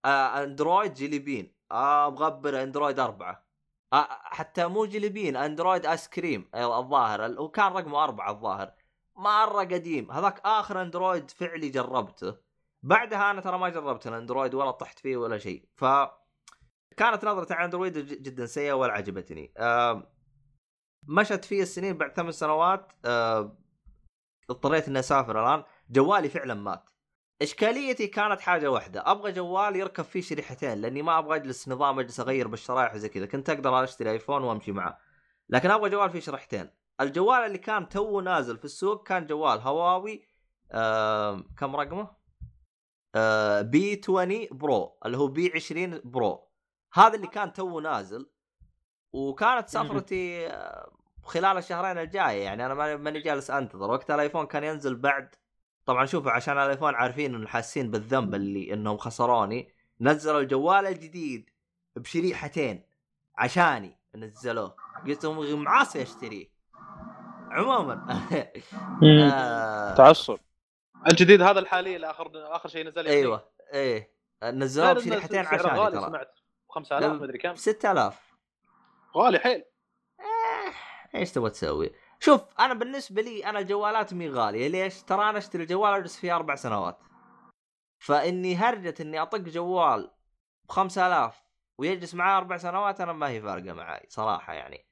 [0.06, 1.56] آه اندرويد Jelly Bean.
[1.72, 3.48] آه مغبر اندرويد أربعة.
[3.94, 7.26] آه حتى مو Jelly Bean اندرويد Ice Cream آه، الظاهر.
[7.26, 8.74] ال- وكان رقمه أربعة الظاهر.
[9.16, 10.12] مرة قديم.
[10.12, 12.38] هذاك آخر اندرويد فعلي جربته.
[12.84, 15.70] بعدها أنا ترى ما جربت الاندرويد ولا طحت فيه ولا شيء.
[15.76, 15.86] ف
[16.98, 19.54] كانت نظرتي على اندرويد جدا سيئة ولا عجبتني.
[19.58, 20.14] آه
[21.08, 22.92] مشت فيه السنين بعد ثمان سنوات.
[23.06, 23.58] آه
[24.50, 26.90] اضطريت إني أسافر الآن جوالي فعلا مات.
[27.42, 32.20] إشكاليتي كانت حاجة واحدة أبغى جوال يركب فيه شريحتين لأني ما أبغى أجلس نظام أجلس
[32.20, 34.98] أغير بالشرايح وزي كذا كنت أقدر اشتري ايفون وأمشي معه.
[35.50, 36.70] لكن أبغى جوال فيه شريحتين.
[37.02, 40.26] الجوال اللي كان تو نازل في السوق كان جوال هواوي
[40.72, 42.08] آه كم رقمه؟
[43.16, 46.50] آه P 20 Pro اللي هو P 20 Pro.
[46.94, 48.30] هذا اللي كان تو نازل
[49.14, 50.92] وكانت سفرتي آه،
[51.24, 53.92] خلال الشهرين الجاية يعني أنا ماني- جالس أنتظر.
[53.92, 55.36] وقت الآيفون كان ينزل بعد
[55.86, 59.70] طبعا شوفوا عشان الآيفون عارفين إنه حاسين بالذنب اللي إنهم خسروني
[60.02, 61.50] نزلوا الجوال الجديد
[61.96, 62.84] بشريحتين
[63.38, 64.76] عشاني نزلوه.
[65.08, 66.50] قلت لهم معاصي أشتريه.
[67.52, 68.06] عموما.
[69.04, 69.96] آه.
[69.96, 70.38] تعصب.
[71.08, 73.18] الجديد هذا الحالي اللي اخر آخر شيء نزل يعني.
[73.18, 73.50] أيوه.
[73.74, 74.14] إيه.
[74.44, 76.02] نزلوه بشريحتين عشاني ترى.
[76.02, 76.40] سمعت.
[76.70, 77.56] 5000 مدري كم.
[77.56, 78.34] 6000
[79.18, 79.64] غالي حيل.
[81.16, 84.68] إيش تبغى تسوي؟ شوف أنا بالنسبة لي أنا الجوالات مي غالية.
[84.68, 87.00] ليش؟ ترى أنا أشتري جوال اجلس فيه أربع سنوات.
[88.00, 90.12] فإني هرجة إني أطق جوال
[90.64, 91.44] ب 5000
[91.78, 94.88] ويجلس معاه أربع سنوات أنا ما هي فارقة معي صراحة يعني.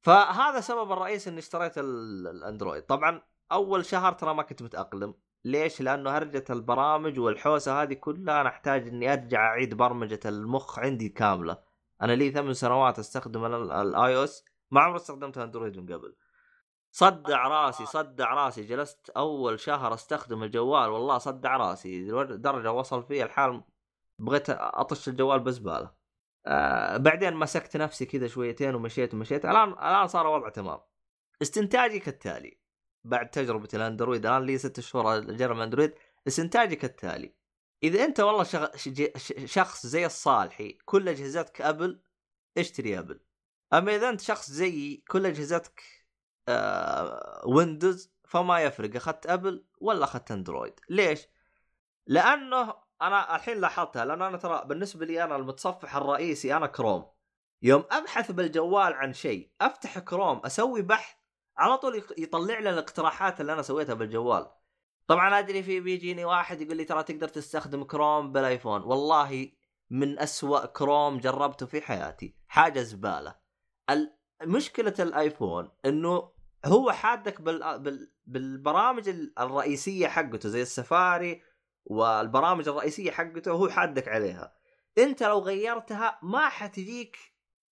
[0.00, 2.82] فهذا السبب الرئيسي إني اشتريت ال- الأندرويد.
[2.82, 3.22] طبعا
[3.52, 5.14] أول شهر ترى ما كنت متأقلم.
[5.44, 11.08] ليش؟ لأنه هرجة البرامج والحوسة هذه كلها أنا أحتاج إني أرجع أعيد برمجة المخ عندي
[11.08, 11.58] كاملة.
[12.02, 16.16] أنا لي ثمان سنوات أستخدم ال iOS ما عمري استخدمت Android من قبل.
[16.92, 18.62] صدع راسي صدع راسي.
[18.62, 22.04] جلست أول شهر أستخدم الجوال والله صدع راسي.
[22.24, 23.64] درجة وصل فيها الحال
[24.18, 25.90] بغيت أطش الجوال بزباله
[26.46, 29.44] آه بعدين مسكت نفسي كذا شويتين ومشيت ومشيت.
[29.44, 30.80] الآن الآن صار الوضع تمام.
[31.42, 32.60] استنتاجي كالتالي.
[33.04, 35.94] بعد تجربة ال Android الآن لي ست شهور أجرب Android.
[36.26, 37.34] استنتاجي كالتالي.
[37.82, 38.44] إذا أنت والله
[39.44, 42.00] شخص زي الصالحي كل أجهزتك أبل
[42.58, 43.20] اشتري أبل.
[43.72, 45.82] أما إذا أنت شخص زيي كل أجهزتك
[46.48, 51.26] آه ويندوز فما يفرق أخذت ابل ولا أخذت اندرويد ليش؟
[52.06, 57.10] لأنه أنا الحين لاحظتها لأنه أنا ترى بالنسبة لي أنا المتصفح الرئيسي أنا كروم
[57.62, 61.16] يوم أبحث بالجوال عن شيء أفتح كروم أسوي بحث
[61.56, 64.50] على طول يطلع لي الاقتراحات اللي أنا سويتها بالجوال.
[65.06, 68.82] طبعا أدري في بيجيني واحد يقول لي ترى تقدر تستخدم كروم بالآيفون.
[68.82, 69.52] والله
[69.90, 72.36] من أسوأ كروم جربته في حياتي.
[72.48, 73.30] حاجة زبالة.
[73.30, 73.43] ال-
[74.42, 76.32] مشكلة الآيفون إنه
[76.64, 77.78] هو حادك بال...
[77.78, 78.10] بال...
[78.26, 81.42] بالبرامج ال- الرئيسية حقته زي السفاري
[81.86, 84.54] والبرامج الرئيسية حقته هو حادك عليها.
[84.98, 87.16] أنت لو غيرتها ما حتجيك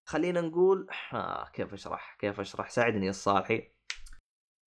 [0.08, 3.70] خلينا نقول آه كيف أشرح؟ كيف أشرح؟ ساعدني يا الصالحي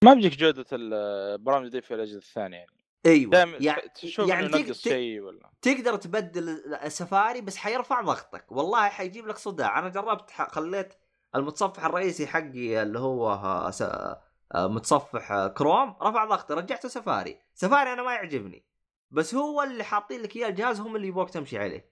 [0.04, 2.86] ما بيجيك جودة البرامج دي في الأجهزة الثانية يعني.
[3.06, 5.52] أيوه دائما يعني تشوف يعني تك- شيء ولا.
[5.62, 6.50] تقدر تبدل
[6.84, 8.52] السفاري بس حيرفع ضغطك.
[8.52, 9.80] والله حيجيب لك صداع.
[9.80, 10.94] أنا جربت خليت
[11.36, 15.96] المتصفح الرئيسي حقي اللي هو س- آه، متصفح آه، كروم.
[16.02, 17.40] رفع ضغطي رجعته سفاري.
[17.54, 18.66] سفاري أنا ما يعجبني.
[19.12, 21.90] بس هو اللي حاطين لك إياه الجهاز هم اللي يبغوك تمشي عليه.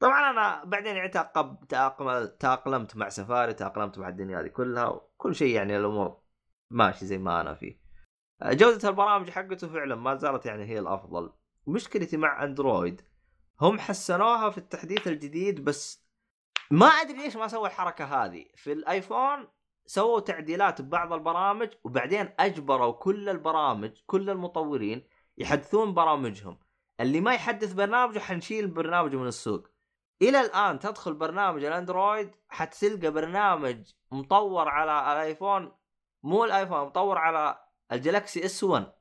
[0.00, 1.08] طبعا أنا بعدين يعني
[2.38, 6.20] تأقلمت مع سفاري تأقلمت مع الدنيا هذه كلها وكل شيء يعني الأمور
[6.70, 7.80] ماشي زي ما أنا فيه.
[8.42, 11.32] آه، جودة البرامج حقته فعلا ما زالت يعني هي الأفضل.
[11.66, 13.02] مشكلتي مع أندرويد
[13.60, 16.03] هم حسنوها في التحديث الجديد بس
[16.70, 18.44] ما أدري ليش ما سووا الحركة هذه.
[18.54, 19.48] في الآيفون
[19.86, 25.06] سووا تعديلات ببعض البرامج وبعدين أجبروا كل البرامج كل المطورين
[25.38, 26.58] يحدثون برامجهم.
[27.00, 29.66] اللي ما يحدث برنامجه حنشيل برنامجه من السوق.
[30.22, 35.72] إلى الآن تدخل برنامج الأندرويد حتلقى برنامج مطور على الآيفون
[36.22, 37.58] مو الآيفون مطور على
[37.92, 38.92] الجلاكسي إس 1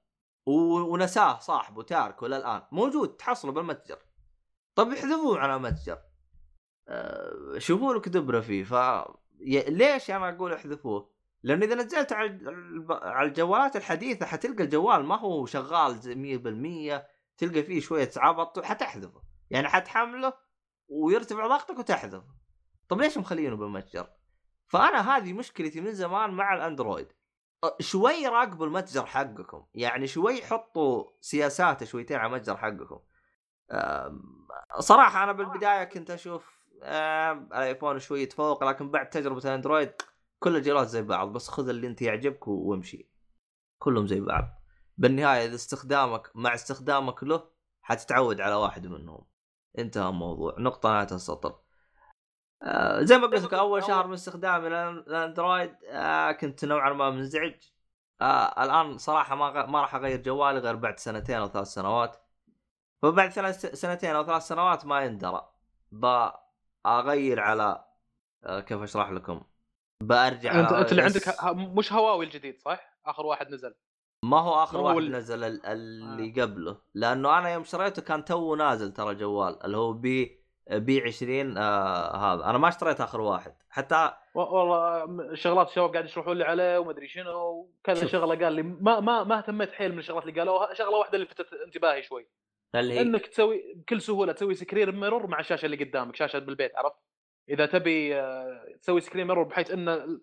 [0.45, 3.97] و- ونساه صاحبه تاركه للان موجود تحصله بالمتجر.
[4.75, 6.12] طب احذفوه على متجر أه
[7.57, 8.63] شوفوا لك دبره فيه.
[8.63, 8.73] ف
[9.67, 12.39] ليش أنا أقول احذفوه؟ لأنه إذا نزلت على
[12.89, 17.03] على الجوالات الحديثة حتلقى الجوال ما هو شغال زي 100%
[17.37, 20.33] تلقى فيه شوية عبط حتحذفه يعني حتحمله
[20.87, 22.35] ويرتفع ضغطك وتحذفه.
[22.89, 24.09] طب ليش مخلينه بالمتجر؟
[24.67, 27.07] فأنا هذه مشكلتي من زمان مع الأندرويد.
[27.79, 29.65] شوي راقبوا المتجر حقكم.
[29.73, 32.99] يعني شوي حطوا سياسات شويتين على المتجر حقكم.
[34.79, 39.93] صراحة أنا بالبداية كنت أشوف أم، الايفون شوي يتفوق لكن بعد تجربة الأندرويد
[40.39, 43.09] كل الجوالات زي بعض بس خذ اللي أنت يعجبك وامشي.
[43.79, 44.45] كلهم زي بعض.
[44.97, 47.49] بالنهاية إذا استخدامك مع استخدامك له
[47.81, 49.25] حتتعود على واحد منهم.
[49.77, 50.55] انتهى الموضوع.
[50.59, 51.59] نقطة نهاية السطر.
[52.63, 57.55] آه زي ما قلت لك أول شهر من استخدامي للأندرويد آه كنت نوعا ما منزعج.
[58.21, 59.65] آه الآن صراحة ما غ...
[59.65, 62.17] ما راح أغير جوالي غير بعد سنتين أو ثلاث سنوات.
[63.01, 65.49] فبعد ثلاث سنتين أو ثلاث سنوات ما يندرى.
[66.85, 67.85] بأغير على
[68.43, 69.41] آه كيف أشرح لكم؟
[70.03, 71.01] بأرجع أنت على أنت اللي.
[71.01, 73.75] عندك ه- مش هواوي الجديد صح؟ آخر واحد نزل.
[74.23, 76.77] ما هو آخر واحد ال- نزل ال- اللي قبله.
[76.93, 82.15] لأنه أنا يوم شريته كان تو نازل ترى الجوال اللي هو بي بي 20 آه
[82.15, 82.45] هذا.
[82.45, 83.55] أنا ما اشتريت آخر واحد.
[83.69, 88.07] حتى والله شغلات الشباب قاعد يشرحون لي عليه ومدري شنو وكذا.
[88.07, 90.73] شغلة قال لي ما ما ما اهتميت حيل من الشغلات اللي قالوها.
[90.73, 92.27] شغلة واحدة اللي لفتت انتباهي شوي.
[92.79, 96.75] اللي هي انك تسوي بكل سهولة تسوي screen mirror مع الشاشة اللي قدامك شاشة بالبيت
[96.75, 96.95] عرفت؟
[97.49, 100.19] إذا تبي آه، تسوي screen mirror بحيث انه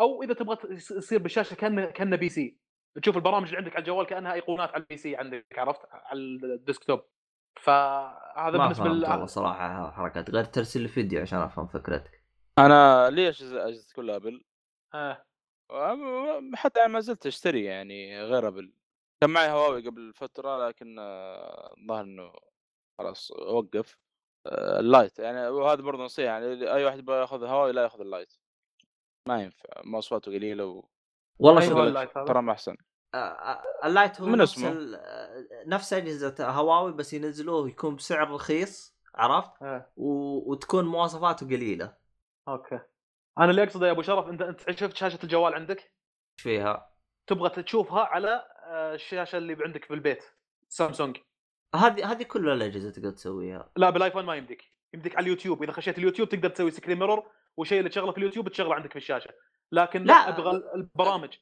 [0.00, 2.58] أو إذا تبغى تص- يصير بالشاشة كأنه كأنه PC
[3.02, 6.29] تشوف البرامج اللي عندك على الجوال كأنها إيقونات على ال PC عندك عرفت؟ على ال
[6.29, 7.00] desktop.
[7.60, 12.22] فهذا ما بالنسبة لل صراحة حركات غير ترسل لي فيديو عشان أفهم فكرتك.
[12.58, 14.44] أنا لي اجهزه اجهزه كلها أبل؟
[14.94, 15.24] آه.
[16.54, 18.72] حتى ما زلت أشتري يعني غير أبل.
[19.20, 22.32] كان معي هواوي قبل فترة لكن آه، الظاهر إنه
[22.98, 23.98] خلاص وقف
[24.46, 28.00] آه، ال Lite يعني وهذا برضه نصيحة يعني أي واحد يبغى ياخذ هواوي لا ياخذ
[28.00, 28.32] ال Lite
[29.28, 30.84] ما ينفع مواصفاته قليلة و...
[31.38, 32.26] والله شوف ال Lite هذا.
[32.26, 32.76] ترى ما أحسن
[33.14, 38.30] آه، ال Lite هو من نفس اسمه؟ ال- نفس أجهزة هواوي بس ينزلوه يكون بسعر
[38.30, 39.92] رخيص عرفت آه.
[39.96, 40.10] و...
[40.52, 41.96] وتكون مواصفاته قليلة
[42.48, 42.80] okay
[43.38, 46.92] أنا اللي أقصده يا أبو شرف أنت أنت شفت شاشة الجوال عندك إيش فيها؟
[47.28, 50.24] تبغى تشوفها على آه، الشاشة اللي عندك في البيت
[50.68, 51.16] سامسونج.
[51.74, 53.70] هذه هذه كل الأجهزة تقدر تسويها.
[53.76, 54.64] لا بالآيفون ما يمديك.
[54.94, 55.62] يمديك على اليوتيوب.
[55.62, 58.96] إذا خشيت اليوتيوب تقدر تسوي screen mirror والشيء اللي تشغله في اليوتيوب تشغله عندك في
[58.96, 59.30] الشاشة.
[59.72, 60.14] لكن لا.
[60.14, 61.34] أبغى البرامج.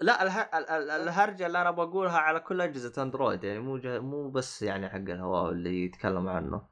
[0.00, 0.40] لا اله...
[0.40, 3.80] ال- ال- الهرجة اللي أنا بقولها على كل أجهزة أندرويد يعني مو.
[3.84, 6.68] مو بس يعني حق الهواوي اللي يتكلم عنه.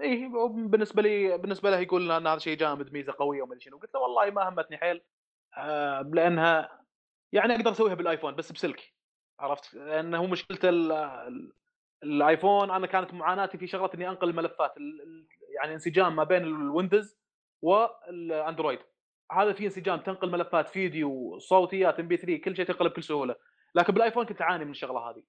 [0.00, 3.78] إيه بالنسبة لي بالنسبة له يقول إن هذا شيء جامد ميزة قوية وما شنو.
[3.78, 5.02] قلت له والله ما همتني حيل.
[6.14, 6.79] لأنها
[7.32, 8.92] يعني أقدر أسويها بالآيفون بس بسلك
[9.40, 11.52] عرفت؟ لأنه هو مشكلته ال- ال-
[12.02, 15.28] الآيفون أنا كانت معاناتي في شغلة إني أنقل الملفات ال- ال-
[15.60, 17.18] يعني انسجام ما بين الويندوز
[17.62, 18.78] والأندرويد.
[19.32, 23.34] هذا في انسجام تنقل ملفات فيديو صوتيات MP 3 كل شيء تنقله بكل سهولة.
[23.74, 25.22] لكن بالآيفون كنت أعاني من الشغلة هذه.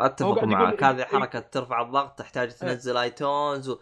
[0.00, 1.04] أتفق معك هذه إيه.
[1.04, 3.78] حركة ترفع الضغط تحتاج تنزل آيتونز و...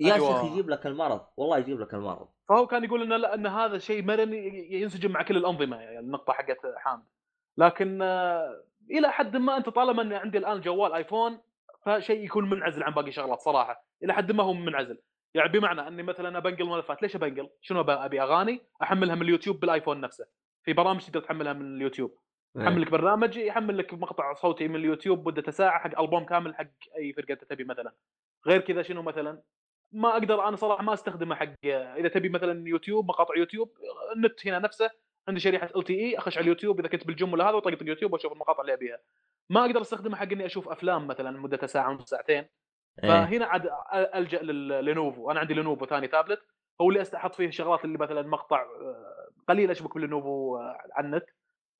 [0.00, 0.42] يا أيوة.
[0.42, 1.20] شيخ يجيب لك المرض.
[1.36, 2.28] والله يجيب لك المرض.
[2.48, 4.34] فهو كان يقول إن لا إن هذا شيء مرن
[4.70, 7.04] ينسجم مع كل الأنظمة يعني النقطة حقت حامد.
[7.58, 11.40] لكن آه، إلى حد ما أنت طالما اني عندي الآن جوال آيفون
[11.82, 13.84] فشيء يكون منعزل عن باقي الشغلات صراحة.
[14.02, 14.98] إلى حد ما هو منعزل.
[15.34, 20.00] يعني بمعنى إني مثلا بنقل ملفات ليش بنقل؟ شنو أبي أغاني؟ أحملها من اليوتيوب بالآيفون
[20.00, 20.26] نفسه.
[20.62, 22.18] في برامج تقدر تحملها من اليوتيوب.
[22.56, 22.62] إيه.
[22.62, 26.66] يحمل لك برنامج يحمل لك مقطع صوتي من اليوتيوب مدته ساعة حق ألبوم كامل حق
[26.96, 27.92] أي فرقة أنت تبي مثلا.
[28.46, 29.42] غير كذا شنو مثلا؟
[29.92, 33.72] ما أقدر أنا صراحة ما أستخدمه حق إذا تبي مثلا يوتيوب مقاطع يوتيوب
[34.16, 34.90] النت هنا نفسه
[35.28, 38.60] عندي شريحة LTE أخش على اليوتيوب إذا كنت بالجم ولا هذا وطقطق اليوتيوب وأشوف المقاطع
[38.60, 38.98] اللي أبيها.
[39.50, 42.48] ما أقدر أستخدمه حق إني أشوف أفلام مثلا مدتها ساعة ونص ساعتين.
[43.04, 43.08] إيه.
[43.08, 43.70] فهنا عاد
[44.14, 46.40] ألجأ للينوفو أنا عندي لينوفو ثاني تابلت
[46.80, 51.26] هو اللي أحط فيه الشغلات اللي مثلا مقطع آه، قليل أشبك باللينوفو آه، على النت.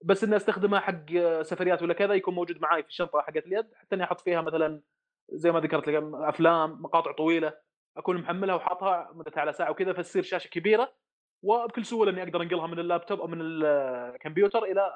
[0.04, 3.66] بس إني أستخدمه حق آه، سفريات ولا كذا يكون موجود معي في الشنطة حقت اليد
[3.74, 4.82] حتى إني أحط فيها مثلا
[5.28, 7.65] زي ما ذكرت لك أفلام مقاطع طويلة.
[7.96, 10.92] أكون محملها وحاطها مدتها على ساعة وكذا فتصير شاشة كبيرة
[11.42, 14.92] وبكل سهولة إني أقدر أنقلها من اللابتوب أو من الكمبيوتر إلى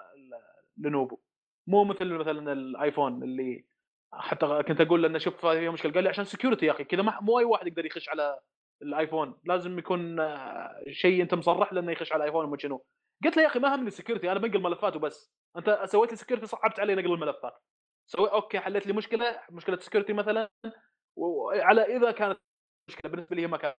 [0.77, 1.19] لينوفو
[1.67, 3.65] مو مثل مثلا الآيفون اللي
[4.13, 5.93] حتى كنت أقول انه شوف فيها مشكلة.
[5.93, 8.41] قال لي عشان security يا أخي كذا مو أي واحد يقدر يخش على
[8.83, 9.41] الآيفون.
[9.45, 12.85] لازم يكون آه، شيء أنت مصرح له انه يخش على الايفون مو شنو.
[13.25, 15.33] قلت له يا أخي ما همني ال security أنا بنقل ملفات وبس.
[15.57, 17.53] أنت سويت لي security صعبت علي نقل الملفات.
[18.07, 20.49] سوي okay حليت لي مشكلة مشكلة security مثلا
[21.17, 22.39] وعلى إذا كانت
[22.91, 23.77] مشكلة بالنسبة لي هي ما كانت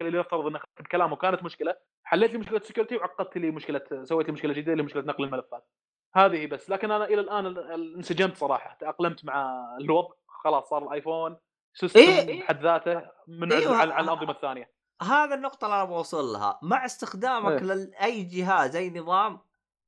[0.00, 4.32] اللي نفترض انه بكلامه كانت مشكلة حليت لي مشكلة security وعقدت لي مشكلة سويت لي
[4.32, 5.68] مشكلة جديدة اللي مشكلة نقل الملفات
[6.14, 10.82] هذه بس لكن أنا إلى الآن ال- ال- انسجمت صراحة تأقلمت مع الوضع خلاص صار
[10.84, 11.36] الآيفون
[11.74, 12.40] system إيه.
[12.42, 13.76] بحد ذاته منعزل إيوه.
[13.76, 14.72] عن, عن الأنظمة الثانية
[15.02, 17.58] هذا النقطة اللي أنا بوصل لها، مع استخدامك إيه.
[17.58, 19.40] لأي جهاز أي نظام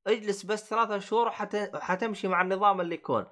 [0.07, 1.55] اجلس بس ثلاثة شهور حت...
[1.75, 3.25] حتمشي مع النظام اللي يكون.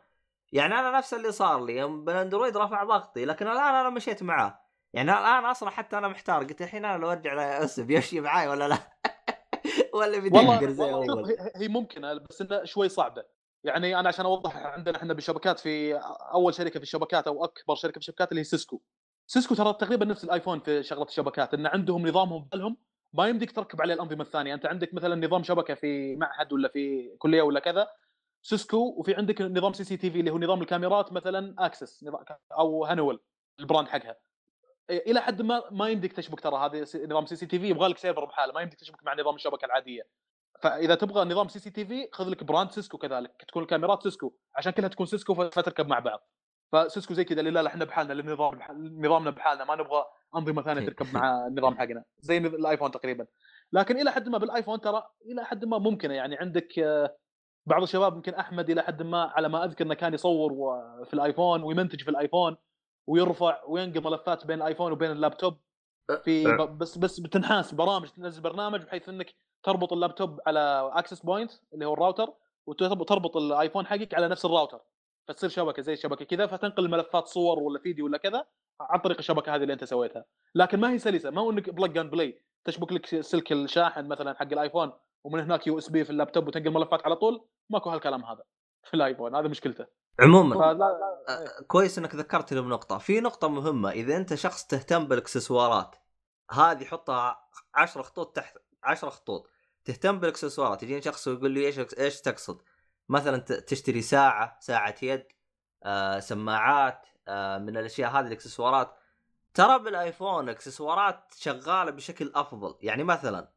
[0.52, 4.63] يعني أنا نفس اللي صار لي يوم بالاندرويد رفع ضغطي، لكن الآن أنا مشيت معاه.
[4.94, 8.48] يعني الآن أصلا حتى أنا محتار قلت الحين أنا لو أرجع ل iOS بيمشي معاي
[8.48, 8.78] ولا لا؟
[9.94, 11.30] ولا والله, بيدقر زي والله.
[11.30, 13.24] هي- هي ممكنه بس انها شوي صعبة
[13.64, 15.96] يعني أنا عشان أوضح عندنا إحنا بالشبكات في
[16.34, 18.82] أول شركة في الشبكات أو أكبر شركة في الشبكات اللي هي سيسكو
[19.28, 22.78] سيسكو ترى تقريبا نفس الآيفون في شغلة الشبكات إن عندهم نظامهم بالهم
[23.14, 27.16] ما يمديك تركب عليه الأنظمة الثانية أنت عندك مثلا نظام شبكة في معهد ولا في
[27.18, 27.88] كلية ولا كذا
[28.42, 32.06] سيسكو وفي عندك نظام CCTV اللي هو نظام الكاميرات مثلا Axis
[32.60, 33.20] أو Honeywell
[33.60, 34.16] ال brand حقها
[34.90, 38.62] إلى حد ما ما يمديك تشبك ترى هذا نظام CCTV يبغى لك server بحاله ما
[38.62, 40.04] يمديك تشبك مع نظام الشبكة العادية.
[40.62, 45.06] فإذا تبغى نظام CCTV خذ لك brand سيسكو كذلك تكون الكاميرات سيسكو عشان كلها تكون
[45.06, 46.30] سيسكو فتركب مع بعض.
[46.74, 48.60] فسيسكو زي كذا اللي لا لا إحنا بحالنا النظام
[49.06, 50.06] نظامنا بحالنا ما نبغى
[50.36, 53.28] أنظمة ثانية تركب مع النظام حقنا زي الآيفون تقريبا.
[53.74, 57.18] لكن إلى حد ما بالآيفون ترى إلى حد ما ممكنة يعني عندك آه،
[57.66, 60.52] بعض الشباب يمكن أحمد إلى حد ما على ما أذكر إنه كان يصور
[61.06, 62.58] في الآيفون ويمنتج في الآيفون.
[63.08, 65.58] ويرفع وينقل ملفات بين الايفون وبين اللابتوب
[66.24, 66.66] في أه.
[66.66, 71.94] بس بس بتنحاس برامج تنزل برنامج بحيث انك تربط اللابتوب على access point اللي هو
[71.94, 72.34] الراوتر
[72.68, 74.82] وتربط الايفون حقك على نفس الراوتر.
[75.28, 78.46] فتصير شبكة زي الشبكه كذا فتنقل الملفات صور ولا فيديو ولا كذا
[78.82, 80.26] عن طريق الشبكة هذه اللي انت سويتها.
[80.56, 84.34] لكن ما هي سلسة ما هو انك plug and play تشبك لك سلك الشاحن مثلا
[84.34, 84.92] حق الايفون
[85.24, 87.46] ومن هناك USB في اللابتوب وتنقل ملفات على طول.
[87.70, 88.44] ماكو هالكلام هذا
[88.84, 89.86] في الايفون هذا مشكلته.
[90.20, 91.00] عموما فلا
[91.30, 95.96] آه، كويس إنك ذكرتني بنقطة، في نقطة مهمة إذا أنت شخص تهتم بالإكسسوارات
[96.52, 99.50] هذه حطها 10 خطوط تحت 10 خطوط.
[99.86, 102.62] تهتم بالإكسسوارات يجيني شخص ويقول لي إيش إيش تقصد؟
[103.10, 105.28] مثلا تشتري ساعة، ساعة يد،
[105.84, 108.96] آه، سماعات آه، من الأشياء هذه الإكسسوارات.
[109.54, 113.52] ترى بالآيفون إكسسوارات شغالة بشكل أفضل، يعني مثلا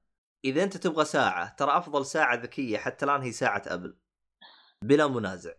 [0.44, 3.96] إذا أنت تبغى ساعة ترى أفضل ساعة ذكية حتى الآن هي ساعة أبل
[4.82, 5.52] بلا منازع.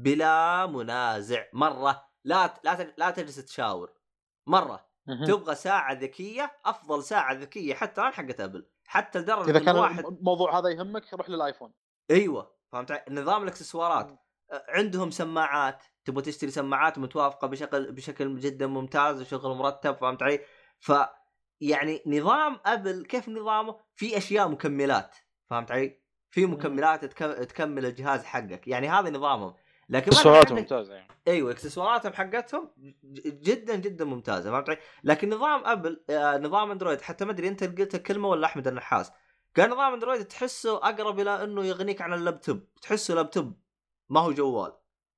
[0.00, 2.08] بلا منازع مرة.
[2.24, 3.92] لا لا لا تجلس تشاور.
[4.46, 4.92] مرة.
[5.26, 8.66] تبغى ساعة ذكية أفضل ساعة ذكية حتى الآن حقت أبل.
[8.86, 11.72] حتى لدرجة إذا كان واحد الموضوع هذا يهمك روح للآيفون.
[12.10, 12.54] أيوه.
[12.72, 14.20] فهمت علي؟ نظام الإكسسوارات.
[14.68, 15.82] عندهم سماعات.
[16.04, 20.40] تبغى تشتري سماعات متوافقة بشكل بشكل جدا ممتاز وشغل مرتب فهمت علي؟
[20.80, 20.92] ف
[21.60, 25.16] يعني نظام أبل كيف نظامه؟ في أشياء مكملات.
[25.50, 28.68] فهمت علي؟ في مكملات تك- تكمل الجهاز حقك.
[28.68, 29.54] يعني هذا نظامهم.
[29.88, 31.08] لكن مثلاً اكسسوارات عندك- ممتازة يعني.
[31.28, 32.70] أيوه اكسسواراتهم حقتهم
[33.24, 37.64] جدا جدا ممتازة فهمت علي؟ لكن نظام أبل آه نظام أندرويد حتى ما أدري أنت
[37.80, 39.12] قلت كلمه ولا أحمد النحاس.
[39.56, 42.60] قال نظام أندرويد تحسه أقرب إلى إنه يغنيك عن اللابتوب.
[42.82, 43.60] تحسه لابتوب
[44.08, 44.72] ما هو جوال.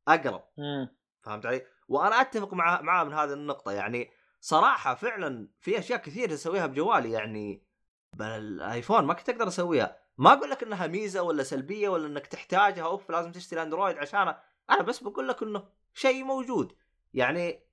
[0.08, 0.44] أقرب.
[0.58, 0.96] مم.
[1.22, 3.72] فهمت علي؟ وأنا أتفق مع معاه من هذه النقطة.
[3.72, 4.10] يعني
[4.40, 7.10] صراحة فعلا في أشياء كثير اسويها بجوالي.
[7.10, 7.62] يعني
[8.12, 9.96] بالايفون ما كنت أقدر أسويها.
[10.18, 14.42] ما أقول لك إنها ميزة ولا سلبية ولا إنك تحتاجها أوف لازم تشتري أندرويد عشانها
[14.70, 15.64] أنا بس بقول لك إنه
[15.94, 16.72] شيء موجود.
[17.14, 17.64] يعني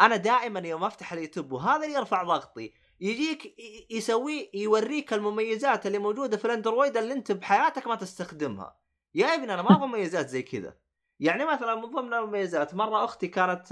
[0.00, 3.54] أنا دائما يوم أفتح اليوتيوب وهذا اللي يرفع ضغطي يجيك
[3.90, 8.78] يسوي يوريك المميزات اللي موجودة في الأندرويد اللي أنت بحياتك ما تستخدمها.
[9.14, 10.76] يا ابني أنا ما أبغى مميزات زي كذا.
[11.20, 13.66] يعني مثلا من ضمن المميزات مرة أختي كانت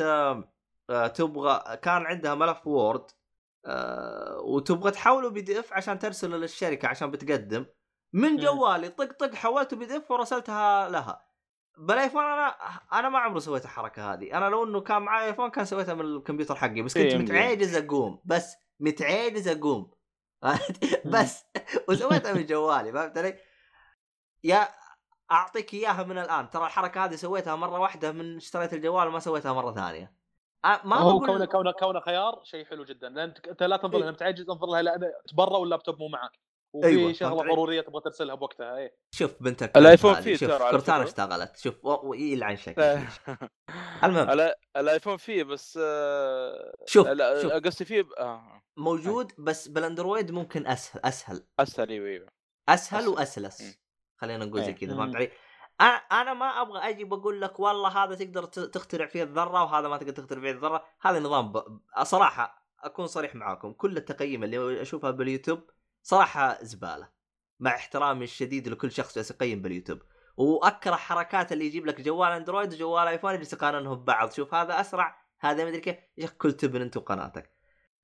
[1.15, 3.11] تبغى كان عندها ملف Word
[4.45, 7.67] وتبغى تحوله PDF عشان ترسله للشركة عشان بتقدم.
[8.13, 8.37] من.
[8.37, 11.27] جوالي طق طق حولته PDF ورسلتها لها.
[11.77, 12.47] بالايفون أنا
[12.93, 14.39] أنا ما عمري سويت الحركة هذه.
[14.39, 17.77] أنا لو إنه كان معي ايفون كان سويتها من الكمبيوتر حقي بس كنت إيه، متعاجز
[17.77, 18.21] أقوم.
[18.25, 19.91] بس متعاجز أقوم.
[21.05, 21.45] بس
[21.89, 23.39] وسويتها من جوالي فهمت علي؟
[24.45, 24.69] يا
[25.31, 26.51] أعطيك إياها من الآن.
[26.51, 30.13] ترى الحركة هذه سويتها مرة واحدة من اشتريت الجوال وما سويتها مرة ثانية.
[30.85, 33.09] ما هو بقول كونه كونه كونه خيار شيء حلو جدا.
[33.09, 34.03] لأن انت لا تنظر إيه.
[34.03, 36.46] لها متعجز انظر لها لا تبرا واللابتوب مو معك
[36.79, 41.03] وفي أيوة، شغلة؟ ضرورية تبغى ترسلها بوقتها إيه شوف بنتك الآيفون هذه، فيه شوف فكرة.
[41.05, 43.09] اشتغلت شوف و- ويلعن شكلك
[44.05, 47.07] المهم الايفون فيه بس آه، شوف
[47.65, 48.63] قصدي فيه ب- آه.
[48.77, 52.29] موجود بس بالأندرويد ممكن أسهل أسهل أسهل أيوه أيوه
[52.69, 53.09] أسهل أسهل.
[53.09, 53.79] وأسلس.
[54.17, 54.75] خلينا نقول زي إيه.
[54.75, 54.97] كذا.
[54.97, 55.31] فهمت علي؟
[55.81, 59.89] أنا أنا ما أبغى أجي بقول لك والله هذا تقدر ت- تخترع فيه الذرة وهذا
[59.89, 61.63] ما تقدر تخترع فيه الذرة، هذا نظام ب...
[62.03, 65.61] صراحة أكون صريح معاكم كل التقييم اللي أشوفها باليوتيوب
[66.07, 67.09] صراحة زبالة
[67.61, 69.99] مع احترامي الشديد لكل شخص جالس يقيم باليوتيوب.
[70.37, 74.33] وأكره حركات اللي يجيب لك جوال أندرويد وجوال آيفون يجلس يقارنهم ببعض.
[74.33, 75.97] شوف هذا أسرع هذا ما أدري كيف.
[76.19, 77.51] يا أخي كل تبن أنت وقناتك.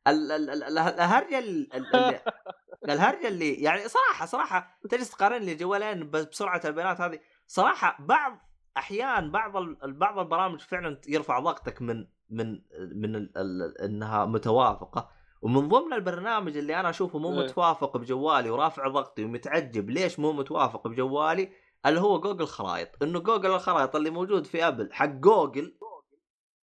[0.07, 2.21] ال- ال- ال- ال- الهرجة ال- ال- اللي
[2.95, 7.21] الهرجة اللي يعني صراحة صراحة تجلس تقارن لي جوالين بس بسرعة البيانات هذه.
[7.47, 8.39] صراحة بعض
[8.77, 12.63] أحيان بعض ال- بعض البرامج فعلا يرفع ضغطك من من
[12.93, 15.22] من ال ال إنها متوافقة.
[15.43, 17.45] ومن ضمن البرنامج اللي أنا أشوفه مو إيه.
[17.45, 21.53] متوافق بجوالي ورافع ضغطي ومتعجب ليش مو متوافق بجوالي
[21.87, 25.79] اللي هو جوجل خرائط إنه جوجل الخرائط اللي موجود في أبل حق جوجل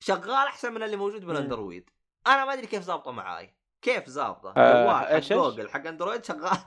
[0.00, 1.90] شغال أحسن من اللي موجود بالأندرويد.
[2.26, 3.56] أنا ما أدري كيف ظابطه معاي.
[3.82, 6.58] كيف ظابطه آه، حق؟ جوجل حق أندرويد شغال.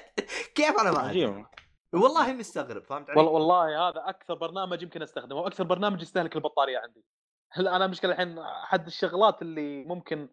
[0.56, 1.46] كيف أنا ما أدري؟
[1.92, 6.78] والله مستغرب فهمت علي؟ والله والله هذا أكثر برنامج يمكن أستخدمه وأكثر برنامج يستهلك البطارية
[6.78, 7.04] عندي.
[7.52, 10.28] هلا أنا مشكلة الحين احد الشغلات اللي ممكن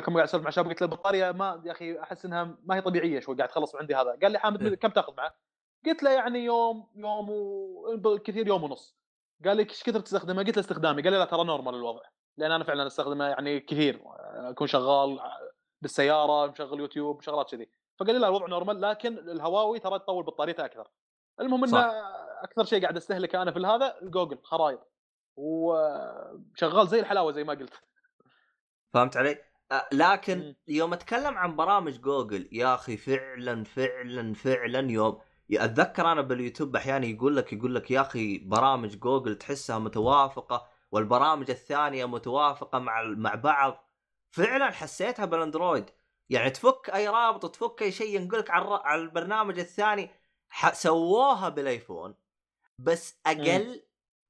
[0.00, 2.80] كم قاعد اسولف مع شباب قلت له البطاريه ما يا أخي أحس إنها ما هي
[2.80, 4.74] طبيعية شوي قاعد تخلص عندي هذا قال لي حامد إيه.
[4.74, 5.34] كم تأخذ معه؟
[5.86, 7.30] قلت له يعني يوم يوم
[8.04, 8.96] وكثير يوم ونص
[9.44, 12.02] قال لي إيش كثر تستخدمه؟ قلت له استخدامي قال لي لا ترى normal الوضع
[12.36, 14.02] لأن أنا فعلا أستخدمه يعني كثير
[14.34, 15.20] أكون شغال
[15.82, 17.68] بالسيارة مشغل يوتيوب شغلات كذي
[18.00, 20.88] فقال لي لا الوضع normal لكن الهواوي ترى تطول بطاريته أكثر
[21.40, 21.64] المهم.
[21.64, 21.78] إنه
[22.42, 24.92] أكثر شيء قاعد أستهلكه أنا في هذا الجوجل خرايط
[25.36, 27.74] وشغال زي الحلاوة زي ما قلت
[28.94, 29.51] فهمت علي؟
[29.92, 30.54] لكن.
[30.68, 35.20] يوم أتكلم عن برامج جوجل يا أخي فعلا فعلا فعلا يوم
[35.52, 41.50] أتذكر أنا باليوتيوب أحيانا يقول لك يقول لك يا أخي برامج جوجل تحسها متوافقة والبرامج
[41.50, 43.88] الثانية متوافقة مع مع بعض.
[44.30, 45.90] فعلا حسيتها بالأندرويد.
[46.28, 50.10] يعني تفك أي رابط تفك أي شيء ينقلك على على البرنامج الثاني
[50.72, 52.14] سووها بالأيفون.
[52.78, 53.82] بس أقل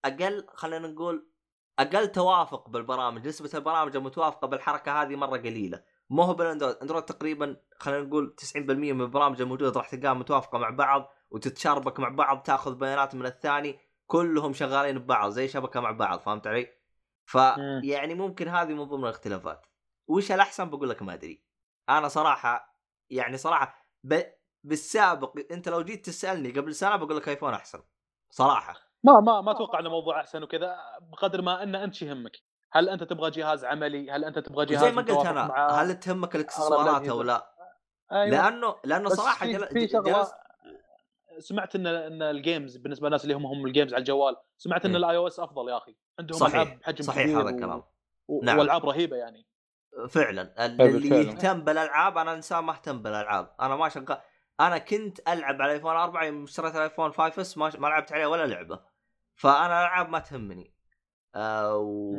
[0.05, 1.32] أقل خلينا نقول
[1.79, 5.83] أقل توافق بالبرامج نسبة البرامج المتوافقة بالحركة هذه مرة قليلة.
[6.11, 6.77] ما هو بالأندرويد.
[6.77, 12.09] أندرويد تقريبا خلينا نقول 90% من البرامج الموجودة راح تلقاها متوافقة مع بعض وتتشاربك مع
[12.09, 16.69] بعض تأخذ بيانات من الثاني كلهم شغالين ببعض زي شبكة مع بعض فهمت علي؟
[17.27, 19.67] فيعني ممكن هذه من ضمن الاختلافات.
[20.09, 21.45] وش الأحسن؟ بقول لك ما أدري.
[21.89, 22.79] أنا صراحة
[23.11, 24.23] يعني صراحة ب...
[24.65, 27.83] بالسابق أنت لو جيت تسألني قبل سنة بقول لك ايفون أحسن.
[28.31, 28.92] صراحة.
[29.05, 32.37] ما ما ما أتوقع إنه موضوع أحسن وكذا بقدر ما ان أنت يهمك
[32.73, 36.37] هل أنت تبغى جهاز عملي هل أنت تبغى جهاز زي ما قلت أنا هل تهمك
[36.37, 37.53] الاكسسوارات؟ أو لا؟
[38.13, 38.27] أيوة.
[38.27, 39.67] لأنه لأنه صراحة في, جل...
[39.67, 40.35] في شغلة جلست
[41.39, 44.85] سمعت إن إن ال games بالنسبة للناس اللي هم هم ال games على الجوال سمعت
[44.85, 44.97] إن.
[44.97, 47.83] ال iOS أفضل يا أخي عندهم صحيح، ألعاب بحجم صحيح كبير هذا الكلام.
[48.29, 48.45] و...
[48.45, 48.59] نعم.
[48.59, 49.47] وألعاب رهيبة يعني
[50.09, 51.23] فعلا ال- اللي فعلاً.
[51.23, 54.19] يهتم بالألعاب أنا إنسان ما أهتم بالألعاب أنا ما شغال
[54.61, 58.27] أنا كنت ألعب على الايفون 4 يوم اشتريت الايفون 5 S ما, ما لعبت عليه
[58.27, 58.92] ولا لعبة
[59.35, 60.75] فأنا الألعاب ما تهمني.
[61.35, 62.17] آه و...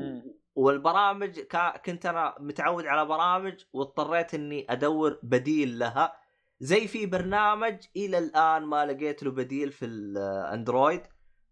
[0.55, 1.77] والبرامج كا...
[1.77, 6.13] كنت أنا متعود على برامج واضطريت إني أدور بديل لها.
[6.59, 11.01] زي في برنامج إلى الآن ما لقيت له بديل في الاندرويد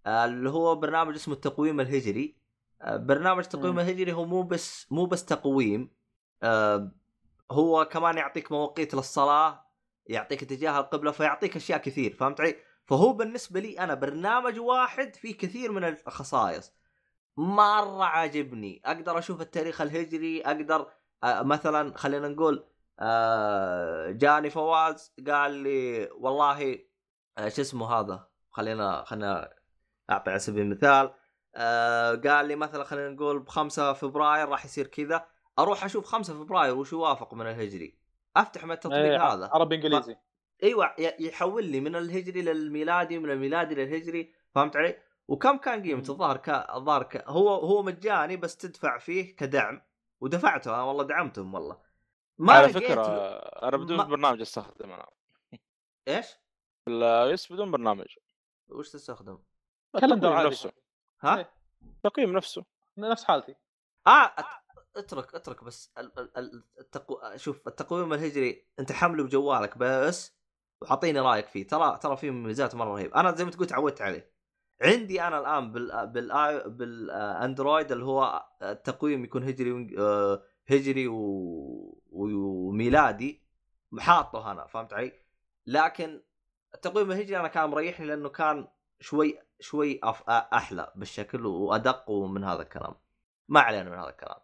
[0.06, 2.38] آه، اللي هو برنامج اسمه التقويم الهجري.
[2.82, 3.80] آه، برنامج التقويم.
[3.80, 5.92] الهجري هو مو بس مو بس تقويم.
[6.44, 6.92] آه،
[7.52, 9.66] هو كمان يعطيك مواقيت للصلاة
[10.08, 15.38] يعطيك اتجاه القبلة فيعطيك أشياء كثير فهمت علي؟ فهو بالنسبة لي أنا برنامج واحد فيه
[15.38, 16.74] كثير من الخصائص.
[17.38, 18.82] مرة عاجبني.
[18.86, 20.92] أقدر أشوف التاريخ الهجري أقدر
[21.24, 22.66] آه، مثلا خلينا نقول
[23.00, 26.80] آه، جاني فواز قال لي والله
[27.38, 29.54] آه، شو اسمه هذا؟ خلينا خلينا
[30.10, 31.14] أعطي على سبيل المثال
[31.56, 35.26] آه، قال لي مثلا خلينا نقول ب 5 فبراير راح يصير كذا.
[35.60, 37.98] أروح أشوف 5 فبراير وش يوافق من الهجري؟
[38.38, 40.18] أفتح من التطبيق إيه، هذا؟ عربي إنجليزي.
[40.64, 46.12] إيوه ي- يحول لي من الهجري للميلادي من الميلادي للهجري فهمت علي؟ وكم كان قيمته.
[46.12, 49.82] الظاهر كا الظاهر كا هو هو مجاني بس تدفع فيه كدعم
[50.22, 51.78] ودفعته أنا والله دعمتهم والله
[52.38, 53.06] ما على فكرة
[53.68, 55.08] أنا بدون ما- برنامج استخدم أنا
[56.08, 56.26] إيش؟
[56.88, 58.06] الاي بدون برنامج
[58.70, 59.38] وش تستخدم؟
[60.34, 60.72] عادي نفسه
[61.22, 61.50] ها؟ إيه.
[61.84, 62.66] التقييم نفسه
[62.98, 63.56] نفس حالتي
[64.08, 64.34] آه
[64.96, 67.38] اترك اترك بس ال- ال- ال- التقو...
[67.38, 70.34] شوف التقويم الهجري أنت حمله بجوالك بس
[70.82, 71.68] واعطيني رايك فيه.
[71.68, 73.14] ترى ترى فيه مميزات مرة رهيب.
[73.14, 74.32] أنا زي ما تقول تعودت عليه.
[74.82, 82.02] عندي أنا الآن بال بال بالاندرويد اللي هو التقويم يكون هجري آه، هجري و...
[82.12, 83.42] وميلادي.
[84.00, 85.14] حاطه أنا فهمت علي؟
[85.68, 86.22] لكن
[86.76, 88.68] التقويم الهجري أنا كان مريحني لأنه كان
[89.00, 90.30] شوي شوي أف...
[90.30, 92.96] أحلى بالشكل وأدق ومن هذا الكلام.
[93.48, 94.40] ما علينا من هذا الكلام.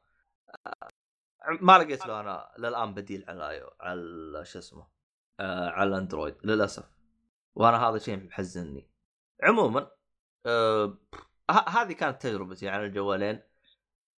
[0.66, 0.90] آه،
[1.62, 4.97] ما لقيت له أنا للآن بديل على على شو اسمه.
[5.40, 6.84] آه على الاندرويد للأسف.
[7.56, 8.90] وأنا هذا شيء محزنني.
[9.44, 9.92] عموما
[10.46, 10.98] آه
[11.68, 13.42] هذه كانت تجربتي على الجوالين.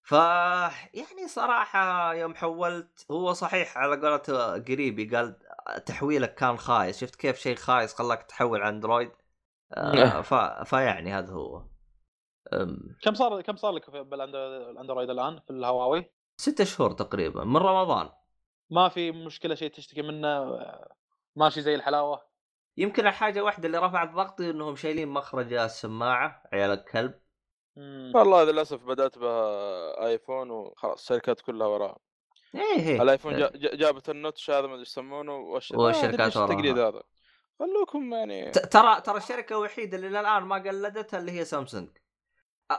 [0.02, 5.38] ف يعني صراحة يوم حولت هو صحيح على قولة قريبي قال
[5.86, 7.00] تحويلك كان خايس.
[7.00, 9.10] شفت كيف شيء خايس خلاك تحول على اندرويد؟
[9.72, 10.34] آه ف...
[10.68, 11.68] فيعني هذا هو.
[12.52, 17.56] أم، كم صار كم صار لك في- بالاندرويد الآن في الهواوي؟ ستة شهور تقريبا من
[17.56, 18.10] رمضان.
[18.70, 20.60] ما في مشكلة شيء تشتكي منه
[21.38, 22.28] ماشي زي الحلاوة؟
[22.76, 27.14] يمكن الحاجة واحدة اللي رفعت ضغطي إنهم شايلين مخرج السماعة عيال الكلب.
[28.14, 31.98] والله للأسف بدأت بها آيفون وخلاص الشركات كلها وراها.
[32.54, 33.02] إيه إيه.
[33.02, 36.50] الآيفون جا- جا- جابت النوتش هذا ما أدري يسمونه والشركات إيش وراها.
[36.50, 37.02] التقليد هذا.
[37.58, 41.88] خلوكم يعني ترى ترى الشركة الوحيدة اللي للآن ما قلدتها اللي هي سامسونج.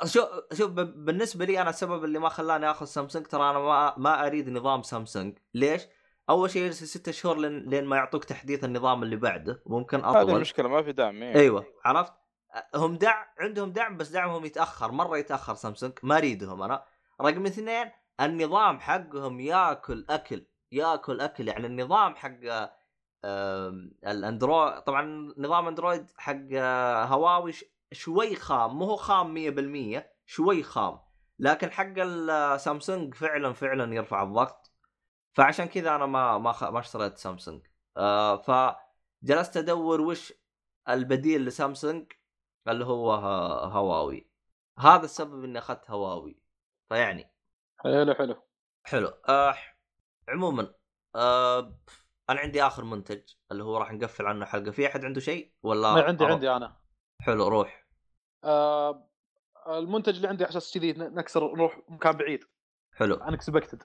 [0.05, 3.93] شوف شوف ب- بالنسبة لي أنا السبب اللي ما خلاني آخذ سامسونج ترى أنا ما
[3.97, 5.37] ما أريد نظام سامسونج.
[5.53, 5.81] ليش؟
[6.29, 9.61] أول شيء يجلس ستة شهور لين, لين ما يعطوك تحديث النظام اللي بعده.
[9.65, 10.35] وممكن هذه أطول.
[10.35, 11.35] المشكلة ما في دعم إيه.
[11.35, 12.13] أيوه عرفت؟
[12.75, 15.93] هم دعم عندهم دعم بس دعمهم يتأخر مرة يتأخر سامسونج.
[16.03, 16.83] ما أريدهم أنا.
[17.21, 17.91] رقم اثنين
[18.21, 21.47] النظام حقهم ياكل أكل ياكل أكل.
[21.47, 22.69] يعني النظام حق
[24.07, 27.53] الأندرويد طبعا نظام أندرويد حق آه، هواوي
[27.91, 28.75] شوي خام.
[28.77, 30.99] مو هو خام 100% شوي خام.
[31.39, 34.71] لكن حق السامسونج فعلا فعلا يرفع الضغط.
[35.33, 36.63] فعشان كذا أنا ما ما خ...
[36.63, 37.67] ما اشتريت سامسونج.
[37.97, 40.33] آه فجلست أدور وش
[40.89, 42.11] البديل لسامسونج
[42.67, 43.11] اللي هو
[43.63, 44.29] هواوي.
[44.79, 46.43] هذا السبب إني أخذت هواوي.
[46.89, 47.31] فيعني
[47.77, 48.43] حلو حلو.
[48.83, 49.07] حلو.
[49.07, 49.55] آه
[50.29, 50.73] عموما
[51.15, 51.79] آه
[52.29, 54.71] أنا عندي آخر منتج اللي هو راح نقفل عنه حلقة.
[54.71, 56.77] في أحد عنده شيء ولا ما عندي أروح؟ عندي أنا.
[57.21, 57.87] حلو روح.
[58.43, 59.09] آه
[59.67, 62.43] المنتج اللي عندي أساس كذي نكسر نروح مكان بعيد.
[62.93, 63.15] حلو.
[63.15, 63.83] unexpected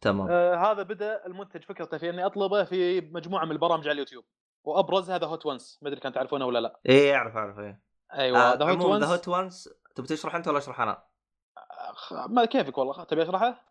[0.00, 0.28] تمام.
[0.30, 4.24] آه هذا بدأ المنتج فكرته في إني أطلبه في مجموعة من البرامج على اليوتيوب.
[4.64, 6.80] وأبرز هذا Hot Ones ما أدري كان تعرفونه ولا لا.
[6.86, 7.80] إيه أعرف أعرف إيه.
[8.12, 11.02] أيوه آه ذا Hot عموما the Ones Hot Ones تبي تشرح أنت ولا أشرح أنا؟
[12.28, 13.66] ما كيفك والله تبي أشرحه؟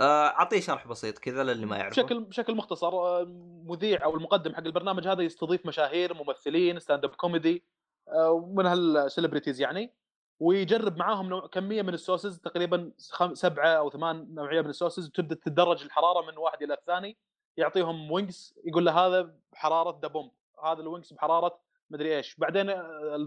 [0.00, 2.02] آه، أعطيه شرح بسيط كذا للي ما يعرفه.
[2.02, 3.24] بشكل بشكل مختصر آه،
[3.64, 7.64] مذيع أو المقدم حق البرنامج هذا يستضيف مشاهير ممثلين stand up comedy
[8.08, 9.94] آه، ومن هال celebrities يعني.
[10.40, 13.34] ويجرب معاهم نوع كمية من ال sauces تقريبا خم...
[13.34, 17.16] سبعة أو ثمان نوعية من ال sauces وتبدا تتدرج الحرارة من واحد إلى الثاني
[17.56, 20.30] يعطيهم wings يقول له هذا بحرارة Da Bomb
[20.64, 22.36] هذا ال wings بحرارة مدري إيش.
[22.36, 22.70] بعدين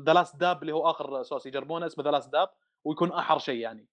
[0.05, 2.49] The Last Dab اللي هو آخر صوص يجربونه اسمه The Last Dab
[2.83, 3.87] ويكون أحر شيء يعني.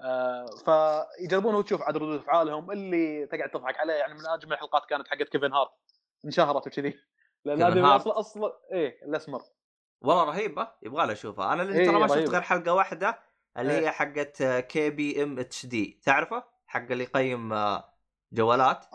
[0.00, 5.08] آه فيجربونه وتشوف عاد ردود أفعالهم اللي تقعد تضحك عليه يعني من أجمل الحلقات كانت
[5.08, 5.70] حقت كيفن هارت
[6.24, 6.98] انشهرت وكذي.
[7.44, 9.42] لأن هارت؟ أصلا أصلا إيه الأسمر.
[10.00, 12.28] والله رهيبة يبغى له اشوفها أنا اللي إيه، ترى ما شفت.
[12.28, 13.18] غير حلقة واحدة
[13.58, 13.80] اللي إيه.
[13.80, 16.00] هي حقت كي بي إم إتش دي.
[16.04, 17.84] تعرفه؟ حق اللي يقيم آه،
[18.32, 18.86] جوالات؟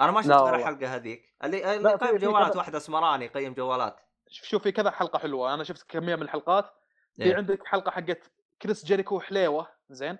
[0.00, 0.54] أنا ما شفت غير.
[0.54, 1.34] الحلقة هذيك.
[1.44, 1.58] اللي
[1.98, 4.00] في- يقيم جوالات كذا- واحد اسمراني يقيم جوالات.
[4.28, 5.54] شوف في كذا حلقة حلوة.
[5.54, 6.64] أنا شفت كمية من الحلقات.
[7.16, 7.36] في إيه.
[7.36, 8.30] عندك حلقة حقت
[8.62, 10.18] كريس جيريكو حليوة زين.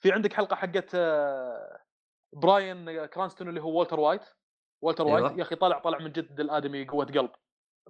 [0.00, 1.80] في عندك حلقة حقت آه،
[2.32, 4.22] براين كرانستون اللي هو والتر وايت.
[4.82, 5.38] والتر وايت أيوة.
[5.38, 7.30] يا أخي طلع طلع من جد الآدمي قوة قلب.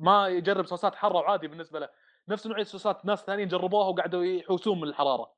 [0.00, 1.88] ما يجرب صوصات حارة وعادي بالنسبة له.
[2.28, 5.32] نفس نوعية صوصات ناس ثانيين جربوها وقعدوا يحوسون من الحرارة.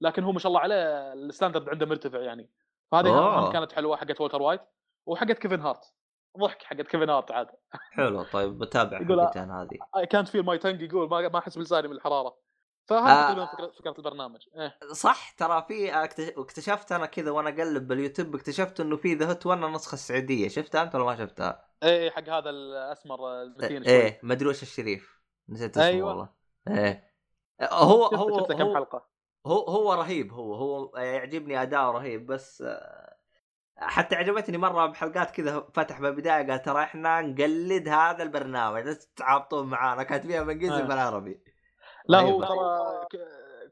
[0.00, 2.50] لكن هو ما شاء الله عليه ال standard عنده مرتفع يعني.
[2.92, 3.38] فهذه.
[3.38, 4.60] هم كانت حلوة حقت والتر وايت
[5.06, 5.92] وحقت كيفن هارت.
[6.38, 7.46] ضحك حقت كيفن هارت عاد.
[7.92, 9.78] حلو طيب بتابع يقول- حلقتين هذه.
[9.96, 12.36] اي كانت فيل ماي تنج يقول ما ما أحس بلساني من الحرارة.
[12.88, 13.46] فهذا آه.
[13.46, 14.40] فكره فكرة البرنامج.
[14.56, 14.78] إيه.
[14.92, 19.46] صح ترى في اكت- اكتشفت أنا كذا وأنا أقلب باليوتيوب اكتشفت إنه في ذا هوت
[19.46, 20.48] 1 النسخه السعودية.
[20.48, 23.92] شفتها أنت ولا ما شفتها؟ إيه حق هذا الأسمر المتين شوي.
[23.92, 25.20] إيه ما أدري وش الشريف.
[25.48, 26.08] نسيت اسمه أيوة.
[26.08, 26.28] والله.
[26.68, 27.10] إيه.
[27.62, 29.08] هو شفت هو شفت كم حلقة.
[29.46, 33.16] هو هو رهيب هو هو يعجبني اداؤه رهيب بس آه،
[33.76, 39.66] حتى عجبتني مرة بحلقات كذا فتح بالبداية قال ترى إحنا نقلد هذا البرنامج لا تتعابطون
[39.66, 40.86] معانا كانت فيها بالانجليزي آه.
[40.86, 41.40] بالعربي
[42.08, 42.20] لا.
[42.20, 43.06] هو ترى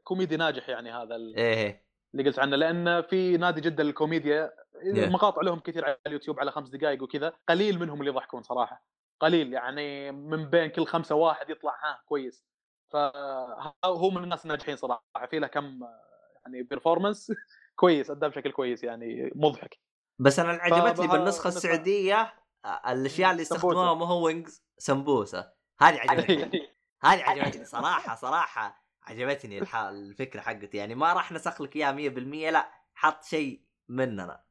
[0.03, 1.85] كوميدي ناجح يعني هذا ال- إيه.
[2.13, 5.09] اللي قلت عنه لأن في نادي جده للكوميديا Yeah.
[5.09, 8.85] مقاطع لهم كثير على اليوتيوب على خمس دقائق وكذا قليل منهم اللي يضحكون صراحة
[9.19, 12.45] قليل يعني من بين كل خمسة واحد يطلع ها كويس
[12.93, 15.79] فهو من الناس الناجحين صراحة في له كم
[16.45, 17.31] يعني performance
[17.79, 19.79] كويس ادى بشكل كويس يعني مضحك
[20.19, 22.33] بس أنا اللي عجبتني بالنسخة السعودية
[22.65, 23.67] آه، الأشياء اللي سمبوسة.
[23.67, 26.69] يستخدموها مو هو wings سمبوسة هذه عجبتني
[27.05, 29.61] هذه عجبتني صراحة صراحة عجبتني.
[29.89, 34.44] الفكرة حقتي يعني ما راح نسخ لك إياها 100% لا حط شيء مننا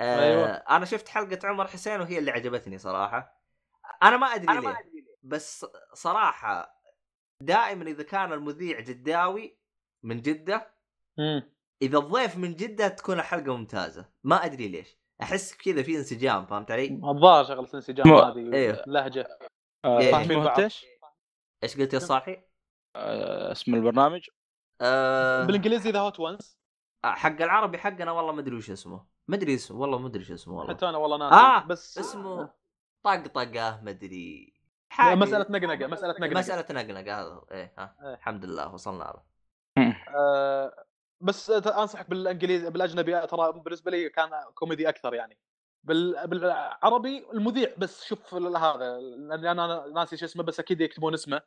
[0.00, 0.46] أيوة.
[0.48, 3.42] أنا شفت حلقة عمر حسين وهي اللي عجبتني صراحة
[4.02, 4.76] أنا ما أدري ليه
[5.22, 6.80] بس صراحة
[7.42, 9.58] دائما إذا كان المذيع جداوي
[10.02, 10.74] من جدة
[11.18, 11.52] مم.
[11.82, 16.70] إذا الضيف من جدة تكون الحلقة ممتازة ما أدري ليش أحس كذا في انسجام فهمت
[16.70, 18.84] علي الظاهر شغله الانسجام مو- هذه أيوه.
[18.86, 19.38] لهجه
[19.84, 20.12] آه، إيه.
[20.12, 20.48] فاهمين بعض.
[20.48, 20.86] أنت إيش؟
[21.78, 22.42] قلت يا صالحي
[22.96, 24.28] آه، اسم البرنامج
[24.80, 26.58] أه بالإنجليزي The Hot Ones
[27.04, 30.30] حق العربي حقنا والله ما أدري وش اسمه ما أدري اسمه والله ما أدري وش
[30.30, 30.74] اسمه والله.
[30.74, 31.34] حتى أنا والله ناسي.
[31.34, 32.50] آه، بس اسمه
[33.02, 34.54] طقطقه ما أدري.
[35.00, 36.38] مسألة نقنقة مسألة نقنقة.
[36.38, 38.14] مسألة نقنقة هذا إيه ها إيه.
[38.14, 39.22] الحمد لله وصلنا له
[40.16, 40.84] آه،
[41.20, 45.38] بس أنصحك بالانجليزي بالأجنبي ترى بالنسبة لي كان كوميدي أكثر يعني.
[45.84, 46.26] بال...
[46.26, 51.42] بالعربي المذيع بس شوف هذا لأني أنا ناسي شو اسمه بس أكيد يكتبون اسمه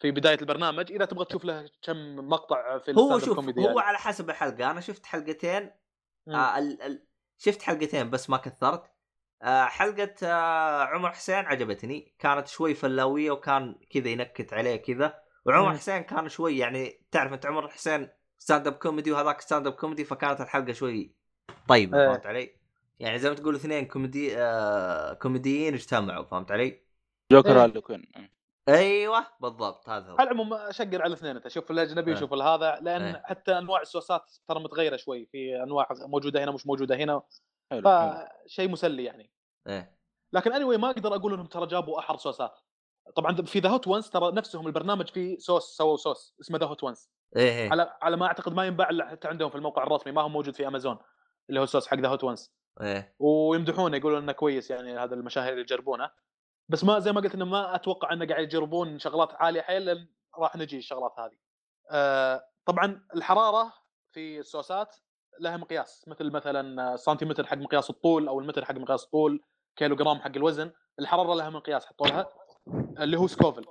[0.00, 0.92] في بداية البرنامج.
[0.92, 3.80] إذا تبغى تشوف له كم مقطع في هو شوف هو يعني.
[3.80, 4.70] على حسب الحلقة.
[4.70, 5.70] أنا شفت حلقتين.
[6.28, 6.82] آه ال...
[6.82, 7.06] ال...
[7.44, 8.90] شفت حلقتين بس ما كثرت
[9.42, 15.14] آه حلقة آه عمر حسين عجبتني كانت شوي فلاوية وكان كذا ينكت عليه كذا
[15.46, 15.76] وعمر مم.
[15.76, 18.08] حسين كان شوي يعني تعرف أنت عمر حسين
[18.38, 21.14] stand up comedy وهذاك stand up comedy فكانت الحلقة شوي
[21.68, 22.08] طيبة إيه.
[22.08, 22.56] فهمت علي؟
[22.98, 26.82] يعني زي ما تقول اثنين كوميدي آه كوميديين اجتمعوا فهمت علي؟
[27.32, 27.64] جوكر
[28.16, 28.33] إيه.
[28.68, 30.16] أيوه بالضبط هذا هو.
[30.18, 31.48] على العموم شقر على الاثنين أنت.
[31.48, 32.16] شوف الأجنبي إيه.
[32.16, 33.22] وشوف هذا لأن إيه.
[33.24, 35.26] حتى أنواع الصوصات ترى متغيرة شوي.
[35.26, 37.22] في أنواع موجودة هنا مش موجودة هنا.
[37.70, 39.30] فشيء مسلي يعني.
[39.68, 39.98] إيه.
[40.32, 42.60] لكن اني ما أقدر أقول إنهم ترى جابوا أحر صوصات
[43.16, 46.84] طبعا في The Hot Ones ترى نفسهم البرنامج فيه صوص سووا صوص اسمه The Hot
[46.84, 47.70] Ones إيه إيه.
[47.70, 50.12] على على ما أعتقد ما ينباع إلا حتى عندهم في الموقع الرسمي.
[50.12, 50.98] ما هو موجود في امازون
[51.48, 53.14] اللي هو الصوص حق The Hot Ones إيه.
[53.18, 56.10] ويمدحونه يقولون إنه كويس يعني هذا المشاهير اللي يجربونه.
[56.68, 60.08] بس ما زي ما قلت إنه ما أتوقع إنه قاعد يجربون شغلات عالية حيل لأن
[60.38, 61.36] راح نجي الشغلات هذه.
[61.90, 63.72] آه طبعا الحرارة
[64.12, 64.96] في الصوصات
[65.40, 69.42] لها مقياس مثل مثلا سنتيمتر حق مقياس الطول أو المتر حق مقياس الطول
[69.76, 72.26] كيلو جرام حق الوزن الحرارة لها مقياس حطوا لها
[72.98, 73.64] اللي هو Scoville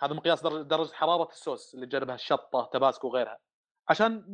[0.00, 3.38] هذا مقياس درجة, حرارة الصوص اللي تجربها الشطة تباسكو وغيرها
[3.88, 4.24] عشان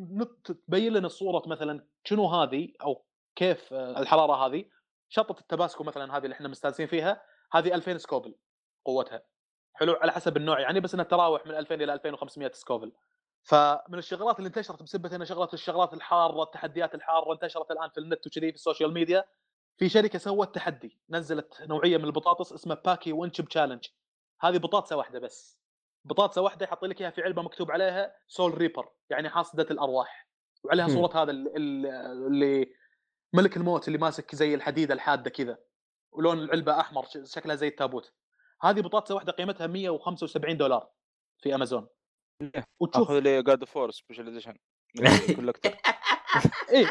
[0.44, 3.04] تبين لنا صورة مثلا شنو هذه أو
[3.36, 4.64] كيف آه، الحرارة هذه
[5.08, 8.34] شطة التباسكو مثلا هذه اللي إحنا مستانسين فيها هذه 2000 Scoville
[8.84, 9.22] قوتها.
[9.74, 12.92] حلو؟ على حسب النوع يعني بس إنها تراوح من 2000 إلى 2500 Scoville
[13.42, 18.26] فمن الشغلات اللي انتشرت بسبه ان شغلات الشغلات الحارة التحديات الحارة انتشرت الآن في النت
[18.26, 19.24] وكذي في ال social media.
[19.76, 23.86] في شركة سوت تحدي نزلت نوعية من البطاطس اسمها Paqui One Chip Challenge
[24.40, 25.58] هذه بطاطسة واحدة بس.
[26.04, 30.28] بطاطسة واحدة يحط لك إياها في علبة مكتوب عليها soul reaper يعني حاصدة الأرواح.
[30.64, 30.88] وعليها.
[30.88, 31.86] صورة هذا ال- ال-
[32.26, 32.74] اللي
[33.32, 35.58] ملك الموت اللي ماسك زي الحديدة الحادة كذا.
[36.12, 38.12] ولون العلبة أحمر شكلها زي التابوت.
[38.62, 40.90] هذه بطاطسه واحدة قيمتها 175 دولار
[41.38, 41.88] في أمازون.
[42.80, 44.54] وتشوف آخذ لي God of War special edition
[45.36, 45.70] collector
[46.70, 46.86] إيه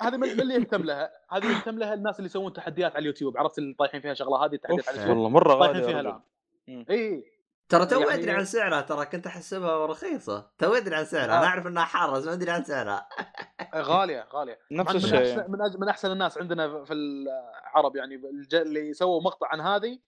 [0.00, 1.10] هذه من اللي يهتم لها.
[1.30, 3.38] هذه يهتم لها الناس اللي يسوون تحديات على اليوتيوب.
[3.38, 5.16] عرفت اللي طايحين فيها شغلة هذه التحديات على اليوتيوب.
[5.16, 6.20] والله مرة طايحين فيها الآن.
[6.68, 7.24] رجل.
[7.70, 10.50] ترى تو يعني- أدري عن سعرها ترى كنت أحسبها رخيصة.
[10.58, 11.34] تو أدري عن سعرها.
[11.34, 11.38] آه.
[11.38, 13.08] أنا أعرف إنها حارة بس ما أدري عن سعرها.
[13.76, 14.58] غالية غالية.
[14.72, 15.48] نفس من الشيء.
[15.48, 19.98] من, أج- من أحسن الناس عندنا في العرب يعني الج- اللي سووا مقطع عن هذه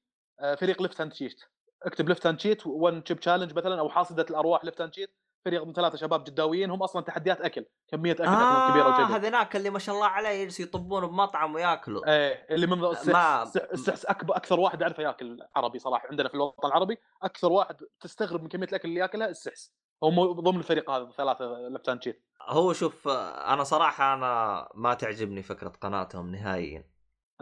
[0.41, 1.41] آه، فريق Left Hand Sheet
[1.83, 5.11] اكتب Left Hand Sheet One Chip Challenge مثلا أو حاصدة الأرواح Left Hand Sheet
[5.45, 9.17] فريق من ثلاثة شباب جداويين هم أصلا تحديات أكل كمية أكل آه كبيرة آه وكذا
[9.17, 14.37] هذيناك اللي ما شاء الله عليه يجلسوا يطبون بمطعم وياكلوا إيه اللي من السحس اكبر
[14.37, 18.67] أكثر واحد اعرفه ياكل عربي صراحة عندنا في الوطن العربي أكثر واحد تستغرب من كمية
[18.67, 19.73] الأكل اللي ياكلها السحس.
[20.05, 26.31] هو ضمن الفريق هذا ثلاثة شيت هو شوف أنا صراحة أنا ما تعجبني فكرة قناتهم
[26.31, 26.93] نهائيا.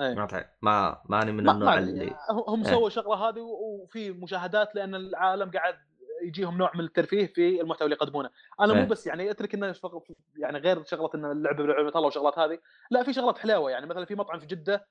[0.00, 0.14] إيه.
[0.14, 2.70] ما ما ماني من النوع اللي هم إيه.
[2.70, 5.74] سووا الشغله هذه وفي مشاهدات لأن العالم قاعد
[6.22, 8.80] يجيهم نوع من الترفيه في المحتوى اللي يقدمونه، أنا إيه.
[8.80, 10.04] مو بس يعني أترك إنه فقط
[10.36, 12.58] يعني غير شغلة ان اللعبة بلعبه الله وشغلات هذه،
[12.90, 13.86] لا في شغلات حلاوة يعني.
[13.86, 14.88] مثلا في مطعم في جدة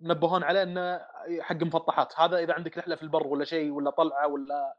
[0.00, 1.00] نبهون عليه إنه
[1.40, 4.76] حق مفطحات، هذا إذا عندك رحلة في البر ولا شيء ولا طلعة ولا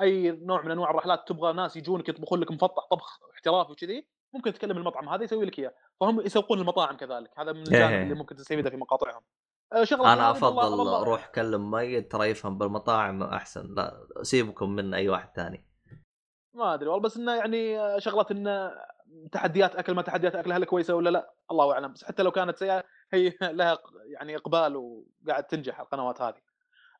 [0.00, 4.52] أي نوع من أنواع الرحلات تبغى ناس يجونك يطبخون لك مفطح طبخ احترافي وكذي ممكن
[4.52, 5.08] تكلم المطعم.
[5.08, 5.74] هذا يسوي لك إياه.
[6.00, 7.30] فهم يسوقون المطاعم كذلك.
[7.38, 7.64] هذا من إيه.
[7.66, 9.20] الجانب اللي ممكن تستفيده في مقاطعهم.
[9.82, 13.74] شغلة أنا أفضل روح كلم ميت ترى يفهم بالمطاعم أحسن.
[13.74, 15.64] لا سيبكم من أي واحد ثاني.
[16.54, 18.72] ما أدري والله بس إنه يعني آه، شغلة إنه
[19.32, 21.92] تحديات أكل ما تحديات اكل هل كويسة ولا لا؟ الله أعلم.
[21.92, 26.48] بس حتى لو كانت سيئة هي لها يعني إقبال وقاعد تنجح القنوات هذه.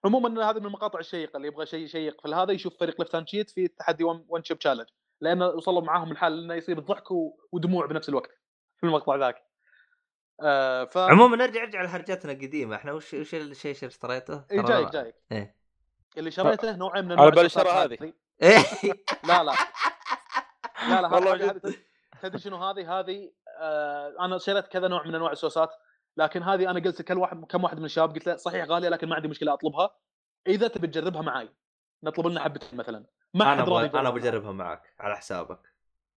[0.04, 3.28] عموما هذه من المقاطع الشيقة اللي يبغى شيء شيق في هذا يشوف فريق Left Hand
[3.28, 4.86] Sheet في تحدي One Chip Challenge
[5.20, 8.30] لأنه وصلوا معاهم الحال إنه يصير ضحك و- ودموع بنفس الوقت
[8.76, 9.47] في المقطع ذاك.
[10.40, 12.76] آه ف عموما نرجع نرجع لحرجتنا القديمة.
[12.76, 15.56] إحنا وش وش الشيء اللي اشتريته؟ إيه، ترى- جايك جايك إيه.
[16.18, 18.12] اللي شريته نوعين من على انواع بالي شرى هذه.
[18.42, 18.58] إيه.
[19.24, 19.54] لا لا.
[20.88, 21.60] لا لا والله
[22.22, 25.70] تدري شنو هذه؟ هذه آه أنا شريت كذا نوع من أنواع الصوصات
[26.16, 29.08] لكن هذه أنا قلت كل واحد كم واحد من الشباب قلت له صحيح غالية لكن
[29.08, 29.90] ما عندي مشكلة أطلبها.
[30.46, 31.48] إذا تبي تجربها معي
[32.02, 33.04] نطلب لنا حبتين مثلا.
[33.34, 34.10] ما أنا أبغى أنا.
[34.10, 35.60] بجربها معك على حسابك.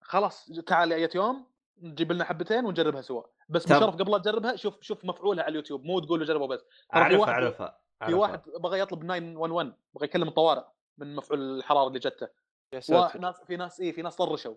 [0.02, 1.46] خلاص تعال اي يوم.
[1.82, 3.22] نجيب لنا حبتين ونجربها سوا.
[3.48, 3.76] بس تم.
[3.78, 5.84] بشرف قبل لا تجربها شوف شوف مفعولها على اليوتيوب.
[5.84, 6.60] مو تقول له جربه بس.
[6.94, 8.14] اعرفها واحد- اعرفها في.
[8.14, 10.62] واحد بغى يطلب 911 بغى يكلم الطوارئ
[10.98, 12.28] من مفعول الحرارة اللي جته.
[12.72, 13.18] يا ساتر.
[13.18, 14.54] وناس في ناس اي في ناس طرشوا.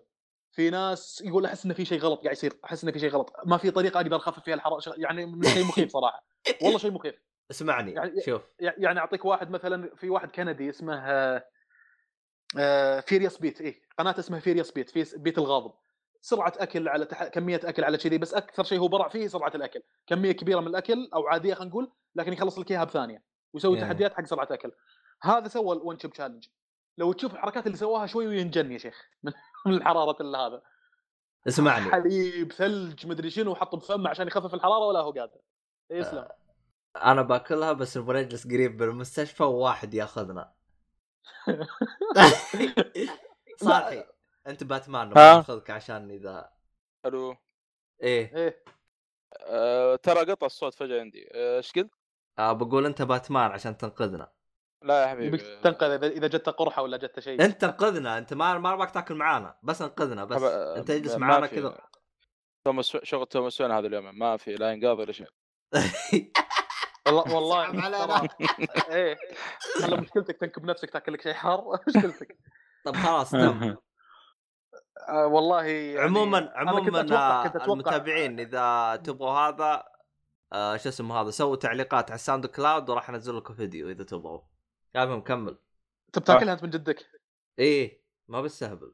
[0.52, 3.32] في ناس يقول أحس انه في شيء غلط قاعد يصير أحس انه في شيء غلط.
[3.46, 6.24] ما في طريقة أقدر أخفف فيها الحرارة يعني من شيء مخيف صراحة.
[6.62, 7.14] والله شيء مخيف.
[7.50, 8.42] اسمعني يعني- شوف.
[8.60, 11.42] يع- يعني أعطيك واحد مثلا في واحد كندي اسمه
[13.00, 15.72] Furious Pete اي قناة اسمها Furious Pete في بيت الغاضب.
[16.24, 17.24] سرعة أكل على تح...
[17.24, 19.82] كمية أكل على كذي بس أكثر شيء هو برع فيه سرعة الأكل.
[20.06, 23.22] كمية كبيرة من الأكل أو عادية خلينا نقول لكن يخلص لك إياها بثانية
[23.52, 23.88] ويسوي يعني.
[23.88, 24.72] تحديات حق سرعة أكل.
[25.22, 26.46] هذا سوى ال One Chip Challenge
[26.98, 29.02] لو تشوف الحركات اللي سواها شوي وينجن يا شيخ.
[29.22, 29.32] من
[29.66, 30.62] من الحرارة اللي هذا.
[31.48, 31.90] اسمعني.
[31.90, 35.40] حليب ثلج مدري شنو حطه بفمه عشان يخفف الحرارة ولا هو قادر.
[35.90, 36.28] يسلم.
[36.96, 40.52] أنا باكلها بس نبغى نجلس قريب بالمستشفى وواحد ياخذنا.
[43.64, 44.13] صالحي
[44.46, 46.50] أنت باتمان؟ ناخذك عشان إذا
[47.06, 47.36] ألو.
[48.02, 48.36] إيه.
[48.36, 48.64] إيه.
[49.46, 51.28] أه ترى قطع الصوت فجأة عندي.
[51.34, 51.90] آه، إيش قلت؟
[52.38, 54.32] آه بقول أنت باتمان عشان تنقذنا.
[54.82, 55.38] لا يا حبيبي.
[55.38, 57.44] تنقذ اذا جته قرحة ولا جته شيء.
[57.44, 58.18] أنت تنقذنا.
[58.18, 59.58] أنت ما ما ابغاك تاكل معانا.
[59.62, 60.40] بس انقذنا بس.
[60.40, 61.78] أبا- أنت اجلس معانا كذا.
[62.64, 64.18] توماس شغل توماس وين هذا اليوم.
[64.18, 65.28] ما في لا انقاذ ولا شيء.
[67.06, 68.28] والله والله
[68.88, 69.16] إيه.
[69.82, 71.78] خلى مشكلتك تنكب نفسك تاكل لك شيء حار.
[71.88, 72.38] مشكلتك.
[72.84, 73.76] طب خلاص تم.
[75.08, 79.84] آه والله يعني عموما أنا كنت عموما أتوقع- كنت آه، أتوقع- المتابعين إذا تبغوا هذا
[80.52, 84.40] آه شو اسمه هذا سووا تعليقات على ال SoundCloud وراح أنزل لكم فيديو إذا تبغوا.
[84.96, 85.58] المهم كمل
[86.06, 87.06] انت بتاكلها انت من جدك؟
[87.58, 88.92] إيه ما بستهبل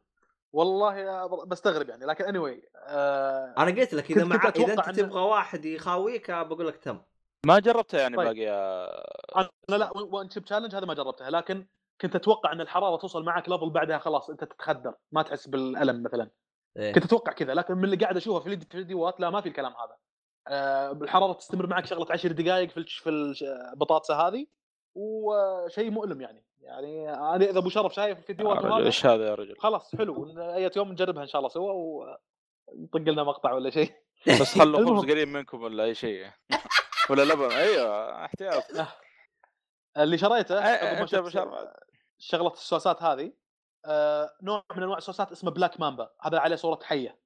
[0.52, 5.20] والله بستغرب يعني لكن اني anyway, آه أنا قلت لك إذا مع إذا أنت تبغى
[5.22, 7.00] واحد يخاويك آه، بقول لك تم.
[7.46, 8.26] ما جربتها يعني طيب.
[8.26, 11.66] باقي آه، أنا لا One Chip Challenge هذا ما جربتها لكن
[12.00, 16.30] كنت أتوقع إن الحرارة توصل معك level بعدها خلاص أنت تتخدر ما تحس بالألم مثلا.
[16.76, 16.92] إيه.
[16.92, 19.48] كنت أتوقع كذا لكن من اللي قاعد أشوفه في الفيديو- في الفيديوهات لا ما في
[19.48, 19.96] الكلام هذا.
[20.48, 24.46] آه، الحرارة تستمر معك شغلة 10 دقائق في في البطاطسه هذه
[24.94, 26.44] وشيء مؤلم يعني.
[26.60, 30.40] يعني أنا إذا أبو شرف شايف الفيديوهات وهذا إيش هذا يا رجل؟ خلاص حلو.
[30.54, 33.92] أي يوم نجربها إن شاء الله سوا ونطق لنا مقطع ولا شيء.
[34.26, 35.10] بس خلوا خبز.
[35.10, 36.26] قريب منكم ولا أي شيء.
[37.10, 37.52] ولا لبن.
[37.52, 38.62] أيوه احتياط.
[39.96, 40.58] اللي شريته
[42.20, 43.32] شغلة الصوصات هذه
[43.84, 47.18] آه، نوع من أنواع الصوصات اسمه Black Mamba هذا عليه صورة حية.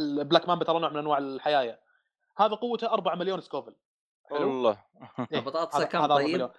[0.00, 1.80] Black Mamba ترى نوع من أنواع الحيايه
[2.38, 3.76] هذا قوته 4 مليون Scoville.
[4.30, 4.82] حلو؟ والله
[5.32, 6.50] إيه، البطاطس هذا- كم؟ طيب؟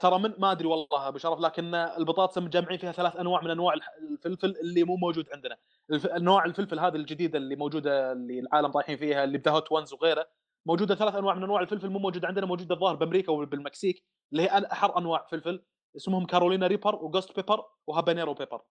[0.00, 3.74] ترى من ما أدري والله أبو شرف لكن البطاطس مجمعين فيها ثلاث أنواع من أنواع
[4.10, 5.56] الفلفل اللي مو موجود عندنا.
[5.90, 6.06] الف...
[6.06, 10.26] نوع الفلفل هذه الجديده اللي موجوده اللي العالم طايحين فيها اللي Hot Ones وغيره
[10.66, 14.66] موجوده ثلاث أنواع من أنواع الفلفل مو موجوده عندنا موجوده الظاهر بأمريكا وبالمكسيك اللي هي
[14.72, 15.62] أحر أنواع فلفل.
[15.96, 18.62] اسمهم Carolina Reaper و ghost pepper و habanero pepper.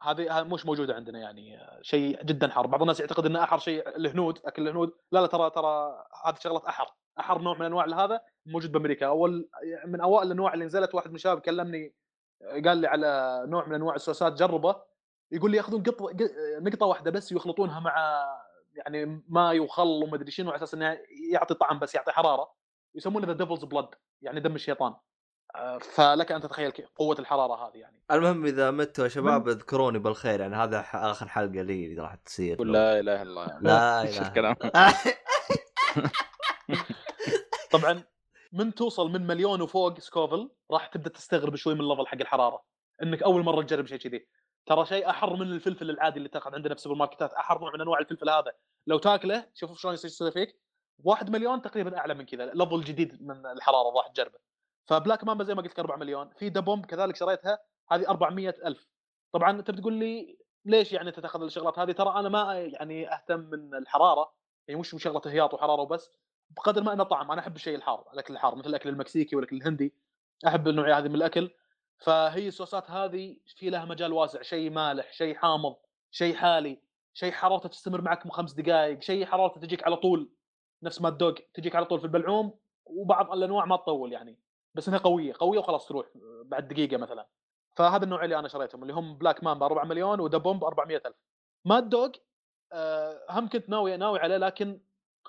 [0.00, 2.66] هذه مش موجودة عندنا يعني شيء جدا حار.
[2.66, 4.92] بعض الناس يعتقد ان أحر شيء الهنود أكل الهنود.
[5.12, 6.86] لا لا ترى ترى هذه شغلة أحر.
[7.20, 9.06] أحر نوع من أنواع هذا موجود بأمريكا.
[9.06, 9.48] أول
[9.86, 11.94] من أوائل الأنواع اللي نزلت واحد من الشباب كلمني
[12.64, 14.82] قال لي على نوع من أنواع الصوصات جربه.
[15.32, 16.10] يقول لي يأخذون قطه
[16.60, 18.24] نقطة واحدة بس ويخلطونها مع
[18.74, 20.98] يعني ماي وخل ومدري شنو على أساس إنه
[21.32, 22.54] يعطي طعم بس يعطي حرارة.
[22.94, 23.88] يسمونه The Devil's Blood
[24.22, 24.94] يعني دم الشيطان.
[25.80, 28.02] فلك أن تتخيل كي- قوة الحرارة هذه يعني.
[28.10, 32.14] المهم إذا متوا يا شباب اذكروني بالخير يعني هذا ح- آخر حلقة لي اللي راح
[32.14, 32.64] تصير.
[32.64, 33.58] لا إله إلا الله.
[33.60, 34.28] لا إيش إله.
[34.28, 34.56] الكلام.
[37.72, 38.02] طبعا
[38.52, 42.62] من توصل من مليون وفوق Scoville راح تبدأ تستغرب شوي من ال level حق الحرارة.
[43.02, 44.26] إنك أول مرة تجرب شيء كذي.
[44.66, 47.80] ترى شيء أحر من الفلفل العادي اللي تأخذ عندنا في السوبر ماركتات أحر نوع من
[47.80, 48.52] أنواع الفلفل هذا.
[48.86, 50.60] لو تاكله شوف شلون يصير فيك.
[51.04, 54.38] واحد مليون تقريبا أعلى من كذا level جديد من الحرارة راح تجربه.
[54.86, 57.58] ف Black Mamba زي ما قلت لك 4 مليون في Da Bomb كذلك شريتها
[57.90, 58.88] هذه 400 ألف.
[59.32, 63.40] طبعا أنت بتقول لي ليش يعني انت تاخذ الشغلات هذه؟ ترى أنا ما يعني أهتم
[63.40, 64.32] من الحرارة
[64.68, 66.10] يعني مش شغله هياط وحرارة وبس
[66.50, 69.94] بقدر ما انه طعم أنا أحب الشيء الحار الأكل الحار مثل الأكل المكسيكي والأكل الهندي
[70.46, 71.50] أحب النوعيه هذه من الأكل.
[71.98, 75.76] فهي الصوصات هذه في لها مجال واسع شيء مالح شيء حامض
[76.10, 76.82] شيء حالي
[77.14, 80.30] شيء حرارته تستمر معك خمس دقائق شيء حرارته تجيك على طول
[80.82, 84.43] نفس ما الدوق تجيك على طول في البلعوم وبعض الأنواع ما تطول يعني.
[84.74, 86.06] بس إنها قوية قوية وخلاص تروح
[86.44, 87.26] بعد دقيقة مثلا.
[87.76, 91.16] فهذا النوع اللي أنا شريتهم اللي هم بلاك مان ب 4 مليون ودبومب 400 ألف.
[91.64, 92.10] Mad Dog
[92.72, 94.80] آه، هم كنت ناوي ناوي عليه لكن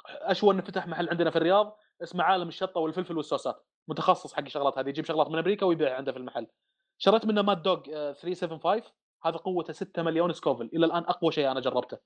[0.08, 3.66] أشوى إنه فتح محل عندنا في الرياض اسمه عالم الشطة والفلفل والصوصات.
[3.88, 6.48] متخصص حق الشغلات هذه يجيب شغلات من أمريكا ويبيع عنده في المحل.
[6.98, 8.82] شريت منه Mad Dog آه، 375
[9.26, 10.70] هذا قوته 6 مليون Scoville.
[10.74, 11.98] إلى الآن أقوى شيء أنا جربته.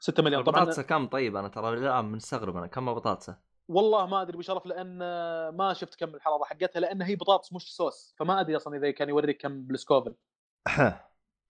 [0.00, 0.44] 6 مليون.
[0.44, 4.66] طبعا البطاطسه كم طيب؟ أنا ترى الآن مستغرب أنا كم بطاطسه؟ والله ما أدري بشرف
[4.66, 8.76] لأن آه، ما شفت كم الحراره حقتها لأن هي بطاطس مش صوص فما أدري أصلا
[8.76, 10.14] إذا كان يوريك كم بال Scoville.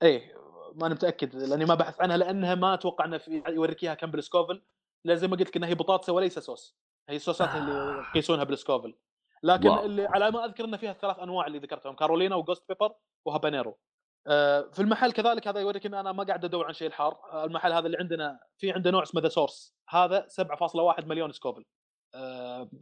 [0.03, 0.35] إيه
[0.75, 4.11] ما أنا متأكد لأني ما بحث عنها لأنها ما أتوقع إنه في يوريك إياها كم
[4.11, 4.63] بال Scoville.
[5.05, 6.79] لأن زي ما قلت لك إنها هي بطاطسه وليس صوص.
[7.09, 8.95] هي الصوصات اللي يقيسونها بال Scoville.
[9.43, 9.85] لكن wow.
[9.85, 12.95] اللي على ما أذكر إنه فيها الثلاث أنواع اللي ذكرتهم Carolina و ghost pepper
[13.25, 13.79] و habanero.
[14.27, 17.19] آه، في المحل كذلك هذا يوريك إن أنا ما قاعد أدور عن شيء الحار.
[17.33, 21.61] آه، المحل هذا اللي عندنا في عنده نوع اسمه The Source هذا 7.1 مليون Scoville.
[21.61, 21.74] آه،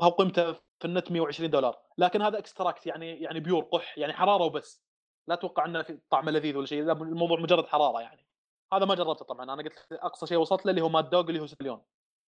[0.03, 1.79] هو قيمته في النت 120 دولار.
[1.99, 4.83] لكن هذا extract يعني يعني pure قح يعني حرارة وبس.
[5.29, 8.27] لا أتوقع إنه في طعمه لذيذ ولا شيء الموضوع مجرد حرارة يعني.
[8.73, 9.45] هذا ما جربته طبعا.
[9.45, 11.83] أنا قلت أقصى شيء وصلت له اللي هو Mad Dog اللي هو 6 مليون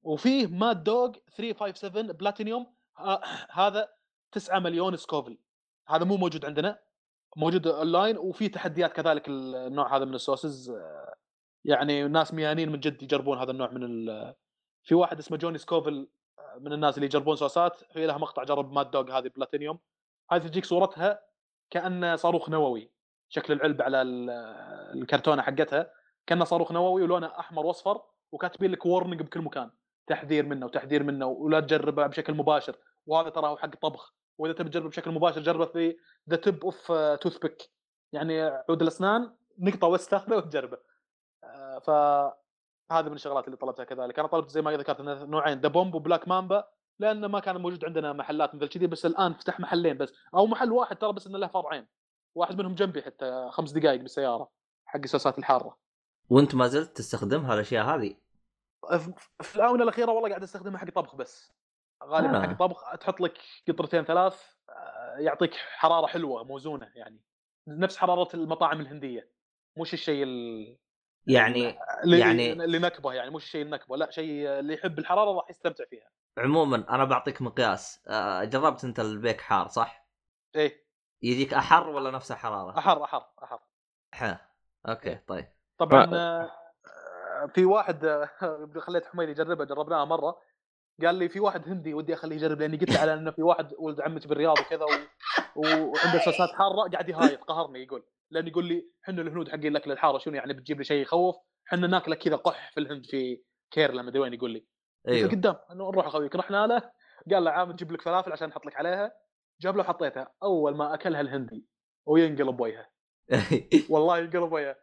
[0.03, 2.73] وفيه ماد دوغ 357 بلاتينيوم
[3.49, 3.89] هذا
[4.31, 5.37] 9 مليون Scoville
[5.87, 6.79] هذا مو موجود عندنا
[7.37, 10.69] موجود اونلاين وفي تحديات كذلك النوع هذا من ال sauces.
[10.69, 11.15] آه،
[11.65, 14.35] يعني ناس ميانين من جد يجربون هذا النوع من ال...
[14.83, 16.22] في واحد اسمه Johnny Scoville آه،
[16.59, 19.79] من الناس اللي يجربون صوصات في لها مقطع جرب Mad Dog هذه بلاتينيوم
[20.31, 21.19] هذه تجيك صورتها
[21.69, 22.91] كانه صاروخ نووي.
[23.29, 24.29] شكل العلبه على ال-
[25.01, 25.91] الكرتونة حقتها
[26.27, 28.01] كانه صاروخ نووي ولونه أحمر وأصفر
[28.31, 29.71] وكاتبين لك warning بكل مكان.
[30.07, 32.75] تحذير منه وتحذير منه ولا تجربه بشكل مباشر.
[33.05, 34.13] وهذا ترى هو حق طبخ.
[34.37, 35.97] وإذا تبي تجربه بشكل مباشر جربه في
[36.29, 37.69] the tip of toothpick
[38.11, 40.77] يعني عود الأسنان نقطة واستخدمه وتجربه.
[41.43, 41.89] آه، ف
[42.91, 46.00] هذه من الشغلات اللي طلبتها كذلك أنا طلبت زي ما ذكرت نوعين Da Bomb و
[46.00, 46.67] Black Mamba
[46.99, 50.71] لأنه ما كان موجود عندنا محلات مثل كذي بس الآن فتح محلين بس أو محل
[50.71, 51.87] واحد ترى بس إنه له فرعين
[52.35, 54.51] واحد منهم جنبي حتى خمس دقائق بالسيارة
[54.85, 55.77] حق الصوصات الحارة
[56.29, 58.15] وأنت ما زلت تستخدمها الأشياء هذه
[59.41, 61.53] في- الآونة الأخيرة والله قاعد أستخدمها حق طبخ بس
[62.03, 62.47] غالبا آه.
[62.47, 63.37] حق طبخ تحط لك
[63.67, 64.53] قطرتين ثلاث
[65.17, 67.21] يعطيك حرارة حلوة موزونة يعني
[67.67, 69.29] نفس حرارة المطاعم الهندية
[69.77, 70.77] مش الشيء ال-
[71.27, 75.83] يعني يعني- اللي نكبه يعني مش الشيء النكبه لا شيء اللي يحب الحرارة راح يستمتع
[75.89, 76.09] فيها.
[76.37, 78.01] عموما أنا بعطيك مقياس.
[78.07, 80.07] آه، جربت أنت البيك حار صح؟
[80.55, 80.83] إيه.
[81.21, 83.59] يجيك أحر ولا نفس الحرارة؟ أحر أحر أحر.
[84.13, 84.47] ح
[84.89, 85.45] okay طيب.
[85.77, 86.51] طبعا ف- آه،
[87.55, 88.29] في واحد آه،
[88.79, 90.39] خليت حميد يجربها جربناها مرة.
[91.05, 93.73] قال لي في واحد هندي ودي أخليه يجرب لأني قلت له على إنه في واحد
[93.79, 94.89] ولد عمتي بالرياض وكذا و...
[95.55, 98.03] و- وعنده صوصات حارة قاعد يهايط قهرني يقول.
[98.33, 101.35] لأن يقول لي إحنا الهنود حقين الاكل الحارة شنو يعني بتجيب لي شيء يخوف؟
[101.67, 104.67] إحنا ناكله كذا قح في الهند في كيرلا ما أدري وين يقول لي.
[105.07, 105.31] أيوه.
[105.31, 106.91] قدام نروح أخويك رحنا له.
[107.31, 109.11] قال له عام نجيب لك فلافل عشان نحط لك عليها.
[109.61, 111.65] جاب له وحطيتها أول ما أكلها الهندي
[112.05, 112.89] وينقلب وجهه
[113.89, 114.75] والله ينقلب وجهه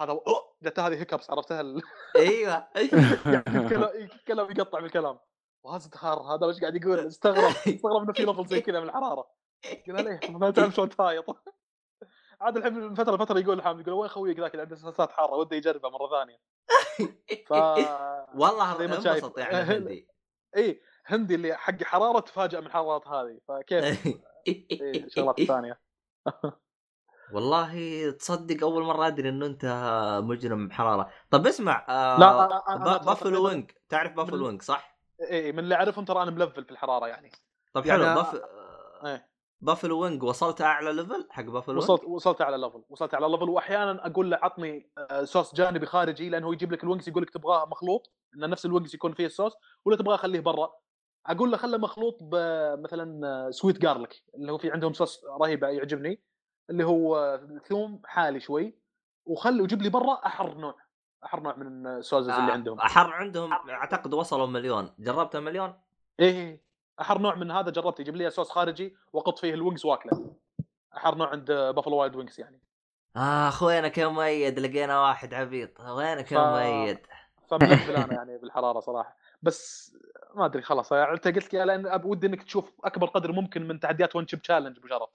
[0.00, 0.20] هذا
[0.62, 1.82] جت هذه هيكبس عرفتها ال-
[2.16, 2.68] أيوه.
[4.04, 5.18] يتكلم يقطع بالكلام
[5.64, 5.90] وهذا
[6.34, 9.30] هذا وش قاعد يقول؟ استغرب استغرب إنه في لفظ زي كذا من الحرارة.
[9.86, 11.24] قال ليه ما تعرف شلون تهايط.
[12.40, 15.32] عاد الحين من فترة لفترة يقول حامد يقول وين خويك ذاك اللي عنده صوصات حارة
[15.34, 16.40] وده يجربها مرة ثانية.
[17.46, 17.52] ف
[18.40, 18.84] والله.
[18.84, 20.08] انبسط يعني الهندي
[20.56, 23.84] إي هندي اللي حق حرارة تفاجئ من الحرارات هذه فكيف؟
[24.46, 25.80] إيه، الشغلات الثانية.
[27.32, 29.64] والله تصدق أول مرة أدري إنه أنت
[30.24, 31.10] مجرم حرارة.
[31.30, 34.98] طب اسمع آه لا، Buffalo Wing تعرف بافلو من- Wing صح؟
[35.30, 37.32] إي من اللي أعرفهم ترى أنا ملفل في الحرارة يعني.
[37.72, 38.34] طب يعني حلو أ- باف...
[39.62, 39.66] إيه.
[39.66, 44.06] Buffalo Wing وصلت أعلى level حق بافلو وصلت وصلت على level وصلت على level واحيانا
[44.06, 47.30] أقول له عطني آه، صوص جانبي خارجي لأنه هو يجيب لك ال wings يقول لك
[47.30, 49.52] تبغاه مخلوط إن نفس ال wings يكون فيه الصوص
[49.84, 50.70] ولا تبغاه خليه برا.
[51.26, 56.22] أقول له خله مخلوط بمثلا sweet garlic اللي هو في عندهم صوص رهيب يعجبني
[56.70, 58.78] اللي هو آه، ثوم حالي شوي
[59.24, 60.74] وخلي وجيب لي برا أحر نوع.
[61.24, 62.80] أحر نوع من ال sauces اللي عندهم.
[62.80, 64.94] أحر عندهم أعتقد وصلوا مليون.
[64.98, 65.74] جربت مليون؟
[66.20, 66.65] إيه.
[67.00, 70.32] أحر نوع من هذا جربت يجيب لي صوص خارجي وأقط فيه ال wings واكله.
[70.96, 72.60] أحر نوع عند Buffalo Wild Wings يعني.
[73.16, 75.80] آه اخوينك يا مؤيد؟ لقينا واحد عبيط.
[75.80, 76.98] وينك يا ف- مؤيد؟
[77.48, 79.16] فملفل أنا يعني بالحرارة صراحة.
[79.42, 79.92] بس
[80.34, 80.92] ما أدري خلاص.
[80.92, 84.42] يعني أنت قلت لي لأن ودي إنك تشوف أكبر قدر ممكن من تحديات One Chip
[84.42, 85.08] Challenge ابو شرف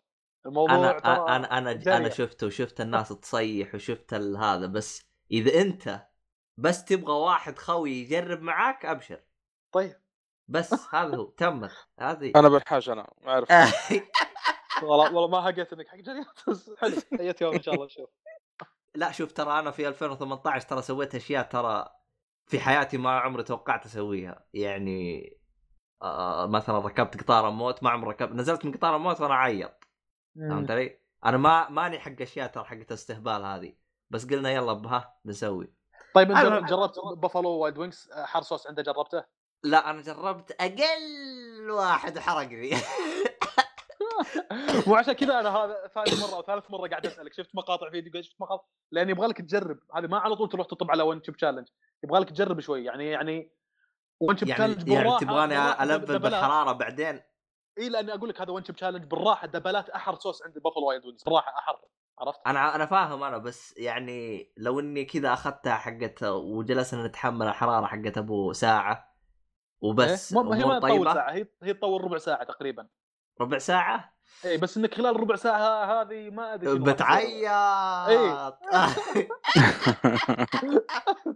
[0.45, 1.97] الموضوع أنا أنا أنا.
[1.97, 4.65] أنا شفته وشفت الناس تصيح وشفت هذا.
[4.67, 6.07] بس إذا أنت
[6.57, 9.19] بس تبغى واحد خوي يجرب معاك أبشر.
[9.71, 10.00] طيب.
[10.51, 13.49] بس هذا هو تمت هذه أنا بالحاج أنا ما أعرف.
[14.83, 15.97] والله والله ما حقيت إنك حق
[16.77, 18.09] حلو حياك يوم إن شاء الله نشوف
[18.95, 21.89] لا شوف ترى أنا في 2018 ترى سويت أشياء ترى
[22.45, 24.45] في حياتي ما عمري توقعت أسويها.
[24.53, 25.37] يعني
[26.01, 29.87] آه مثلا ركبت قطار موت ما عمري ركبت نزلت من قطار موت وأنا اعيط
[30.35, 33.73] فهمت علي؟ أنا ما ماني حق أشياء ترى حقت استهبال هذه.
[34.09, 35.73] بس قلنا يلا بها بنسوي
[36.15, 39.23] طيب انت جربت Buffalo Wild Wings؟ حار صوص عنده جربته؟
[39.63, 42.71] لا أنا جربت أقل واحد حرقني
[44.87, 47.33] مو عشان كذا أنا هذا ثاني مرة أو ثالث مرة قاعد أسألك.
[47.33, 49.79] شفت مقاطع فيديو؟ شفت مقاطع؟ لأن يبغى لك تجرب.
[49.95, 51.67] هذه ما على طول تروح تطب على One Chip Challenge
[52.03, 52.85] يبغى لك تجرب شوي.
[52.85, 53.51] يعني يعني
[54.19, 56.21] One Chip يعني Challenge يعني بالراحة تبغاني دبلات.
[56.21, 57.21] بالحرارة بعدين؟
[57.77, 59.47] إي لأني أقول لك هذا One Chip Challenge بالراحة.
[59.47, 61.81] دبلات أحر صوص عند Buffalo Wild Wings بالراحة أحر.
[62.19, 67.85] عرفت؟ أنا أنا فاهم أنا بس يعني لو إني كذا أخذتها حقت وجلسنا نتحمل الحرارة
[67.85, 69.10] حقت أبو ساعة
[69.81, 71.13] وبس إيه؟ ما- هي ما تطول.
[71.13, 72.87] ساعة هي هي تطول ربع ساعة تقريبا
[73.41, 74.13] ربع ساعة
[74.45, 76.93] اي بس إنك خلال ربع ساعة هذه ما أدري شنو راح يصير.
[76.93, 78.57] بتعيط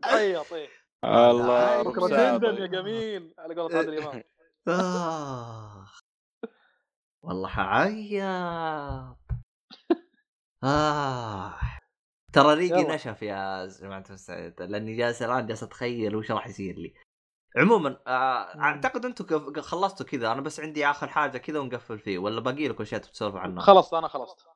[0.05, 0.69] عيط اي
[1.03, 2.59] الله بكرة بكره تندم طيب.
[2.59, 4.23] يا جميل على قولة عادل امام
[4.67, 5.87] آه.
[7.21, 8.23] والله حعيط
[10.63, 11.57] آه.
[12.33, 12.83] ترى ريقي.
[12.83, 16.93] نشف يا جماعة المستمعين لأني جالس الآن جالس أتخيل وش راح يصير لي
[17.57, 18.59] عموما آه.
[18.59, 22.83] أعتقد أنتم خلصتوا كذا أنا بس عندي آخر حاجة كذا ونقفل فيه ولا باقي لكم
[22.83, 24.47] اشياء تسولفوا عنها خلصت أنا خلصت.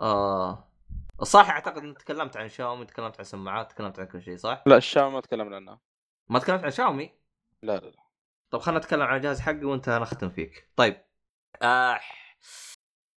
[0.00, 0.68] آه.
[1.22, 4.76] صح أعتقد إني تكلمت عن شاومي تكلمت عن سماعات تكلمت عن كل شيء صح؟ لا
[4.76, 5.80] الشام ما تكلمنا عنها
[6.28, 7.10] ما تكلمت عن شاومي؟
[7.62, 8.04] لا لا لا.
[8.50, 10.68] طب خلينا نتكلم عن الجهاز حقي وأنت أنا ختم فيك.
[10.76, 11.04] طيب
[11.62, 12.00] آه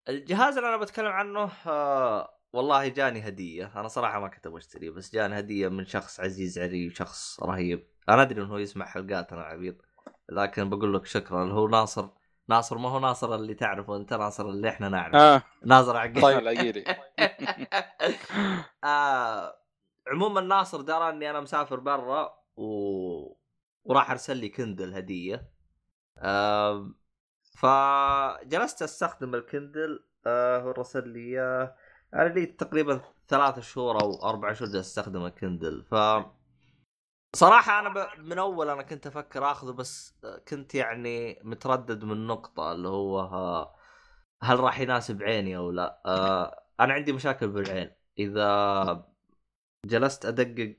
[0.08, 3.72] الجهاز اللي أنا بتكلم عنه آه والله جاني هدية.
[3.80, 7.86] أنا صراحة ما كنت أبغى اشتريه بس جاني هدية من شخص عزيز علي وشخص رهيب.
[8.08, 9.74] أنا أدري إنه هو يسمع حلقات أنا عبيط
[10.28, 11.42] لكن بقول لك شكرا.
[11.42, 12.08] اللي هو ناصر
[12.48, 15.18] ناصر ما هو ناصر اللي تعرفه أنت ناصر اللي إحنا نعرفه.
[15.18, 15.42] آه.
[15.64, 16.22] ناصر عقيل.
[16.22, 16.84] طيب العقيلي
[18.84, 19.56] آه
[20.08, 22.66] عموما ناصر درى إني أنا مسافر برا و...
[23.84, 25.50] وراح أرسل لي Kindle هدية.
[26.18, 26.90] آه
[27.58, 30.04] فجلست أستخدم ال Kindle.
[30.26, 31.74] آه هو رسل لي إياه.
[32.14, 35.84] أنا لي تقريبا ثلاث شهور أو أربع شهور أستخدم ال Kindle.
[35.90, 35.94] ف
[37.36, 38.08] صراحة أنا ب...
[38.18, 40.16] من أول أنا كنت أفكر آخذه بس
[40.48, 43.74] كنت يعني متردد من نقطة اللي هو آه،
[44.42, 47.90] هل راح يناسب عيني أو لا؟ آه أنا عندي مشاكل بالعين.
[48.18, 49.10] إذا
[49.86, 50.76] جلست أدقق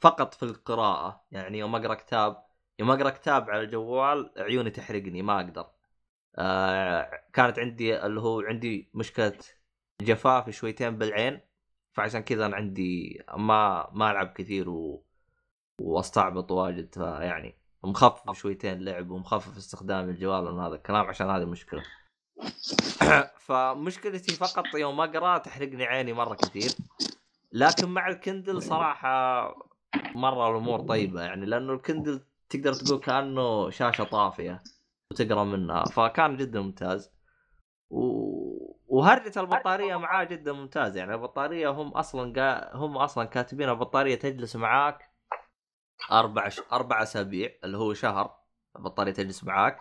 [0.00, 2.46] فقط في القراءة يعني يوم أقرأ كتاب
[2.78, 5.70] يوم أقرأ كتاب على الجوال عيوني تحرقني ما أقدر.
[6.38, 9.38] آه كانت عندي اللي هو عندي مشكلة
[10.02, 11.40] جفاف شويتين بالعين
[11.92, 15.03] فعشان كذا أنا عندي ما ما ألعب كثير و...
[15.80, 17.54] واستعبط واجد فيعني
[17.84, 21.82] مخفف شويتين لعب ومخفف استخدام الجوال من هذا الكلام عشان هذه مشكلة.
[23.46, 26.70] فمشكلتي فقط يوم اقرا تحرقني عيني مرة كثير.
[27.52, 29.44] لكن مع الكندل صراحة
[30.14, 34.62] مرة الأمور طيبة يعني لأنه الكندل تقدر تقول كأنه شاشة طافية
[35.10, 37.10] وتقرأ منها فكان جدا ممتاز.
[37.90, 38.04] و...
[38.86, 42.76] وهرجة البطارية معاه جدا ممتازة يعني البطارية هم أصلا قا...
[42.76, 45.13] هم أصلا كاتبين البطارية تجلس معاك
[46.12, 46.60] أربع ش...
[46.72, 48.36] أربع أسابيع اللي هو شهر
[48.76, 49.80] البطارية تجلس معاك.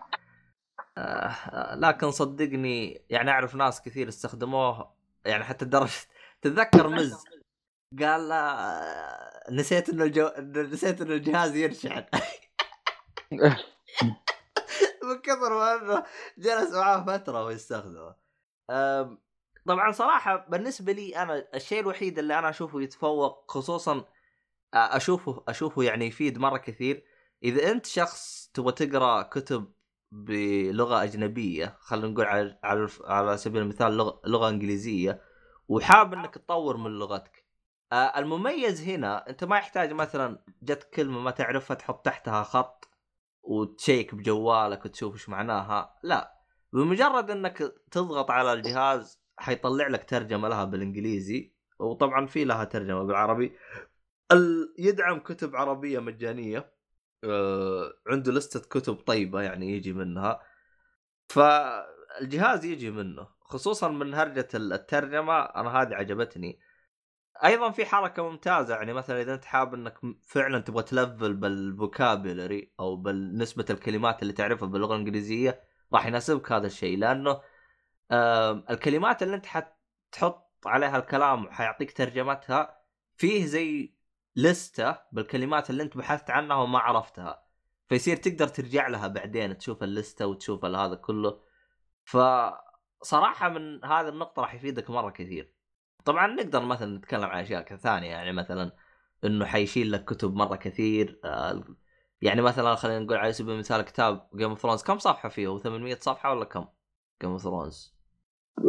[0.98, 4.94] آه آه، لكن صدقني يعني أعرف ناس كثير استخدموه
[5.26, 5.92] يعني حتى لدرجة
[6.42, 7.26] تتذكر مز.
[8.00, 10.30] قال آه، نسيت إنه الجو...
[10.56, 12.06] نسيت إنه الجهاز يرشحن
[15.04, 16.04] من كثر ما إنه
[16.38, 18.16] جلس معاه فترة ويستخدمه.
[19.66, 24.06] طبعا صراحة بالنسبة لي أنا الشيء الوحيد اللي أنا أشوفه يتفوق خصوصا
[24.74, 27.04] أشوفه أشوفه يعني يفيد مرة كثير.
[27.44, 29.74] إذا أنت شخص تبغى تقرأ كتب
[30.14, 35.22] بلغة أجنبية خلينا نقول على على على سبيل المثال لغه, لغة إنجليزية
[35.68, 37.46] وحاب إنك تطور من لغتك.
[37.92, 42.90] آه، المميز هنا أنت ما يحتاج مثلا جت كلمة ما تعرفها تحط تحتها خط
[43.44, 46.00] وتشيك بجوالك وتشوف إيش معناها.
[46.04, 46.34] لا
[46.74, 47.58] بمجرد إنك
[47.92, 53.54] تضغط على الجهاز حيطلع لك ترجمة لها بالإنجليزي وطبعا في لها ترجمة بالعربي.
[54.32, 54.74] ال...
[54.80, 56.74] يدعم كتب عربية مجانية
[57.24, 60.42] آه، عنده لستة كتب طيبة يعني يجي منها.
[61.30, 66.60] فالجهاز يجي منه خصوصا من هرجة الترجمة أنا هذه عجبتني.
[67.44, 72.96] أيضا في حركة ممتازة يعني مثلا إذا أنت حاب إنك فعلا تبغى تلفل بالفوكابيلري أو
[72.96, 76.98] بالنسبة الكلمات اللي تعرفها باللغة الإنجليزية راح يناسبك هذا الشيء.
[76.98, 77.42] لأنه
[78.12, 82.82] آم، الكلمات اللي أنت حتحط عليها الكلام حيعطيك ترجمتها
[83.16, 83.94] فيه زي
[84.36, 87.44] لستة بالكلمات اللي انت بحثت عنها وما عرفتها.
[87.88, 91.40] فيصير تقدر ترجع لها بعدين تشوف اللستة وتشوف هذا كله.
[92.06, 95.54] فصراحة من هذه النقطة راح يفيدك مرة كثير.
[96.06, 98.72] طبعا نقدر مثلا نتكلم عن أشياء ثانية يعني مثلا
[99.24, 101.20] إنه حيشيل لك كتب مرة كثير.
[101.26, 101.64] آه،
[102.22, 105.58] يعني مثلا خلينا نقول على سبيل المثال كتاب Game of Thrones كم صفحة فيه؟ هو
[105.60, 106.66] 800 صفحة ولا كم؟
[107.22, 107.94] Game of Thrones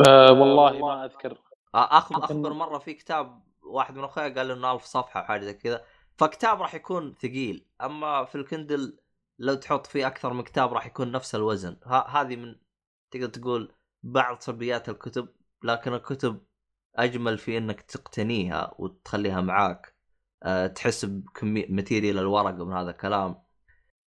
[0.08, 1.38] أه والله ما أذكر.
[1.74, 5.54] اخبر أخبر مرة في كتاب واحد من أخويا قال انه 1000 صفحة أو حاجة زي
[5.54, 5.84] كذا
[6.18, 7.66] فكتاب راح يكون ثقيل.
[7.80, 8.98] أما في ال Kindle
[9.38, 11.76] لو تحط فيه أكثر من كتاب راح يكون نفس الوزن.
[12.08, 12.56] هذه من
[13.10, 15.28] تقدر تقول بعض سلبيات الكتب
[15.62, 16.46] لكن الكتب
[16.96, 19.94] أجمل في إنك تقتنيها وتخليها معاك.
[20.42, 23.44] أه تحس بكمية material الورق ومن هذا الكلام.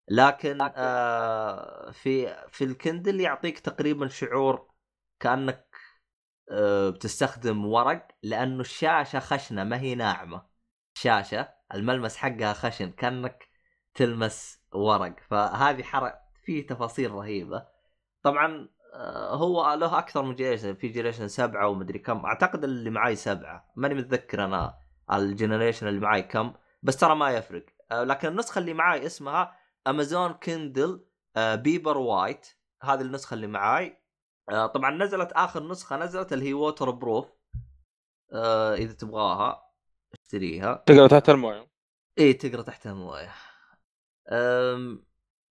[0.08, 4.70] لكن آه في في ال Kindle يعطيك تقريبا شعور
[5.20, 5.65] كأنك
[6.90, 10.46] بتستخدم ورق لأنه الشاشة خشنة ما هي ناعمة.
[10.96, 13.48] الشاشه الملمس حقها خشن كأنك
[13.94, 15.16] تلمس ورق.
[15.30, 17.66] فهذه حرق في تفاصيل رهيبة.
[18.22, 22.26] طبعا آه، هو له أكثر من جيريشن في جيريشن سبعة ومدري كم.
[22.26, 23.72] أعتقد اللي معاي سبعة.
[23.76, 24.78] ماني متذكر أنا
[25.12, 26.52] ال generation اللي معاي كم
[26.82, 27.66] بس ترى ما يفرق.
[27.92, 31.06] آه، لكن النسخة اللي معاي اسمها Amazon Kindle
[31.36, 32.46] Paperwhite
[32.82, 34.05] هذه النسخة اللي معاي.
[34.48, 37.26] آه، طبعا نزلت آخر نسخة نزلت اللي هي waterproof
[38.32, 39.72] آه إذا تبغاها
[40.12, 40.84] اشتريها.
[40.86, 41.70] تقرأ تحت الموية.
[42.18, 43.32] إيه تقرأ تحت الموية.
[44.28, 45.06] أم،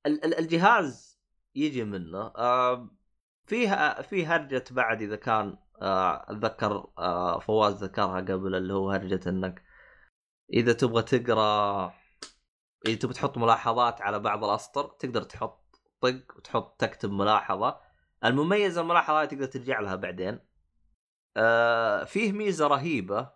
[0.06, 1.20] ال- ال- الجهاز
[1.56, 2.34] يجي منه.
[2.38, 2.98] أم،
[3.46, 9.30] فيها في هرجة بعد إذا كان آه، أتذكر آه، فواز ذكرها قبل اللي هو هرجة
[9.30, 9.64] إنك
[10.54, 11.94] إذا تبغى تقرأ
[12.88, 15.66] إذا تبغى تحط ملاحظات على بعض الأسطر تقدر تحط
[16.02, 17.85] طق وتحط تكتب ملاحظة.
[18.24, 20.40] المميز الملاحظة هذه تقدر ترجع لها بعدين
[21.38, 23.32] آه فيه ميزة رهيبة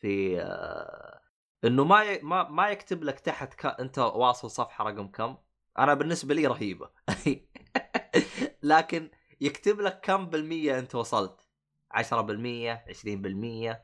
[0.00, 1.20] في آه
[1.64, 2.20] إنه ما ي...
[2.22, 3.66] ما ما يكتب لك تحت ك...
[3.66, 5.36] أنت واصل صفحة رقم كم
[5.78, 6.90] أنا بالنسبة لي رهيبة
[8.62, 11.48] لكن يكتب لك كم بالمية أنت وصلت
[11.90, 13.82] 10% 20%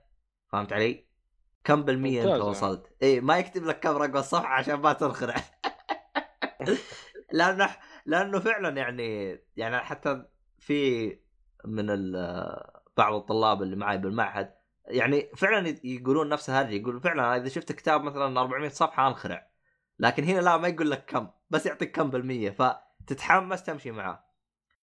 [0.48, 1.06] فهمت علي؟
[1.64, 2.42] كم بالمية أنت يعني.
[2.42, 5.34] وصلت؟ اي ما يكتب لك كم رقم الصفحة عشان ما تنخرع
[7.32, 7.76] لأنه
[8.06, 10.24] لأنه فعلا يعني يعني حتى
[10.58, 11.08] في
[11.64, 12.62] من ال-
[12.96, 14.54] بعض الطلاب اللي معي بالمعهد
[14.86, 19.50] يعني فعلا يقولون نفس هذه يقول فعلا إذا شفت كتاب مثلا 400 صفحة أنخرع.
[19.98, 24.24] لكن هنا لا ما يقول لك كم بس يعطيك كم بالمية فتتحمس تمشي معاه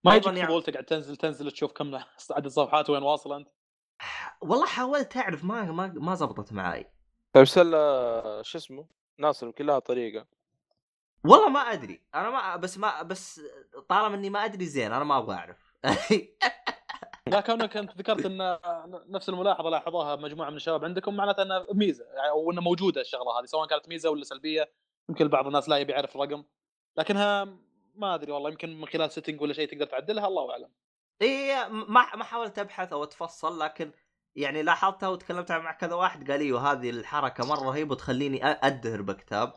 [0.04, 1.96] ما يجيك يعني- فضول تقعد تنزل تنزل تشوف كم
[2.32, 3.48] عدد الصفحات وين واصل أنت؟
[4.42, 6.86] والله حاولت أعرف ما ما ما زبطت معي
[7.34, 8.86] طيب سل آه، شو اسمه؟
[9.18, 10.26] ناصر يمكن لها طريقة.
[11.24, 12.02] والله ما أدري.
[12.16, 13.42] أنا ما بس ما بس
[13.90, 15.74] طالما إني ما أدري زين أنا ما أبغى أعرف.
[17.28, 18.58] لا كونك أنت ذكرت إن
[19.10, 23.46] نفس الملاحظة لاحظوها مجموعة من الشباب عندكم معناته إنها ميزة أو إنها موجودة الشغلة هذه
[23.46, 24.72] سواء كانت ميزة ولا سلبية
[25.10, 26.44] يمكن بعض الناس لا يبي يعرف الرقم.
[26.98, 27.46] لكنها
[27.96, 30.70] ما أدري والله يمكن من خلال سيتنج ولا شيء تقدر تعدلها الله أعلم.
[31.22, 33.92] إيه ما ما حاولت أبحث أو أتفصل لكن
[34.36, 39.54] يعني لاحظتها وتكلمت مع كذا واحد قال إيوه هذه الحركة مرة رهيبة وتخليني أدهر بكتاب.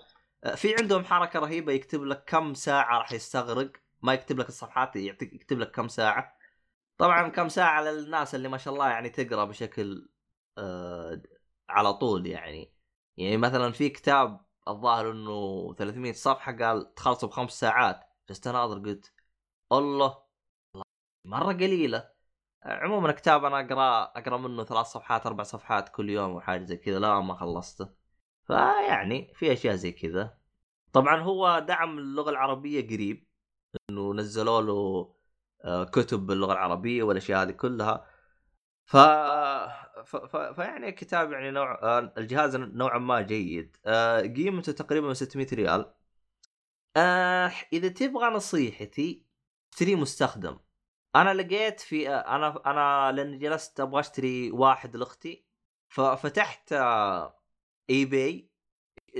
[0.56, 3.72] في عندهم حركة رهيبة يكتب لك كم ساعة راح يستغرق.
[4.02, 6.38] ما يكتب لك الصفحات يعطيك يكتب لك كم ساعة.
[6.98, 10.08] طبعا كم ساعة للناس اللي ما شاء الله يعني تقرأ بشكل
[10.58, 11.22] آه
[11.68, 12.72] على طول يعني.
[13.16, 18.00] يعني مثلا في كتاب الظاهر إنه 300 صفحة قال تخلصه بخمس ساعات.
[18.28, 19.12] جلست اناظر قلت
[19.72, 20.22] الله
[21.24, 22.12] مرة قليلة.
[22.64, 26.98] عموما كتاب أنا اقرا أقرأ منه ثلاث صفحات أربع صفحات كل يوم وحاجه زي كذا
[26.98, 28.01] لا ما خلصته.
[28.52, 30.38] فيعني في أشياء زي كذا.
[30.92, 33.26] طبعا هو دعم اللغة العربية قريب
[33.90, 35.14] إنه نزلوا له
[35.64, 38.06] آه، كتب باللغة العربية والأشياء هذه كلها.
[38.86, 38.96] ف...
[40.04, 40.16] ف...
[40.16, 40.36] ف...
[40.36, 43.76] فيعني كتاب يعني نوع آه، الجهاز نوعا ما جيد.
[43.86, 45.92] آه، قيمته تقريبا 600 ريال.
[46.96, 49.26] آه إذا تبغى نصيحتي
[49.72, 50.58] اشتري مستخدم.
[51.16, 55.46] أنا لقيت في أنا أنا لأني جلست أبغى أشتري واحد لأختي
[55.88, 56.72] ففتحت
[57.90, 58.50] eBay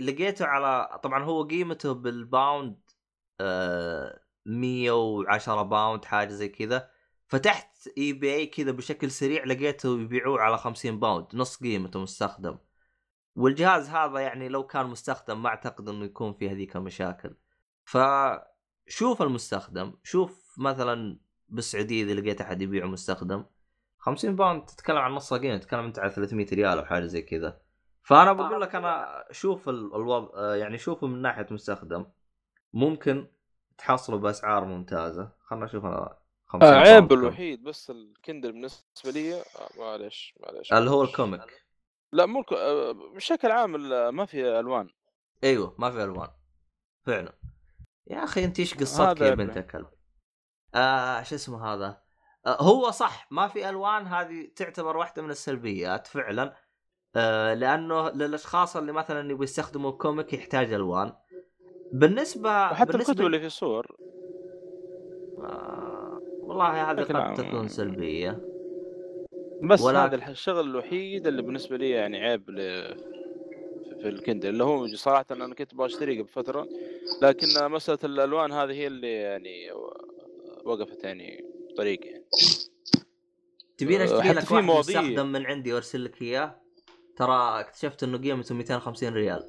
[0.00, 2.91] لقيته على طبعا هو قيمته بال pound
[3.41, 6.91] آه 110 pound حاجة زي كذا.
[7.28, 12.58] فتحت eBay كذا بشكل سريع لقيته يبيعوه على 50 pound نص قيمته مستخدم.
[13.36, 17.36] والجهاز هذا يعني لو كان مستخدم ما أعتقد إنه يكون في هذيك المشاكل.
[17.84, 21.18] فشوف المستخدم شوف مثلا
[21.49, 23.44] بالسعودية إذا لقيت أحد يبيعه مستخدم.
[23.99, 27.60] 50 pound تتكلم عن نص قيمة تتكلم أنت على 300 ريال أو حاجة زي كذا.
[28.03, 32.07] فأنا بقول لك أنا شوف ال- الوضع آه، يعني شوفه من ناحية مستخدم
[32.73, 33.29] ممكن
[33.79, 35.33] تحصله بأسعار ممتازة.
[35.41, 37.13] خلنا نشوف أنا 50 آه عيب.
[37.13, 39.45] الوحيد بس ال Kindle بالنسبة لي آه
[39.79, 41.03] معلش معلش اللي هو.
[41.02, 41.65] ال comic.
[42.13, 42.45] لا مو
[43.15, 44.89] بشكل عام ال- ما في ألوان.
[45.45, 46.29] أيوه ما في ألوان.
[47.07, 47.33] فعلا.
[48.07, 49.91] يا أخي أنت إيش قصتك يا بنت الكلب؟
[50.75, 52.03] آه شو اسمه هذا؟
[52.47, 56.57] آه هو صح ما في ألوان هذه تعتبر واحدة من السلبيات فعلا.
[57.16, 61.12] آه لأنه للأشخاص اللي مثلا يبغوا يستخدموا comic يحتاج ألوان
[61.92, 63.97] بالنسبة وحتى بالنسبة الكتب اللي في صور
[65.39, 67.34] آه والله هذه قد عام.
[67.34, 68.41] تكون سلبية
[69.62, 72.57] بس ولكن- هذا الشغل الوحيد اللي بالنسبة لي يعني عيب ل...
[74.00, 76.68] في الكندل اللي هو صراحة أنا كنت أبغى أشتريه قبل فترة
[77.23, 79.73] لكن مسألة الألوان هذه هي اللي يعني
[80.65, 81.44] وقفت يعني
[81.76, 82.24] طريقي يعني.
[83.78, 84.65] تبيني أشتري لك واحد.
[84.65, 86.61] مستخدم من عندي وأرسل لك إياه
[87.16, 89.42] ترى اكتشفت انه قيمته 250 ريال.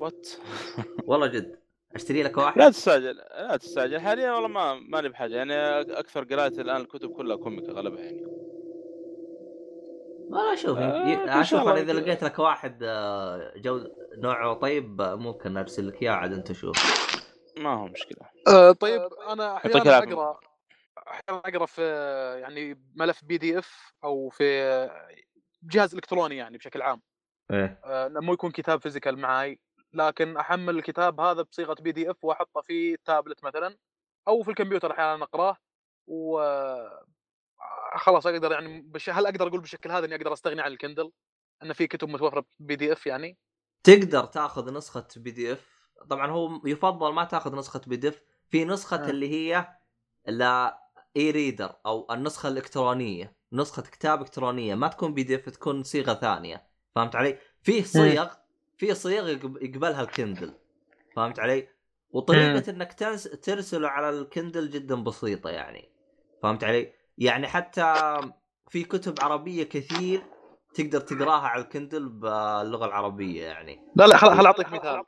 [0.00, 0.28] what
[1.08, 1.56] والله جد.
[1.94, 2.58] اشتري لك واحد.
[2.58, 4.00] لا تستعجل لا تستعجل.
[4.00, 5.34] حاليا والله ما ماني بحاجة.
[5.36, 8.26] يعني أكثر قراءتي الآن الكتب كلها comic اغلبها يعني.
[10.30, 11.92] والله شوف آه، أشوف أنا إذا.
[11.92, 13.80] لقيت لك واحد آه، جو
[14.18, 16.76] نوعه طيب آه، ممكن أرسل لك إياه عاد أنت شوف.
[17.56, 18.18] ما هو مشكلة.
[18.48, 20.12] آه، طيب أنا يعطيك أحيانا.
[20.12, 20.40] أقرأ
[21.08, 21.82] أحيانا أقرأ في
[22.42, 24.44] يعني ملف PDF أو في
[25.66, 27.02] جهاز إلكتروني يعني بشكل عام
[27.50, 29.60] إيه آه، مو يكون كتاب physical معي
[29.92, 33.76] لكن أحمل الكتاب هذا بصيغة PDF وأحطه في تابلت مثلا
[34.28, 35.56] أو في الكمبيوتر أحيانا أقراه
[36.06, 37.06] و آه،
[37.96, 39.10] خلاص أقدر يعني بش...
[39.10, 41.12] هل أقدر أقول بالشكل هذا إني أقدر أستغني عن ال Kindle؟
[41.62, 43.38] ان في كتب متوفرة PDF يعني؟
[43.82, 49.08] تقدر تأخذ نسخة PDF طبعا هو يفضل ما تأخذ نسخة PDF في نسخة مم.
[49.08, 49.68] اللي هي
[50.26, 50.85] ال
[51.16, 56.66] e-reader أو النسخة الإلكترونية نسخة كتاب إلكترونية ما تكون PDF تكون صيغة ثانية.
[56.94, 58.28] فهمت علي؟ في صيغ
[58.78, 60.54] في صيغ يقب- يقبلها الكندل.
[61.16, 61.68] فهمت علي؟
[62.10, 65.88] وطريقة إنك تن- ترسله على الكندل جدا بسيطة يعني.
[66.42, 67.94] فهمت علي؟ يعني حتى
[68.68, 70.26] في كتب عربية كثير
[70.74, 73.82] تقدر تقراها على الكندل باللغة العربية يعني.
[73.96, 75.02] لا لا خل خل أعطيك مثال.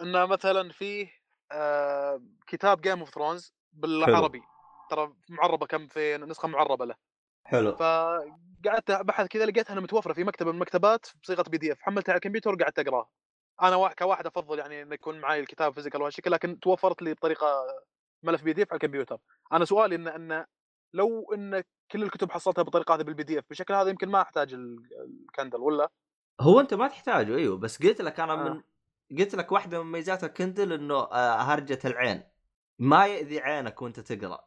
[0.00, 1.10] إن مثلا فيه
[1.52, 4.42] آه كتاب Game of Thrones بالعربي.
[4.94, 6.94] ترى معربة كم في نسخة معربة له.
[7.44, 7.76] حلو.
[7.76, 12.52] فقعدت ابحث كذا لقيتها إنها متوفرة في مكتبه من المكتبات بصيغة PDF حملتها على الكمبيوتر
[12.54, 13.08] وقعدت أقرأها.
[13.62, 17.66] أنا واحد كواحد أفضل يعني انه يكون معي الكتاب physical وهالشكل لكن توفرت لي بطريقة
[18.22, 19.18] ملف PDF على الكمبيوتر.
[19.52, 20.44] أنا سؤالي ان إن
[20.94, 24.88] لو إن كل الكتب حصلتها بالطريقة هذه بال PDF بالشكل هذا يمكن ما أحتاج ال-
[25.28, 25.88] الكندل ولا؟
[26.40, 28.36] هو أنت ما تحتاجه إيوه بس قلت لك أنا آه.
[28.36, 28.62] من
[29.18, 32.22] قلت لك واحدة من مميزات الكندل إنه آه، هرجة العين.
[32.78, 34.44] ما يأذي عينك وأنت تقرأ.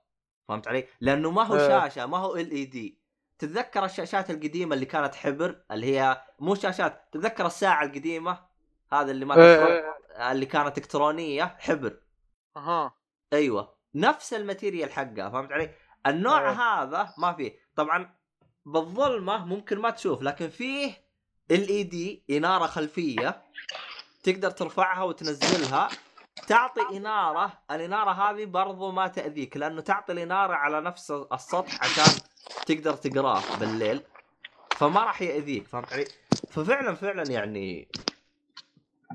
[0.47, 1.67] فهمت علي؟ لأنه ما هو آه.
[1.67, 2.99] شاشة ما هو LED
[3.39, 8.47] تتذكر الشاشات القديمة اللي كانت حبر اللي هي مو شاشات تتذكر الساعة القديمة؟
[8.91, 9.97] هذا اللي ما تفرق
[10.31, 11.99] اللي كانت إلكترونية حبر.
[12.57, 12.93] أها.
[13.33, 13.77] أيوه.
[13.95, 15.69] نفس ال material حقها فهمت علي؟
[16.07, 16.49] النوع.
[16.51, 17.59] هذا ما فيه.
[17.75, 18.15] طبعا
[18.65, 20.93] بالظلمة ممكن ما تشوف لكن فيه
[21.51, 23.43] ال اي دي إنارة خلفية
[24.23, 25.89] تقدر ترفعها وتنزلها.
[26.47, 32.21] تعطي إنارة الإنارة هذه برضو ما تأذيك لأنه تعطي الإنارة على نفس السطح عشان
[32.65, 34.03] تقدر تقراه بالليل
[34.77, 36.05] فما راح يأذيك فهمت علي؟
[36.49, 37.87] ففعلا فعلا يعني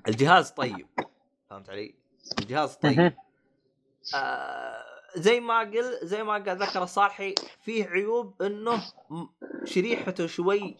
[0.09, 0.86] الجهاز طيب
[1.51, 1.94] فهمت علي؟
[2.39, 3.15] الجهاز طيب.
[4.15, 4.84] آه
[5.17, 8.83] زي ما قل زي ما قال ذكر الصالحي فيه عيوب إنه
[9.65, 10.76] شريحته شوي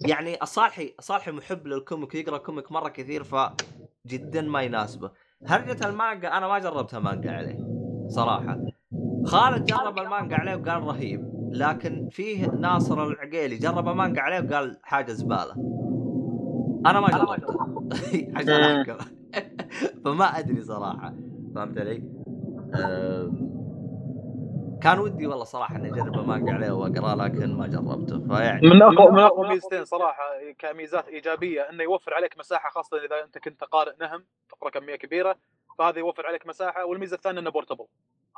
[0.00, 5.10] يعني الصالحي الصالحي محب لل comic يقرأ comic مرة كثير فجدا ما يناسبه
[5.44, 7.66] هرجة المانجا أنا ما جربتها مانجا عليه
[8.08, 8.60] صراحة.
[9.24, 15.12] خالد جرب المانجا عليه وقال رهيب لكن فيه ناصر العقيلي جرب المانجا عليه وقال حاجة
[15.12, 15.52] زبالة.
[16.86, 17.66] أنا ما جربتها
[18.34, 19.04] عشان احكم
[20.04, 21.14] فما أدري صراحة.
[21.54, 22.02] فهمت علي؟
[22.74, 23.32] آه،
[24.86, 28.28] كان ودي والله صراحة إني اجرب المانجا عليه واقرا لكن ما جربته.
[28.28, 30.22] فيعني من اقوى من أقوى ميزتين صراحة
[30.58, 35.36] كميزات إيجابية إنه يوفر عليك مساحة خاصة إذا أنت كنت قارئ نهم تقرأ كمية كبيرة
[35.78, 36.84] فهذا يوفر عليك مساحة.
[36.84, 37.86] والميزة الثانية إنه بورتبل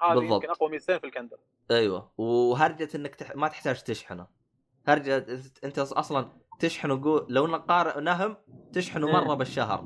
[0.03, 0.25] هذه.
[0.25, 1.37] يمكن أقوى ميزتين في الكندل
[1.71, 2.11] أيوه.
[2.19, 3.37] وهرجة إنك تح...
[3.37, 4.27] ما تحتاج تشحنه.
[4.89, 5.27] هرجة
[5.65, 6.29] انت أصلا
[6.59, 7.27] تشحنه جو...
[7.29, 8.37] لو إنك قارئ نهم
[8.73, 9.13] تشحنه مم.
[9.13, 9.85] مرة بالشهر.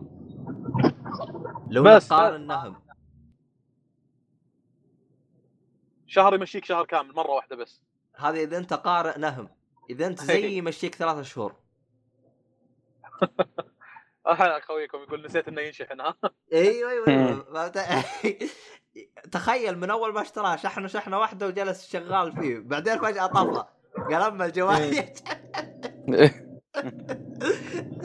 [1.70, 2.82] لو إنك قارئ نهم
[6.12, 7.82] شهر يمشيك شهر كامل مرة واحدة بس.
[8.16, 9.49] هذا إذا أنت قارئ نهم
[9.91, 11.55] إذا أنت زي يمشيك ثلاثة شهور.
[14.26, 16.15] أخويكم يقول نسيت إنه ينشحن ها
[16.52, 17.08] أيوه أيوه.
[17.08, 17.73] أيوه؟
[19.32, 22.58] تخيل من أول ما اشتراه شحنه شحنة واحدة وجلس شغال فيه.
[22.58, 23.65] بعدين فجأة طفى.
[23.97, 25.05] قال أما الجوال.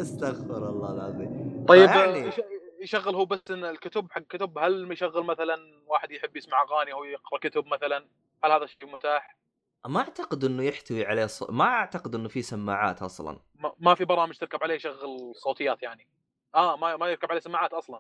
[0.02, 1.66] استغفر الله العظيم.
[1.68, 1.90] طيب
[2.28, 2.42] يش-
[2.88, 5.56] يشغل هو بس إن الكتب حق كتب هل يشغل مثلا
[5.88, 8.08] واحد يحب يسمع أغاني أو يقرأ كتب مثلا؟
[8.44, 9.38] هل هذا الشيء متاح؟
[9.88, 11.44] ما أعتقد إنه يحتوي عليه ص...
[11.44, 13.40] ما أعتقد إنه في سماعات أصلا.
[13.56, 16.08] ما- ما في برامج تركب عليه يشغل صوتيات يعني.
[16.56, 18.00] آه ما ما يركب عليه سماعات أصلا.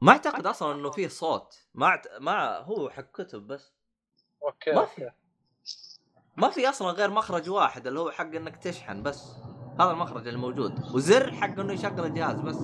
[0.00, 1.66] ما أعتقد أصلا إنه فيه صوت.
[1.74, 2.06] ما أعت...
[2.20, 3.74] ما هو حق كتب بس.
[4.42, 5.10] أوكي ما في.
[6.36, 9.36] ما في أصلا غير مخرج واحد اللي هو حق إنك تشحن بس.
[9.80, 10.94] هذا المخرج اللي موجود.
[10.94, 12.58] وزر حق إنه يشغل الجهاز بس.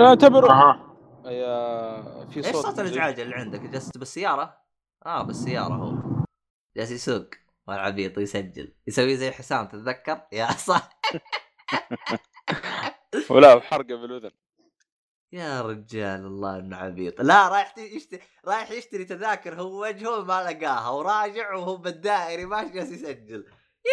[0.00, 0.86] اعتبر أها.
[1.26, 2.78] يا في صوت إيش صوت.
[2.78, 4.58] الازعاج اللي عندك؟ جلست بالسيارة؟
[5.06, 5.94] آه بالسيارة هو.
[6.76, 7.26] جالس يسوق.
[7.68, 8.74] والعبيط يسجل.
[8.86, 10.88] يسوي زي حسام تتذكر؟ يا صح
[13.30, 14.30] ولا وحرقه بالاذن
[15.32, 17.20] يا رجال الله إنه عبيط.
[17.20, 22.90] لا رايح يشتري رايح يشتري تذاكر هو وجهه ما لقاها وراجع وهو بالدائري ماشي جالس
[22.90, 23.46] يسجل.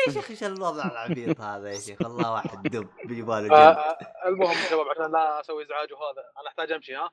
[0.08, 3.98] يا شيخ إيش الوضع العبيط هذا يا شيخ؟ والله واحد دب بيجيباله آه، آه،
[4.28, 7.10] المهم شباب عشان لا أسوي إزعاج وهذا أنا أحتاج أمشي ها؟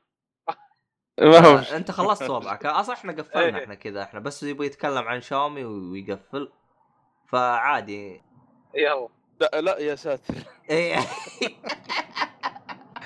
[1.18, 2.66] آه، أنت خلصت وضعك.
[2.66, 3.62] أصلا إحنا قفلنا إيه.
[3.62, 6.52] إحنا كذا إحنا بس يبغى يتكلم عن شاومي ويقفل.
[7.28, 8.22] فعادي.
[8.74, 9.08] يلا.
[9.40, 10.34] لا, لا يا ساتر.
[10.70, 10.96] إيه.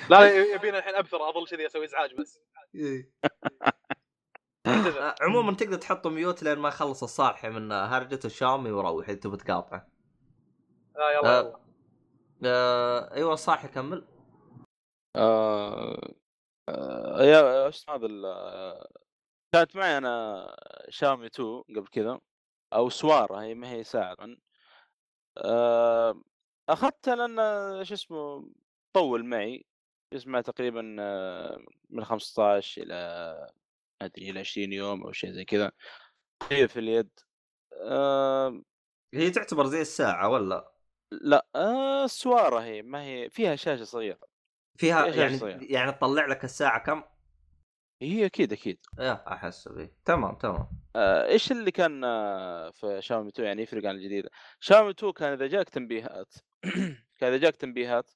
[0.09, 2.39] لا يبينا الحين ابثر أظل كذي أسوي إزعاج بس.
[2.75, 3.03] آه،
[5.21, 9.87] عموما تقدر تحطه ميوت لين ما يخلص الصالحي من هرجة الشاومي وروح إذا تبي تقاطعه.
[10.95, 11.41] لا يلا آه.
[11.41, 11.59] يلا.
[12.45, 14.05] آه أيوه الصالحي كمل
[15.15, 16.13] آه...
[16.69, 17.23] آه...
[17.23, 18.25] يا إيش هذا ال...
[18.25, 18.89] آه،
[19.53, 20.47] كانت معي أنا
[20.89, 22.19] شاومي 2 قبل كذا
[22.73, 24.17] أو سواره هي ما هي ساعة.
[25.37, 26.21] آه...
[26.69, 28.49] اخذتها لأن شو اسمه
[28.93, 29.65] طول معي
[30.13, 33.49] يسمع تقريبا آه، من 15 إلى
[34.01, 35.71] أدري إلى 20 يوم أو شيء زي كذا.
[36.51, 37.09] هي في اليد.
[37.81, 38.61] آه...
[39.13, 40.71] هي تعتبر زي الساعة ولا؟
[41.11, 42.05] لا آه...
[42.05, 44.19] السواره هي ما هي فيها شاشة صغيرة.
[44.77, 45.59] فيها فيها شاشة يعني صغيرة.
[45.61, 47.03] يعني تطلع لك الساعة كم؟
[48.01, 48.79] هي أكيد أكيد.
[48.99, 50.67] يا أحس به تمام تمام.
[50.95, 55.33] آه، إيش اللي كان آه، في شاومي 2 يعني يفرق عن الجديده؟ شاومي 2 كان
[55.33, 56.33] إذا جاك تنبيهات
[57.19, 58.11] كان إذا جاك تنبيهات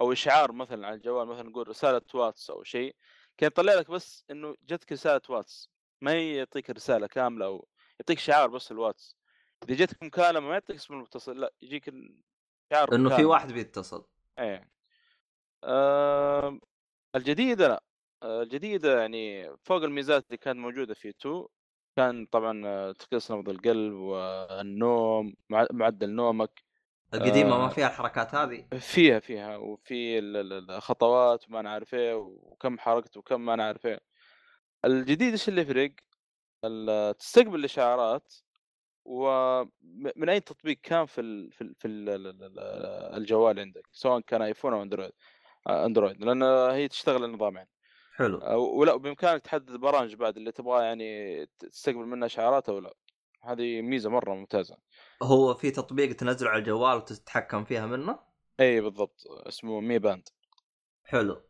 [0.00, 2.96] أو إشعار مثلا على الجوال مثلا نقول رسالة واتس أو شيء
[3.36, 5.70] كان يطلع لك بس إنه جتك رسالة واتس
[6.00, 7.68] ما يعطيك رسالة كاملة أو
[8.00, 9.16] يعطيك شعار بس الواتس.
[9.68, 11.90] إذا جتك مكالمة ما يعطيك اسم المتصل لا يجيك
[12.72, 13.24] شعار إنه في.
[13.24, 14.06] واحد بيتصل.
[14.38, 14.68] إيه.
[15.64, 16.58] آه
[17.16, 17.82] الجديدة لا.
[18.24, 21.46] الجديدة يعني فوق الميزات اللي كانت موجودة في 2
[21.96, 26.62] كان طبعا تقيس نبض القلب والنوم مع- معدل نومك.
[27.14, 27.58] القديمة آه.
[27.58, 32.78] ما فيها الحركات هذه؟ فيها فيها وفي ال- ال- الخطوات وما أنا عارف إيه وكم
[32.78, 34.00] حركت وكم ما أنا عارف إيه.
[34.84, 35.92] الجديد إيش اللي يفرق؟
[37.18, 38.34] تستقبل الإشعارات
[39.04, 42.08] ومن أي تطبيق كان في ال في ال في ال
[43.16, 45.12] الجوال عندك سواء كان آيفون أو أندرويد
[45.66, 47.68] آه، أندرويد لأن هي تشتغل النظام يعني
[48.16, 48.38] حلو.
[48.38, 52.94] آه، ولا بامكانك تحدد البرامج بعد اللي تبغاه يعني تستقبل منها إشعارات أو لا.
[53.42, 54.76] هذه ميزة مرة ممتازة.
[55.22, 58.18] هو في تطبيق تنزله على الجوال وتتحكم فيها منه؟
[58.60, 59.26] اي بالضبط.
[59.26, 60.28] اسمه مي باند.
[61.04, 61.42] حلو.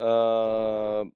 [0.00, 1.10] آه،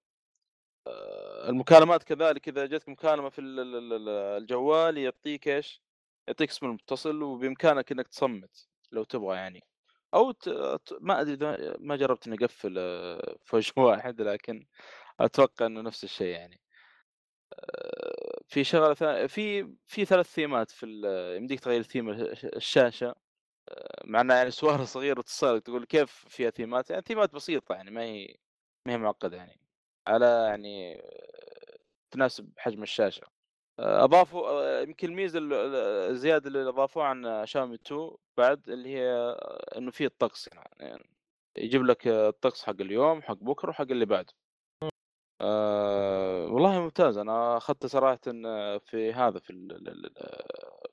[0.86, 4.08] آه، المكالمات كذلك إذا جتك مكالمة في ال- ال- ال-
[4.42, 5.82] الجوال يعطيك إيش؟
[6.28, 9.62] يعطيك اسم المتصل وبإمكانك إنك تصمت لو تبغى يعني.
[10.14, 10.48] أو ت...
[11.00, 11.36] ما أدري
[11.80, 14.66] ما جربت إني أقفل آه، في وجه واحد لكن
[15.20, 16.60] أتوقع إنه نفس الشيء يعني.
[18.48, 20.86] في شغلة ثانية في في ثلاث ثيمات في
[21.36, 23.14] يمديك تغير ثيم الش- الشاشة
[23.70, 27.92] آه، مع انها يعني سواره صغيرة وتصل تقول كيف فيها ثيمات يعني ثيمات بسيطة يعني
[27.92, 28.36] ما هي
[28.86, 29.60] ما هي معقدة يعني
[30.08, 31.78] على يعني آه،
[32.10, 33.26] تناسب حجم الشاشة.
[33.80, 35.74] آه، أضافوا يمكن الميزة ال- ال-
[36.12, 39.12] الزيادة اللي أضافوها عن شاومي 2 بعد اللي هي
[39.78, 41.10] إنه في الطقس يعني
[41.58, 44.34] يجيب لك الطقس حق اليوم حق بكرة وحق اللي بعده.
[45.40, 47.18] أه والله ممتاز.
[47.18, 49.50] أنا أخذت صراحة آه، في هذا في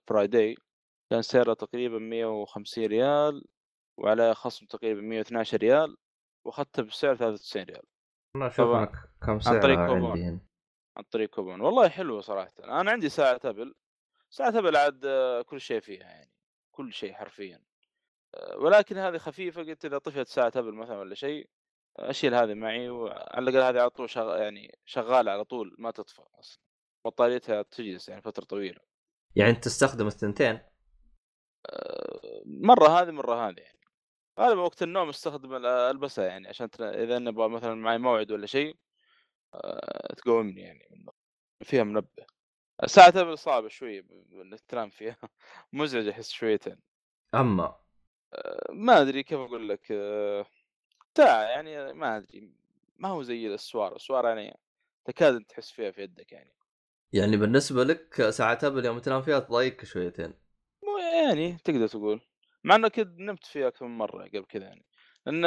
[0.01, 0.55] الفرايداي
[1.09, 3.45] كان سعره تقريبا 150 ريال
[3.97, 5.97] وعلى خصم تقريبا 112 ريال
[6.45, 7.83] وأخذته بسعر 93 ريال.
[8.57, 8.83] طبعاً.
[8.83, 8.91] انك
[9.21, 10.21] كم عن سعرها طريق كوبون.
[10.21, 10.39] هنا.
[10.97, 11.61] عن طريق كوبون.
[11.61, 12.53] والله حلوة صراحة.
[12.63, 13.75] أنا عندي ساعة أبل.
[14.29, 16.31] ساعة أبل عاد آه، كل شيء فيها يعني
[16.71, 17.63] كل شيء حرفيا.
[18.35, 21.49] آه، ولكن هذه خفيفة قلت إذا طفت ساعة أبل مثلا ولا شيء
[21.99, 24.37] أشيل هذه معي وعلى الأقل هذه على طول شغ...
[24.37, 26.59] يعني شغالة على طول ما تطفى أصلا.
[27.05, 28.79] بطاريتها تجلس يعني فترة طويلة.
[29.35, 30.59] يعني أنت تستخدم الثنتين؟
[31.65, 33.79] آه، مرة هذه مرة هذه يعني.
[34.39, 38.45] غالبا وقت النوم أستخدم ال- ألبسها يعني عشان تر- إذا نبغى مثلا معي موعد ولا
[38.45, 38.75] شيء
[39.53, 41.05] آه، تقومني يعني.
[41.63, 42.25] فيها منبه.
[42.85, 44.05] ساعة ابل صعبة شوية
[44.67, 45.17] تنام فيها.
[45.73, 46.77] مزعجة أحس شويتين.
[47.35, 47.75] أما؟
[48.33, 49.91] آه، ما أدري كيف أقول لك
[51.17, 52.51] ساعة يعني ما أدري
[52.97, 54.59] ما هو زي السوار السوار يعني
[55.05, 56.53] تكاد تحس فيها في يدك يعني.
[57.13, 60.33] يعني بالنسبة لك ساعه ابل يوم تنام فيها تضايقك شويتين.
[60.83, 62.21] مو يعني تقدر تقول
[62.63, 64.85] مع إنه كنت نمت فيه أكثر من مرة قبل كذا يعني.
[65.25, 65.41] لأن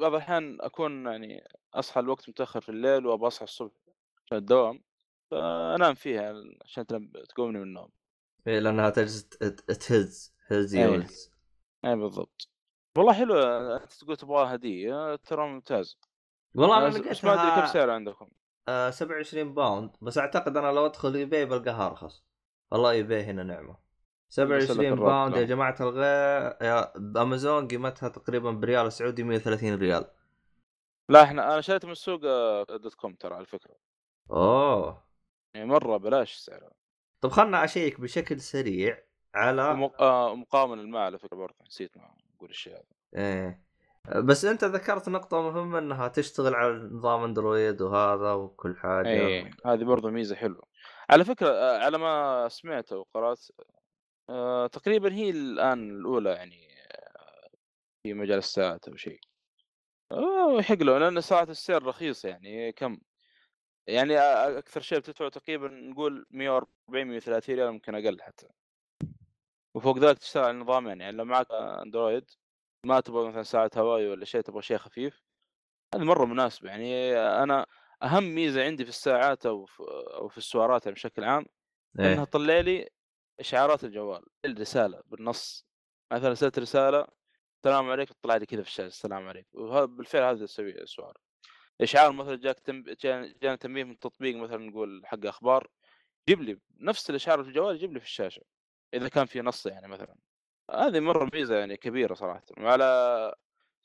[0.00, 3.72] بعض الأحيان أكون يعني أصحى الوقت متأخر في الليل وأبغى أصحى الصبح
[4.26, 4.82] عشان الدوام
[5.30, 6.86] فأنام فيها عشان
[7.28, 7.88] تقومني من النوم.
[8.46, 10.74] إيه لأنها تجلس تهز هز.
[10.74, 11.30] يوز
[11.84, 12.48] اي بالضبط.
[12.96, 15.98] والله حلوة أنت تقول تبغاها هدية ترى ممتاز.
[16.54, 18.28] والله أنا بس- بس ما أدري كم لقيتها سعر عندكم.
[18.68, 19.90] آه 27 باوند.
[20.02, 22.24] بس أعتقد أنا لو أدخل eBay بلقاها أرخص.
[22.70, 23.76] والله eBay هنا نعمة.
[24.28, 25.46] 27 الرابط باوند يا لا.
[25.46, 30.04] جماعة الغير يا بامازون قيمتها تقريبا بريال سعودي 130 ريال.
[31.08, 33.74] لا إحنا أنا شريت من السوق آه، دوت كوم ترى على فكرة.
[34.30, 35.04] أوه.
[35.54, 36.70] يعني مرة بلاش سعرها
[37.20, 38.98] طب خلنا أشيك بشكل سريع
[39.34, 42.84] على ومق- آه، مقاوم للماء على فكرة برضه نسيت ما أقول الشيء هذا
[43.16, 43.68] إيه.
[44.16, 49.08] بس أنت ذكرت نقطة مهمة إنها تشتغل على نظام أندرويد وهذا وكل حاجة.
[49.08, 50.62] اي هذه برضه ميزة حلوة.
[51.10, 53.46] على فكرة آه، على ما سمعت وقرات
[54.30, 57.48] آه، تقريبا هي الآن الأولى يعني آه،
[58.02, 59.20] في مجال الساعات أو شيء.
[60.58, 62.98] يحق له لأن ساعه السير رخيصه يعني كم؟
[63.86, 64.18] يعني
[64.58, 68.48] أكثر شيء بتدفعه تقريبا نقول 140 130 ريال يمكن أقل حتى.
[69.74, 72.30] وفوق ذلك تشتغل على النظام يعني, يعني لو معك أندرويد
[72.86, 75.22] ما تبغى مثلا ساعة هواي ولا شيء تبغى شيء خفيف
[75.94, 77.66] هذه مرة مناسبه يعني أنا
[78.02, 79.82] أهم ميزة عندي في الساعات أو في
[80.14, 81.46] أو في السوارات يعني بشكل عام
[81.98, 82.88] إنها إيه تطلع لي
[83.40, 85.66] إشعارات الجوال الرساله بالنص.
[86.12, 87.06] مثلا ارسلت رسالة
[87.56, 88.14] السلام عليكم.
[88.22, 89.48] طلع لي كذا في الشاشه السلام عليكم.
[89.52, 91.14] وهذا بالفعل هذا يسوي السؤال
[91.80, 92.70] إشعار مثلا جاك.
[92.70, 95.68] جا- جانا تنبيه من تطبيق مثلا نقول حق أخبار
[96.28, 98.42] جيب لي نفس الإشعار في الجوال يجيب لي في الشاشة.
[98.94, 100.14] إذا كان في نص يعني مثلا.
[100.70, 103.34] هذه مرة ميزه يعني كبيرة صراحة وعلى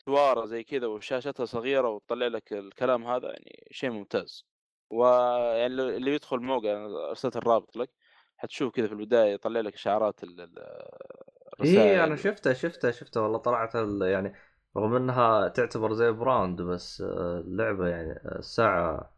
[0.05, 4.45] سوارة زي كذا وشاشتها صغيرة وتطلع لك الكلام هذا يعني شيء ممتاز.
[4.89, 7.89] ويعني اللي يدخل موقع أنا ارسلت الرابط لك
[8.37, 10.41] حتشوف كذا في البداية يطلع لك إشعارات ال-
[11.53, 14.33] الرسائل إيه أنا شفتها شفتها شفتها والله طلعت يعني
[14.77, 19.13] رغم إنها تعتبر زي براند بس آه، اللعبة يعني آه، الساعة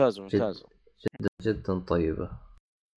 [0.00, 0.64] ممتاز ممتاز.
[1.42, 2.45] جدا طيبة.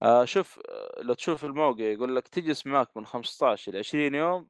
[0.04, 4.50] آه شوف آه، لو تشوف الموقع يقول لك تجلس معك من 15 إلى 20 يوم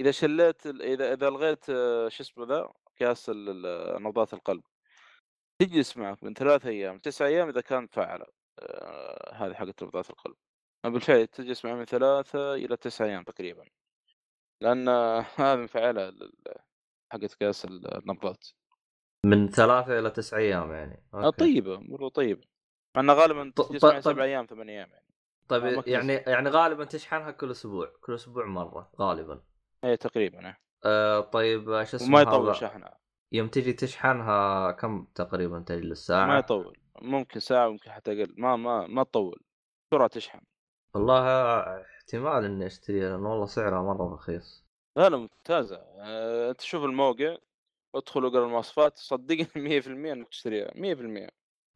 [0.00, 4.62] إذا شليت إذا إذا الغيت آه، شو اسمه ذا قياس ال- ال- نبضات القلب
[5.58, 8.26] تجلس معك من ثلاث أيام تسع أيام إذا كانت فعاله
[8.58, 10.36] آه هذه حقت نبضات القلب.
[10.84, 13.64] آه، بالفعل تجلس معك من ثلاثة إلى تسع أيام تقريبا
[14.64, 16.58] آه، مفعلة ال- ال-
[17.12, 18.48] حقت قياس ال- النبضات.
[19.24, 21.02] من ثلاثة إلى تسع أيام يعني.
[21.14, 21.38] آه أوكي.
[21.38, 22.55] طيبة مرة طيبة.
[22.96, 25.06] مع إنه غالبا طب- سبع أيام ثمان أيام يعني.
[25.50, 29.42] آه، ما طيب يعني يعني غالبا تشحنها كل أسبوع كل أسبوع مرة غالبا.
[29.84, 30.58] اي تقريبا إيه.
[30.84, 32.98] آه طيب آه، شو اسمه وما يطول؟ شحنها.
[33.32, 36.76] يوم تجي تشحنها كم تقريبا تجلس ساعة؟ ما يطول.
[37.02, 38.34] ممكن ساعة ممكن حتى أقل.
[38.38, 39.42] ما ما ما تطول.
[39.92, 40.40] بسرعة تشحن.
[40.94, 41.22] والله
[41.82, 44.66] احتمال إني اشتريها لأن والله سعرها مرة رخيص.
[44.96, 45.76] لا لا ممتازة.
[45.98, 47.36] آه، أنت شوف الموقع
[47.94, 49.46] ادخل وقرا المواصفات صدقني
[49.80, 51.28] 100% إنك تشتريها 100%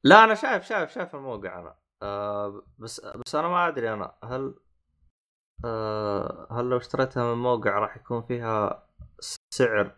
[0.05, 4.55] لا أنا شايف شايف شايف الموقع أنا آه بس بس أنا ما أدري أنا هل
[5.65, 8.87] آه هل لو اشتريتها من موقع راح يكون فيها
[9.51, 9.97] سعر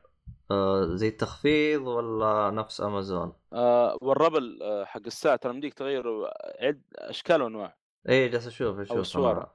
[0.51, 6.05] آه زي التخفيض ولا نفس أمازون؟ آه والربل آه حق الساعة ترى مديك تغير
[6.61, 7.77] عد أشكال وأنواع
[8.09, 9.17] إي جالس أشوف أشوف.
[9.17, 9.51] أنا.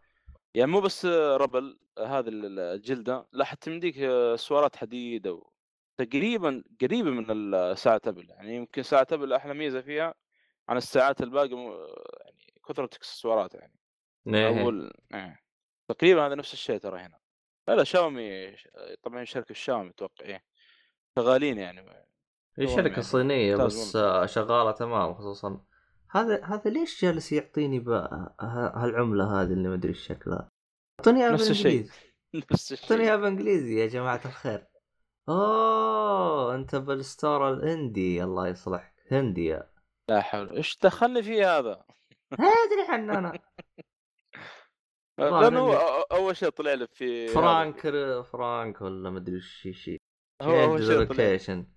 [0.55, 5.27] يعني مو بس آه، ربل آه، هذه ال- الجلدة لا حتى مديك آه، سوارات حديد
[5.27, 5.51] أو
[5.97, 10.13] تقريبا قريبة من الساعة أبل يعني يمكن ساعة أبل أحلى ميزة فيها
[10.69, 11.73] عن الساعات الباقية مو-
[12.25, 13.73] يعني كثرة اكسسوارات يعني.
[14.27, 14.61] إيه.
[14.63, 15.39] أول إيه.
[15.87, 17.19] تقريبا هذا نفس الشيء ترى هنا.
[17.67, 18.55] لا لا شاومي
[19.03, 20.43] طبعا شركة شاومي أتوقع إيه.
[21.15, 21.81] شغالين يعني
[22.59, 25.65] هي شركة يعني صينية ممتاز بس شغالة تمام خصوصا.
[26.11, 30.51] هذا هذا ليش جالس يعطيني بقى ه- هالعملة هذه اللي ما أدري شكلها
[30.99, 31.63] أعطوني إياها نفس الشيء.
[31.71, 31.93] بالانجليزي
[32.51, 33.07] نفس أعطوني الشيء.
[33.09, 34.67] إياها بالانجليزي يا جماعة الخير.
[35.29, 38.93] أوه أنت بال store الاندي الله يصلحك.
[39.11, 39.69] هندية
[40.09, 41.83] لا حول إيش دخلني فيه هذا؟
[42.33, 43.39] ادري عن أنا
[45.17, 45.73] لأنه
[46.11, 47.81] أول شيء طلع لي في فرانك
[48.31, 50.01] فرانك ولا ما أدري إيش شيء.
[50.41, 51.67] هو أول شيء location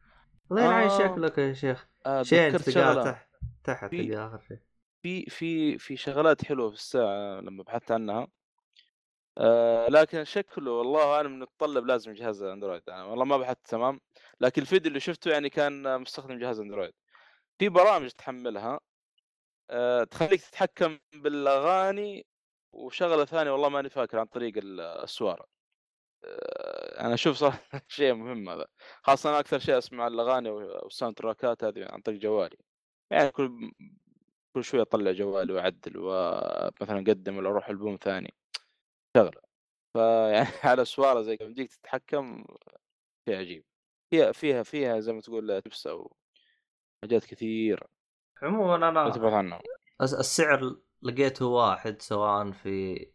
[0.51, 0.99] الله يلعن آه.
[0.99, 1.87] شكلك يا شيخ.
[2.07, 3.29] آه شين تلقاه تحت
[3.65, 4.59] تحت في- تلقاه آخر شيء.
[5.03, 8.29] في في في شغلات حلوة في الساعة لما بحثت عنها.
[9.39, 14.01] آه لكن شكله والله اعلم نتطلب لازم جهاز اندرويد يعني والله ما بحثت تمام؟
[14.41, 16.93] لكن الفيديو اللي شفته يعني كان مستخدم جهاز اندرويد
[17.61, 18.81] في برامج تحملها
[19.71, 22.27] آه تخليك تتحكم بالأغاني
[22.73, 25.47] وشغلة ثانية والله ماني فاكر عن طريق ال- السوارة.
[26.25, 28.67] آه أنا أشوف صراحة شيء مهم هذا
[29.03, 32.57] خاصة أنا أكثر شيء أسمع الأغاني والساوند تراكات هذه عن طريق جوالي.
[33.13, 33.73] يعني كل
[34.55, 38.35] كل شوية أطلع جوالي وأعدل ومثلا أقدم ولا أروح ألبوم ثاني.
[39.17, 39.43] شغلة.
[39.97, 42.45] فيعني على سواره زي كذا تتحكم
[43.29, 43.65] شيء عجيب.
[44.11, 46.17] فيها فيها فيها زي ما تقول تبس أو
[47.03, 47.87] حاجات كثيره
[48.43, 49.61] عموما أنا تبحث عنها
[50.03, 53.07] الس- السعر لقيته واحد سواء في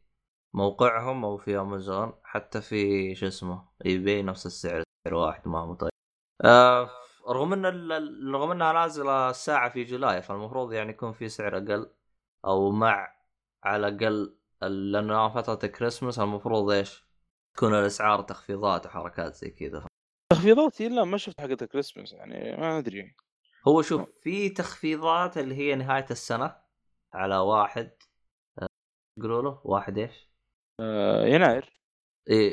[0.55, 5.73] موقعهم أو في أمازون حتى في شو اسمه eBay نفس السعر سعر واحد ما هو
[5.73, 5.89] طيب
[6.45, 6.89] آه
[7.29, 7.91] رغم إن
[8.33, 11.91] رغم إنها نازلة الساعة في جولاي فالمفروض يعني يكون في سعر أقل
[12.45, 13.15] أو مع
[13.63, 17.05] على الأقل ال- لأنه فترة الكريسماس المفروض إيش؟
[17.57, 19.85] تكون الأسعار تخفيضات وحركات زي كذا.
[20.33, 23.15] تخفيضات لا ما شفت حقت الكريسماس يعني ما أدري.
[23.67, 26.55] هو شوف في تخفيضات اللي هي نهاية السنة
[27.13, 27.91] على واحد
[28.61, 28.67] آه،
[29.19, 30.29] يقولوا له واحد إيش؟
[30.79, 31.81] آه يناير.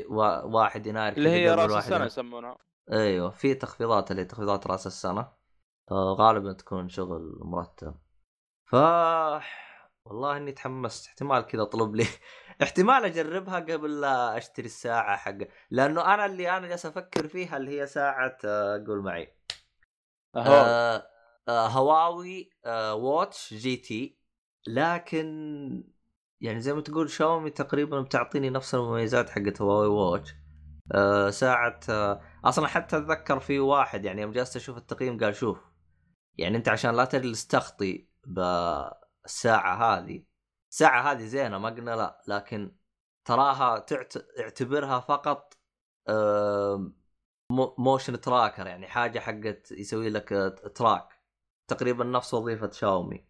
[0.08, 2.04] وا- واحد يناير اللي هي رأس السنة.
[2.04, 2.58] يسمونها.
[2.92, 5.32] أيوه في تخفيضات اللي هي تخفيضات رأس السنة
[5.90, 7.94] آه غالبا تكون شغل مرتب.
[8.70, 8.74] ف
[10.06, 12.06] والله إني تحمست احتمال كذا اطلب لي.
[12.62, 15.38] احتمال أجربها قبل لا أشتري الساعة حق
[15.70, 18.36] لأنه أنا اللي أنا جالس أفكر فيها اللي هي ساعة
[18.86, 19.36] قول معي.
[20.36, 21.08] آه.
[21.48, 24.18] آه هواوي آه watch GT
[24.66, 25.84] لكن
[26.40, 30.34] يعني زي ما تقول شاومي تقريبا بتعطيني نفس المميزات حقت هواوي watch
[30.94, 35.58] آه ساعة آه أصلا حتى أتذكر في واحد يعني يوم جلست أشوف التقييم قال شوف
[36.38, 40.24] يعني أنت عشان لا تجلس تخطي بالساعة هذه
[40.70, 42.76] الساعة هذه زينة ما قلنا لا لكن
[43.24, 44.14] تراها تعت...
[44.40, 45.58] اعتبرها فقط
[46.08, 46.92] آه
[47.78, 50.28] motion tracker يعني حاجة حقت يسوي لك
[50.74, 51.20] track
[51.68, 53.26] تقريبا نفس وظيفة شاومي.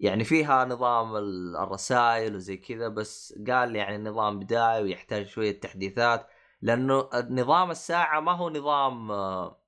[0.00, 6.28] يعني فيها نظام ال- الرسائل وزي كذا بس قال يعني نظام بدائي ويحتاج شوية تحديثات
[6.62, 9.60] لأنه نظام الساعة ما هو نظام آه،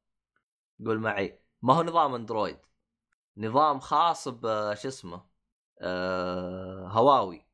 [0.86, 2.59] قول معي ما هو نظام Android
[3.36, 5.26] نظام خاص بش اسمه
[5.81, 7.47] آه هواوي.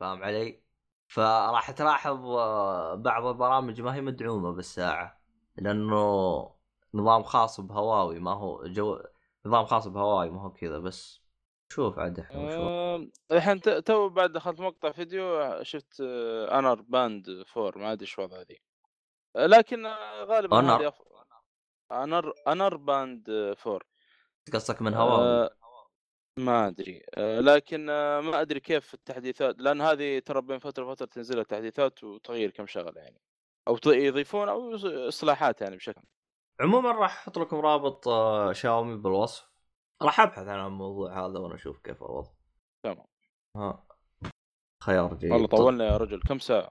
[0.00, 0.62] فاهم علي؟
[1.08, 5.17] فراح تلاحظ آه، بعض البرامج ما هي مدعومة بالساعة.
[5.58, 6.58] لأنه
[6.94, 9.00] نظام خاص بهواوي ما هو جوجل
[9.46, 11.20] نظام خاص بهواوي ما هو كذا بس
[11.68, 18.02] شوف عاد إحنا الحين تو بعد دخلت مقطع فيديو شفت Honor Band 4 ما أدري
[18.02, 18.60] إيش وضع ذي.
[19.36, 21.02] لكن آه، غالبا أف...
[21.92, 23.80] Honor Honor Band 4
[24.52, 25.50] قصدك من هواوي؟ آه،
[26.38, 27.02] ما أدري.
[27.14, 27.86] آه، لكن
[28.20, 33.00] ما أدري كيف التحديثات لأن هذه ترى بين فترة وفترة تنزل تحديثات وتغيير كم شغلة
[33.00, 33.20] يعني.
[33.68, 34.74] أو يضيفون أو
[35.08, 36.02] إصلاحات يعني بشكل.
[36.60, 39.48] عموما راح أحط لكم رابط آه، شاومي بالوصف.
[40.02, 42.30] راح أبحث عن الموضوع هذا وأنا أشوف كيف الوضع.
[42.82, 43.06] تمام.
[43.56, 43.86] ها.
[44.82, 45.32] خيار جيد.
[45.32, 46.20] والله طولنا يا رجل.
[46.20, 46.70] كم ساعة؟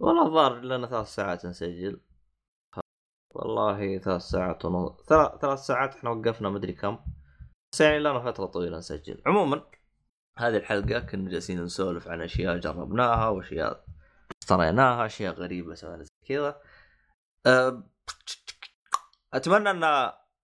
[0.00, 2.00] والله الظاهر لنا ثلاث ساعات نسجل.
[3.34, 6.98] والله ثلاث ساعات ونص ثلاث ثلاث ساعات إحنا وقفنا مدري كم.
[7.72, 9.22] بس يعني لنا فترة طويلة نسجل.
[9.26, 9.62] عموما
[10.38, 13.84] هذه الحلقة كنا جالسين نسولف عن أشياء جربناها وأشياء
[14.42, 16.04] اشتريناها أشياء غريبة سوينا.
[16.28, 16.60] كذا.
[19.34, 19.82] أتمنى أن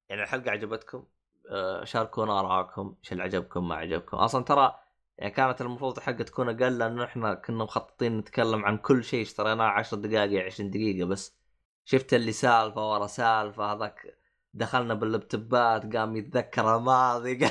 [0.08, 1.04] يعني الحلقة عجبتكم.
[1.50, 4.16] أه، شاركونا ارائكم إيش اللي عجبكم ما عجبكم.
[4.16, 4.78] أصلا ترى
[5.18, 9.22] يعني كانت المفروض الحلقة تكون أقل لأنه إحنا كنا مخططين نتكلم عن كل شيء.
[9.22, 11.36] اشتريناه 10 دقائق 20 دقيقة بس.
[11.84, 14.18] شفت اللي سالفة ورا سالفة هذاك
[14.54, 17.38] دخلنا باللابتوبات قام يتذكر الماضي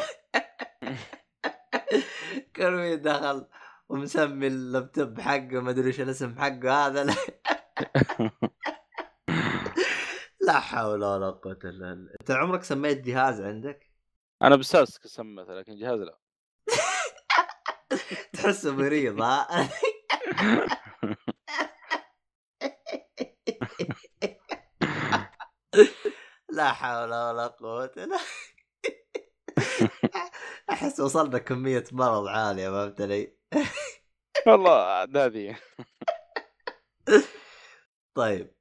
[2.55, 3.45] كل مين دخل
[3.89, 7.15] ومسمي اللابتوب حقه ما أدري إيش الاسم حقه هذا.
[10.41, 13.91] لا, حول ولا قوة إلا بالله أنت عمرك سميت جهاز عندك؟
[14.41, 16.19] أنا بساس سميت لكن جهاز لا
[18.33, 19.47] تحسه مريض ها؟
[26.51, 28.17] لا حول ولا قوة إلا
[30.69, 33.37] أحس وصلنا كمية مرض عالية فهمت علي؟
[34.47, 35.55] والله هذه
[38.15, 38.51] طيب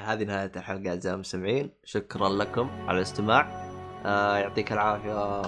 [0.00, 1.70] هذه نهاية الحلقة أعزائي المستمعين.
[1.84, 3.68] شكرا لكم على الاستماع.
[4.06, 5.42] آه يعطيك العافية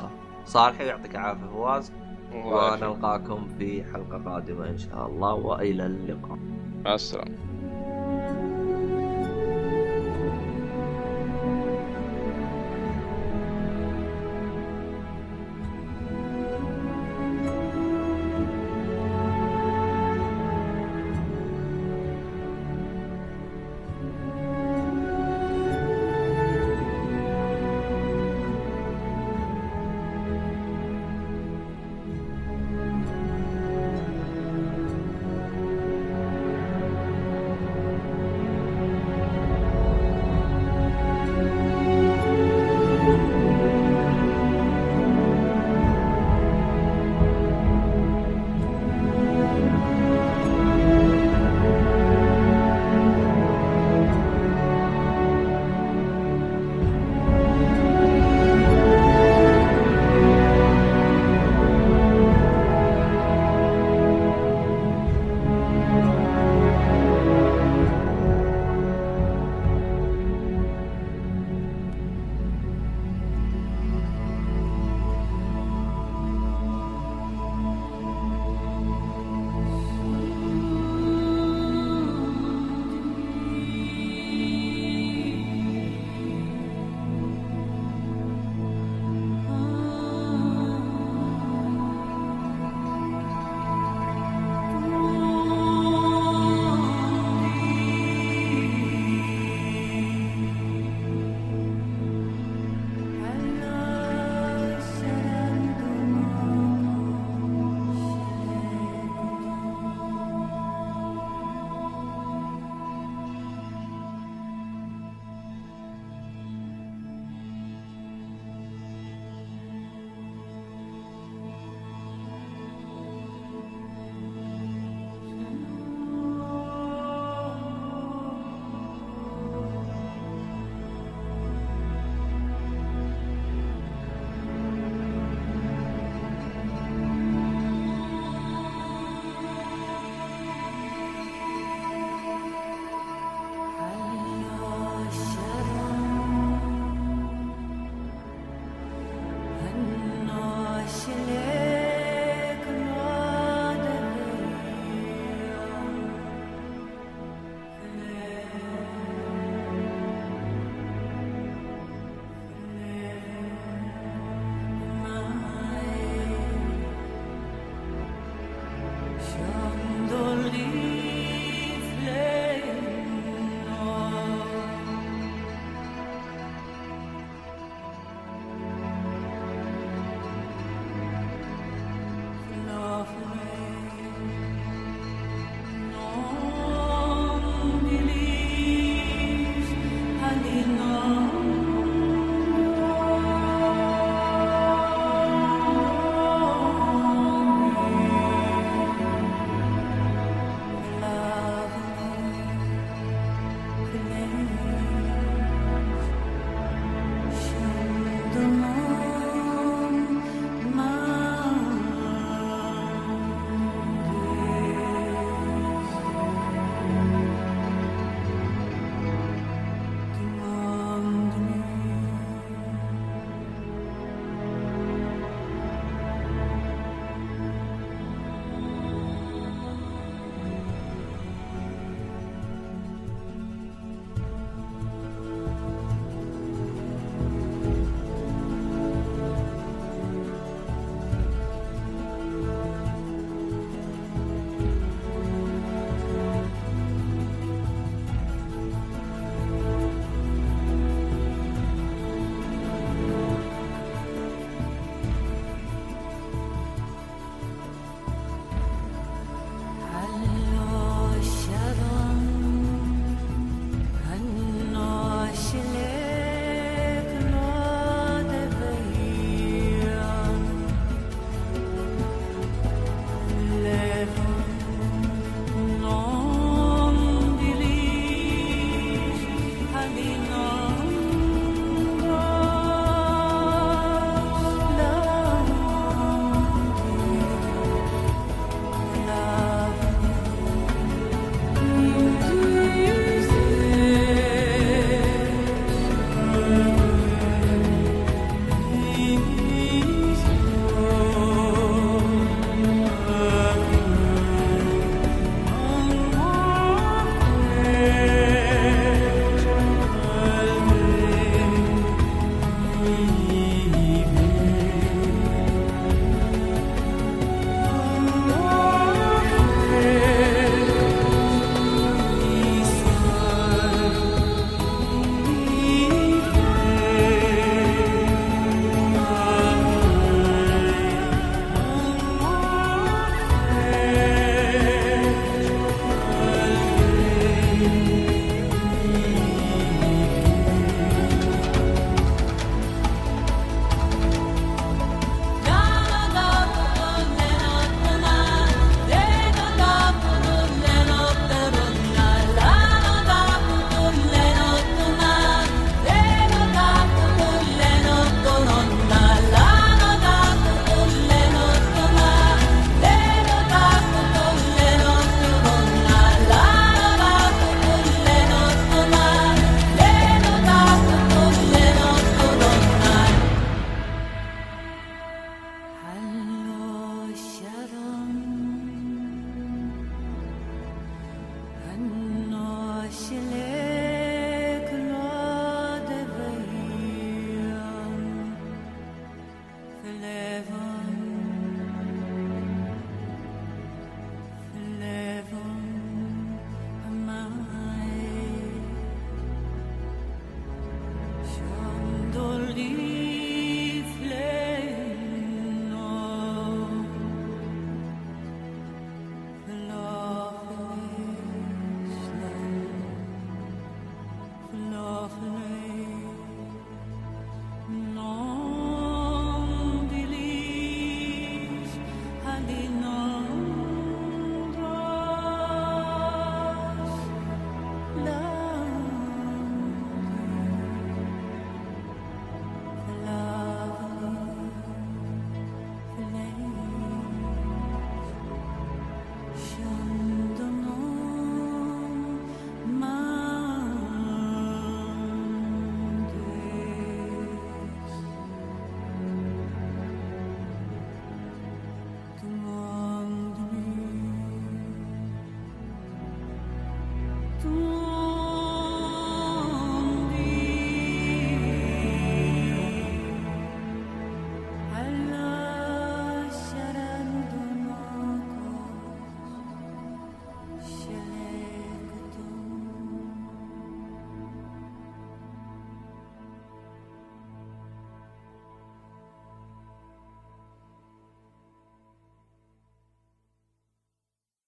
[0.45, 1.93] صالحي ويعطيك العافية فواز.
[2.33, 6.39] ونلقاكم في حلقة قادمة إن شاء الله وإلى اللقاء.
[6.85, 7.50] مع السلامة.